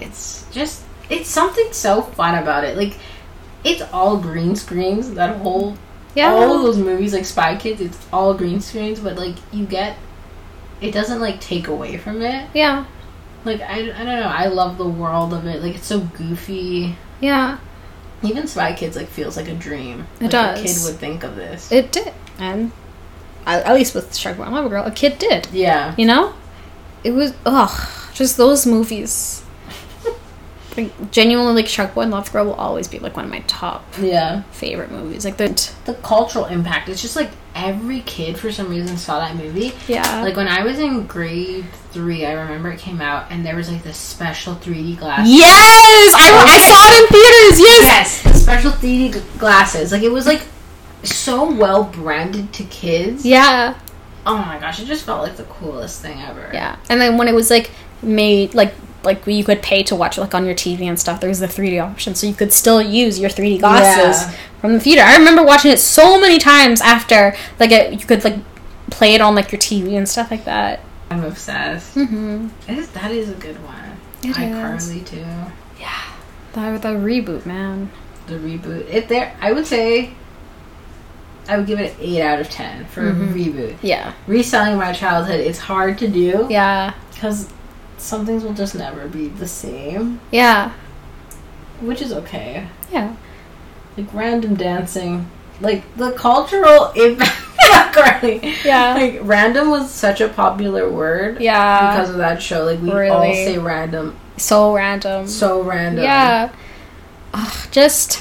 it's 0.00 0.46
just 0.50 0.84
it's 1.08 1.28
something 1.28 1.72
so 1.72 2.02
fun 2.02 2.40
about 2.40 2.64
it. 2.64 2.76
Like 2.76 2.96
it's 3.64 3.82
all 3.92 4.16
green 4.16 4.56
screens 4.56 5.14
that 5.14 5.36
whole 5.38 5.76
yeah. 6.14 6.32
all 6.32 6.56
of 6.56 6.62
those 6.62 6.78
movies 6.78 7.12
like 7.12 7.24
spy 7.24 7.56
kids 7.56 7.80
it's 7.80 8.06
all 8.12 8.34
green 8.34 8.60
screens 8.60 8.98
but 9.00 9.16
like 9.16 9.36
you 9.52 9.64
get 9.66 9.96
it 10.80 10.92
doesn't 10.92 11.20
like 11.20 11.40
take 11.40 11.68
away 11.68 11.98
from 11.98 12.22
it. 12.22 12.48
Yeah, 12.54 12.86
like 13.44 13.60
i, 13.60 13.78
I 13.78 14.04
don't 14.04 14.06
know 14.06 14.22
i 14.22 14.46
love 14.46 14.78
the 14.78 14.88
world 14.88 15.34
of 15.34 15.46
it. 15.46 15.62
Like 15.62 15.76
it's 15.76 15.86
so 15.86 16.00
goofy. 16.00 16.96
Yeah. 17.20 17.58
even 18.22 18.46
spy 18.46 18.72
kids 18.72 18.96
like 18.96 19.08
feels 19.08 19.36
like 19.36 19.48
a 19.48 19.54
dream. 19.54 20.06
It 20.16 20.24
like, 20.24 20.30
does. 20.30 20.60
a 20.60 20.62
kid 20.62 20.90
would 20.90 21.00
think 21.00 21.22
of 21.22 21.36
this. 21.36 21.70
It 21.70 21.92
did, 21.92 22.12
and 22.38 22.72
at 23.46 23.74
least 23.74 23.94
with 23.94 24.14
Shark 24.16 24.36
Boy 24.36 24.44
and 24.44 24.54
Lava 24.54 24.68
Girl, 24.68 24.84
a 24.84 24.90
kid 24.90 25.18
did. 25.18 25.48
yeah 25.52 25.94
You 25.98 26.06
know, 26.06 26.34
it 27.04 27.12
was 27.12 27.34
ugh, 27.46 27.90
just 28.14 28.36
those 28.36 28.66
movies. 28.66 29.42
like 30.76 31.10
genuinely, 31.10 31.54
like 31.54 31.66
Shark 31.68 31.94
Boy 31.94 32.02
and 32.02 32.10
Lava 32.10 32.30
Girl 32.30 32.44
will 32.46 32.54
always 32.54 32.86
be 32.88 32.98
like 32.98 33.16
one 33.16 33.24
of 33.24 33.30
my 33.30 33.40
top 33.46 33.84
yeah 34.00 34.42
favorite 34.52 34.90
movies. 34.90 35.24
Like 35.24 35.36
the 35.36 35.48
the 35.84 35.94
cultural 35.94 36.44
impact 36.46 36.88
it's 36.88 37.02
just 37.02 37.16
like 37.16 37.30
every 37.52 38.00
kid 38.02 38.38
for 38.38 38.52
some 38.52 38.68
reason 38.70 38.96
saw 38.96 39.18
that 39.18 39.34
movie. 39.36 39.72
Yeah. 39.88 40.22
Like 40.22 40.36
when 40.36 40.46
I 40.46 40.62
was 40.62 40.78
in 40.78 41.06
grade 41.06 41.64
three, 41.90 42.24
I 42.24 42.32
remember 42.32 42.70
it 42.70 42.78
came 42.78 43.00
out 43.00 43.26
and 43.30 43.44
there 43.44 43.56
was 43.56 43.68
like 43.70 43.82
this 43.82 43.96
special 43.96 44.54
3D 44.54 44.98
glass. 44.98 45.26
yes, 45.28 46.14
I, 46.14 46.30
I 46.46 46.58
saw 46.68 46.86
it 46.86 47.02
in 47.02 47.08
theaters. 47.08 47.60
Yes. 47.60 47.90
Yes, 47.90 48.22
the 48.22 48.38
special 48.38 48.70
3D 48.70 49.14
g- 49.14 49.38
glasses. 49.38 49.90
Like 49.90 50.02
it 50.02 50.12
was 50.12 50.26
like 50.26 50.42
so 51.02 51.50
well 51.52 51.84
branded 51.84 52.52
to 52.54 52.64
kids. 52.64 53.24
Yeah. 53.24 53.78
Oh 54.26 54.38
my 54.38 54.58
gosh, 54.58 54.80
it 54.80 54.86
just 54.86 55.04
felt 55.04 55.22
like 55.22 55.36
the 55.36 55.44
coolest 55.44 56.02
thing 56.02 56.20
ever. 56.20 56.50
Yeah. 56.52 56.76
And 56.88 57.00
then 57.00 57.16
when 57.16 57.28
it 57.28 57.34
was 57.34 57.50
like 57.50 57.70
made 58.02 58.54
like 58.54 58.74
like 59.02 59.26
you 59.26 59.42
could 59.44 59.62
pay 59.62 59.82
to 59.84 59.96
watch 59.96 60.18
like 60.18 60.34
on 60.34 60.44
your 60.44 60.54
TV 60.54 60.82
and 60.82 61.00
stuff, 61.00 61.20
there 61.20 61.28
was 61.28 61.40
the 61.40 61.46
3D 61.46 61.82
option, 61.82 62.14
so 62.14 62.26
you 62.26 62.34
could 62.34 62.52
still 62.52 62.82
use 62.82 63.18
your 63.18 63.30
3D 63.30 63.60
glasses 63.60 64.22
Yeah. 64.30 64.36
from 64.60 64.74
the 64.74 64.80
theater. 64.80 65.02
I 65.02 65.16
remember 65.16 65.42
watching 65.42 65.70
it 65.70 65.78
so 65.78 66.20
many 66.20 66.38
times 66.38 66.80
after 66.82 67.34
like 67.58 67.70
it, 67.70 67.92
you 67.98 68.06
could 68.06 68.22
like 68.24 68.36
play 68.90 69.14
it 69.14 69.20
on 69.22 69.34
like 69.34 69.52
your 69.52 69.60
TV 69.60 69.96
and 69.96 70.06
stuff 70.08 70.30
like 70.30 70.44
that. 70.44 70.80
I'm 71.10 71.24
obsessed. 71.24 71.94
Mm-hmm. 71.96 72.48
It 72.68 72.78
is, 72.78 72.90
that 72.90 73.10
is 73.10 73.30
a 73.30 73.34
good 73.34 73.56
one. 73.64 73.96
It 74.22 74.36
iCarly 74.36 75.04
too. 75.06 75.24
Yeah. 75.80 76.02
The 76.52 76.78
the 76.78 76.88
reboot, 76.90 77.46
man. 77.46 77.90
The 78.26 78.34
reboot. 78.34 78.86
It 78.92 79.08
there. 79.08 79.34
I 79.40 79.52
would 79.52 79.66
say. 79.66 80.12
I 81.50 81.56
would 81.56 81.66
give 81.66 81.80
it 81.80 81.92
an 81.94 81.96
eight 82.00 82.22
out 82.22 82.40
of 82.40 82.48
ten 82.48 82.84
for 82.86 83.02
Mhm. 83.02 83.30
a 83.30 83.34
reboot. 83.34 83.74
Yeah. 83.82 84.12
Reselling 84.28 84.76
my 84.78 84.92
childhood, 84.92 85.40
it's 85.40 85.58
hard 85.58 85.98
to 85.98 86.06
do 86.08 86.46
Yeah. 86.48 86.92
because 87.12 87.48
some 87.98 88.24
things 88.24 88.44
will 88.44 88.52
just 88.54 88.74
never 88.74 89.06
be 89.08 89.28
the 89.28 89.48
same, 89.48 90.20
Yeah. 90.30 90.70
which 91.80 92.00
is 92.00 92.12
okay. 92.12 92.66
Yeah. 92.92 93.08
Like 93.96 94.06
random 94.12 94.54
dancing, 94.54 95.26
like 95.60 95.82
the 95.96 96.12
cultural 96.12 96.92
impact. 96.94 97.36
Yeah. 98.64 98.94
Like 98.94 99.18
random 99.22 99.70
was 99.70 99.90
such 99.90 100.20
a 100.20 100.28
popular 100.28 100.88
word 100.88 101.40
Yeah. 101.40 101.90
because 101.92 102.10
of 102.10 102.16
that 102.18 102.40
show. 102.40 102.64
Like 102.64 102.80
we 102.80 103.08
all 103.08 103.22
say 103.34 103.58
random, 103.58 104.14
so 104.36 104.72
random. 104.72 105.26
so 105.26 105.60
random. 105.62 106.04
Yeah. 106.04 106.48
Ugh, 107.34 107.52
just 107.72 108.20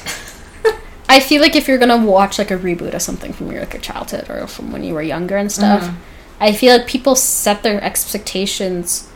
I 1.09 1.19
feel 1.19 1.41
like 1.41 1.55
if 1.55 1.67
you're 1.67 1.79
gonna 1.79 1.97
watch 1.97 2.37
like 2.37 2.51
a 2.51 2.57
reboot 2.57 2.93
of 2.93 3.01
something 3.01 3.33
from 3.33 3.51
your 3.51 3.61
like 3.61 3.73
your 3.73 3.81
childhood 3.81 4.29
or 4.29 4.45
from 4.47 4.71
when 4.71 4.83
you 4.83 4.93
were 4.93 5.01
younger 5.01 5.35
and 5.37 5.51
stuff, 5.51 5.83
Mhm. 5.83 5.93
I 6.39 6.53
feel 6.53 6.77
like 6.77 6.87
people 6.87 7.15
set 7.15 7.63
their 7.63 7.83
expectations 7.83 9.07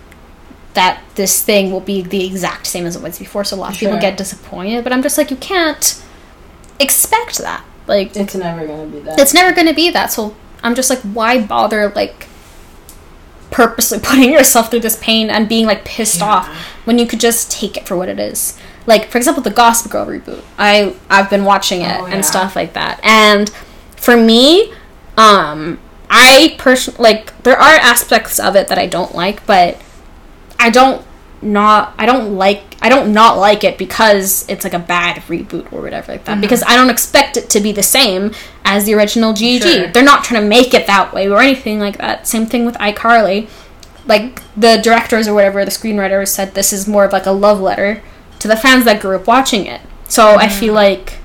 that 0.74 1.02
this 1.16 1.42
thing 1.42 1.72
will 1.72 1.80
be 1.80 2.02
the 2.02 2.26
exact 2.26 2.66
same 2.66 2.86
as 2.88 2.96
it 2.96 3.02
was 3.04 3.20
before, 3.20 3.44
so 3.44 3.56
a 3.56 3.58
lot 3.58 3.74
of 3.74 3.78
people 3.80 3.98
get 4.00 4.18
disappointed. 4.18 4.84
But 4.84 4.92
I'm 4.92 5.04
just 5.04 5.18
like, 5.20 5.30
you 5.30 5.38
can't 5.38 5.96
expect 6.80 7.38
that. 7.38 7.64
Like, 7.86 8.16
It's 8.16 8.34
never 8.34 8.66
gonna 8.66 8.88
be 8.88 9.00
that. 9.02 9.20
it's 9.20 9.34
never 9.34 9.54
to 9.64 9.74
be 9.74 9.90
that. 9.92 10.12
So 10.12 10.36
I'm 10.64 10.74
just 10.74 10.90
like, 10.90 11.00
why 11.02 11.40
bother 11.40 11.92
like 11.96 12.28
purposely 13.52 14.00
putting 14.04 14.32
yourself 14.32 14.72
through 14.72 14.80
this 14.80 14.98
pain 15.00 15.30
and 15.30 15.48
being 15.48 15.66
like 15.68 15.86
pissed 15.86 16.20
Yeah. 16.20 16.26
off 16.34 16.48
when 16.86 16.98
you 16.98 17.06
could 17.06 17.20
just 17.20 17.52
take 17.52 17.78
it 17.78 17.88
for 17.88 17.96
what 17.96 18.10
it 18.10 18.20
is? 18.20 18.58
Like, 18.86 19.10
for 19.10 19.18
example, 19.18 19.42
the 19.44 19.50
Gossip 19.52 19.92
Girl 19.92 20.06
reboot. 20.06 20.42
I 20.58 20.96
I've 21.10 21.30
been 21.30 21.46
watching 21.46 21.82
it 21.82 22.00
Oh, 22.00 22.06
yeah. 22.08 22.16
and 22.16 22.26
stuff 22.26 22.56
like 22.56 22.74
that, 22.74 23.00
and 23.04 23.50
for 23.96 24.18
me, 24.18 24.74
um, 25.18 25.80
I 26.10 26.56
personally 26.58 27.02
like 27.02 27.44
there 27.44 27.58
are 27.58 27.76
aspects 27.76 28.40
of 28.40 28.56
it 28.56 28.68
that 28.68 28.78
I 28.78 28.88
don't 28.88 29.16
like, 29.16 29.46
but 29.46 29.82
I 30.60 30.70
don't 30.70 31.06
not 31.42 31.94
I 31.98 32.06
don't 32.06 32.36
like 32.38 32.62
I 32.82 32.88
don't 32.88 33.12
not 33.14 33.38
like 33.38 33.64
it 33.66 33.78
because 33.78 34.46
it's 34.48 34.64
like 34.64 34.74
a 34.74 34.80
bad 34.80 35.18
reboot 35.24 35.72
or 35.74 35.82
whatever 35.82 36.14
like 36.14 36.24
that 36.26 36.40
because 36.40 36.64
I 36.64 36.76
don't 36.78 36.90
expect 36.90 37.36
it 37.36 37.50
to 37.50 37.60
be 37.60 37.74
the 37.74 37.84
same 37.84 38.32
as 38.64 38.86
the 38.86 38.94
original 38.94 39.34
GG. 39.34 39.62
Sure. 39.62 39.88
They're 39.88 40.04
not 40.04 40.24
trying 40.24 40.42
to 40.42 40.48
make 40.48 40.74
it 40.74 40.88
that 40.88 41.14
way 41.14 41.28
or 41.30 41.40
anything 41.42 41.80
like 41.80 41.98
that. 41.98 42.28
Same 42.28 42.46
thing 42.46 42.66
with 42.66 42.76
iCarly. 42.76 43.50
Like 44.06 44.42
the 44.56 44.78
directors 44.82 45.28
or 45.28 45.34
whatever 45.34 45.64
the 45.66 45.72
screenwriters 45.72 46.28
said 46.30 46.54
this 46.54 46.72
is 46.74 46.88
more 46.88 47.04
of 47.06 47.12
like 47.14 47.26
a 47.26 47.32
love 47.32 47.60
letter 47.60 48.02
to 48.44 48.50
the 48.50 48.58
fans 48.58 48.84
that 48.84 49.02
grew 49.02 49.16
up 49.16 49.26
watching 49.26 49.66
it. 49.66 49.80
So 50.10 50.36
I 50.36 50.48
mm-hmm. 50.48 50.60
feel 50.60 50.74
like 50.74 51.18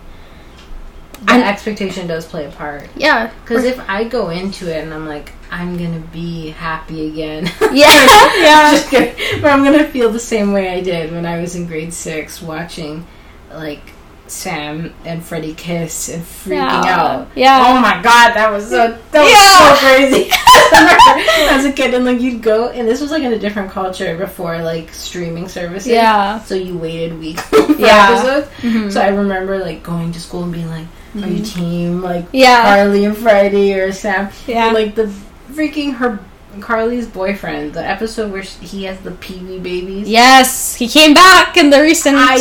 I'm- 1.26 1.42
expectation 1.42 2.06
does 2.06 2.24
play 2.24 2.46
a 2.46 2.50
part. 2.50 2.88
yeah, 2.94 3.32
Because 3.42 3.64
if 3.64 3.78
I 3.88 4.04
go 4.04 4.30
into 4.30 4.72
it 4.72 4.84
and 4.84 4.94
I'm 4.94 5.06
like, 5.06 5.32
I'm 5.50 5.76
gonna 5.76 5.98
be 5.98 6.50
happy 6.50 7.08
again. 7.08 7.50
Yeah, 7.72 8.04
yeah. 8.40 9.40
But 9.40 9.50
I'm 9.50 9.64
gonna 9.64 9.88
feel 9.88 10.10
the 10.10 10.20
same 10.20 10.52
way 10.52 10.68
I 10.68 10.80
did 10.80 11.10
when 11.12 11.26
I 11.26 11.40
was 11.40 11.56
in 11.56 11.66
grade 11.66 11.92
six 11.92 12.40
watching, 12.40 13.04
like, 13.52 13.82
Sam 14.30 14.94
and 15.04 15.24
Freddie 15.24 15.54
kiss 15.54 16.08
and 16.08 16.22
freaking 16.22 16.56
Yeah. 16.84 17.00
out. 17.00 17.28
Yeah. 17.34 17.64
Oh 17.66 17.80
my 17.80 17.94
god, 18.02 18.34
that 18.34 18.50
was 18.50 18.68
so 18.68 18.96
that 19.12 19.22
was 19.22 19.30
Yeah. 19.30 19.74
so 19.74 19.86
crazy. 19.86 20.30
As 21.50 21.64
a 21.64 21.72
kid, 21.72 21.94
and 21.94 22.04
like 22.04 22.20
you'd 22.20 22.42
go, 22.42 22.68
and 22.68 22.86
this 22.86 23.00
was 23.00 23.10
like 23.10 23.22
in 23.22 23.32
a 23.32 23.38
different 23.38 23.70
culture 23.70 24.16
before 24.16 24.60
like 24.62 24.92
streaming 24.92 25.48
services. 25.48 25.88
Yeah. 25.88 26.40
So 26.40 26.54
you 26.54 26.76
waited 26.76 27.18
weeks 27.18 27.42
for 27.48 27.72
Yeah. 27.72 28.10
episodes. 28.12 28.48
Mhm. 28.62 28.92
So 28.92 29.00
I 29.00 29.08
remember 29.08 29.58
like 29.58 29.82
going 29.82 30.12
to 30.12 30.20
school 30.20 30.42
and 30.44 30.52
being 30.52 30.68
like, 30.70 30.86
"Are 31.22 31.28
you 31.28 31.42
team 31.44 32.02
like 32.02 32.26
Yeah. 32.32 32.62
Carly 32.76 33.04
and 33.04 33.16
Freddie 33.16 33.74
or 33.74 33.92
Sam?" 33.92 34.28
Yeah. 34.46 34.66
And, 34.66 34.74
like 34.74 34.94
the 34.94 35.10
freaking 35.52 35.94
her 35.96 36.18
Carly's 36.60 37.06
boyfriend, 37.06 37.72
the 37.74 37.84
episode 37.86 38.32
where 38.32 38.42
sh- 38.42 38.56
he 38.60 38.84
has 38.84 38.98
the 39.00 39.12
Pee 39.12 39.38
Wee 39.38 39.58
babies. 39.58 40.08
Yes, 40.08 40.74
he 40.74 40.88
came 40.88 41.14
back 41.14 41.56
in 41.56 41.70
the 41.70 41.80
recent. 41.80 42.16
I 42.18 42.38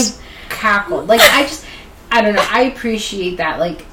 cackled. 0.50 1.08
Like 1.08 1.22
I 1.22 1.44
just, 1.44 1.66
I 2.12 2.22
don't 2.22 2.36
know. 2.36 2.46
I 2.50 2.64
appreciate 2.64 3.38
that. 3.38 3.60
Like 3.60 3.86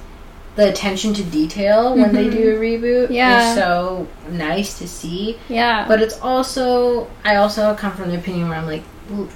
the 0.57 0.69
attention 0.69 1.13
to 1.15 1.25
detail 1.25 1.97
when 1.97 2.15
they 2.15 2.31
do 2.31 2.57
a 2.57 2.61
reboot. 2.61 3.05
Mm-hmm. 3.07 3.13
Yeah. 3.13 3.51
is 3.51 3.57
so 3.57 4.07
nice 4.29 4.79
to 4.79 4.87
see. 4.87 5.39
yeah, 5.49 5.85
But 5.89 6.01
it's 6.01 6.21
also, 6.21 7.11
I 7.25 7.37
also 7.37 7.75
come 7.75 7.93
from 7.93 8.11
the 8.11 8.17
opinion 8.17 8.49
where 8.49 8.59
I'm 8.59 8.67
like, 8.67 8.85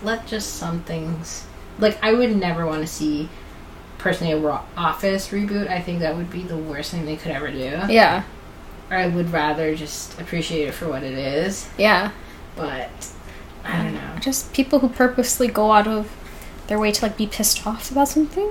let 0.02 0.26
just 0.26 0.54
some 0.54 0.80
things. 0.82 1.44
Like 1.78 1.98
I 2.04 2.12
would 2.12 2.36
never 2.36 2.66
want 2.66 2.82
to 2.82 2.86
see. 2.86 3.28
Personally, 3.98 4.32
a 4.32 4.38
Raw 4.38 4.64
Office 4.76 5.30
reboot, 5.30 5.68
I 5.68 5.80
think 5.80 5.98
that 6.00 6.16
would 6.16 6.30
be 6.30 6.44
the 6.44 6.56
worst 6.56 6.92
thing 6.92 7.04
they 7.04 7.16
could 7.16 7.32
ever 7.32 7.50
do. 7.50 7.80
yeah, 7.88 8.22
I 8.90 9.08
would 9.08 9.32
rather 9.32 9.74
just 9.74 10.20
appreciate 10.20 10.68
it 10.68 10.72
for 10.72 10.88
what 10.88 11.02
it 11.02 11.18
is. 11.18 11.68
yeah. 11.76 12.12
But 12.54 12.90
I 13.64 13.82
don't 13.82 13.94
know. 13.94 14.16
Just 14.20 14.52
people 14.52 14.78
who 14.78 14.88
purposely 14.88 15.48
go 15.48 15.72
out 15.72 15.88
of 15.88 16.08
their 16.68 16.78
way 16.78 16.92
to 16.92 17.02
like 17.04 17.16
be 17.16 17.26
pissed 17.26 17.66
off 17.66 17.90
about 17.90 18.08
something. 18.08 18.48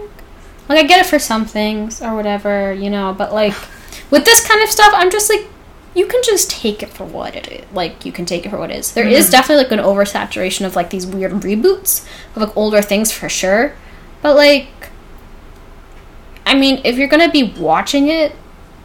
Like 0.70 0.80
I 0.80 0.84
get 0.84 1.00
it 1.00 1.06
for 1.10 1.18
some 1.20 1.46
things 1.46 2.02
or 2.02 2.14
whatever, 2.16 2.74
you 2.74 2.90
know, 2.90 3.16
but 3.18 3.34
like 3.34 3.54
with 4.12 4.26
this 4.26 4.46
kind 4.48 4.62
of 4.62 4.70
stuff, 4.70 4.92
I'm 4.96 5.10
just 5.12 5.30
like 5.30 5.48
you 5.96 6.06
can 6.06 6.22
just 6.24 6.52
take 6.52 6.84
it 6.84 6.90
for 6.90 7.06
what 7.06 7.36
it 7.36 7.48
is. 7.52 7.66
Like 7.74 8.06
you 8.06 8.12
can 8.12 8.26
take 8.26 8.46
it 8.46 8.50
for 8.50 8.58
what 8.60 8.70
it 8.70 8.76
is. 8.78 8.92
There 8.94 9.08
is 9.08 9.28
Mhm. 9.28 9.32
definitely 9.32 9.64
like 9.64 9.72
an 9.72 9.80
oversaturation 9.80 10.66
of 10.66 10.76
like 10.76 10.90
these 10.92 11.08
weird 11.08 11.32
reboots 11.32 12.06
of 12.36 12.42
like 12.44 12.56
older 12.58 12.82
things 12.84 13.12
for 13.12 13.30
sure. 13.30 13.74
But 14.22 14.36
like 14.36 14.68
I 16.46 16.56
mean, 16.56 16.82
if 16.84 16.98
you're 16.98 17.08
gonna 17.08 17.32
be 17.32 17.44
watching 17.44 18.08
it, 18.08 18.34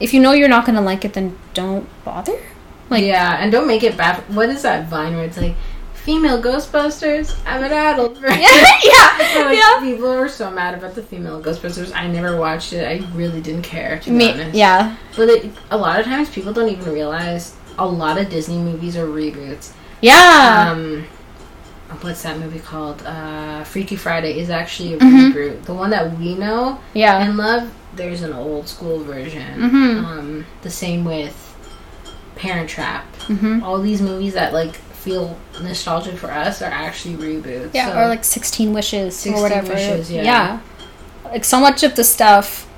if 0.00 0.12
you 0.12 0.20
know 0.20 0.32
you're 0.32 0.48
not 0.48 0.66
gonna 0.66 0.80
like 0.80 1.04
it, 1.04 1.12
then 1.14 1.36
don't 1.54 1.86
bother. 2.04 2.38
Like 2.90 3.04
yeah, 3.04 3.36
and 3.40 3.52
don't 3.52 3.66
make 3.66 3.82
it 3.82 3.96
bad. 3.96 4.16
What 4.34 4.48
is 4.48 4.62
that 4.62 4.88
vine 4.88 5.14
where 5.14 5.24
it's 5.24 5.36
like, 5.38 5.54
female 6.04 6.42
Ghostbusters? 6.42 7.36
I'm 7.46 7.62
an 7.64 7.72
adult. 7.72 8.18
yeah, 8.22 8.30
yeah, 8.36 9.44
like, 9.44 9.56
yeah. 9.58 9.80
People 9.80 10.14
were 10.16 10.28
so 10.28 10.50
mad 10.50 10.74
about 10.74 10.94
the 10.94 11.02
female 11.02 11.40
Ghostbusters. 11.42 11.92
I 11.94 12.06
never 12.08 12.36
watched 12.36 12.72
it. 12.72 12.84
I 12.86 13.06
really 13.14 13.40
didn't 13.40 13.62
care, 13.62 13.98
to 14.00 14.10
be 14.10 14.16
Me, 14.16 14.30
honest. 14.32 14.54
yeah, 14.54 14.96
But 15.16 15.28
it, 15.28 15.50
a 15.70 15.76
lot 15.76 16.00
of 16.00 16.06
times 16.06 16.28
people 16.30 16.52
don't 16.52 16.68
even 16.68 16.92
realize 16.92 17.54
a 17.78 17.86
lot 17.86 18.18
of 18.18 18.28
Disney 18.28 18.58
movies 18.58 18.96
are 18.96 19.06
reboots. 19.06 19.72
yeah. 20.00 20.68
Um, 20.70 21.04
what's 22.00 22.22
that 22.22 22.38
movie 22.38 22.58
called? 22.58 23.02
Uh, 23.06 23.62
Freaky 23.64 23.96
Friday 23.96 24.38
is 24.40 24.50
actually 24.50 24.94
a 24.94 24.98
Mhm. 24.98 25.32
reboot. 25.32 25.62
The 25.64 25.74
one 25.74 25.90
that 25.90 26.18
we 26.18 26.34
know 26.34 26.80
yeah. 26.94 27.18
and 27.22 27.36
love, 27.36 27.70
there's 27.94 28.22
an 28.22 28.32
old 28.32 28.66
school 28.68 28.98
version. 29.04 29.60
Mhm. 29.60 30.04
Um, 30.04 30.46
the 30.62 30.70
same 30.70 31.04
with 31.04 31.36
Parent 32.36 32.68
Trap. 32.68 33.04
hmm 33.28 33.62
All 33.62 33.78
these 33.80 34.00
movies 34.02 34.34
that 34.34 34.52
like 34.52 34.74
feel 35.02 35.36
nostalgic 35.60 36.16
for 36.16 36.30
us 36.30 36.62
are 36.62 36.66
actually 36.70 37.14
reboots. 37.16 37.70
Yeah, 37.74 37.92
So- 37.92 37.98
or 37.98 38.08
like 38.08 38.24
16 38.24 38.72
Wishes 38.72 39.16
16 39.16 39.34
or 39.34 39.42
whatever. 39.42 39.72
Wishes, 39.74 40.10
yeah. 40.10 40.60
Like 41.24 41.44
so 41.44 41.58
much 41.60 41.82
of 41.82 41.96
the 41.96 42.04
stuff, 42.04 42.68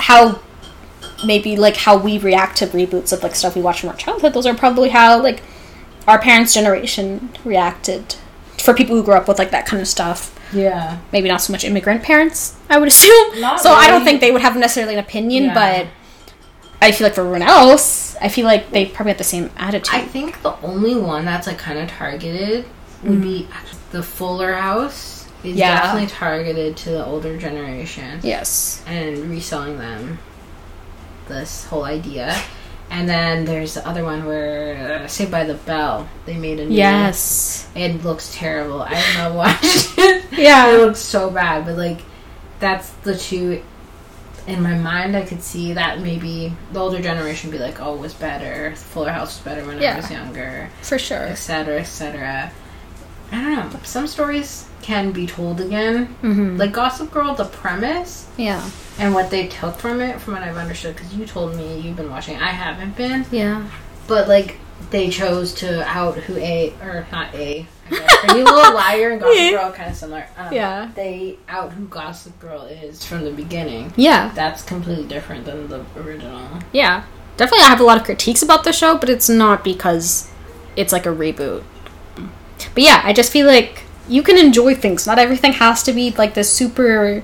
how 0.00 0.40
maybe 1.24 1.56
like 1.56 1.76
how 1.76 1.96
we 1.96 2.18
react 2.18 2.56
to 2.58 2.66
reboots 2.66 3.12
of 3.12 3.22
like 3.22 3.34
stuff 3.34 3.54
we 3.56 3.62
watched 3.62 3.80
from 3.80 3.90
our 3.90 3.96
childhood, 3.96 4.32
those 4.34 4.46
are 4.46 4.54
probably 4.54 4.90
how 4.90 5.22
like 5.22 5.42
our 6.06 6.18
parents' 6.18 6.52
generation 6.52 7.30
reacted 7.44 8.16
for 8.58 8.74
people 8.74 8.94
who 8.96 9.02
grew 9.02 9.14
up 9.14 9.26
with 9.28 9.38
like 9.38 9.50
that 9.50 9.66
kind 9.66 9.80
of 9.80 9.88
stuff. 9.88 10.38
yeah. 10.52 10.98
Maybe 11.12 11.28
not 11.28 11.40
so 11.40 11.52
much 11.52 11.64
immigrant 11.64 12.02
parents, 12.02 12.56
I 12.68 12.78
would 12.78 12.88
assume. 12.94 13.40
Not 13.40 13.60
so 13.60 13.72
I 13.72 13.88
don't 13.88 14.04
think 14.04 14.20
they 14.20 14.30
would 14.30 14.42
have 14.42 14.56
necessarily 14.56 14.94
an 14.94 15.00
opinion, 15.00 15.44
Yeah. 15.44 15.54
but 15.54 15.86
I 16.84 16.92
feel 16.92 17.06
like 17.06 17.14
for 17.14 17.22
everyone 17.22 17.42
else, 17.42 18.16
I 18.20 18.28
feel 18.28 18.46
like 18.46 18.70
they 18.70 18.86
probably 18.86 19.10
have 19.12 19.18
the 19.18 19.24
same 19.24 19.50
attitude. 19.56 19.94
I 19.94 20.02
think 20.02 20.42
the 20.42 20.54
only 20.62 20.94
one 20.94 21.24
that's 21.24 21.46
like 21.46 21.58
kind 21.58 21.78
of 21.78 21.88
targeted 21.88 22.64
would 23.02 23.20
be 23.20 23.48
the 23.90 24.02
Fuller 24.02 24.54
House. 24.54 25.12
Is 25.42 25.56
Yeah. 25.56 25.80
definitely 25.82 26.08
targeted 26.08 26.76
to 26.78 26.90
the 26.90 27.04
older 27.04 27.36
generation 27.36 28.20
yes. 28.22 28.82
and 28.86 29.28
reselling 29.30 29.78
them. 29.78 30.18
this 31.28 31.64
whole 31.66 31.84
idea. 31.84 32.34
And 32.90 33.08
then 33.08 33.44
there's 33.44 33.74
the 33.74 33.86
other 33.88 34.04
one 34.04 34.24
where 34.26 35.02
uh, 35.02 35.06
Saved 35.06 35.30
by 35.30 35.44
the 35.44 35.54
Bell. 35.54 36.06
They 36.26 36.36
made 36.36 36.60
a 36.60 36.66
new. 36.66 36.74
Yes. 36.76 37.66
It 37.74 38.04
looks 38.04 38.34
terrible. 38.34 38.82
I 38.82 38.94
have 38.94 39.32
not 39.32 39.34
watched 39.36 39.94
it. 39.98 40.24
Yeah. 40.32 40.70
It 40.72 40.78
looks 40.80 41.00
so 41.00 41.30
bad, 41.30 41.64
but 41.66 41.76
like 41.76 42.00
that's 42.60 42.90
the 43.04 43.16
two. 43.16 43.62
In 44.46 44.62
my 44.62 44.74
mind, 44.74 45.16
I 45.16 45.22
could 45.22 45.42
see 45.42 45.72
that 45.72 46.00
maybe 46.00 46.52
the 46.72 46.78
older 46.80 47.00
generation 47.00 47.50
would 47.50 47.56
be 47.58 47.62
like, 47.64 47.80
"Oh, 47.80 47.94
it 47.94 48.00
was 48.00 48.12
better. 48.14 48.74
Fuller 48.76 49.10
House 49.12 49.38
was 49.38 49.44
better 49.44 49.66
when 49.66 49.82
I 49.82 49.96
was 49.96 50.10
younger." 50.10 50.68
For 50.82 50.98
sure. 50.98 51.24
etc 51.28 51.80
etc 51.80 52.50
i 53.32 53.40
don't 53.40 53.72
know 53.72 53.80
some 53.84 54.06
stories 54.06 54.68
can 54.82 55.10
be 55.10 55.26
told 55.26 55.58
again 55.60 56.14
Mm-hmm. 56.22 56.58
like 56.58 56.72
gossip 56.72 57.10
girl 57.10 57.34
the 57.34 57.46
premise 57.46 58.28
yeah. 58.36 58.68
and 58.98 59.14
what 59.14 59.30
they 59.30 59.48
took 59.48 59.76
from 59.76 60.02
it 60.02 60.20
from 60.20 60.34
what 60.34 60.42
i've 60.42 60.58
understood 60.58 60.94
because 60.94 61.14
you 61.16 61.24
told 61.24 61.56
me 61.56 61.80
you've 61.80 61.96
been 61.96 62.10
watching 62.10 62.36
i 62.36 62.50
haven't 62.50 62.94
been 62.96 63.24
Yeah. 63.32 63.66
but 64.06 64.28
like 64.28 64.58
they 64.90 65.08
chose 65.08 65.54
to 65.54 65.82
out 65.88 66.16
who 66.18 66.36
a 66.36 66.74
or 66.82 67.06
not 67.10 67.34
a 67.34 67.66
I 67.86 67.90
guess. 67.90 68.20
Pretty 68.20 68.42
Little 68.42 68.74
Liar 68.74 69.10
and 69.10 69.20
Gossip. 69.20 69.50
Girl 69.60 69.72
kind 69.72 69.90
of 69.90 69.96
similar. 69.96 70.26
Um, 70.36 70.52
Yeah. 70.52 70.90
They 70.94 71.38
out 71.48 71.72
who 71.72 71.86
Gossip 71.86 72.38
Girl 72.40 72.62
is 72.62 73.04
from 73.04 73.24
the 73.24 73.30
beginning. 73.30 73.92
Yeah. 73.96 74.32
That's 74.34 74.62
completely 74.62 75.06
different 75.06 75.44
than 75.44 75.68
the 75.68 75.84
original. 75.96 76.48
Yeah. 76.72 77.04
Definitely, 77.36 77.64
I 77.64 77.68
have 77.68 77.80
a 77.80 77.84
lot 77.84 77.98
of 77.98 78.04
critiques 78.04 78.42
about 78.42 78.62
the 78.64 78.72
show, 78.72 78.96
but 78.96 79.08
it's 79.10 79.28
not 79.28 79.64
because 79.64 80.30
it's 80.76 80.92
like 80.92 81.04
a 81.04 81.08
reboot. 81.10 81.64
But 82.74 82.82
yeah, 82.84 83.00
I 83.04 83.12
just 83.12 83.32
feel 83.32 83.46
like 83.46 83.82
you 84.08 84.22
can 84.22 84.38
enjoy 84.38 84.74
things. 84.74 85.06
Not 85.06 85.18
everything 85.18 85.52
has 85.54 85.82
to 85.84 85.92
be 85.92 86.12
like 86.12 86.34
this 86.34 86.52
super. 86.52 87.22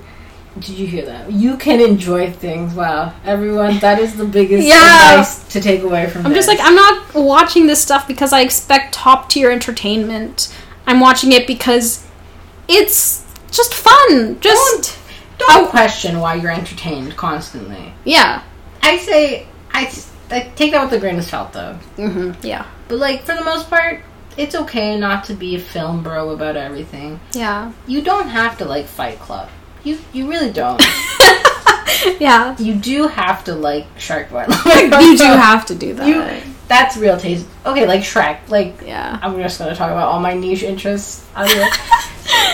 Did 0.59 0.71
you 0.79 0.87
hear 0.87 1.07
that? 1.07 1.31
You 1.31 1.57
can 1.57 1.81
enjoy 1.81 2.33
things. 2.33 2.75
Wow, 2.75 3.15
everyone, 3.25 3.79
that 3.79 3.99
is 3.99 4.17
the 4.17 4.25
biggest 4.25 4.67
Yeah. 4.69 5.13
advice 5.21 5.49
to 5.53 5.61
take 5.61 5.83
away 5.83 6.09
from. 6.11 6.27
I'm 6.27 6.35
just 6.35 6.49
like, 6.49 6.59
I'm 6.61 6.75
not 6.75 7.15
watching 7.15 7.67
this 7.67 7.81
stuff 7.81 8.07
because 8.09 8.33
I 8.33 8.41
expect 8.41 8.93
top 8.95 9.29
tier 9.31 9.51
entertainment. 9.51 10.55
I'm 10.87 10.99
watching 11.01 11.31
it 11.33 11.47
because 11.47 12.07
it's 12.69 13.25
just 13.51 13.75
fun. 13.75 14.41
Just. 14.41 14.99
don't 15.39 15.71
question 15.71 16.19
why 16.21 16.35
you're 16.35 16.51
entertained 16.51 17.17
constantly. 17.17 17.93
Yeah. 18.05 18.43
I 18.83 18.99
say 18.99 19.47
I, 19.73 19.93
I 20.31 20.41
take 20.57 20.73
that 20.73 20.83
with 20.85 20.93
a 20.93 20.99
grain 21.01 21.17
of 21.19 21.25
salt 21.25 21.53
though. 21.53 21.79
Mm-hmm. 21.97 22.45
Yeah. 22.47 22.67
But 22.89 22.99
like 22.99 23.23
for 23.23 23.35
the 23.35 23.45
most 23.45 23.71
part, 23.71 24.01
it's 24.37 24.55
okay 24.55 24.99
not 24.99 25.25
to 25.25 25.35
be 25.35 25.55
a 25.55 25.61
film 25.61 26.03
bro 26.03 26.31
about 26.31 26.57
everything. 26.57 27.21
Yeah. 27.33 27.73
You 27.87 28.03
don't 28.03 28.29
have 28.29 28.59
to 28.59 28.65
like 28.65 28.87
Fight 28.87 29.19
Club. 29.21 29.49
You 29.85 29.99
you 30.13 30.29
really 30.29 30.53
don't. 30.53 30.83
Yeah. 32.19 32.57
you 32.59 32.77
do 32.77 33.09
have 33.09 33.45
to 33.45 33.55
like 33.55 33.87
Shark 33.99 34.31
Boy. 34.31 34.47
you 34.49 35.19
do 35.19 35.25
have 35.25 35.67
to 35.67 35.75
do 35.75 35.95
that. 35.95 36.07
You 36.07 36.53
that's 36.69 36.97
real 36.97 37.19
taste. 37.19 37.47
Okay, 37.67 37.85
like 37.87 38.03
Shrek. 38.03 38.49
Like 38.49 38.81
yeah. 38.87 39.19
I'm 39.23 39.37
just 39.37 39.59
gonna 39.59 39.75
talk 39.75 39.91
about 39.91 40.09
all 40.09 40.21
my 40.21 40.35
niche 40.35 40.63
interests. 40.63 41.27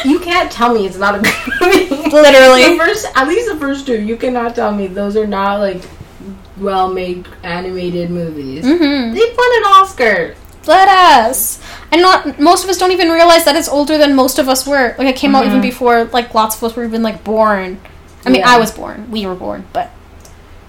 you 0.05 0.19
can't 0.21 0.51
tell 0.51 0.75
me 0.75 0.87
it's 0.87 0.97
not 0.97 1.17
a 1.17 1.21
good 1.21 1.35
movie. 1.61 2.11
Literally. 2.11 2.71
the 2.73 2.79
first, 2.79 3.07
at 3.15 3.29
least 3.29 3.53
the 3.53 3.59
first 3.59 3.87
two, 3.87 4.01
you 4.01 4.17
cannot 4.17 4.55
tell 4.55 4.75
me 4.75 4.87
those 4.87 5.17
are 5.17 5.27
not 5.27 5.61
like 5.61 5.83
well-made 6.57 7.29
animated 7.43 8.11
movies. 8.11 8.65
Mm-hmm. 8.65 9.15
They 9.15 9.21
won 9.21 9.57
an 9.59 9.83
Oscar. 9.83 10.35
Let 10.67 10.89
us. 10.89 11.61
And 11.93 12.03
not 12.03 12.39
most 12.41 12.65
of 12.65 12.71
us 12.71 12.79
don't 12.79 12.93
even 12.93 13.11
realize 13.11 13.45
that 13.45 13.57
it's 13.57 13.69
older 13.69 13.97
than 13.99 14.15
most 14.15 14.39
of 14.39 14.49
us 14.49 14.67
were. 14.67 14.95
Like 14.99 15.07
it 15.09 15.17
came 15.17 15.35
out 15.35 15.47
even 15.47 15.59
Mhm. 15.59 15.63
before 15.63 16.05
like 16.13 16.35
lots 16.35 16.57
of 16.57 16.65
us 16.65 16.75
were 16.77 16.85
even 16.85 17.03
like 17.03 17.23
born. 17.25 17.81
I 18.25 18.31
mean, 18.31 18.41
Yeah. 18.41 18.51
I 18.51 18.59
was 18.59 18.73
born. 18.73 19.09
We 19.11 19.25
were 19.27 19.35
born, 19.37 19.65
but 19.73 19.91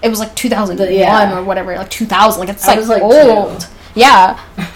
it 0.02 0.08
was 0.08 0.20
like 0.20 0.34
2001 0.36 0.92
Yeah. 0.92 1.36
or 1.38 1.42
whatever, 1.42 1.74
like 1.76 1.90
2000. 1.90 2.40
Like 2.40 2.48
it's 2.50 2.66
like, 2.66 2.78
was, 2.78 2.88
like, 2.88 3.02
old. 3.02 3.60
two. 3.60 3.66
Yeah. 3.94 4.38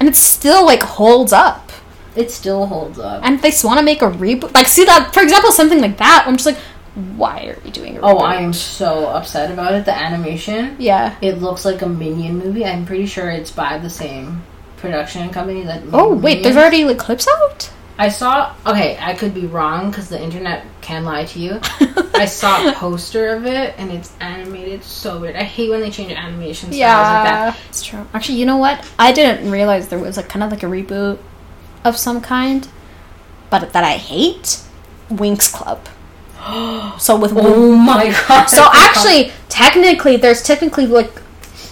and 0.00 0.08
it 0.08 0.16
still 0.16 0.64
like 0.64 0.82
holds 0.82 1.32
up. 1.32 1.70
It 2.16 2.30
still 2.30 2.66
holds 2.66 2.98
up. 2.98 3.20
And 3.22 3.34
if 3.34 3.42
they 3.42 3.66
want 3.68 3.78
to 3.78 3.84
make 3.84 4.00
a 4.02 4.10
reboot, 4.10 4.54
like 4.54 4.66
see 4.66 4.84
that 4.86 5.12
for 5.12 5.20
example, 5.20 5.52
something 5.52 5.80
like 5.80 5.98
that. 5.98 6.24
I'm 6.26 6.36
just 6.36 6.46
like, 6.46 6.56
why 7.16 7.44
are 7.46 7.58
we 7.64 7.70
doing 7.70 7.96
a 7.96 8.00
reboot? 8.00 8.04
oh, 8.04 8.18
I 8.18 8.36
am 8.36 8.52
so 8.52 9.06
upset 9.06 9.50
about 9.50 9.74
it. 9.74 9.84
The 9.84 9.96
animation. 9.96 10.76
Yeah. 10.78 11.16
It 11.22 11.38
looks 11.38 11.64
like 11.64 11.82
a 11.82 11.88
Minion 11.88 12.38
movie. 12.38 12.64
I'm 12.64 12.84
pretty 12.86 13.06
sure 13.06 13.30
it's 13.30 13.50
by 13.50 13.78
the 13.78 13.90
same 13.90 14.42
production 14.78 15.30
company 15.30 15.62
that. 15.64 15.82
Oh 15.92 16.14
wait, 16.14 16.42
there's 16.42 16.54
Minions. 16.54 16.56
already 16.56 16.84
like 16.84 16.98
clips 16.98 17.28
out. 17.28 17.70
I 18.00 18.08
saw. 18.08 18.54
Okay, 18.66 18.96
I 19.00 19.14
could 19.14 19.34
be 19.34 19.46
wrong 19.46 19.90
because 19.90 20.08
the 20.08 20.22
internet 20.22 20.64
can 20.80 21.04
lie 21.04 21.24
to 21.26 21.38
you. 21.40 21.60
I 22.14 22.26
saw 22.26 22.68
a 22.68 22.72
poster 22.72 23.28
of 23.28 23.46
it 23.46 23.74
and 23.78 23.90
it's 23.92 24.12
animated 24.20 24.82
so 24.82 25.20
weird. 25.20 25.36
I 25.36 25.42
hate 25.44 25.70
when 25.70 25.80
they 25.80 25.90
change 25.90 26.12
animation 26.12 26.72
styles 26.72 26.74
like 26.74 27.54
that. 27.54 27.58
it's 27.68 27.82
true. 27.84 28.06
Actually, 28.14 28.38
you 28.38 28.46
know 28.46 28.56
what? 28.56 28.84
I 28.98 29.12
didn't 29.12 29.50
realize 29.50 29.88
there 29.88 29.98
was 29.98 30.16
like 30.16 30.28
kind 30.28 30.42
of 30.44 30.50
like 30.50 30.62
a 30.62 30.66
reboot 30.66 31.18
of 31.84 31.96
some 31.96 32.20
kind, 32.20 32.68
but 33.50 33.72
that 33.72 33.84
I 33.84 33.96
hate 33.96 34.62
Winx 35.10 35.52
Club. 35.52 35.88
so 36.98 37.18
with 37.18 37.32
Oh 37.36 37.74
my 37.74 38.14
god! 38.28 38.46
so 38.46 38.68
actually, 38.72 39.32
technically, 39.48 40.16
there's 40.16 40.42
technically 40.42 40.86
like 40.86 41.10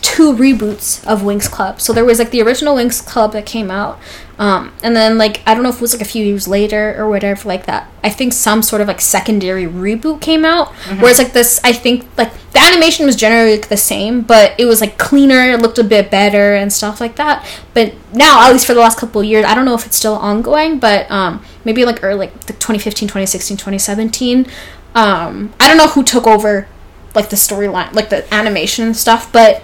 two 0.03 0.35
reboots 0.35 1.05
of 1.07 1.23
Winx 1.23 1.51
Club. 1.51 1.81
So 1.81 1.93
there 1.93 2.05
was 2.05 2.19
like 2.19 2.31
the 2.31 2.43
original 2.43 2.77
Winx 2.77 3.05
Club 3.05 3.33
that 3.33 3.47
came 3.47 3.71
out, 3.71 3.99
um, 4.39 4.73
and 4.83 4.95
then 4.95 5.17
like 5.17 5.41
I 5.47 5.55
don't 5.55 5.63
know 5.63 5.71
if 5.71 5.77
it 5.77 5.81
was 5.81 5.95
like 5.95 6.03
a 6.03 6.11
few 6.11 6.25
years 6.25 6.47
later 6.47 6.95
or 6.99 7.09
whatever 7.09 7.49
like 7.49 7.67
that. 7.67 7.91
I 8.05 8.11
think 8.11 8.33
some 8.33 8.63
sort 8.63 8.83
of 8.83 8.89
like 8.89 9.01
secondary 9.01 9.65
reboot 9.65 10.21
came 10.21 10.45
out. 10.45 10.73
Whereas 11.01 11.19
like 11.19 11.33
this, 11.33 11.61
I 11.65 11.73
think 11.73 12.07
like 12.19 12.33
the 12.53 12.61
animation 12.61 13.07
was 13.07 13.17
generally 13.17 13.57
like, 13.57 13.69
the 13.69 13.77
same, 13.77 14.21
but 14.23 14.59
it 14.59 14.67
was 14.67 14.81
like 14.81 14.99
cleaner, 14.99 15.51
it 15.53 15.61
looked 15.61 15.79
a 15.79 15.85
bit 15.85 16.11
better 16.11 16.55
and 16.55 16.73
stuff 16.73 17.01
like 17.01 17.17
that. 17.17 17.47
But 17.75 17.95
now, 18.13 18.47
at 18.47 18.53
least 18.53 18.67
for 18.67 18.75
the 18.75 18.81
last 18.81 18.99
couple 18.99 19.21
of 19.23 19.27
years, 19.27 19.45
I 19.45 19.55
don't 19.55 19.65
know 19.65 19.75
if 19.75 19.87
it's 19.87 19.97
still 19.97 20.15
ongoing, 20.15 20.79
but 20.79 21.11
um, 21.11 21.43
maybe 21.65 21.85
like 21.85 22.03
early 22.05 22.19
like 22.19 22.41
the 22.47 22.53
2015, 22.55 23.09
2016, 23.09 23.57
2017. 23.57 24.47
Um, 24.95 25.53
I 25.59 25.69
don't 25.69 25.77
know 25.77 25.89
who 25.89 26.03
took 26.03 26.27
over 26.27 26.69
like 27.15 27.31
the 27.31 27.37
storyline, 27.37 27.93
like 27.95 28.11
the 28.11 28.33
animation 28.35 28.85
and 28.87 28.97
stuff, 28.97 29.33
but 29.33 29.63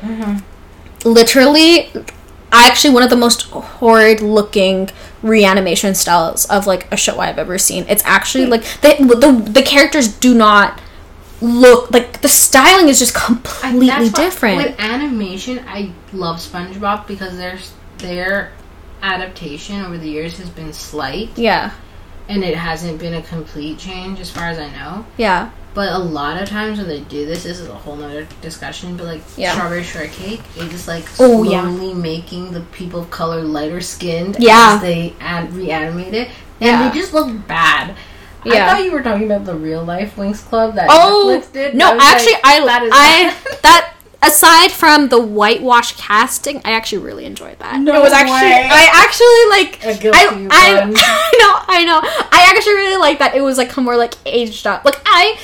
literally, 1.04 1.90
I 1.94 2.21
actually 2.52 2.94
one 2.94 3.02
of 3.02 3.10
the 3.10 3.16
most 3.16 3.42
horrid 3.50 4.20
looking 4.20 4.90
reanimation 5.22 5.94
styles 5.94 6.44
of 6.46 6.66
like 6.66 6.90
a 6.92 6.96
show 6.96 7.18
I've 7.20 7.38
ever 7.38 7.58
seen. 7.58 7.84
It's 7.88 8.04
actually 8.04 8.46
like 8.46 8.62
the 8.82 8.96
the, 8.98 9.50
the 9.50 9.62
characters 9.62 10.08
do 10.08 10.34
not 10.34 10.80
look 11.40 11.90
like 11.90 12.20
the 12.20 12.28
styling 12.28 12.88
is 12.88 12.98
just 12.98 13.16
I- 13.16 13.24
completely 13.26 13.88
why- 13.88 14.08
different. 14.10 14.56
With 14.58 14.78
animation, 14.80 15.60
I 15.66 15.92
love 16.12 16.36
SpongeBob 16.38 17.06
because 17.06 17.36
their 17.36 17.58
their 17.98 18.52
adaptation 19.02 19.80
over 19.84 19.98
the 19.98 20.08
years 20.08 20.38
has 20.38 20.48
been 20.50 20.72
slight, 20.72 21.30
yeah, 21.36 21.72
and 22.28 22.44
it 22.44 22.56
hasn't 22.56 23.00
been 23.00 23.14
a 23.14 23.22
complete 23.22 23.78
change 23.78 24.20
as 24.20 24.30
far 24.30 24.44
as 24.44 24.58
I 24.58 24.70
know. 24.70 25.04
yeah, 25.16 25.50
But 25.74 25.92
a 25.92 25.98
lot 25.98 26.40
of 26.42 26.48
times 26.48 26.78
when 26.78 26.86
they 26.88 27.00
do 27.00 27.24
this, 27.24 27.44
this 27.44 27.58
is 27.58 27.68
a 27.68 27.74
whole 27.74 27.96
nother 27.96 28.26
discussion. 28.42 28.96
But 28.96 29.06
like 29.06 29.22
Yeah. 29.36 29.52
strawberry 29.54 29.82
shortcake, 29.82 30.40
it 30.56 30.64
is 30.64 30.70
just 30.70 30.88
like 30.88 31.04
Oh, 31.18 31.42
slowly 31.44 31.50
yeah. 31.52 31.62
making 31.64 32.52
the 32.52 32.60
people 32.60 33.00
of 33.00 33.10
color 33.10 33.40
lighter 33.42 33.80
skinned 33.80 34.36
Yeah. 34.38 34.74
as 34.76 34.82
they 34.82 35.14
add, 35.20 35.54
reanimate 35.54 36.12
it, 36.14 36.28
and 36.60 36.68
Yeah. 36.82 36.88
they 36.90 36.98
just 37.00 37.14
look 37.14 37.28
bad. 37.48 37.94
Yeah. 38.44 38.66
I 38.66 38.74
thought 38.74 38.84
you 38.84 38.92
were 38.92 39.02
talking 39.02 39.24
about 39.26 39.44
the 39.46 39.54
real 39.54 39.84
life 39.84 40.16
Winx 40.16 40.44
Club 40.46 40.74
that 40.74 40.88
Oh 40.90 41.28
Netflix 41.40 41.52
did. 41.52 41.74
no! 41.74 41.92
I 41.92 41.98
Actually, 42.00 42.32
like, 42.32 42.44
I 42.44 42.60
that 42.66 42.82
is 42.82 42.92
I 42.92 43.34
that 43.62 43.92
aside 44.20 44.72
from 44.72 45.08
the 45.08 45.20
whitewash 45.20 45.96
casting, 45.96 46.60
I 46.64 46.72
actually 46.72 46.98
really 46.98 47.24
enjoyed 47.24 47.58
that. 47.60 47.78
No 47.80 47.94
it 47.94 48.02
was 48.02 48.12
actually 48.12 48.50
way. 48.50 48.68
I 48.70 48.88
actually 48.92 49.48
like 49.48 49.96
A 49.96 50.00
guilty 50.02 50.48
I, 50.50 50.80
I. 50.80 50.82
I 50.96 51.38
know 51.38 51.74
I 51.74 51.84
know 51.84 52.00
I 52.32 52.52
actually 52.54 52.74
really 52.74 52.96
like 52.96 53.20
that. 53.20 53.34
It 53.36 53.40
was 53.42 53.56
like 53.58 53.74
more 53.76 53.96
like 53.96 54.14
aged 54.26 54.66
up. 54.66 54.84
Like 54.84 55.00
I 55.06 55.38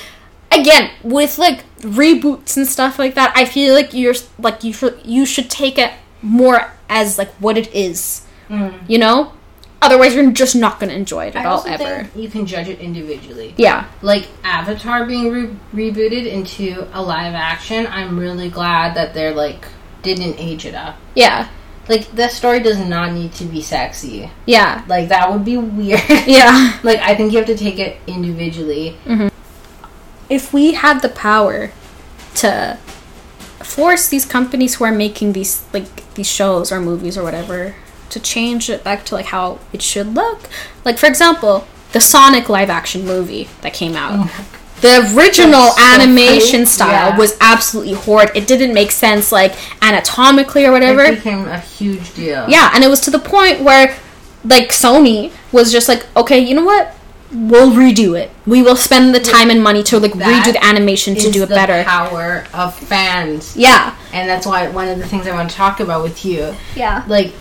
again 0.50 0.90
with 1.02 1.38
like 1.38 1.64
reboots 1.80 2.56
and 2.56 2.66
stuff 2.66 2.98
like 2.98 3.14
that. 3.14 3.32
I 3.36 3.44
feel 3.44 3.74
like 3.74 3.92
you're 3.92 4.14
like 4.38 4.64
you 4.64 4.72
should 4.72 5.00
you 5.04 5.26
should 5.26 5.50
take 5.50 5.78
it 5.78 5.92
more 6.22 6.72
as 6.88 7.18
like 7.18 7.30
what 7.34 7.56
it 7.56 7.72
is. 7.74 8.26
Mm. 8.48 8.88
You 8.88 8.98
know. 8.98 9.32
Otherwise, 9.80 10.12
you're 10.12 10.28
just 10.32 10.56
not 10.56 10.80
gonna 10.80 10.92
enjoy 10.92 11.26
it 11.26 11.36
at 11.36 11.46
I 11.46 11.48
all 11.48 11.58
also 11.58 11.68
ever. 11.70 12.02
think 12.02 12.16
you 12.16 12.28
can 12.28 12.46
judge 12.46 12.66
it 12.66 12.80
individually. 12.80 13.54
Yeah. 13.56 13.86
Like 14.02 14.26
Avatar 14.42 15.06
being 15.06 15.30
re- 15.30 15.56
rebooted 15.72 16.26
into 16.26 16.88
a 16.92 17.00
live 17.00 17.34
action, 17.34 17.86
I'm 17.86 18.18
really 18.18 18.48
glad 18.48 18.96
that 18.96 19.14
they're 19.14 19.32
like 19.34 19.66
didn't 20.02 20.34
age 20.40 20.66
it 20.66 20.74
up. 20.74 20.96
Yeah. 21.14 21.48
Like 21.88 22.10
the 22.10 22.28
story 22.28 22.58
does 22.60 22.78
not 22.78 23.12
need 23.12 23.32
to 23.34 23.44
be 23.44 23.62
sexy. 23.62 24.28
Yeah. 24.46 24.84
Like 24.88 25.10
that 25.10 25.30
would 25.30 25.44
be 25.44 25.56
weird. 25.56 26.02
Yeah. 26.26 26.76
like 26.82 26.98
I 26.98 27.14
think 27.14 27.30
you 27.30 27.38
have 27.38 27.46
to 27.46 27.56
take 27.56 27.78
it 27.78 27.98
individually. 28.08 28.96
If 30.28 30.52
we 30.52 30.74
had 30.74 31.00
the 31.00 31.09
power 31.09 31.70
to 32.36 32.78
force 33.60 34.09
these 34.09 34.24
companies 34.24 34.76
who 34.76 34.84
are 34.84 34.92
making 34.92 35.32
these 35.32 35.64
like 35.72 36.14
these 36.14 36.28
shows 36.28 36.70
or 36.72 36.80
movies 36.80 37.18
or 37.18 37.22
whatever 37.24 37.74
to 38.10 38.20
change 38.20 38.70
it 38.70 38.82
back 38.84 39.05
to 39.05 39.14
like 39.14 39.26
how 39.26 39.59
it 39.72 39.82
should 39.82 40.14
look 40.14 40.48
like 40.84 40.96
for 40.96 41.06
example 41.06 41.66
the 41.92 42.00
sonic 42.00 42.48
live 42.48 42.70
action 42.70 43.05
movie 43.05 43.48
that 43.62 43.72
came 43.74 43.94
out 43.96 44.12
oh 44.14 44.46
the 44.80 45.12
original 45.16 45.70
so 45.72 45.82
animation 45.82 46.64
style 46.64 47.10
Yeah. 47.10 47.18
was 47.18 47.36
absolutely 47.40 47.94
horrid. 47.94 48.30
It 48.36 48.46
didn't 48.46 48.72
make 48.72 48.92
sense, 48.92 49.32
like 49.32 49.55
anatomically 49.82 50.64
or 50.66 50.70
whatever. 50.70 51.02
It 51.02 51.16
became 51.16 51.48
a 51.48 51.59
huge 51.59 52.14
deal. 52.14 52.48
Yeah, 52.48 52.70
and 52.72 52.84
it 52.84 52.88
was 52.88 53.00
to 53.00 53.10
the 53.10 53.18
point 53.18 53.60
where, 53.60 53.96
like, 54.44 54.68
Sony 54.68 55.32
was 55.50 55.72
just 55.72 55.88
like, 55.88 56.06
okay, 56.16 56.38
you 56.38 56.55
know 56.55 56.64
what? 56.64 56.94
We'll 57.32 57.72
redo 57.72 58.18
it. 58.18 58.30
We 58.46 58.62
will 58.62 58.76
spend 58.76 59.14
the 59.14 59.20
time 59.20 59.50
and 59.50 59.62
money 59.62 59.82
to 59.84 59.98
like 59.98 60.14
That 60.14 60.46
redo 60.46 60.52
the 60.55 60.64
animation 60.64 61.14
to 61.16 61.30
do 61.30 61.42
it 61.42 61.48
the 61.50 61.55
better. 61.55 61.84
power 61.84 62.44
of 62.55 62.74
fans, 62.74 63.55
Yeah, 63.56 63.94
and 64.14 64.28
that's 64.28 64.46
why 64.46 64.68
one 64.70 64.88
of 64.88 64.98
the 64.98 65.06
things 65.06 65.26
I 65.26 65.34
want 65.34 65.50
to 65.50 65.56
talk 65.56 65.80
about 65.80 66.02
with 66.02 66.24
you, 66.24 66.55
yeah, 66.74 67.05
like. 67.06 67.32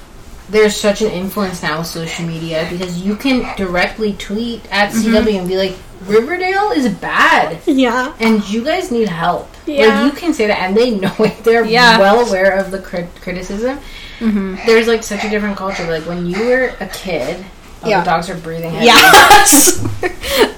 There's 0.50 0.78
such 0.78 1.02
an 1.02 1.12
influence 1.12 1.62
now 1.62 1.80
with 1.80 1.88
social 1.88 2.26
media 2.26 2.66
because 2.72 3.02
you 3.02 3.18
can 3.18 3.54
directly 3.58 4.14
tweet 4.14 4.62
at 4.72 4.94
Mm-hmm. 4.94 5.14
CW 5.16 5.40
and 5.40 5.46
be 5.50 5.58
like, 5.58 5.76
Riverdale 6.06 6.72
is 6.72 6.88
bad. 6.88 7.60
yeah, 7.68 8.16
and 8.22 8.48
you 8.50 8.64
guys 8.64 8.90
need 8.90 9.10
help. 9.10 9.50
Yeah. 9.66 10.04
Like 10.04 10.06
you 10.14 10.18
can 10.18 10.34
say 10.34 10.48
that, 10.48 10.60
and 10.60 10.78
they 10.78 10.92
know 10.92 11.14
it. 11.20 11.38
They're 11.44 11.66
Yeah. 11.66 12.00
well 12.00 12.26
aware 12.26 12.58
of 12.58 12.72
the 12.72 12.80
crit- 12.80 13.14
criticism. 13.20 13.78
Mm-hmm. 14.20 14.56
There's 14.66 14.88
like 14.88 15.04
such 15.04 15.26
a 15.26 15.30
different 15.30 15.58
culture. 15.58 15.84
Like 15.84 16.06
when 16.08 16.26
you 16.26 16.40
were 16.46 16.72
a 16.80 16.88
kid, 16.88 17.44
oh, 17.88 17.90
Yeah. 17.90 18.00
the 18.02 18.06
dogs 18.06 18.30
are 18.30 18.38
breathing. 18.38 18.72
heavy. 18.72 18.86
yes, 18.86 19.84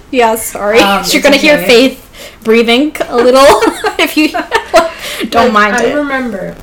yeah. 0.11 0.35
Sorry, 0.35 0.79
Um, 0.79 1.03
you're 1.09 1.21
gonna 1.21 1.37
hear. 1.37 1.57
Faith 1.65 2.05
breathing 2.43 2.95
a 3.07 3.15
little 3.17 3.43
if 3.99 4.15
you 4.17 4.29
don't 5.29 5.53
Like, 5.53 5.53
mind 5.53 5.75
I 5.75 5.85
it. 5.85 5.93
remember 5.95 6.55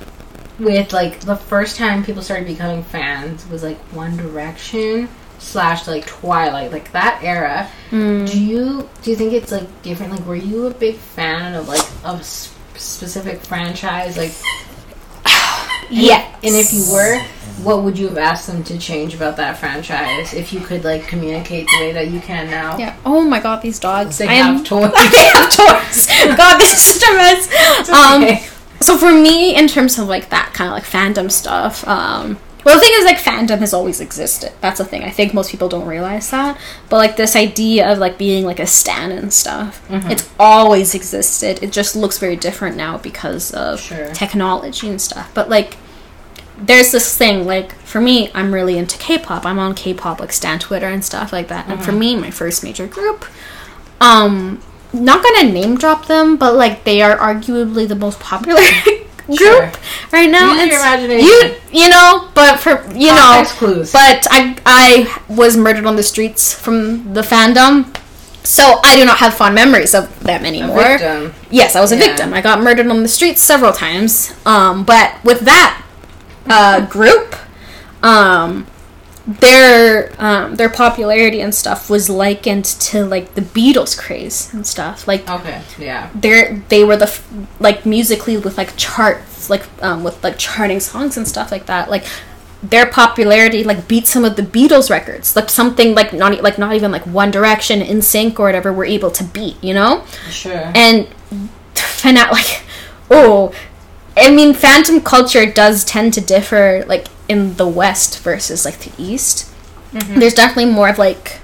with 0.59 0.93
like 0.93 1.20
the 1.20 1.36
first 1.36 1.76
time 1.76 2.02
people 2.02 2.22
started 2.22 2.47
becoming 2.47 2.82
fans 2.82 3.47
was 3.48 3.62
like 3.62 3.78
One 3.93 4.16
Direction 4.16 5.09
slash 5.38 5.86
like 5.86 6.06
Twilight, 6.06 6.72
like 6.72 6.90
that 6.93 7.22
era. 7.22 7.68
Mm. 7.90 8.30
Do 8.30 8.40
you 8.40 8.88
do 9.02 9.10
you 9.10 9.16
think 9.16 9.32
it's 9.34 9.52
like 9.52 9.68
different? 9.82 10.12
Like, 10.12 10.26
were 10.26 10.34
you 10.34 10.66
a 10.66 10.70
big 10.70 10.97
fan 10.97 11.55
of 11.55 11.68
like 11.68 11.84
a 12.05 12.18
s- 12.18 12.52
specific 12.76 13.40
franchise? 13.40 14.16
Like, 14.16 14.32
Yeah, 15.90 16.24
And 16.43 16.55
if 16.56 16.72
you 16.72 16.84
were, 16.90 17.22
what 17.62 17.82
would 17.82 17.98
you 17.98 18.08
have 18.08 18.18
asked 18.18 18.46
them 18.46 18.62
to 18.64 18.78
change 18.78 19.14
about 19.14 19.36
that 19.38 19.58
franchise 19.58 20.34
if 20.34 20.52
you 20.52 20.60
could 20.60 20.84
like 20.84 21.06
communicate 21.08 21.66
the 21.68 21.78
way 21.80 21.92
that 21.92 22.08
you 22.08 22.20
can 22.20 22.50
now? 22.50 22.76
Yeah. 22.78 22.96
Oh 23.04 23.22
my 23.22 23.40
god, 23.40 23.62
these 23.62 23.78
dogs. 23.78 24.18
They 24.18 24.28
I 24.28 24.34
have 24.34 24.56
am- 24.58 24.64
toys. 24.64 24.92
they 25.10 25.24
have 25.32 25.50
toys. 25.52 26.06
God, 26.36 26.58
this 26.58 26.74
is 26.74 26.80
such 27.00 27.08
a 27.08 27.14
mess. 27.16 27.88
Um, 27.88 28.22
okay. 28.24 28.46
so 28.80 28.96
for 28.98 29.12
me, 29.12 29.56
in 29.56 29.68
terms 29.68 29.98
of 29.98 30.06
like 30.08 30.30
that 30.30 30.52
kind 30.54 30.68
of 30.68 30.74
like 30.74 30.84
fandom 30.84 31.30
stuff, 31.30 31.86
um, 31.88 32.38
well, 32.64 32.74
the 32.74 32.80
thing 32.80 32.92
is 32.94 33.04
like 33.04 33.18
fandom 33.18 33.60
has 33.60 33.72
always 33.72 34.00
existed. 34.00 34.52
That's 34.60 34.78
the 34.78 34.84
thing. 34.84 35.04
I 35.04 35.10
think 35.10 35.32
most 35.32 35.52
people 35.52 35.68
don't 35.68 35.86
realize 35.86 36.30
that. 36.32 36.58
But 36.88 36.96
like 36.96 37.16
this 37.16 37.36
idea 37.36 37.90
of 37.92 37.98
like 37.98 38.18
being 38.18 38.44
like 38.44 38.58
a 38.58 38.66
stan 38.66 39.12
and 39.12 39.32
stuff, 39.32 39.86
Mm-hmm. 39.88 40.10
it's 40.10 40.28
always 40.38 40.92
existed. 40.94 41.62
It 41.62 41.70
just 41.72 41.94
looks 41.94 42.18
very 42.18 42.34
different 42.34 42.76
now 42.76 42.98
because 42.98 43.52
of 43.52 43.80
Sure. 43.80 44.12
technology 44.12 44.88
and 44.88 45.00
stuff. 45.00 45.30
But 45.32 45.48
like 45.48 45.76
there's 46.58 46.90
this 46.92 47.16
thing 47.16 47.44
like 47.46 47.74
for 47.80 48.00
me 48.00 48.30
i'm 48.34 48.52
really 48.52 48.78
into 48.78 48.96
k-pop 48.98 49.44
i'm 49.44 49.58
on 49.58 49.74
k-pop 49.74 50.20
like 50.20 50.32
stan 50.32 50.58
twitter 50.58 50.86
and 50.86 51.04
stuff 51.04 51.32
like 51.32 51.48
that 51.48 51.68
and 51.68 51.82
for 51.84 51.90
Mm-hmm. 51.90 52.00
me 52.00 52.16
my 52.16 52.30
first 52.30 52.64
major 52.64 52.86
group 52.86 53.24
um 54.00 54.60
not 54.92 55.22
gonna 55.22 55.52
name 55.52 55.76
drop 55.76 56.06
them 56.06 56.36
but 56.36 56.54
like 56.54 56.84
they 56.84 57.02
are 57.02 57.16
arguably 57.18 57.86
the 57.86 57.94
most 57.94 58.20
popular 58.20 58.60
group 59.26 59.36
Sure. 59.38 59.72
right 60.12 60.30
now 60.30 60.54
Use 60.54 60.66
your 60.68 60.78
imagination. 60.80 61.26
you 61.26 61.54
you 61.82 61.88
know 61.88 62.28
but 62.34 62.58
for 62.60 62.86
you 62.94 63.08
know 63.08 63.42
clues. 63.46 63.92
but 63.92 64.24
i 64.30 64.56
i 64.64 65.22
was 65.28 65.56
murdered 65.56 65.84
on 65.84 65.96
the 65.96 66.02
streets 66.02 66.54
from 66.54 67.12
the 67.12 67.22
fandom 67.22 67.92
so 68.44 68.78
i 68.84 68.94
do 68.94 69.04
not 69.04 69.18
have 69.18 69.34
fond 69.34 69.54
memories 69.56 69.94
of 69.96 70.08
them 70.20 70.44
a 70.44 70.46
anymore 70.46 70.76
victim. 70.98 71.34
Yes, 71.50 71.74
I 71.74 71.80
was 71.80 71.90
a 71.92 71.96
Yeah. 71.96 72.06
victim. 72.06 72.32
I 72.34 72.40
got 72.40 72.60
murdered 72.62 72.86
on 72.88 73.02
the 73.02 73.08
streets 73.08 73.42
several 73.42 73.72
times. 73.72 74.32
Um, 74.46 74.84
but 74.84 75.14
with 75.24 75.40
that 75.40 75.82
uh, 76.48 76.86
group, 76.86 77.35
um, 78.02 78.66
their 79.27 80.12
um, 80.18 80.55
their 80.55 80.68
popularity 80.68 81.40
and 81.40 81.52
stuff 81.55 81.90
was 81.90 82.09
likened 82.09 82.64
to 82.64 83.05
like 83.05 83.35
the 83.35 83.40
Beatles 83.43 83.98
craze 83.98 84.52
and 84.55 84.64
stuff. 84.66 85.09
Like 85.09 85.28
Okay. 85.28 85.62
Yeah. 85.78 86.10
they 86.14 86.62
they 86.68 86.85
were 86.85 86.97
the 86.97 87.06
f- 87.06 87.28
like 87.59 87.85
musically 87.85 88.36
with 88.36 88.56
like 88.56 88.77
charts, 88.77 89.51
like 89.51 89.64
um, 89.82 90.05
with 90.05 90.23
like 90.23 90.39
charting 90.39 90.78
songs 90.81 91.16
and 91.16 91.27
stuff 91.27 91.51
like 91.51 91.66
that. 91.66 91.90
Like 91.90 92.05
their 92.62 92.86
popularity 92.86 93.64
like 93.64 93.86
beat 93.89 94.06
some 94.06 94.24
of 94.24 94.36
the 94.36 94.43
Beatles 94.43 94.90
records. 94.90 95.35
Like 95.35 95.51
something 95.51 95.93
like 95.94 96.12
not 96.12 96.40
like 96.40 96.56
not 96.56 96.74
even 96.74 96.93
like 96.93 97.02
One 97.06 97.32
Direction, 97.32 97.81
NSYNC, 97.81 98.39
or 98.39 98.44
whatever 98.44 98.73
were 98.73 98.85
able 98.85 99.10
to 99.10 99.24
beat. 99.24 99.56
You 99.62 99.74
know 99.74 100.05
Sure. 100.31 100.70
and 100.74 101.09
fan 101.74 102.16
out 102.16 102.31
like 102.31 102.62
oh 103.10 103.52
i 104.16 104.30
mean 104.30 104.55
fandom 104.55 105.02
culture 105.05 105.47
does 105.51 105.84
tend 105.84 106.12
to 106.14 106.20
differ 106.20 106.84
like 106.86 107.06
in 107.28 107.55
the 107.56 107.66
west 107.66 108.20
versus 108.22 108.64
like 108.64 108.78
the 108.80 108.93
east 109.02 109.51
mm-hmm. 109.93 110.18
there's 110.18 110.34
definitely 110.34 110.70
more 110.72 110.88
of 110.88 110.98
like 110.98 111.38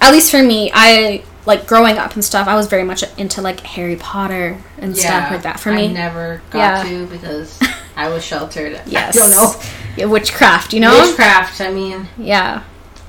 at 0.00 0.12
least 0.12 0.30
for 0.30 0.42
me 0.42 0.70
i 0.74 1.22
like 1.46 1.66
growing 1.66 1.98
up 1.98 2.14
and 2.14 2.24
stuff 2.24 2.46
i 2.46 2.54
was 2.54 2.66
very 2.68 2.84
much 2.84 3.02
into 3.18 3.40
like 3.42 3.60
harry 3.60 3.96
potter 3.96 4.58
and 4.78 4.96
stuff 4.96 5.30
like 5.30 5.42
that 5.42 5.58
for 5.58 5.72
me, 5.72 5.84
I 5.88 5.92
never 5.92 6.42
got 6.50 6.58
Yeah. 6.58 6.90
to 6.90 7.06
because 7.06 7.58
I 7.96 8.08
was 8.08 8.24
sheltered. 8.24 8.80
yes 8.86 9.16
I 9.16 9.18
don't 9.20 9.30
know. 9.32 9.54
yeah, 9.96 10.06
witchcraft 10.06 10.72
you 10.72 10.80
know 10.80 10.98
Witchcraft. 11.04 11.60
I 11.60 11.70
mean, 11.72 12.08
yeah 12.16 12.62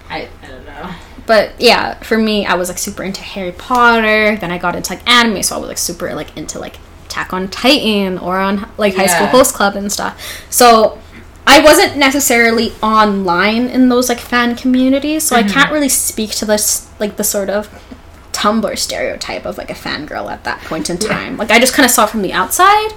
I, 0.10 0.28
I 0.44 0.48
don't 0.48 0.66
know. 0.66 0.91
but 1.26 1.54
yeah 1.60 1.95
for 2.04 2.18
me 2.18 2.45
i 2.45 2.54
was 2.56 2.70
like 2.70 2.78
super 2.78 3.02
into 3.04 3.22
harry 3.22 3.52
potter 3.54 4.36
then 4.36 4.52
i 4.52 4.58
got 4.58 4.76
into 4.76 4.94
like 4.94 5.08
anime 5.10 5.41
so 5.41 5.56
i 5.56 5.60
was 5.60 5.68
like 5.70 5.78
super 5.78 6.14
like 6.16 6.36
into 6.38 6.60
like 6.60 6.78
attack 7.14 7.31
on 7.31 7.48
titan 7.48 8.18
or 8.18 8.38
on 8.38 8.68
like 8.77 8.95
high 8.95 9.06
school 9.06 9.27
host 9.27 9.53
club 9.53 9.76
and 9.76 9.91
stuff 9.91 10.19
so 10.49 10.99
i 11.45 11.61
wasn't 11.61 11.95
necessarily 11.95 12.72
online 12.81 13.68
in 13.68 13.88
those 13.90 14.10
like 14.10 14.19
fan 14.19 14.56
communities 14.56 15.23
so 15.23 15.35
i 15.35 15.44
mm-hmm. 15.44 15.52
can't 15.52 15.72
really 15.72 15.90
speak 15.90 16.31
to 16.31 16.45
this 16.45 16.90
like 16.99 17.18
the 17.18 17.23
sort 17.23 17.49
of 17.49 17.69
tumblr 18.31 18.77
stereotype 18.77 19.45
of 19.45 19.57
like 19.60 19.69
a 19.69 19.76
fangirl 19.76 20.31
at 20.31 20.44
that 20.44 20.60
point 20.61 20.90
in 20.90 20.98
time 20.98 21.38
like 21.38 21.52
i 21.52 21.60
just 21.60 21.73
kind 21.73 21.85
of 21.85 21.91
saw 21.91 22.07
from 22.07 22.23
the 22.23 22.34
outside 22.34 22.90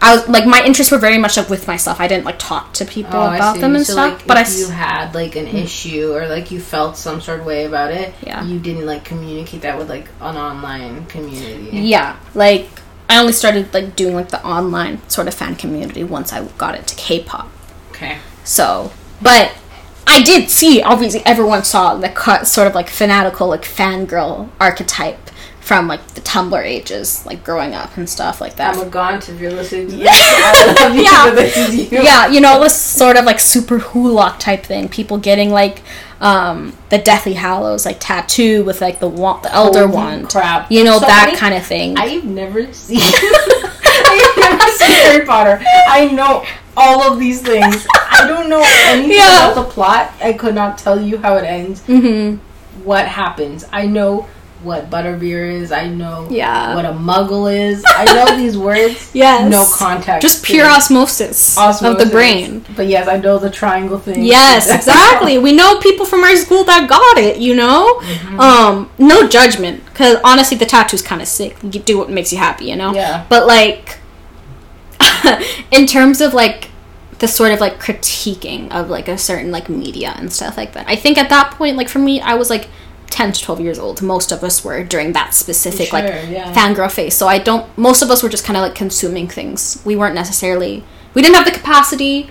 I 0.00 0.14
was 0.14 0.28
like 0.28 0.46
my 0.46 0.62
interests 0.64 0.92
were 0.92 0.98
very 0.98 1.18
much 1.18 1.36
like 1.36 1.50
with 1.50 1.66
myself. 1.66 2.00
I 2.00 2.06
didn't 2.06 2.24
like 2.24 2.38
talk 2.38 2.72
to 2.74 2.84
people 2.84 3.14
Oh, 3.14 3.34
about 3.34 3.58
them 3.58 3.74
and 3.74 3.84
so, 3.84 3.94
stuff. 3.94 4.18
Like, 4.18 4.26
but 4.26 4.36
if 4.38 4.56
you 4.56 4.68
had 4.68 5.14
like 5.14 5.34
an 5.34 5.46
hmm. 5.46 5.56
issue 5.56 6.12
or 6.14 6.28
like 6.28 6.50
you 6.50 6.60
felt 6.60 6.96
some 6.96 7.20
sort 7.20 7.40
of 7.40 7.46
way 7.46 7.64
about 7.64 7.90
it, 7.90 8.14
Yeah. 8.24 8.44
you 8.44 8.60
didn't 8.60 8.86
like 8.86 9.04
communicate 9.04 9.62
that 9.62 9.76
with 9.76 9.88
like 9.88 10.08
an 10.20 10.36
online 10.36 11.06
community. 11.06 11.70
Yeah, 11.78 12.16
like 12.34 12.68
I 13.08 13.18
only 13.18 13.32
started 13.32 13.72
like 13.72 13.96
doing 13.96 14.14
like 14.14 14.28
the 14.28 14.44
online 14.46 15.06
sort 15.08 15.28
of 15.28 15.34
fan 15.34 15.56
community 15.56 16.04
once 16.04 16.32
I 16.32 16.44
got 16.58 16.74
into 16.76 16.94
K-pop. 16.96 17.48
Okay. 17.90 18.18
So, 18.44 18.92
but 19.22 19.52
I 20.06 20.22
did 20.22 20.50
see 20.50 20.82
obviously 20.82 21.22
everyone 21.26 21.64
saw 21.64 21.94
the 21.94 22.08
cut 22.08 22.46
sort 22.46 22.66
of 22.66 22.74
like 22.74 22.88
fanatical 22.88 23.48
like 23.48 23.62
fangirl 23.62 24.48
archetype 24.60 25.18
from 25.60 25.86
like 25.86 26.06
the 26.14 26.20
Tumblr 26.22 26.62
ages, 26.64 27.26
like 27.26 27.44
growing 27.44 27.74
up 27.74 27.94
and 27.98 28.08
stuff 28.08 28.40
like 28.40 28.56
that. 28.56 28.74
I'm 28.76 28.86
a 28.86 28.90
gaunt 28.90 29.28
if 29.28 29.38
you're 29.38 29.50
listening 29.52 29.88
to 29.90 29.96
this. 29.96 30.08
I 30.10 30.72
love 30.80 30.94
you, 30.96 31.02
Yeah. 31.02 31.68
you. 31.68 32.02
yeah, 32.02 32.26
you 32.28 32.40
know, 32.40 32.58
this 32.62 32.74
sort 32.80 33.18
of 33.18 33.24
like 33.26 33.36
Superwholock 33.36 34.38
type 34.38 34.64
thing. 34.64 34.88
People 34.88 35.18
getting 35.18 35.50
like 35.50 35.82
um 36.20 36.72
the 36.90 36.98
Deathly 36.98 37.34
Hallows 37.34 37.86
like 37.86 37.98
tattoo 38.00 38.64
with 38.64 38.80
like 38.80 38.98
the 39.00 39.08
wa- 39.08 39.40
the 39.40 39.54
elder 39.54 39.80
Holy 39.86 39.92
wand. 39.94 40.28
crap. 40.30 40.70
You 40.70 40.84
know 40.84 40.98
So 40.98 41.06
that 41.06 41.30
I- 41.32 41.36
kind 41.38 41.54
of 41.54 41.64
thing. 41.64 41.96
I've 41.96 42.24
never 42.24 42.72
seen. 42.72 43.00
I've 43.02 44.36
never 44.36 44.66
seen 44.72 44.90
Harry 44.90 45.24
Potter. 45.26 45.60
I 45.88 46.08
know 46.12 46.44
all 46.76 47.02
of 47.12 47.18
these 47.18 47.42
things. 47.42 47.86
I 47.94 48.26
don't 48.26 48.48
know 48.48 48.62
anything 48.86 49.12
Yeah. 49.16 49.50
about 49.52 49.54
the 49.66 49.70
plot. 49.70 50.12
I 50.22 50.32
could 50.32 50.54
not 50.54 50.78
tell 50.78 51.00
you 51.00 51.18
how 51.18 51.36
it 51.36 51.44
ends. 51.44 51.82
mhm. 51.82 52.38
What 52.84 53.06
happens? 53.06 53.64
I 53.72 53.86
know 53.86 54.26
what 54.62 54.90
butterbeer 54.90 55.52
is. 55.52 55.70
I 55.70 55.86
know 55.86 56.26
Yeah. 56.30 56.74
what 56.74 56.84
a 56.84 56.92
muggle 56.92 57.52
is. 57.52 57.84
I 57.86 58.04
know 58.14 58.36
these 58.36 58.58
words. 58.58 59.10
Yes. 59.14 59.50
No 59.50 59.64
context. 59.72 60.22
Just 60.22 60.44
pure 60.44 60.66
it. 60.66 60.70
osmosis, 60.70 61.56
of 61.56 61.98
the 61.98 62.06
brain. 62.10 62.64
But 62.76 62.88
yes, 62.88 63.06
I 63.08 63.18
know 63.18 63.38
the 63.38 63.50
triangle 63.50 63.98
thing. 63.98 64.22
Yes, 64.24 64.68
exactly. 64.74 65.38
we 65.38 65.52
know 65.52 65.78
people 65.80 66.06
from 66.06 66.24
our 66.24 66.34
school 66.36 66.64
that 66.64 66.88
got 66.88 67.18
it, 67.18 67.38
you 67.38 67.54
know? 67.54 68.00
Mm-hmm. 68.02 68.40
Um, 68.40 68.90
no 68.98 69.28
judgment, 69.28 69.84
because 69.86 70.18
honestly, 70.24 70.56
the 70.56 70.66
tattoo's 70.66 71.02
kind 71.02 71.22
of 71.22 71.28
sick. 71.28 71.56
You 71.62 71.80
do 71.80 71.96
what 71.98 72.10
makes 72.10 72.32
you 72.32 72.38
happy, 72.38 72.66
you 72.66 72.76
know? 72.76 72.92
Yeah. 72.94 73.26
But, 73.28 73.46
like, 73.46 73.98
in 75.70 75.86
terms 75.86 76.20
of, 76.20 76.34
like, 76.34 76.70
the 77.20 77.28
sort 77.28 77.52
of, 77.52 77.60
like, 77.60 77.80
critiquing 77.80 78.70
of, 78.72 78.90
like, 78.90 79.08
a 79.08 79.18
certain, 79.18 79.50
like, 79.52 79.68
media 79.68 80.14
and 80.16 80.32
stuff 80.32 80.56
like 80.56 80.72
that, 80.72 80.86
I 80.88 80.96
think 80.96 81.18
at 81.18 81.28
that 81.30 81.52
point, 81.52 81.76
like, 81.76 81.88
for 81.88 81.98
me, 82.00 82.20
I 82.20 82.34
was, 82.34 82.50
like, 82.50 82.68
10 83.10 83.32
to 83.32 83.40
12 83.42 83.60
years 83.60 83.78
old. 83.78 84.02
Most 84.02 84.32
of 84.32 84.42
us 84.44 84.64
were 84.64 84.82
during 84.84 85.12
that 85.12 85.34
specific, 85.34 85.92
like, 85.92 86.06
Sure, 86.06 86.30
yeah. 86.30 86.52
fangirl 86.52 86.90
phase. 86.90 87.14
So 87.14 87.26
I 87.26 87.38
don't, 87.38 87.66
most 87.76 88.02
of 88.02 88.10
us 88.10 88.22
were 88.22 88.28
just 88.28 88.44
kind 88.44 88.56
of, 88.56 88.62
like, 88.62 88.74
consuming 88.74 89.28
things. 89.28 89.80
We 89.84 89.96
weren't 89.96 90.14
necessarily, 90.14 90.84
we 91.14 91.22
didn't 91.22 91.36
have 91.36 91.44
the 91.44 91.52
capacity 91.52 92.30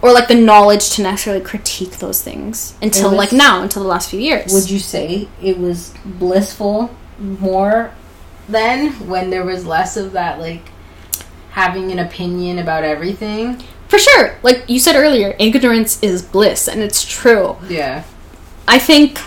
or 0.00 0.12
like 0.12 0.26
the 0.26 0.34
knowledge 0.34 0.90
to 0.90 1.02
necessarily 1.02 1.42
critique 1.44 1.98
those 1.98 2.20
things 2.22 2.74
until 2.82 3.10
was- 3.10 3.18
like 3.18 3.32
now 3.32 3.62
until 3.62 3.82
the 3.84 3.88
last 3.88 4.10
few 4.10 4.18
years 4.18 4.52
Would 4.52 4.68
you 4.68 4.80
say 4.80 5.28
it 5.40 5.58
was 5.58 5.94
blissful 6.04 6.90
more 7.20 7.92
then 8.48 8.90
when 9.08 9.30
there 9.30 9.44
was 9.44 9.64
less 9.64 9.96
of 9.96 10.10
that 10.12 10.40
like 10.40 10.62
having 11.52 11.92
an 11.92 11.98
opinion 11.98 12.58
about 12.58 12.82
everything. 12.82 13.62
For 13.88 13.98
sure. 13.98 14.36
Like 14.42 14.64
you 14.68 14.80
said 14.80 14.96
earlier, 14.96 15.36
ignorance 15.38 16.02
is 16.02 16.22
bliss, 16.22 16.66
and 16.66 16.80
it's 16.80 17.04
true. 17.04 17.56
Yeah. 17.68 18.04
I 18.66 18.78
think 18.78 19.20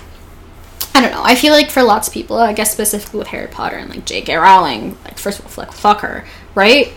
I 0.96 1.02
don't 1.02 1.12
know. 1.12 1.24
I 1.24 1.36
feel 1.36 1.52
like 1.52 1.70
for 1.70 1.84
lots 1.84 2.08
of 2.08 2.14
people, 2.14 2.38
I 2.38 2.54
guess 2.54 2.72
specifically 2.72 3.20
with 3.20 3.28
Harry 3.28 3.50
Potter 3.50 3.76
and 3.76 3.90
like 3.90 4.06
J.K. 4.06 4.34
Rowling, 4.34 4.98
like 5.04 5.18
first 5.18 5.40
of 5.40 5.46
all, 5.46 5.66
like 5.66 5.74
fuck 5.74 6.00
her, 6.00 6.26
right? 6.56 6.90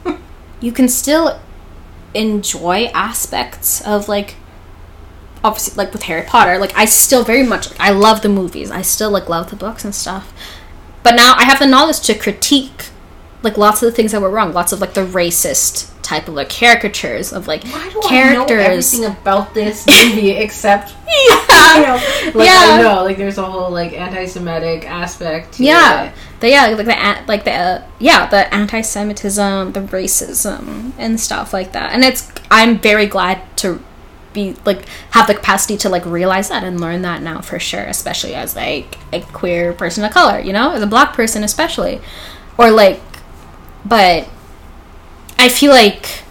you 0.60 0.72
can 0.72 0.88
still 0.88 1.38
enjoy 2.14 2.86
aspects 2.94 3.82
of 3.82 4.08
like 4.08 4.36
obviously 5.44 5.76
like 5.76 5.92
with 5.92 6.04
Harry 6.04 6.22
Potter. 6.22 6.56
Like 6.56 6.74
I 6.74 6.86
still 6.86 7.22
very 7.22 7.42
much 7.42 7.68
like, 7.68 7.78
I 7.78 7.90
love 7.90 8.22
the 8.22 8.30
movies. 8.30 8.70
I 8.70 8.80
still 8.80 9.10
like 9.10 9.28
love 9.28 9.50
the 9.50 9.56
books 9.56 9.84
and 9.84 9.94
stuff. 9.94 10.32
But 11.02 11.14
now 11.14 11.34
I 11.36 11.44
have 11.44 11.58
the 11.58 11.66
knowledge 11.66 12.00
to 12.00 12.14
critique 12.14 12.86
like 13.42 13.56
lots 13.56 13.82
of 13.82 13.86
the 13.90 13.92
things 13.96 14.12
that 14.12 14.20
were 14.20 14.30
wrong. 14.30 14.52
Lots 14.52 14.72
of 14.72 14.80
like 14.80 14.94
the 14.94 15.06
racist 15.06 15.90
type 16.02 16.26
of 16.26 16.34
like 16.34 16.48
caricatures 16.48 17.32
of 17.34 17.46
like 17.46 17.62
Why 17.64 17.88
do 17.90 18.00
I 18.04 18.32
know 18.32 18.46
characters. 18.46 18.94
everything 18.94 19.04
about 19.22 19.52
this 19.54 19.86
movie 20.08 20.30
except 20.30 20.94
yeah. 21.28 21.76
you 21.76 21.82
know, 21.86 21.94
like 22.38 22.46
Yeah. 22.48 22.66
I 22.78 22.82
know, 22.82 23.02
like 23.04 23.16
there's 23.18 23.38
a 23.38 23.44
whole 23.44 23.70
like 23.70 23.92
anti-Semitic 23.92 24.88
aspect. 24.90 25.52
To 25.54 25.64
Yeah, 25.64 26.04
it. 26.04 26.14
the, 26.40 26.48
yeah, 26.50 26.66
like 26.68 26.86
the 26.86 27.24
like 27.28 27.44
the 27.44 27.52
uh, 27.52 27.82
yeah 27.98 28.26
the 28.28 28.52
anti-Semitism, 28.54 29.72
the 29.72 29.80
racism, 29.80 30.92
and 30.98 31.20
stuff 31.20 31.52
like 31.52 31.72
that. 31.72 31.92
And 31.92 32.02
it's 32.04 32.30
I'm 32.50 32.78
very 32.78 33.06
glad 33.06 33.42
to 33.58 33.80
be 34.32 34.56
like 34.64 34.86
have 35.10 35.26
the 35.26 35.34
capacity 35.34 35.76
to 35.78 35.88
like 35.88 36.04
realize 36.06 36.48
that 36.48 36.64
and 36.64 36.80
learn 36.80 37.02
that 37.02 37.22
now 37.22 37.40
for 37.40 37.58
sure, 37.58 37.82
especially 37.84 38.34
as 38.34 38.56
like 38.56 38.96
a 39.12 39.20
queer 39.20 39.72
person 39.74 40.04
of 40.04 40.12
color, 40.12 40.38
you 40.40 40.52
know, 40.52 40.72
as 40.72 40.82
a 40.82 40.86
black 40.86 41.12
person 41.12 41.44
especially, 41.44 42.00
or 42.56 42.70
like, 42.70 43.00
but 43.84 44.28
I 45.38 45.48
feel 45.48 45.70
like. 45.72 46.22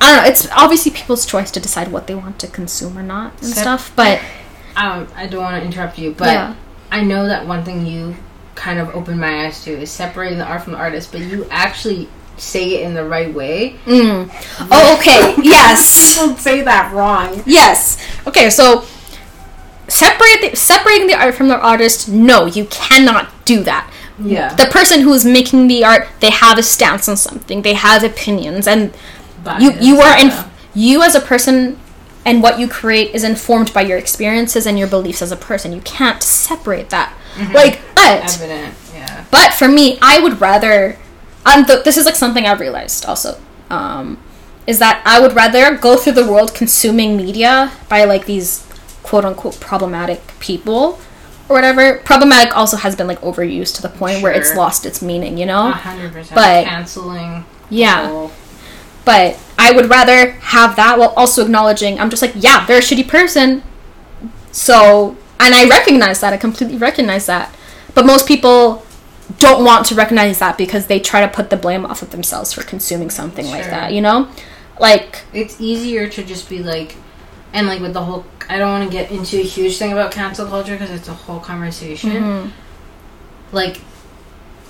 I 0.00 0.08
don't 0.16 0.16
know. 0.24 0.28
It's 0.30 0.48
obviously 0.50 0.90
people's 0.90 1.24
choice 1.24 1.50
to 1.52 1.60
decide 1.60 1.92
what 1.92 2.06
they 2.08 2.14
want 2.14 2.38
to 2.40 2.48
consume 2.48 2.98
or 2.98 3.02
not 3.04 3.32
and 3.40 3.46
Sep- 3.50 3.62
stuff. 3.62 3.92
But 3.94 4.20
Um, 4.76 5.06
I 5.14 5.26
don't 5.26 5.42
want 5.42 5.60
to 5.60 5.64
interrupt 5.66 5.98
you, 5.98 6.12
but 6.12 6.28
Yeah. 6.28 6.54
I 6.90 7.02
know 7.02 7.26
that 7.28 7.46
one 7.46 7.62
thing 7.64 7.86
you 7.86 8.16
kind 8.54 8.78
of 8.80 8.94
opened 8.96 9.20
my 9.20 9.46
eyes 9.46 9.62
to 9.64 9.70
is 9.70 9.90
separating 9.90 10.38
the 10.38 10.44
art 10.44 10.62
from 10.64 10.72
the 10.72 10.78
artist, 10.78 11.12
but 11.12 11.20
you 11.20 11.46
actually 11.50 12.08
say 12.36 12.74
it 12.76 12.82
in 12.82 12.94
the 12.94 13.04
right 13.04 13.32
way. 13.32 13.76
Mm. 13.86 14.30
Oh, 14.70 14.96
okay. 14.98 15.36
yes. 15.42 16.16
Don't 16.16 16.38
say 16.38 16.62
that 16.62 16.92
wrong. 16.92 17.42
Yes. 17.46 17.96
Okay, 18.26 18.50
so 18.50 18.84
separate 19.88 20.40
the, 20.50 20.56
separating 20.56 21.06
the 21.06 21.14
art 21.14 21.34
from 21.34 21.48
the 21.48 21.58
artist. 21.58 22.08
No, 22.08 22.46
you 22.46 22.64
cannot 22.66 23.28
do 23.44 23.62
that. 23.64 23.88
Yeah. 24.18 24.54
The 24.54 24.66
person 24.66 25.00
who 25.00 25.12
is 25.12 25.24
making 25.24 25.68
the 25.68 25.84
art, 25.84 26.06
they 26.20 26.30
have 26.30 26.58
a 26.58 26.62
stance 26.62 27.08
on 27.08 27.16
something. 27.16 27.62
They 27.62 27.74
have 27.74 28.04
opinions, 28.04 28.66
and 28.66 28.92
you 29.58 29.72
you 29.80 30.00
are 30.00 30.18
in 30.18 30.32
you 30.74 31.02
as 31.02 31.14
a 31.14 31.20
person 31.20 31.78
and 32.24 32.42
what 32.42 32.58
you 32.58 32.68
create 32.68 33.14
is 33.14 33.24
informed 33.24 33.72
by 33.72 33.82
your 33.82 33.98
experiences 33.98 34.66
and 34.66 34.78
your 34.78 34.86
beliefs 34.88 35.22
as 35.22 35.32
a 35.32 35.36
person. 35.36 35.72
You 35.72 35.80
can't 35.80 36.22
separate 36.22 36.90
that. 36.90 37.12
Like, 37.52 37.80
but 37.94 38.34
evident. 38.34 38.74
Yeah. 38.94 39.24
but 39.30 39.54
for 39.54 39.68
me, 39.68 39.98
I 40.02 40.20
would 40.20 40.40
rather. 40.40 40.98
Um, 41.44 41.64
th- 41.64 41.82
this 41.84 41.96
is 41.96 42.06
like 42.06 42.14
something 42.14 42.46
I've 42.46 42.60
realized 42.60 43.04
also. 43.06 43.40
Um, 43.70 44.18
is 44.66 44.78
that 44.78 45.02
I 45.04 45.18
would 45.18 45.34
rather 45.34 45.76
go 45.76 45.96
through 45.96 46.12
the 46.12 46.30
world 46.30 46.54
consuming 46.54 47.16
media 47.16 47.72
by 47.88 48.04
like 48.04 48.26
these 48.26 48.64
quote 49.02 49.24
unquote 49.24 49.58
problematic 49.58 50.20
people 50.38 51.00
or 51.52 51.54
whatever. 51.54 51.98
Problematic 51.98 52.56
also 52.56 52.76
has 52.78 52.96
been 52.96 53.06
like 53.06 53.20
overused 53.20 53.76
to 53.76 53.82
the 53.82 53.88
point 53.90 54.22
where 54.22 54.32
it's 54.32 54.54
lost 54.56 54.86
its 54.86 55.02
meaning, 55.02 55.36
you 55.38 55.46
know? 55.46 55.70
Hundred 55.70 56.12
percent. 56.12 56.34
But- 56.34 56.64
canceling. 56.64 57.44
Yeah. 57.70 58.08
whole- 58.08 58.32
But 59.04 59.38
I 59.58 59.72
would 59.72 59.88
rather 59.90 60.30
have 60.32 60.76
that 60.76 60.98
while 60.98 61.12
also 61.16 61.42
acknowledging 61.44 62.00
I'm 62.00 62.10
just 62.10 62.22
like, 62.22 62.32
yeah, 62.36 62.64
they're 62.66 62.78
a 62.78 62.80
shitty 62.82 63.06
person. 63.08 63.62
So, 64.50 65.16
and 65.40 65.54
I 65.54 65.68
recognize 65.68 66.20
that. 66.20 66.32
I 66.32 66.36
completely 66.36 66.76
recognize 66.76 67.26
that. 67.26 67.54
But 67.94 68.06
most 68.06 68.26
people 68.26 68.84
don't 69.38 69.64
want 69.64 69.86
to 69.86 69.94
recognize 69.94 70.38
that 70.40 70.58
because 70.58 70.86
they 70.86 71.00
try 71.00 71.20
to 71.20 71.28
put 71.28 71.50
the 71.50 71.56
blame 71.56 71.84
off 71.86 72.02
of 72.02 72.10
themselves 72.10 72.52
for 72.52 72.62
consuming 72.62 73.10
something 73.10 73.46
like 73.46 73.64
that, 73.64 73.92
you 73.92 74.00
know? 74.00 74.28
Like, 74.78 75.22
It's 75.32 75.60
easier 75.60 76.08
to 76.08 76.22
just 76.24 76.48
be 76.48 76.58
like, 76.60 76.96
and 77.52 77.66
like 77.66 77.80
with 77.80 77.92
the 77.94 78.02
whole. 78.02 78.24
I 78.48 78.58
don't 78.58 78.70
want 78.70 78.84
to 78.84 78.90
get 78.90 79.10
into 79.10 79.38
a 79.38 79.42
huge 79.42 79.78
thing 79.78 79.92
about 79.92 80.12
cancel 80.12 80.46
culture 80.46 80.72
because 80.72 80.90
it's 80.90 81.08
a 81.08 81.14
whole 81.14 81.40
conversation. 81.40 82.10
mhm. 82.12 82.50
like 83.52 83.80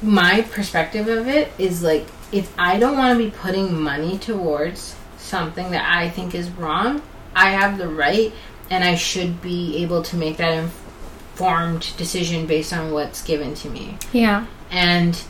my 0.03 0.43
perspective 0.43 1.07
of 1.09 1.29
it 1.29 1.53
is 1.59 1.83
like 1.83 2.07
if 2.33 2.53
I 2.59 2.79
don't 2.79 2.97
want 2.97 3.17
to 3.17 3.25
be 3.25 3.31
putting 3.31 3.81
money 3.81 4.19
towards 4.19 4.97
something 5.17 5.71
that 5.71 5.85
I 5.97 6.09
think 6.11 6.35
is 6.35 6.51
wrong, 6.51 7.03
I 7.35 7.51
have 7.51 7.79
the 7.79 7.89
right 7.89 8.33
and 8.71 8.83
I 8.85 8.95
should 8.95 9.41
be 9.43 9.77
able 9.83 10.03
to 10.03 10.17
make 10.17 10.39
that 10.39 10.53
informed 10.59 11.95
decision 11.97 12.47
based 12.47 12.73
on 12.73 12.93
what's 12.93 13.23
given 13.23 13.55
to 13.57 13.69
me. 13.69 13.99
yeah. 14.13 14.47
And 14.71 15.23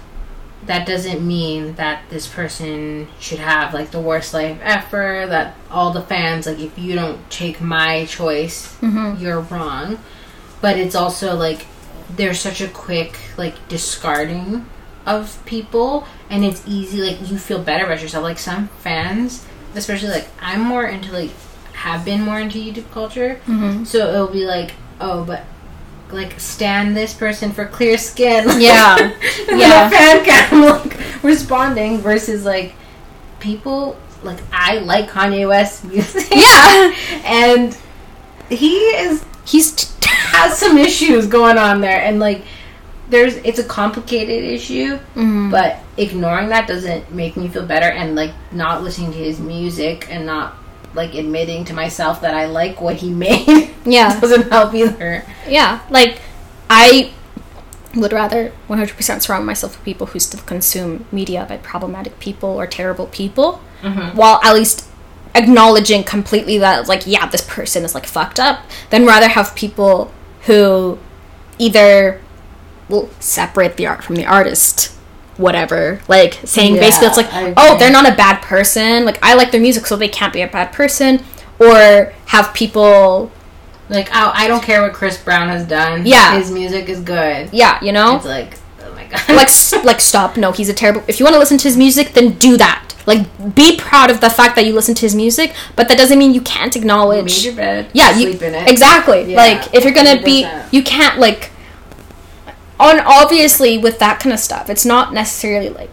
that 0.67 0.87
doesn't 0.87 1.27
mean 1.27 1.75
that 1.75 2.03
this 2.11 2.27
person 2.29 3.09
should 3.19 3.39
have 3.41 3.75
like 3.75 3.91
the 3.91 4.01
worst 4.01 4.33
life 4.33 4.59
ever, 4.63 5.27
that 5.27 5.55
all 5.71 5.93
the 5.93 6.03
fans 6.03 6.47
like 6.47 6.61
if 6.61 6.79
you 6.79 6.95
don't 6.95 7.19
take 7.31 7.61
my 7.61 8.05
choice, 8.07 8.75
Mhm. 8.81 9.21
you're 9.21 9.41
wrong. 9.41 9.99
But 10.61 10.79
it's 10.79 10.95
also 10.95 11.35
like 11.35 11.67
there's 12.15 12.39
such 12.41 12.61
a 12.61 12.69
quick 12.69 13.19
like 13.37 13.55
discarding 13.69 14.67
of 15.05 15.45
people 15.47 16.07
and 16.31 16.45
it's 16.45 16.63
easy 16.67 17.01
like 17.01 17.29
you 17.31 17.39
feel 17.39 17.59
better 17.61 17.85
about 17.87 18.01
yourself. 18.01 18.23
Like 18.23 18.39
some 18.39 18.69
fans, 18.81 19.45
especially 19.75 20.11
like 20.11 20.29
I'm 20.41 20.61
more 20.61 20.85
into 20.87 21.13
like 21.13 21.31
have 21.73 22.05
been 22.05 22.23
more 22.23 22.39
into 22.39 22.59
YouTube 22.59 22.91
culture. 22.93 23.41
Mhm. 23.49 23.85
So 23.87 23.99
it'll 24.09 24.29
be 24.29 24.45
like, 24.45 24.75
oh, 25.01 25.25
but 25.25 25.43
like 26.13 26.39
stan 26.41 26.95
this 26.95 27.15
person 27.15 27.53
for 27.53 27.67
clear 27.67 27.97
skin. 27.99 28.45
Yeah. 28.61 29.13
Yeah. 29.49 29.89
fan 29.91 30.25
cam 30.25 30.63
like 30.91 31.23
responding 31.23 31.99
versus 31.99 32.45
like 32.45 32.75
people 33.41 33.97
like 34.23 34.39
I 34.53 34.79
like 34.79 35.11
Kanye 35.11 35.49
West 35.49 35.85
music. 35.85 36.27
Yeah. 36.31 36.95
and 37.25 37.77
he 38.49 38.75
is 38.77 39.25
He's 39.45 39.73
t- 39.73 39.89
has 40.09 40.57
some 40.57 40.79
issues 40.79 41.27
going 41.27 41.59
on 41.59 41.81
there 41.81 42.01
and 42.01 42.21
like 42.21 42.43
there's 43.09 43.35
it's 43.39 43.59
a 43.59 43.65
complicated 43.65 44.45
issue 44.45 44.99
Mhm. 45.17 45.51
but 45.51 45.79
ignoring 45.97 46.49
that 46.51 46.67
doesn't 46.69 47.13
make 47.13 47.37
me 47.37 47.49
feel 47.49 47.67
better 47.67 47.87
and 47.91 48.15
like 48.15 48.33
not 48.53 48.83
listening 48.85 49.11
to 49.13 49.19
his 49.19 49.41
music 49.41 50.07
and 50.11 50.25
not 50.25 50.55
like 50.95 51.15
admitting 51.15 51.65
to 51.67 51.75
myself 51.75 52.21
that 52.21 52.35
I 52.35 52.47
like 52.47 52.81
what 52.81 52.97
he 52.97 53.11
made 53.27 53.73
yeah. 53.85 54.19
doesn't 54.21 54.51
help 54.51 54.75
either. 54.75 55.25
Yeah, 55.49 55.81
like 55.91 56.21
I 56.71 57.13
would 57.95 58.13
rather 58.13 58.53
100% 58.69 59.23
surround 59.23 59.47
myself 59.47 59.77
with 59.77 59.85
people 59.85 60.09
who 60.09 60.19
still 60.19 60.41
consume 60.45 61.05
media 61.13 61.45
by 61.49 61.59
problematic 61.59 62.19
people 62.19 62.49
or 62.49 62.67
terrible 62.67 63.07
people, 63.07 63.61
mm-hmm. 63.83 64.17
while 64.17 64.41
at 64.43 64.55
least 64.55 64.89
acknowledging 65.35 66.03
completely 66.03 66.59
that, 66.59 66.89
like, 66.89 67.07
yeah, 67.07 67.27
this 67.27 67.43
person 67.43 67.85
is 67.85 67.95
like 67.95 68.07
fucked 68.07 68.41
up, 68.41 68.65
than 68.91 69.05
rather 69.05 69.29
have 69.29 69.55
people 69.55 70.13
who 70.43 70.99
either 71.59 72.21
will 72.89 73.11
separate 73.21 73.77
the 73.77 73.87
art 73.87 74.03
from 74.03 74.17
the 74.17 74.25
artist. 74.25 74.92
Whatever, 75.37 76.01
like 76.09 76.35
saying 76.45 76.75
basically, 76.75 77.09
it's 77.09 77.17
like, 77.17 77.55
oh, 77.57 77.79
they're 77.79 77.91
not 77.91 78.07
a 78.07 78.15
bad 78.15 78.43
person. 78.43 79.05
Like, 79.05 79.19
I 79.23 79.35
like 79.35 79.51
their 79.51 79.61
music, 79.61 79.87
so 79.87 79.97
they 79.97 80.09
can't 80.09 80.33
be 80.33 80.43
a 80.43 80.47
bad 80.49 80.73
person. 80.73 81.25
Or 81.59 82.13
have 82.27 82.53
people, 82.55 83.31
Like 83.89 84.11
I, 84.13 84.45
I 84.45 84.49
don't 84.49 84.63
care 84.63 84.83
what 84.83 84.93
Chris 84.93 85.17
Brown 85.23 85.49
has 85.49 85.67
done. 85.67 86.05
Yeah. 86.07 86.37
his 86.37 86.51
music 86.51 86.89
is 86.89 87.01
good. 87.01 87.51
yeah, 87.53 87.83
you 87.83 87.93
know, 87.93 88.17
It's 88.17 88.25
like 88.27 88.59
oh 88.85 88.93
my 88.95 89.05
god. 89.07 89.29
like 89.29 89.49
like 89.85 90.01
stop 90.01 90.37
no 90.37 90.51
he's 90.53 90.69
a 90.69 90.75
terrible 90.75 91.03
if 91.09 91.19
you 91.21 91.25
want 91.25 91.35
to 91.35 91.39
listen 91.39 91.57
to 91.59 91.65
his 91.69 91.77
music 91.77 92.13
then 92.15 92.33
do 92.33 92.57
that 92.57 92.95
like 93.07 93.55
be 93.55 93.77
proud 93.77 94.11
of 94.11 94.21
the 94.21 94.29
fact 94.31 94.57
that 94.57 94.67
you 94.67 94.73
listen 94.73 94.95
to 94.97 95.03
his 95.03 95.15
music 95.15 95.55
but 95.77 95.89
that 95.89 95.97
doesn't 95.99 96.19
mean 96.19 96.35
you 96.35 96.41
can't 96.41 96.75
you 96.75 96.81
acknowledge 96.81 97.25
made 97.25 97.45
your 97.45 97.55
bed. 97.55 97.89
yeah 97.93 98.17
you 98.17 98.31
sleep 98.31 98.43
in 98.43 98.55
it. 98.55 98.69
exactly 98.69 99.33
Yeah, 99.33 99.37
like 99.37 99.73
if 99.75 99.85
you're 99.85 99.93
gonna 99.93 100.21
be 100.23 100.43
100%. 100.45 100.73
you 100.73 100.83
can't 100.83 101.19
like 101.21 101.51
on 102.83 103.01
obviously 103.07 103.79
with 103.79 103.99
that 103.99 104.21
kind 104.21 104.33
of 104.33 104.41
stuff 104.41 104.69
it's 104.69 104.85
not 104.85 105.13
necessarily 105.15 105.69
like 105.69 105.91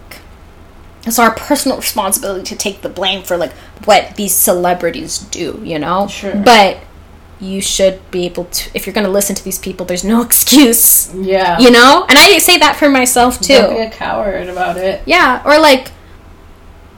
it's 1.06 1.20
our 1.20 1.34
personal 1.34 1.78
responsibility 1.78 2.44
to 2.44 2.56
take 2.56 2.82
the 2.82 2.90
blame 2.90 3.24
for 3.24 3.38
like 3.38 3.54
what 3.86 4.16
these 4.16 4.36
celebrities 4.36 5.20
do 5.20 5.62
you 5.64 5.80
know? 5.80 6.08
Sure. 6.08 6.36
but 6.36 6.80
you 7.40 7.62
should 7.62 8.00
be 8.12 8.26
able 8.26 8.46
to 8.46 8.70
if 8.74 8.86
you're 8.86 8.94
gonna 8.94 9.08
listen 9.10 9.36
to 9.36 9.44
these 9.44 9.58
people 9.60 9.86
there's 9.86 10.04
no 10.04 10.22
excuse. 10.30 11.14
Yeah, 11.16 11.58
you 11.60 11.72
know? 11.72 12.06
And 12.10 12.18
i 12.18 12.38
say 12.38 12.58
that 12.58 12.76
for 12.76 12.90
myself 12.90 13.40
too. 13.40 13.54
Don't 13.54 13.76
be 13.76 13.82
a 13.82 13.90
coward 13.90 14.50
about 14.50 14.78
it. 14.78 15.02
yeah, 15.06 15.42
or 15.46 15.58
like 15.60 15.92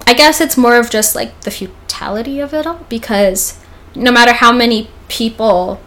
I 0.07 0.13
guess 0.13 0.41
it's 0.41 0.57
more 0.57 0.77
of 0.77 0.89
just 0.89 1.15
like 1.15 1.41
the 1.41 1.51
futility 1.51 2.39
of 2.39 2.53
it 2.53 2.65
all 2.65 2.85
because 2.89 3.59
no 3.95 4.11
matter 4.11 4.33
how 4.33 4.51
many 4.51 4.89
people 5.09 5.79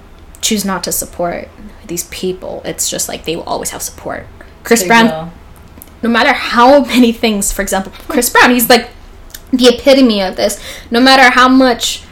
choose 0.44 0.64
not 0.64 0.84
to 0.84 0.92
support 0.92 1.48
these 1.86 2.04
people, 2.04 2.62
it's 2.64 2.88
just 2.88 3.08
like 3.08 3.24
they 3.24 3.36
will 3.36 3.44
always 3.44 3.70
have 3.70 3.82
support. 3.82 4.26
Chris 4.62 4.82
They 4.82 4.88
Brown, 4.88 5.06
will. 5.06 5.32
no 6.02 6.08
matter 6.10 6.32
how 6.32 6.84
many 6.84 7.12
things, 7.12 7.50
for 7.52 7.62
example, 7.62 7.92
Chris 8.08 8.28
Brown, 8.30 8.50
he's 8.50 8.68
like 8.68 8.90
the 9.52 9.68
epitome 9.68 10.20
of 10.22 10.36
this. 10.36 10.60
No 10.90 11.00
matter 11.00 11.30
how 11.30 11.48
much 11.48 12.02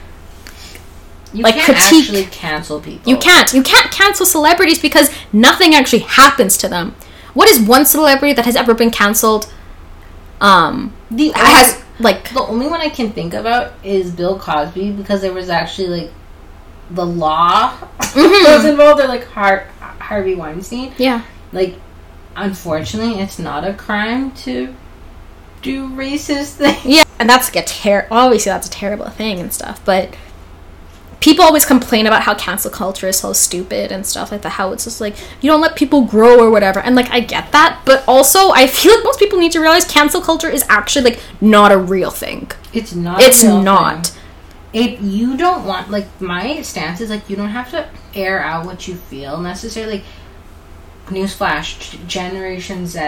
You 1.32 1.42
like, 1.44 1.54
can't 1.54 1.66
critique- 1.78 2.04
actually 2.04 2.24
cancel 2.26 2.80
people. 2.80 3.08
you 3.10 3.16
can't, 3.18 3.52
you 3.52 3.62
can't 3.62 3.90
cancel 3.90 4.26
celebrities 4.26 4.78
because 4.80 5.10
nothing 5.32 5.74
actually 5.74 6.00
happens 6.20 6.56
to 6.58 6.68
them. 6.68 6.94
What 7.34 7.48
is 7.48 7.58
one 7.60 7.86
celebrity 7.86 8.34
that 8.34 8.44
has 8.44 8.56
ever 8.56 8.74
been 8.74 8.90
canceled? 8.90 9.50
Um, 10.40 10.92
The 11.10 11.32
has 11.34 11.80
like 11.98 12.30
The 12.32 12.42
only 12.42 12.66
one 12.66 12.80
I 12.80 12.88
can 12.90 13.12
think 13.12 13.32
about 13.32 13.72
is 13.84 14.10
Bill 14.10 14.38
Cosby 14.38 14.90
because 14.92 15.20
there 15.22 15.32
was 15.32 15.48
actually 15.48 15.88
like 15.88 16.10
the 16.94 17.06
law 17.06 17.72
mm-hmm. 17.72 18.52
was 18.52 18.64
involved, 18.64 19.00
or 19.00 19.08
like 19.08 19.24
Har- 19.28 19.66
Harvey 19.80 20.34
Weinstein. 20.34 20.92
yeah, 20.98 21.22
Like, 21.52 21.76
unfortunately, 22.36 23.20
it's 23.20 23.38
not 23.38 23.64
a 23.64 23.74
crime 23.74 24.32
to 24.32 24.74
do 25.62 25.88
racist 25.90 26.54
things. 26.54 26.84
Yeah, 26.84 27.04
and 27.18 27.28
that's 27.28 27.54
like 27.54 27.64
a 27.64 27.66
ter- 27.66 28.08
obviously 28.10 28.50
that's 28.50 28.66
a 28.66 28.70
terrible 28.70 29.08
thing 29.08 29.38
and 29.38 29.52
stuff, 29.52 29.80
but 29.84 30.14
people 31.20 31.44
always 31.44 31.64
complain 31.64 32.06
about 32.06 32.22
how 32.22 32.34
cancel 32.34 32.70
culture 32.70 33.06
is 33.06 33.18
so 33.18 33.32
stupid 33.32 33.92
and 33.92 34.04
stuff 34.04 34.32
like 34.32 34.42
that. 34.42 34.50
How 34.50 34.72
it's 34.72 34.84
just 34.84 35.00
like 35.00 35.16
you 35.40 35.48
don't 35.48 35.60
let 35.60 35.76
people 35.76 36.02
grow 36.04 36.38
or 36.38 36.50
whatever, 36.50 36.80
and 36.80 36.94
like 36.94 37.10
I 37.10 37.20
get 37.20 37.52
that, 37.52 37.80
but 37.84 38.04
also 38.06 38.50
I 38.50 38.66
feel 38.66 38.94
like 38.94 39.04
most 39.04 39.18
people 39.18 39.38
need 39.38 39.52
to 39.52 39.60
realize 39.60 39.84
cancel 39.84 40.20
culture 40.20 40.50
is 40.50 40.64
actually 40.68 41.12
like 41.12 41.20
not 41.40 41.72
a 41.72 41.78
real 41.78 42.10
thing. 42.10 42.50
It's 42.72 42.94
not. 42.94 43.22
It's 43.22 43.42
not. 43.42 44.08
thing. 44.08 44.21
If 44.72 45.00
you 45.02 45.36
don't 45.36 45.64
want, 45.66 45.90
like, 45.90 46.06
my 46.20 46.62
stance 46.62 47.00
is 47.00 47.10
like 47.10 47.28
you 47.28 47.36
don't 47.36 47.50
have 47.50 47.70
to 47.72 47.88
air 48.14 48.40
out 48.40 48.64
what 48.66 48.88
you 48.88 48.94
feel 48.94 49.38
necessarily. 49.38 49.96
Like, 49.98 50.04
newsflash: 51.08 51.90
G- 51.90 52.00
Generation 52.06 52.86
Z, 52.86 53.00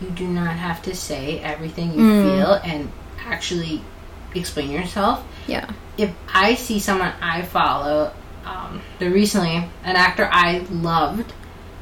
you 0.00 0.10
do 0.10 0.26
not 0.26 0.56
have 0.56 0.82
to 0.82 0.94
say 0.94 1.38
everything 1.40 1.92
you 1.92 2.00
Mm. 2.00 2.22
feel 2.24 2.52
and 2.64 2.90
actually 3.26 3.82
explain 4.34 4.70
yourself. 4.70 5.24
Yeah. 5.46 5.66
if 5.98 6.10
I 6.32 6.54
see 6.54 6.78
someone 6.78 7.12
I 7.20 7.42
follow, 7.42 8.10
um, 8.46 8.80
the 8.98 9.10
recently 9.10 9.56
an 9.84 9.96
actor 9.96 10.26
I 10.32 10.60
loved 10.70 11.32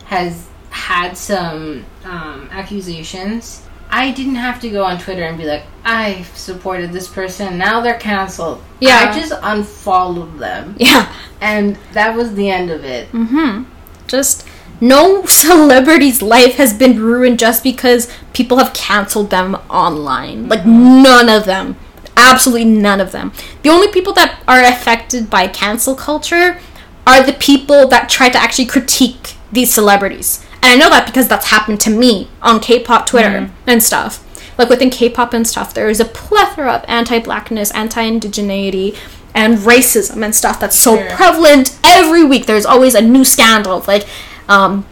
has 0.06 0.48
had 0.70 1.16
some 1.16 1.84
um, 2.04 2.48
accusations. 2.50 3.62
I 3.90 4.10
didn't 4.12 4.34
have 4.36 4.60
to 4.60 4.70
go 4.70 4.84
on 4.84 4.98
Twitter 4.98 5.22
and 5.22 5.38
be 5.38 5.44
like, 5.44 5.64
I 5.84 6.22
supported 6.34 6.92
this 6.92 7.08
person. 7.08 7.56
Now 7.56 7.80
they're 7.80 7.98
canceled. 7.98 8.62
Yeah. 8.80 9.10
I 9.10 9.18
just 9.18 9.32
unfollowed 9.42 10.38
them, 10.38 10.76
Yeah. 10.78 11.12
and 11.40 11.76
that 11.92 12.14
was 12.14 12.34
the 12.34 12.50
end 12.50 12.70
of 12.70 12.84
it. 12.84 13.10
Mm-hmm. 13.12 13.64
Just 14.06 14.46
no 14.80 15.24
celebrity's 15.26 16.20
life 16.22 16.56
has 16.56 16.72
been 16.74 17.00
ruined 17.00 17.38
just 17.38 17.62
because 17.62 18.12
people 18.32 18.58
have 18.58 18.72
canceled 18.74 19.30
them 19.30 19.54
online. 19.70 20.48
Like 20.48 20.66
none 20.66 21.28
of 21.28 21.44
them. 21.46 21.76
Absolutely 22.16 22.64
none 22.66 23.00
of 23.00 23.12
them. 23.12 23.32
The 23.62 23.70
only 23.70 23.88
people 23.88 24.12
that 24.14 24.42
are 24.46 24.62
affected 24.62 25.30
by 25.30 25.46
cancel 25.48 25.94
culture 25.94 26.58
are 27.06 27.22
the 27.24 27.32
people 27.32 27.88
that 27.88 28.08
try 28.10 28.28
to 28.28 28.36
actually 28.38 28.66
critique 28.66 29.34
these 29.50 29.72
celebrities. 29.72 30.44
And 30.62 30.72
I 30.72 30.76
know 30.76 30.90
that 30.90 31.06
because 31.06 31.28
that's 31.28 31.46
happened 31.48 31.80
to 31.82 31.90
me 31.90 32.28
on 32.42 32.60
K-pop 32.60 33.06
Twitter 33.06 33.50
and 33.66 33.82
stuff. 33.82 34.24
Like 34.58 34.68
within 34.68 34.90
K-pop 34.90 35.32
and 35.32 35.46
stuff, 35.46 35.72
there 35.72 35.88
is 35.88 36.00
a 36.00 36.04
plethora 36.04 36.72
of 36.72 36.84
anti-blackness, 36.88 37.70
anti-indigeneity, 37.72 38.96
and 39.34 39.58
racism 39.58 40.24
and 40.24 40.34
stuff 40.34 40.58
that's 40.58 40.76
so 40.76 40.96
Sure. 40.96 41.10
prevalent 41.14 41.78
every 41.84 42.24
week. 42.24 42.46
There's 42.46 42.66
always 42.66 42.94
a 42.94 43.00
new 43.00 43.24
scandal 43.24 43.74
of 43.78 43.86
like 43.86 44.06
um, 44.48 44.84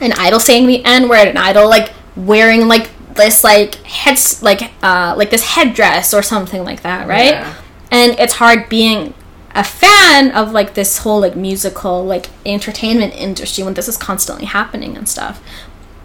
an 0.00 0.12
idol 0.14 0.40
saying 0.40 0.66
the 0.66 0.84
N 0.84 1.08
word, 1.08 1.28
an 1.28 1.36
idol 1.36 1.68
like 1.68 1.92
wearing 2.16 2.66
like 2.66 2.90
this 3.14 3.44
like 3.44 3.74
heads 3.84 4.42
like 4.42 4.72
uh 4.82 5.14
like 5.16 5.30
this 5.30 5.44
headdress 5.54 6.12
or 6.14 6.22
something 6.22 6.64
like 6.64 6.82
that, 6.82 7.06
right? 7.06 7.32
Yeah. 7.32 7.54
And 7.90 8.18
it's 8.18 8.34
hard 8.34 8.68
being 8.68 9.14
a 9.54 9.64
fan 9.64 10.30
of 10.32 10.52
like 10.52 10.74
this 10.74 10.98
whole 10.98 11.20
like 11.20 11.36
musical 11.36 12.04
like 12.04 12.30
entertainment 12.46 13.14
industry 13.14 13.64
when 13.64 13.74
this 13.74 13.88
is 13.88 13.96
constantly 13.96 14.46
happening 14.46 14.96
and 14.96 15.08
stuff. 15.08 15.42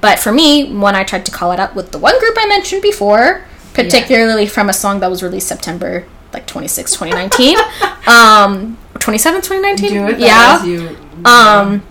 But 0.01 0.19
for 0.19 0.31
me, 0.31 0.73
when 0.73 0.95
I 0.95 1.03
tried 1.03 1.25
to 1.25 1.31
call 1.31 1.51
it 1.51 1.59
up 1.59 1.75
with 1.75 1.91
the 1.91 1.97
one 1.97 2.19
group 2.19 2.35
I 2.37 2.47
mentioned 2.47 2.81
before, 2.81 3.45
particularly 3.73 4.45
from 4.47 4.69
a 4.69 4.73
song 4.73 4.99
that 4.99 5.09
was 5.09 5.23
released 5.23 5.47
September 5.47 6.05
like 6.33 6.45
26, 6.45 6.91
2019, 6.93 7.57
um, 8.07 8.77
27, 8.99 9.41
2019, 9.41 9.89
Do 9.89 10.07
it 10.07 10.19
yeah, 10.19 10.63
you. 10.63 10.89
um, 11.25 11.83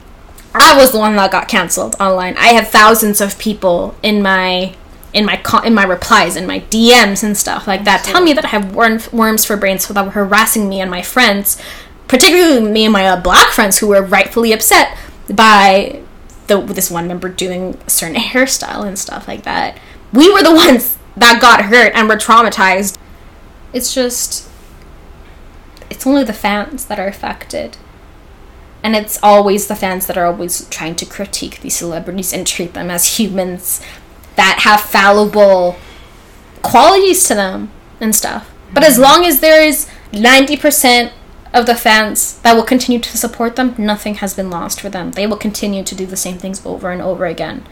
I 0.54 0.76
was 0.76 0.92
the 0.92 0.98
one 0.98 1.16
that 1.16 1.30
got 1.30 1.48
canceled 1.48 1.96
online. 1.98 2.36
I 2.36 2.48
had 2.48 2.66
thousands 2.68 3.20
of 3.20 3.38
people 3.38 3.94
in 4.02 4.22
my 4.22 4.74
in 5.16 5.24
my 5.24 5.36
co- 5.38 5.62
in 5.62 5.72
my 5.72 5.82
replies 5.82 6.36
in 6.36 6.46
my 6.46 6.60
DMs 6.60 7.24
and 7.24 7.36
stuff 7.36 7.66
like 7.66 7.84
that 7.84 8.04
tell 8.04 8.22
me 8.22 8.34
that 8.34 8.44
I 8.44 8.48
have 8.48 8.74
worm- 8.74 9.00
worms 9.10 9.46
for 9.46 9.56
brains, 9.56 9.86
so 9.86 9.94
that 9.94 10.04
were 10.04 10.10
harassing 10.10 10.68
me 10.68 10.78
and 10.78 10.90
my 10.90 11.00
friends, 11.00 11.60
particularly 12.06 12.60
me 12.70 12.84
and 12.84 12.92
my 12.92 13.08
uh, 13.08 13.18
black 13.18 13.48
friends 13.48 13.78
who 13.78 13.88
were 13.88 14.02
rightfully 14.02 14.52
upset 14.52 14.96
by 15.34 16.02
the 16.48 16.60
this 16.60 16.90
one 16.90 17.08
member 17.08 17.30
doing 17.30 17.78
a 17.86 17.90
certain 17.90 18.16
hairstyle 18.20 18.86
and 18.86 18.98
stuff 18.98 19.26
like 19.26 19.42
that. 19.44 19.78
We 20.12 20.30
were 20.30 20.42
the 20.42 20.54
ones 20.54 20.98
that 21.16 21.40
got 21.40 21.64
hurt 21.64 21.92
and 21.94 22.08
were 22.08 22.16
traumatized. 22.16 22.98
It's 23.72 23.94
just 23.94 24.46
it's 25.88 26.06
only 26.06 26.24
the 26.24 26.34
fans 26.34 26.84
that 26.84 26.98
are 26.98 27.08
affected 27.08 27.78
and 28.82 28.94
it's 28.94 29.18
always 29.22 29.66
the 29.66 29.74
fans 29.74 30.06
that 30.06 30.18
are 30.18 30.26
always 30.26 30.68
trying 30.68 30.94
to 30.96 31.06
critique 31.06 31.60
these 31.60 31.76
celebrities 31.76 32.32
and 32.32 32.46
treat 32.46 32.74
them 32.74 32.90
as 32.90 33.18
humans 33.18 33.80
that 34.36 34.60
have 34.62 34.80
fallible 34.80 35.76
qualities 36.62 37.26
to 37.28 37.34
them 37.34 37.70
and 38.00 38.14
stuff. 38.14 38.50
But 38.72 38.84
as 38.84 38.98
long 38.98 39.24
as 39.24 39.40
there 39.40 39.62
is 39.62 39.88
90% 40.12 41.12
of 41.54 41.64
the 41.66 41.74
fans 41.74 42.38
that 42.40 42.54
will 42.54 42.64
continue 42.64 43.00
to 43.00 43.16
support 43.16 43.56
them, 43.56 43.74
nothing 43.78 44.16
has 44.16 44.34
been 44.34 44.50
lost 44.50 44.80
for 44.80 44.88
them. 44.90 45.12
They 45.12 45.26
will 45.26 45.36
continue 45.38 45.82
to 45.84 45.94
do 45.94 46.04
the 46.04 46.16
same 46.16 46.36
things 46.38 46.64
over 46.66 46.90
and 46.90 47.00
over 47.00 47.24
again. 47.26 47.64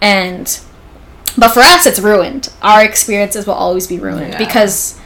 And 0.00 0.60
but 1.38 1.50
for 1.50 1.60
us 1.60 1.86
it's 1.86 2.00
ruined. 2.00 2.48
Our 2.62 2.82
experiences 2.84 3.46
will 3.46 3.54
always 3.54 3.86
be 3.86 3.98
ruined 3.98 4.32
Yeah. 4.32 4.38
because 4.38 4.98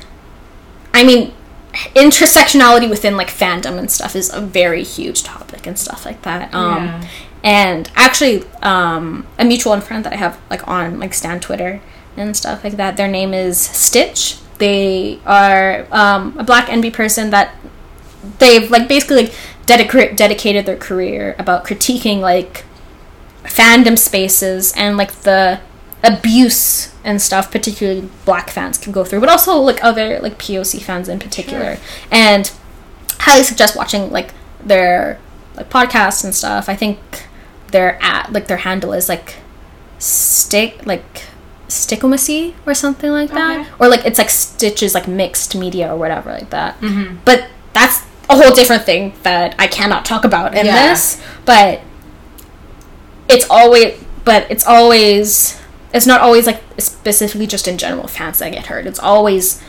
I 0.94 1.04
mean 1.04 1.34
intersectionality 1.94 2.88
within 2.88 3.16
like 3.16 3.28
fandom 3.28 3.78
and 3.78 3.90
stuff 3.90 4.14
is 4.14 4.32
a 4.32 4.40
very 4.40 4.84
huge 4.84 5.24
topic 5.24 5.66
and 5.66 5.78
stuff 5.78 6.06
like 6.06 6.22
that. 6.22 6.54
Um 6.54 6.84
Yeah. 6.86 7.04
And 7.44 7.88
actually 7.94 8.42
um 8.62 9.24
a 9.38 9.44
mutual 9.44 9.80
friend 9.80 10.04
that 10.04 10.12
I 10.12 10.16
have 10.16 10.40
like 10.50 10.66
on 10.66 10.98
like 10.98 11.14
Stan 11.14 11.38
Twitter 11.38 11.80
and 12.16 12.36
stuff 12.36 12.64
like 12.64 12.76
that. 12.76 12.96
Their 12.96 13.08
name 13.08 13.32
is 13.34 13.60
Stitch. 13.60 14.38
They 14.58 15.20
are 15.26 15.86
um, 15.90 16.38
a 16.38 16.44
black 16.44 16.68
NB 16.68 16.92
person 16.92 17.30
that 17.30 17.54
they've 18.38 18.70
like 18.70 18.88
basically 18.88 19.24
like 19.24 19.34
dedica- 19.66 20.16
dedicated 20.16 20.66
their 20.66 20.76
career 20.76 21.34
about 21.38 21.64
critiquing 21.64 22.20
like 22.20 22.64
fandom 23.42 23.98
spaces 23.98 24.72
and 24.76 24.96
like 24.96 25.12
the 25.22 25.60
abuse 26.02 26.94
and 27.02 27.20
stuff 27.20 27.50
particularly 27.50 28.08
black 28.24 28.50
fans 28.50 28.78
can 28.78 28.92
go 28.92 29.04
through 29.04 29.20
but 29.20 29.28
also 29.28 29.56
like 29.56 29.82
other 29.82 30.18
like 30.20 30.38
poc 30.38 30.80
fans 30.82 31.08
in 31.08 31.18
particular 31.18 31.78
and 32.10 32.52
highly 33.20 33.42
suggest 33.42 33.76
watching 33.76 34.10
like 34.10 34.32
their 34.62 35.18
like 35.56 35.68
podcasts 35.70 36.24
and 36.24 36.34
stuff 36.34 36.68
i 36.68 36.76
think 36.76 37.23
their 37.74 37.90
at 38.02 38.32
like 38.32 38.46
their 38.46 38.62
handle 38.68 38.92
is 38.92 39.08
like 39.08 39.36
stick 39.98 40.84
like 40.86 41.24
stickomacy 41.68 42.54
or 42.66 42.74
something 42.74 43.10
like 43.10 43.30
that 43.30 43.60
Okay. 43.60 43.70
or 43.80 43.88
like 43.88 44.04
it's 44.06 44.18
like 44.18 44.30
stitches 44.30 44.94
like 44.94 45.08
mixed 45.08 45.56
media 45.56 45.92
or 45.92 45.96
whatever 45.96 46.30
like 46.32 46.50
that 46.50 46.80
Mhm. 46.80 47.18
but 47.24 47.48
that's 47.72 48.02
a 48.30 48.36
whole 48.36 48.54
different 48.54 48.84
thing 48.84 49.12
that 49.24 49.54
I 49.58 49.66
cannot 49.66 50.04
talk 50.04 50.24
about 50.24 50.54
in 50.54 50.64
Yeah. 50.66 50.88
this. 50.88 51.20
But 51.44 51.80
it's 53.28 53.46
always, 53.50 54.02
but 54.24 54.46
it's 54.50 54.66
always, 54.66 55.58
it's 55.92 56.06
not 56.06 56.20
always 56.22 56.46
like 56.46 56.62
specifically 56.78 57.46
just 57.46 57.68
in 57.68 57.76
general 57.76 58.08
fans 58.08 58.38
that 58.38 58.50
get 58.52 58.66
hurt. 58.66 58.86
It's 58.86 58.98
always 58.98 59.60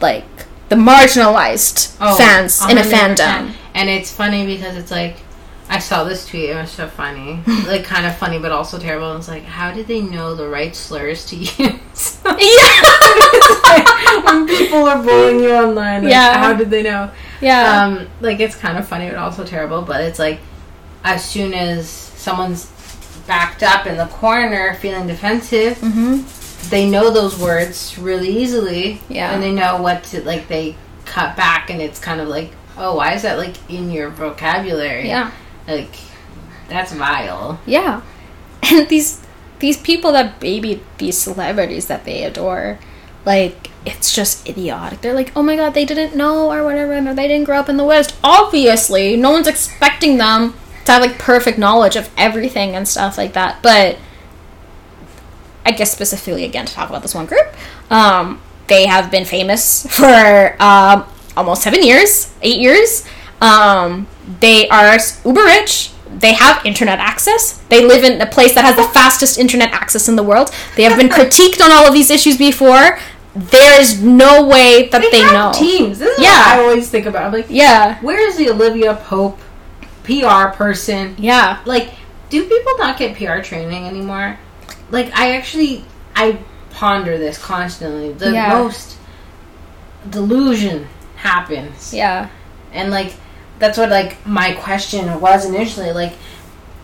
like 0.00 0.24
the 0.68 0.76
marginalized 0.76 1.96
Oh, 2.00 2.14
fans 2.16 2.62
in 2.70 2.78
a 2.78 2.82
fandom. 2.82 3.52
And 3.74 3.88
it's 3.90 4.10
funny 4.12 4.46
because 4.46 4.76
it's 4.76 4.90
like, 4.92 5.16
I 5.68 5.78
saw 5.80 6.04
this 6.04 6.26
tweet. 6.26 6.50
It 6.50 6.54
was 6.54 6.70
so 6.70 6.86
funny, 6.86 7.42
like 7.66 7.84
kind 7.84 8.06
of 8.06 8.16
funny, 8.16 8.38
but 8.38 8.52
also 8.52 8.78
terrible. 8.78 9.10
And 9.10 9.18
it's 9.18 9.28
like, 9.28 9.42
how 9.44 9.72
did 9.72 9.86
they 9.88 10.00
know 10.00 10.34
the 10.34 10.48
right 10.48 10.74
slurs 10.76 11.26
to 11.26 11.36
use? 11.36 12.20
Yeah, 12.24 14.22
when 14.24 14.46
people 14.46 14.84
are 14.84 15.02
bullying 15.02 15.40
you 15.40 15.52
online, 15.52 16.04
like, 16.04 16.10
Yeah. 16.12 16.38
how 16.38 16.52
did 16.54 16.70
they 16.70 16.82
know? 16.82 17.10
yeah, 17.40 17.84
Um, 17.84 18.08
like 18.20 18.40
it's 18.40 18.54
kind 18.56 18.78
of 18.78 18.86
funny, 18.86 19.08
but 19.08 19.16
also 19.18 19.44
terrible. 19.44 19.82
But 19.82 20.02
it's 20.02 20.18
like, 20.18 20.38
as 21.04 21.24
soon 21.24 21.52
as 21.54 21.88
someone's 21.88 22.66
backed 23.26 23.62
up 23.62 23.86
in 23.86 23.96
the 23.96 24.06
corner 24.06 24.74
feeling 24.74 25.06
defensive, 25.06 25.78
hmm 25.78 26.22
they 26.68 26.90
know 26.90 27.10
those 27.10 27.38
words 27.38 27.96
really 27.96 28.28
easily. 28.28 29.00
Yeah. 29.08 29.30
and 29.32 29.40
they 29.40 29.52
know 29.52 29.80
what 29.80 30.02
to 30.04 30.22
like. 30.24 30.48
They 30.48 30.74
cut 31.04 31.36
back, 31.36 31.70
and 31.70 31.80
it's 31.80 32.00
kind 32.00 32.20
of 32.20 32.26
like 32.28 32.50
oh, 32.78 32.96
why 32.96 33.14
is 33.14 33.22
that 33.22 33.38
like 33.38 33.54
in 33.70 33.90
your 33.92 34.10
vocabulary? 34.10 35.06
Yeah. 35.08 35.30
Like, 35.66 35.96
that's 36.68 36.92
vile. 36.92 37.60
Yeah. 37.66 38.02
And 38.68 38.88
these 38.88 39.24
these 39.60 39.76
people 39.76 40.10
that 40.12 40.40
baby 40.40 40.82
these 40.98 41.16
celebrities 41.16 41.86
that 41.86 42.04
they 42.04 42.24
adore, 42.24 42.78
like 43.24 43.70
it's 43.84 44.12
just 44.14 44.48
idiotic. 44.48 45.00
They're 45.00 45.14
like, 45.14 45.30
"Oh 45.36 45.42
my 45.42 45.54
god, 45.54 45.74
they 45.74 45.84
didn't 45.84 46.16
know 46.16 46.50
or 46.50 46.64
whatever, 46.64 46.96
or 46.96 47.14
they 47.14 47.28
didn't 47.28 47.44
grow 47.44 47.58
up 47.58 47.68
in 47.68 47.76
the 47.76 47.84
West." 47.84 48.16
Obviously, 48.24 49.16
no 49.16 49.30
one's 49.30 49.46
expecting 49.46 50.16
them 50.16 50.54
to 50.84 50.92
have 50.92 51.02
like 51.02 51.18
perfect 51.18 51.58
knowledge 51.58 51.94
of 51.96 52.10
everything 52.16 52.74
and 52.74 52.88
stuff 52.88 53.16
like 53.16 53.34
that. 53.34 53.62
But 53.62 53.98
I 55.64 55.72
guess 55.72 55.92
specifically 55.92 56.44
again 56.44 56.66
to 56.66 56.72
talk 56.72 56.88
about 56.88 57.02
this 57.02 57.14
one 57.14 57.26
group, 57.26 57.46
um, 57.90 58.40
they 58.66 58.86
have 58.86 59.10
been 59.10 59.24
famous 59.24 59.86
for 59.90 60.56
um, 60.60 61.04
almost 61.36 61.62
seven 61.62 61.82
years, 61.82 62.34
eight 62.42 62.60
years. 62.60 63.06
Um, 63.40 64.06
they 64.40 64.68
are 64.68 64.96
uber 65.24 65.42
rich. 65.44 65.90
They 66.18 66.32
have 66.34 66.64
internet 66.64 66.98
access. 66.98 67.58
They 67.68 67.84
live 67.84 68.02
in 68.04 68.20
a 68.20 68.26
place 68.26 68.54
that 68.54 68.64
has 68.64 68.76
the 68.76 68.84
fastest 68.94 69.38
internet 69.38 69.72
access 69.72 70.08
in 70.08 70.16
the 70.16 70.22
world. 70.22 70.50
They 70.76 70.84
have 70.84 70.96
been 70.98 71.08
critiqued 71.18 71.60
on 71.62 71.70
all 71.70 71.86
of 71.86 71.92
these 71.92 72.10
issues 72.10 72.38
before. 72.38 72.98
There 73.34 73.78
is 73.78 74.02
no 74.02 74.46
way 74.46 74.88
that 74.88 75.04
they, 75.12 75.20
have 75.20 75.32
know. 75.32 75.52
teams. 75.52 75.98
This 75.98 76.16
is 76.16 76.24
Yeah. 76.24 76.38
what 76.56 76.58
I 76.58 76.62
always 76.62 76.88
think 76.88 77.04
about. 77.04 77.24
I'm 77.26 77.32
like, 77.32 77.46
Yeah, 77.50 77.98
where 78.00 78.26
is 78.26 78.36
the 78.38 78.48
Olivia 78.48 78.94
Pope 78.94 79.38
PR 80.04 80.48
person? 80.56 81.14
yeah, 81.18 81.58
Like, 81.66 81.90
do 82.30 82.42
people 82.44 82.78
not 82.78 82.96
get 82.98 83.14
PR 83.16 83.40
training 83.42 83.86
anymore? 83.86 84.38
Like, 84.90 85.12
I 85.14 85.36
actually, 85.36 85.84
I 86.14 86.38
ponder 86.70 87.18
this 87.18 87.36
constantly. 87.36 88.12
The 88.12 88.30
Yeah. 88.32 88.54
most 88.58 88.96
delusion 90.08 90.86
happens. 91.16 91.92
yeah, 91.92 92.28
And, 92.72 92.90
like, 92.90 93.12
that's 93.58 93.78
what, 93.78 93.90
like, 93.90 94.24
my 94.26 94.52
question 94.54 95.20
was 95.20 95.44
initially. 95.44 95.92
Like, 95.92 96.14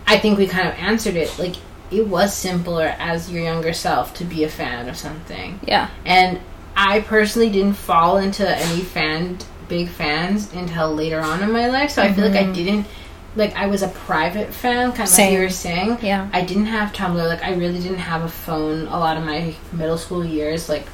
I 0.07 0.17
think 0.17 0.37
we 0.37 0.47
kind 0.47 0.67
of 0.67 0.73
answered 0.75 1.15
it. 1.15 1.37
Like, 1.37 1.55
it 1.91 2.07
was 2.07 2.33
simpler 2.33 2.95
as 2.97 3.31
your 3.31 3.43
younger 3.43 3.73
self 3.73 4.13
to 4.15 4.25
be 4.25 4.43
a 4.43 4.49
fan 4.49 4.89
of 4.89 4.97
something. 4.97 5.59
yeah, 5.65 5.89
And 6.05 6.39
I 6.75 7.01
personally 7.01 7.49
didn't 7.49 7.75
fall 7.75 8.17
into 8.17 8.47
any 8.47 8.81
fan 8.81 9.37
big 9.69 9.89
fans 9.89 10.51
until 10.53 10.93
later 10.93 11.19
on 11.19 11.41
in 11.41 11.51
my 11.51 11.67
life. 11.67 11.91
So 11.91 12.01
I 12.01 12.13
feel 12.13 12.25
like 12.25 12.35
I 12.35 12.43
mm-hmm. 12.43 12.53
didn't 12.53 12.87
like 13.35 13.55
I 13.55 13.67
was 13.67 13.81
a 13.81 13.87
private 13.87 14.53
fan, 14.53 14.91
kind 14.91 15.09
of 15.09 15.17
like 15.17 15.31
you 15.31 15.39
were 15.39 15.49
saying. 15.49 15.97
yeah, 16.01 16.29
I 16.33 16.43
didn't 16.43 16.67
have 16.67 16.93
Tumblr. 16.93 17.15
Like 17.15 17.43
I 17.43 17.53
really 17.55 17.79
didn't 17.79 17.97
have 17.97 18.23
a 18.23 18.29
phone 18.29 18.87
a 18.87 18.97
lot 18.97 19.17
of 19.17 19.23
my 19.23 19.55
middle 19.71 19.97
school 19.97 20.23
years. 20.23 20.69
Like 20.69 20.85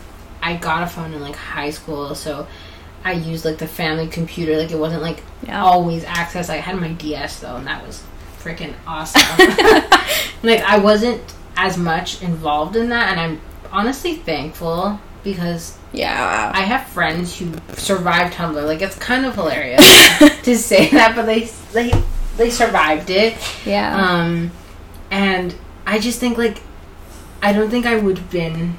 I 0.41 0.55
got 0.55 0.83
a 0.83 0.87
phone 0.87 1.13
in 1.13 1.21
like 1.21 1.35
high 1.35 1.71
school, 1.71 2.15
so 2.15 2.47
I 3.03 3.13
used 3.13 3.45
like 3.45 3.57
the 3.57 3.67
family 3.67 4.07
computer. 4.07 4.57
Like 4.57 4.71
it 4.71 4.77
wasn't 4.79 5.01
like 5.01 5.21
Yeah. 5.45 5.61
always 5.63 6.03
access. 6.03 6.49
I 6.49 6.57
had 6.57 6.75
my 6.77 6.89
DS 6.93 7.39
though, 7.39 7.55
and 7.55 7.67
that 7.67 7.85
was 7.85 8.03
freaking 8.41 8.73
awesome. 8.87 9.21
like 10.43 10.61
I 10.61 10.77
wasn't 10.79 11.21
as 11.57 11.77
much 11.77 12.21
involved 12.21 12.75
in 12.75 12.89
that, 12.89 13.11
and 13.11 13.19
I'm 13.19 13.41
honestly 13.71 14.15
thankful 14.15 14.99
because 15.23 15.77
yeah. 15.91 16.51
I 16.53 16.61
have 16.61 16.87
friends 16.87 17.37
who 17.37 17.53
survived 17.73 18.33
Tumblr. 18.35 18.65
Like 18.65 18.81
it's 18.81 18.95
kind 18.97 19.25
of 19.25 19.35
hilarious 19.35 19.81
to 20.43 20.57
say 20.57 20.89
that, 20.91 21.15
but 21.15 21.25
they 21.25 21.49
they 21.73 21.91
they 22.37 22.49
survived 22.49 23.09
it. 23.09 23.35
yeah. 23.65 23.95
Um, 23.95 24.51
and 25.11 25.55
I 25.85 25.99
just 25.99 26.19
think 26.19 26.37
like 26.37 26.61
I 27.41 27.53
don't 27.53 27.69
think 27.69 27.85
I 27.85 27.95
would 27.97 28.17
have 28.17 28.29
been 28.31 28.75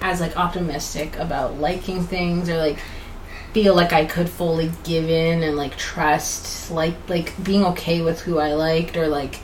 as 0.00 0.20
like 0.20 0.36
optimistic 0.36 1.16
about 1.16 1.58
liking 1.58 2.02
things 2.04 2.48
or 2.48 2.56
like 2.58 2.78
feel 3.52 3.74
like 3.74 3.92
I 3.92 4.04
could 4.04 4.28
fully 4.28 4.70
give 4.84 5.08
in 5.08 5.42
and 5.42 5.56
like 5.56 5.76
trust 5.76 6.70
like 6.70 6.94
like 7.08 7.32
being 7.42 7.64
okay 7.66 8.02
with 8.02 8.20
who 8.20 8.38
I 8.38 8.52
liked 8.54 8.96
or 8.96 9.08
like 9.08 9.40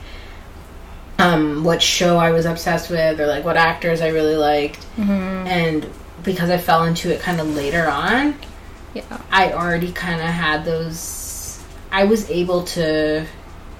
um 1.17 1.63
what 1.63 1.81
show 1.81 2.17
I 2.17 2.31
was 2.31 2.45
obsessed 2.45 2.89
with 2.89 3.19
or 3.19 3.27
like 3.27 3.43
what 3.45 3.57
actors 3.57 4.01
I 4.01 4.09
really 4.09 4.35
liked 4.35 4.85
Mhm. 4.97 5.47
and 5.47 5.89
because 6.23 6.49
I 6.49 6.57
fell 6.57 6.83
into 6.83 7.11
it 7.13 7.19
kind 7.21 7.39
of 7.39 7.47
later 7.55 7.87
on 7.87 8.35
Yeah. 8.93 9.03
I 9.31 9.51
already 9.51 9.91
kind 9.91 10.21
of 10.21 10.27
had 10.27 10.63
those. 10.63 11.59
I 11.91 12.05
was 12.05 12.29
able 12.29 12.63
to 12.63 13.25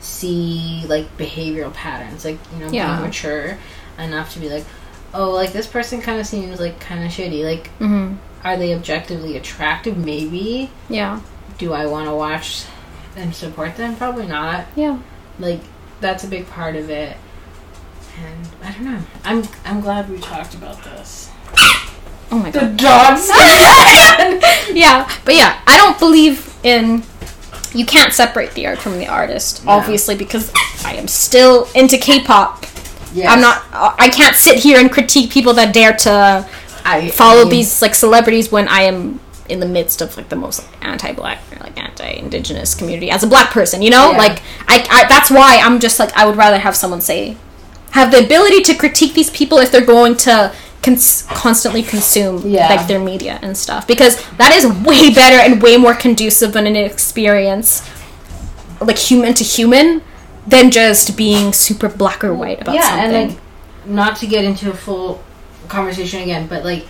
see 0.01 0.83
like 0.89 1.17
behavioral 1.17 1.73
patterns, 1.73 2.25
like 2.25 2.37
you 2.53 2.65
know, 2.65 2.71
Yeah. 2.71 2.95
being 2.97 3.07
mature 3.07 3.57
enough 3.97 4.33
to 4.33 4.39
be 4.39 4.49
like, 4.49 4.65
oh, 5.13 5.31
like 5.31 5.53
this 5.53 5.67
person 5.67 6.01
kind 6.01 6.19
of 6.19 6.27
seems 6.27 6.59
like 6.59 6.81
kind 6.81 7.05
of 7.05 7.11
shitty. 7.11 7.45
Like, 7.45 7.69
Mhm. 7.79 8.17
Are 8.45 8.55
they 8.55 8.73
objectively 8.73 9.35
attractive? 9.35 9.97
Maybe. 9.97 10.69
Yeah. 10.87 11.19
Do 11.57 11.73
I 11.73 11.85
want 11.87 12.07
to 12.07 12.15
watch 12.15 12.63
and 13.17 13.35
support 13.35 13.75
them? 13.75 13.95
Probably 13.97 14.27
not. 14.27 14.65
Yeah. 14.75 14.99
Like, 15.39 15.59
that's 15.99 16.23
a 16.23 16.27
big 16.27 16.47
part 16.47 16.75
of 16.77 16.89
it. 16.89 17.17
And 18.23 18.47
I 18.63 18.71
don't 18.71 18.85
know. 18.85 19.01
I'm 19.25 19.43
I'm 19.65 19.81
glad 19.81 20.09
we 20.09 20.19
talked 20.19 20.53
about 20.53 20.81
this. 20.85 21.29
Oh 22.31 22.39
my 22.39 22.49
god. 22.51 22.71
The 22.71 22.77
dogs. 22.77 23.29
yeah, 24.73 25.11
but 25.25 25.35
yeah, 25.35 25.61
I 25.67 25.75
don't 25.77 25.99
believe 25.99 26.53
in. 26.63 27.03
You 27.73 27.85
can't 27.85 28.13
separate 28.13 28.53
the 28.53 28.67
art 28.67 28.77
from 28.79 28.97
the 28.99 29.07
artist, 29.07 29.63
Yeah. 29.65 29.71
obviously, 29.71 30.15
because 30.15 30.49
I 30.85 30.93
am 30.93 31.09
still 31.09 31.67
into 31.75 31.97
K-pop. 31.97 32.63
Yes. 33.13 33.29
I'm 33.29 33.41
not. 33.41 33.63
I 33.73 34.09
can't 34.09 34.35
sit 34.37 34.59
here 34.59 34.79
and 34.79 34.89
critique 34.89 35.29
people 35.31 35.53
that 35.55 35.73
dare 35.73 35.93
to 35.93 36.47
I 36.85 37.09
follow 37.09 37.41
mean, 37.41 37.49
these 37.49 37.81
like 37.81 37.95
celebrities 37.95 38.51
when 38.51 38.67
I 38.67 38.81
am 38.83 39.19
in 39.49 39.59
the 39.59 39.65
midst 39.67 40.01
of 40.01 40.15
like 40.17 40.29
the 40.29 40.35
most 40.35 40.63
like, 40.71 40.85
anti-black 40.85 41.39
or 41.51 41.57
like 41.59 41.77
anti-indigenous 41.77 42.73
community 42.75 43.09
as 43.11 43.23
a 43.23 43.27
black 43.27 43.51
person. 43.51 43.81
You 43.81 43.89
know, 43.91 44.11
Yeah. 44.11 44.17
like 44.17 44.41
I, 44.67 44.85
I. 44.89 45.05
That's 45.07 45.29
why 45.31 45.59
I'm 45.63 45.79
just 45.79 45.99
like 45.99 46.15
I 46.15 46.25
would 46.25 46.37
rather 46.37 46.57
have 46.59 46.75
someone 46.75 47.01
say, 47.01 47.37
have 47.91 48.11
the 48.11 48.23
ability 48.25 48.61
to 48.63 48.75
critique 48.75 49.13
these 49.13 49.29
people 49.29 49.57
if 49.59 49.71
they're 49.71 49.85
going 49.85 50.15
to. 50.17 50.53
Cons- 50.83 51.23
constantly 51.29 51.81
consume 51.81 52.43
Yeah. 52.45 52.69
like 52.69 52.87
their 52.87 52.99
media 52.99 53.39
and 53.41 53.57
stuff 53.57 53.87
because 53.87 54.23
that 54.37 54.51
is 54.53 54.67
way 54.85 55.11
better 55.11 55.37
and 55.37 55.59
way 55.59 55.77
more 55.77 55.95
conducive 55.95 56.55
in 56.55 56.67
an 56.67 56.75
experience 56.75 57.81
like 58.79 58.99
human 58.99 59.33
to 59.33 59.43
human 59.43 60.03
than 60.45 60.69
just 60.69 61.17
being 61.17 61.53
super 61.53 61.89
black 61.89 62.23
or 62.23 62.35
white 62.35 62.61
about 62.61 62.75
yeah, 62.75 62.81
something. 62.89 63.15
and 63.15 63.29
like 63.31 63.39
not 63.87 64.15
to 64.17 64.27
get 64.27 64.43
into 64.45 64.69
a 64.69 64.75
full 64.75 65.23
conversation 65.67 66.21
again, 66.21 66.47
but 66.47 66.63
like 66.63 66.85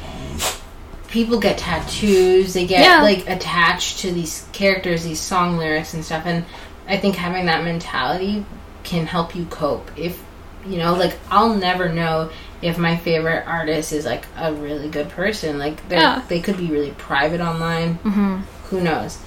people 1.07 1.39
get 1.39 1.57
tattoos, 1.57 2.53
they 2.53 2.65
get 2.65 2.81
Yeah. 2.81 3.01
like 3.01 3.27
attached 3.29 3.99
to 3.99 4.11
these 4.11 4.45
characters, 4.51 5.03
these 5.03 5.19
song 5.19 5.57
lyrics 5.57 5.93
and 5.93 6.03
stuff, 6.03 6.23
and 6.25 6.45
I 6.87 6.97
think 6.97 7.15
having 7.15 7.45
that 7.45 7.63
mentality 7.63 8.45
can 8.83 9.05
help 9.07 9.35
you 9.35 9.45
cope. 9.45 9.89
If 9.97 10.21
you 10.67 10.77
know, 10.77 10.93
like 10.95 11.15
I'll 11.29 11.53
never 11.53 11.89
know 11.89 12.29
if 12.61 12.77
my 12.79 12.97
favorite 12.97 13.45
artist 13.47 13.93
is 13.93 14.03
like 14.05 14.25
a 14.37 14.51
really 14.53 14.89
good 14.89 15.09
person. 15.09 15.59
Like 15.59 15.87
they 15.89 15.97
Yeah. 15.97 16.21
they 16.27 16.39
could 16.39 16.57
be 16.57 16.67
really 16.67 16.91
private 16.91 17.39
online. 17.41 17.99
Mhm. 18.03 18.41
Who 18.69 18.81
knows? 18.81 19.19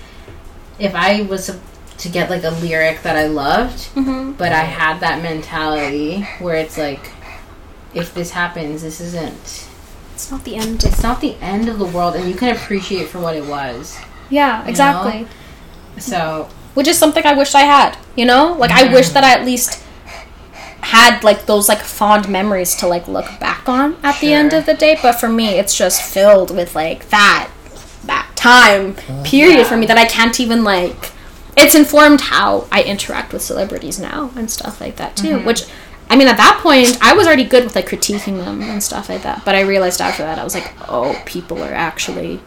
If 0.81 0.95
I 0.95 1.23
was 1.23 1.51
to 1.99 2.09
get 2.09 2.29
like 2.31 2.45
a 2.45 2.51
lyric 2.51 3.03
that 3.03 3.17
I 3.17 3.27
loved, 3.27 3.89
Mhm. 3.95 4.37
but 4.37 4.53
I 4.53 4.61
had 4.65 5.01
that 5.01 5.21
mentality 5.23 6.27
where 6.39 6.55
it's 6.57 6.79
like, 6.79 7.11
if 7.99 8.15
this 8.15 8.31
happens, 8.31 8.83
this 8.83 9.01
isn't. 9.01 9.69
it's 10.15 10.31
not 10.31 10.45
the 10.45 10.57
end 10.57 10.85
It's 10.85 11.03
not 11.03 11.21
the 11.21 11.37
end 11.41 11.69
of 11.69 11.79
the 11.79 11.87
world, 11.87 12.15
and 12.17 12.29
you 12.29 12.35
can 12.35 12.55
appreciate 12.55 13.03
it 13.03 13.09
for 13.09 13.19
what 13.21 13.37
it 13.37 13.47
was. 13.47 13.99
yeah 14.31 14.67
exactly 14.67 15.27
So 15.99 16.49
which 16.75 16.87
is 16.87 16.97
something 16.97 17.27
I 17.27 17.35
wish 17.35 17.55
I 17.57 17.63
had. 17.63 17.97
You 18.15 18.25
know, 18.25 18.53
like 18.53 18.71
I 18.71 18.93
wish 18.93 19.09
that 19.11 19.25
I 19.25 19.33
at 19.35 19.45
least 19.45 19.83
had 20.81 21.25
like 21.25 21.47
those 21.47 21.69
like 21.69 21.81
fond 21.81 22.29
memories 22.29 22.77
to 22.77 22.87
like 22.87 23.09
look 23.09 23.27
back 23.41 23.69
on 23.69 23.97
at 24.05 24.21
the 24.21 24.33
end 24.33 24.53
of 24.53 24.65
the 24.65 24.75
day. 24.75 24.97
But 25.03 25.15
for 25.21 25.29
me, 25.29 25.59
it's 25.59 25.77
just 25.77 26.01
filled 26.03 26.55
with 26.55 26.75
like 26.77 27.09
that 27.09 27.51
that 28.05 28.31
time 28.37 28.95
period 29.25 29.67
for 29.67 29.77
me 29.77 29.87
that 29.87 29.99
I 29.99 30.05
can't 30.07 30.39
even 30.39 30.63
like. 30.63 31.13
It's 31.57 31.75
informed 31.75 32.21
how 32.21 32.69
I 32.71 32.85
interact 32.85 33.33
with 33.33 33.43
celebrities 33.43 33.99
now 33.99 34.31
and 34.37 34.49
stuff 34.49 34.81
like 34.81 34.95
that 34.97 35.17
too. 35.17 35.39
Mm-hmm. 35.39 35.47
Which 35.47 35.65
I 36.11 36.17
mean, 36.17 36.29
at 36.29 36.37
that 36.39 36.61
point, 36.63 36.97
I 37.03 37.13
was 37.15 37.27
already 37.27 37.45
good 37.45 37.65
with 37.65 37.75
like 37.75 37.89
critiquing 37.89 38.43
them 38.43 38.63
and 38.63 38.83
stuff 38.83 39.09
like 39.09 39.23
that. 39.23 39.45
But 39.45 39.55
I 39.55 39.61
realized 39.61 40.01
after 40.01 40.23
that, 40.23 40.39
I 40.39 40.45
was 40.45 40.55
like, 40.55 40.73
oh, 40.89 41.21
people 41.27 41.63
are 41.63 41.73
actually 41.75 42.41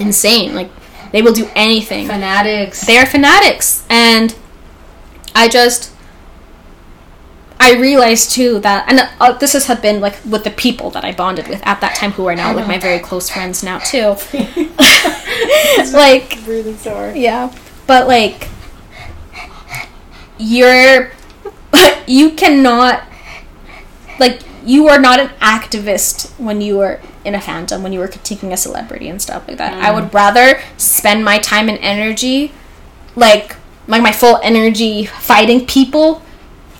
insane. 0.00 0.54
Like 0.54 0.70
they 1.14 1.22
will 1.22 1.32
do 1.32 1.48
anything 1.54 2.08
fanatics. 2.08 2.84
they 2.86 2.98
are 2.98 3.06
fanatics 3.06 3.86
and 3.88 4.34
i 5.32 5.46
just 5.48 5.92
i 7.60 7.72
realized 7.74 8.32
too 8.32 8.58
that 8.58 8.84
and 8.90 9.08
uh, 9.20 9.32
this 9.38 9.52
has 9.52 9.66
had 9.66 9.80
been 9.80 10.00
like 10.00 10.16
with 10.24 10.42
the 10.42 10.50
people 10.50 10.90
that 10.90 11.04
i 11.04 11.12
bonded 11.12 11.46
with 11.46 11.64
at 11.64 11.80
that 11.80 11.94
time 11.94 12.10
who 12.10 12.26
are 12.26 12.34
now 12.34 12.52
like 12.52 12.66
my 12.66 12.78
very 12.78 12.98
close 12.98 13.30
friends 13.30 13.62
now 13.62 13.78
too 13.78 14.16
like 15.92 16.36
really 16.46 16.74
sorry. 16.74 17.20
yeah 17.20 17.54
but 17.86 18.08
like 18.08 18.48
you're 20.36 21.12
you 22.08 22.32
cannot 22.32 23.04
like 24.18 24.42
you 24.64 24.88
are 24.88 24.98
not 24.98 25.20
an 25.20 25.28
activist 25.40 26.30
when 26.38 26.60
you 26.60 26.80
are 26.80 27.00
in 27.24 27.34
a 27.34 27.38
fandom 27.38 27.82
when 27.82 27.92
you 27.92 28.00
are 28.00 28.08
critiquing 28.08 28.52
a 28.52 28.56
celebrity 28.56 29.08
and 29.08 29.20
stuff 29.20 29.46
like 29.48 29.58
that. 29.58 29.74
I 29.74 29.90
mm. 29.90 29.94
would 29.96 30.14
rather 30.14 30.60
spend 30.76 31.24
my 31.24 31.38
time 31.38 31.68
and 31.68 31.78
energy 31.78 32.52
like 33.16 33.56
like 33.86 34.02
my 34.02 34.12
full 34.12 34.40
energy 34.42 35.04
fighting 35.04 35.66
people, 35.66 36.22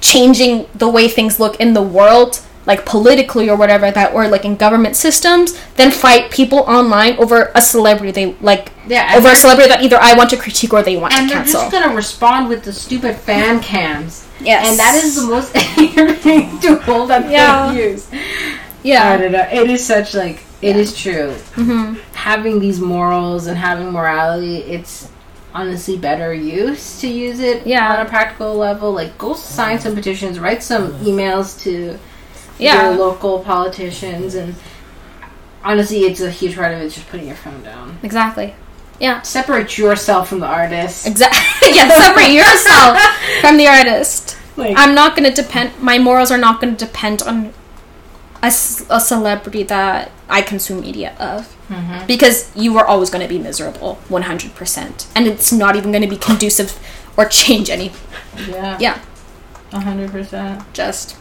changing 0.00 0.66
the 0.74 0.88
way 0.88 1.08
things 1.08 1.38
look 1.38 1.60
in 1.60 1.74
the 1.74 1.82
world, 1.82 2.40
like 2.66 2.86
politically 2.86 3.50
or 3.50 3.56
whatever 3.56 3.90
that, 3.90 4.14
or 4.14 4.26
like 4.28 4.44
in 4.44 4.56
government 4.56 4.96
systems, 4.96 5.52
than 5.76 5.90
fight 5.90 6.30
people 6.30 6.60
online 6.60 7.16
over 7.18 7.50
a 7.54 7.60
celebrity 7.60 8.10
they 8.12 8.34
like 8.40 8.72
Yeah, 8.86 9.14
over 9.16 9.28
a 9.28 9.36
celebrity 9.36 9.68
that 9.68 9.82
either 9.82 9.98
I 10.00 10.14
want 10.14 10.30
to 10.30 10.36
critique 10.36 10.72
or 10.72 10.82
they 10.82 10.96
want 10.96 11.12
to 11.12 11.18
cancel. 11.18 11.36
and 11.36 11.46
they're 11.48 11.54
just 11.54 11.72
gonna 11.72 11.94
respond 11.94 12.48
with 12.48 12.64
the 12.64 12.72
stupid 12.72 13.16
fan 13.16 13.60
cams. 13.60 14.26
Yes. 14.40 14.66
And 14.68 14.78
that 14.78 14.94
is 14.94 15.14
the 15.16 15.26
most 15.28 15.54
irritating 15.78 16.58
tool 16.60 17.06
that 17.06 17.30
Yeah. 17.30 17.72
they 17.72 17.90
use. 17.90 18.08
I 18.12 18.18
yeah. 18.82 19.16
don't 19.16 19.32
know. 19.32 19.46
It 19.52 19.70
is 19.70 19.84
such 19.84 20.14
like 20.14 20.42
it 20.62 20.76
is 20.76 20.96
true. 20.96 21.32
hmm 21.54 21.94
Having 22.14 22.60
these 22.60 22.80
morals 22.80 23.46
and 23.46 23.56
having 23.58 23.90
morality, 23.92 24.58
it's 24.58 25.08
honestly 25.54 25.96
better 25.96 26.32
use 26.34 26.98
to 27.00 27.06
use 27.08 27.38
it 27.40 27.66
Yeah. 27.66 27.94
on 27.94 28.06
a 28.06 28.08
practical 28.08 28.54
level. 28.56 28.92
Like 28.92 29.16
go 29.18 29.34
sign 29.34 29.78
some 29.78 29.94
petitions, 29.94 30.38
write 30.40 30.62
some 30.62 30.92
emails 31.04 31.60
to 31.64 31.98
Yeah. 32.58 32.90
your 32.90 32.98
local 32.98 33.40
politicians 33.40 34.34
and 34.34 34.54
honestly 35.64 36.00
it's 36.04 36.20
a 36.20 36.30
huge 36.30 36.54
part 36.56 36.72
of 36.72 36.80
it 36.80 36.90
just 36.90 37.08
putting 37.08 37.26
your 37.26 37.36
phone 37.36 37.62
down. 37.62 37.98
Exactly. 38.02 38.54
Yeah. 39.00 39.22
Separate 39.22 39.76
yourself 39.76 40.28
from 40.28 40.40
the 40.40 40.46
artist. 40.46 41.06
Exactly. 41.06 41.70
yeah. 41.74 41.88
Separate 41.88 42.30
yourself 42.30 42.98
from 43.40 43.56
the 43.56 43.66
artist. 43.66 44.36
Like 44.56 44.76
I'm 44.78 44.94
not 44.94 45.16
going 45.16 45.28
to 45.32 45.42
depend. 45.42 45.78
My 45.80 45.98
morals 45.98 46.30
are 46.30 46.38
not 46.38 46.60
going 46.60 46.76
to 46.76 46.86
depend 46.86 47.22
on 47.22 47.52
a, 48.42 48.46
a 48.48 49.00
celebrity 49.00 49.62
that 49.64 50.12
I 50.28 50.42
consume 50.42 50.80
media 50.80 51.16
of. 51.18 51.50
Mhm. 51.68 52.06
Because 52.06 52.54
you 52.54 52.76
are 52.78 52.84
always 52.86 53.08
going 53.10 53.22
to 53.22 53.28
be 53.28 53.38
miserable, 53.38 53.98
100%. 54.10 55.06
And 55.16 55.26
it's 55.26 55.50
not 55.50 55.76
even 55.76 55.90
going 55.92 56.02
to 56.02 56.08
be 56.08 56.16
conducive 56.18 56.78
or 57.16 57.24
change 57.24 57.70
any. 57.70 57.90
Yeah. 58.48 58.76
Yeah. 58.78 58.98
Hundred 59.72 60.12
percent. 60.12 60.62
Just. 60.72 61.16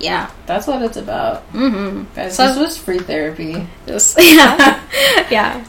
Yeah. 0.00 0.30
That's 0.46 0.66
what 0.66 0.82
it's 0.82 0.96
about. 0.96 1.50
Mm-hmm. 1.52 2.14
Guys, 2.14 2.36
So- 2.36 2.48
this 2.48 2.58
was 2.58 2.76
free 2.78 2.98
therapy. 2.98 3.66
Just. 3.86 4.18
Yeah. 4.20 4.80
yeah. 5.30 5.64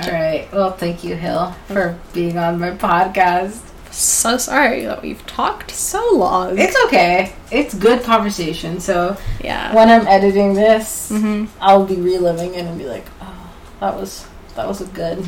All 0.00 0.10
right. 0.10 0.48
Well, 0.52 0.72
thank 0.72 1.04
you, 1.04 1.14
Hill, 1.16 1.52
for 1.66 1.98
being 2.12 2.36
on 2.38 2.58
my 2.58 2.70
podcast. 2.72 3.60
So 3.92 4.36
sorry 4.38 4.84
that 4.84 5.02
we've 5.02 5.24
talked 5.26 5.70
so 5.72 6.14
long. 6.14 6.58
It's 6.58 6.76
okay. 6.86 7.32
It's 7.50 7.74
good 7.74 8.02
conversation. 8.04 8.78
So 8.80 9.16
yeah. 9.42 9.74
when 9.74 9.88
I'm 9.88 10.06
editing 10.06 10.54
this, 10.54 11.10
Mm-hmm. 11.10 11.46
I'll 11.60 11.84
be 11.86 11.96
reliving 11.96 12.54
it 12.54 12.64
and 12.66 12.78
be 12.78 12.86
like, 12.86 13.04
"Oh, 13.20 13.50
that 13.80 13.96
was 13.96 14.26
that 14.54 14.68
was 14.68 14.80
a 14.80 14.86
good 14.86 15.26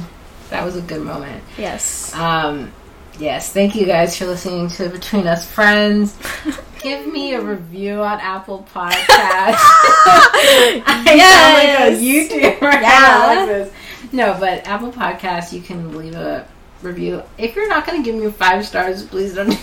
that 0.50 0.64
was 0.64 0.76
a 0.76 0.80
good 0.82 1.02
moment." 1.02 1.42
Yes. 1.58 2.14
Um, 2.14 2.72
yes. 3.18 3.52
Thank 3.52 3.74
you 3.74 3.86
guys 3.86 4.16
for 4.16 4.26
listening 4.26 4.68
to 4.70 4.88
Between 4.88 5.26
Us 5.26 5.50
Friends. 5.50 6.16
Give 6.82 7.06
me 7.06 7.34
a 7.34 7.40
review 7.40 8.00
on 8.00 8.18
Apple 8.20 8.66
Podcasts. 8.74 9.04
I 9.54 10.82
sound 11.06 11.90
like 11.90 11.92
a 11.92 12.58
YouTuber. 12.60 12.72
Yeah. 12.82 13.46
this. 13.46 13.72
No, 14.12 14.36
but 14.38 14.66
Apple 14.66 14.90
Podcasts, 14.92 15.52
you 15.52 15.60
can 15.62 15.96
leave 15.96 16.14
a 16.14 16.46
review. 16.82 17.22
If 17.38 17.54
you're 17.54 17.68
not 17.68 17.86
going 17.86 18.02
to 18.02 18.10
give 18.10 18.20
me 18.20 18.30
five 18.32 18.66
stars, 18.66 19.04
please 19.06 19.34
don't. 19.34 19.56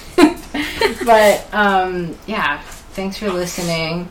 but 1.05 1.53
um, 1.53 2.15
yeah, 2.25 2.61
thanks 2.93 3.17
for 3.17 3.29
listening. 3.29 4.07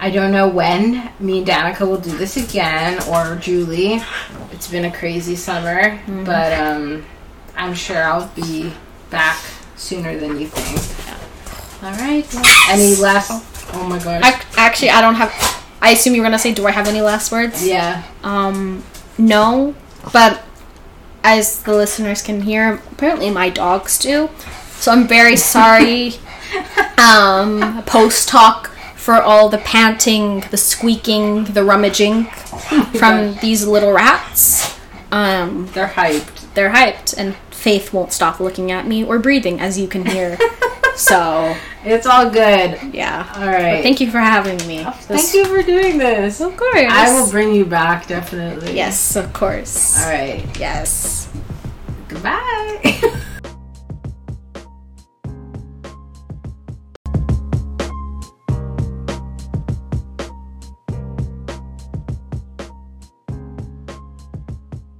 I 0.00 0.10
don't 0.10 0.32
know 0.32 0.48
when 0.48 1.10
me 1.20 1.38
and 1.38 1.46
Danica 1.46 1.82
will 1.88 2.00
do 2.00 2.16
this 2.16 2.36
again, 2.36 3.00
or 3.08 3.36
Julie. 3.36 4.02
It's 4.50 4.68
been 4.68 4.84
a 4.84 4.92
crazy 4.92 5.36
summer, 5.36 6.00
but 6.24 6.52
um, 6.52 7.06
I'm 7.56 7.74
sure 7.74 8.02
I'll 8.02 8.28
be 8.34 8.72
back 9.10 9.38
sooner 9.76 10.16
than 10.18 10.38
you 10.40 10.48
think. 10.48 10.80
All 11.82 11.92
right. 11.98 12.26
Any 12.70 12.96
last? 12.96 13.30
Oh 13.74 13.86
my 13.88 13.98
gosh. 13.98 14.24
Ac- 14.24 14.46
Actually, 14.56 14.90
I 14.90 15.00
don't 15.00 15.14
have. 15.16 15.32
I 15.80 15.90
assume 15.90 16.14
you 16.14 16.22
were 16.22 16.26
gonna 16.26 16.38
say, 16.38 16.52
"Do 16.54 16.66
I 16.66 16.70
have 16.70 16.88
any 16.88 17.00
last 17.02 17.30
words?" 17.30 17.66
yeah. 17.66 18.02
Um, 18.22 18.82
no, 19.18 19.74
but 20.12 20.42
as 21.22 21.62
the 21.62 21.74
listeners 21.74 22.22
can 22.22 22.42
hear, 22.42 22.80
apparently 22.92 23.30
my 23.30 23.50
dogs 23.50 23.98
do. 23.98 24.30
So 24.78 24.92
I'm 24.92 25.06
very 25.06 25.36
sorry. 25.54 26.14
um, 26.98 27.82
post 27.84 28.28
talk 28.28 28.68
for 28.96 29.20
all 29.20 29.48
the 29.48 29.58
panting, 29.58 30.44
the 30.50 30.56
squeaking, 30.56 31.44
the 31.44 31.62
rummaging 31.64 32.24
from 32.98 33.34
these 33.36 33.66
little 33.66 33.92
rats. 33.92 34.78
Um, 35.12 35.66
They're 35.74 35.88
hyped. 35.88 36.52
they're 36.54 36.70
hyped, 36.70 37.14
and 37.16 37.36
Faith 37.64 37.94
won't 37.94 38.12
stop 38.12 38.40
looking 38.40 38.70
at 38.70 38.86
me 38.86 39.02
or 39.02 39.18
breathing, 39.18 39.58
as 39.58 39.78
you 39.78 39.88
can 39.88 40.04
hear. 40.04 40.36
so 40.96 41.56
It's 41.82 42.04
all 42.06 42.28
good. 42.28 42.78
yeah. 42.92 43.26
All 43.36 43.46
right. 43.46 43.76
But 43.76 43.82
thank 43.82 44.02
you 44.02 44.10
for 44.10 44.18
having 44.18 44.58
me. 44.68 44.84
Thank 44.84 45.32
you 45.32 45.46
for 45.46 45.62
doing 45.62 45.96
this. 45.96 46.42
Of 46.42 46.58
course. 46.58 46.92
I 46.92 47.10
will 47.18 47.30
bring 47.30 47.54
you 47.54 47.64
back 47.64 48.06
definitely. 48.06 48.76
Yes, 48.76 49.16
of 49.16 49.32
course. 49.32 49.98
All 50.02 50.10
right. 50.10 50.44
Yes. 50.60 51.26
Goodbye. 52.08 53.20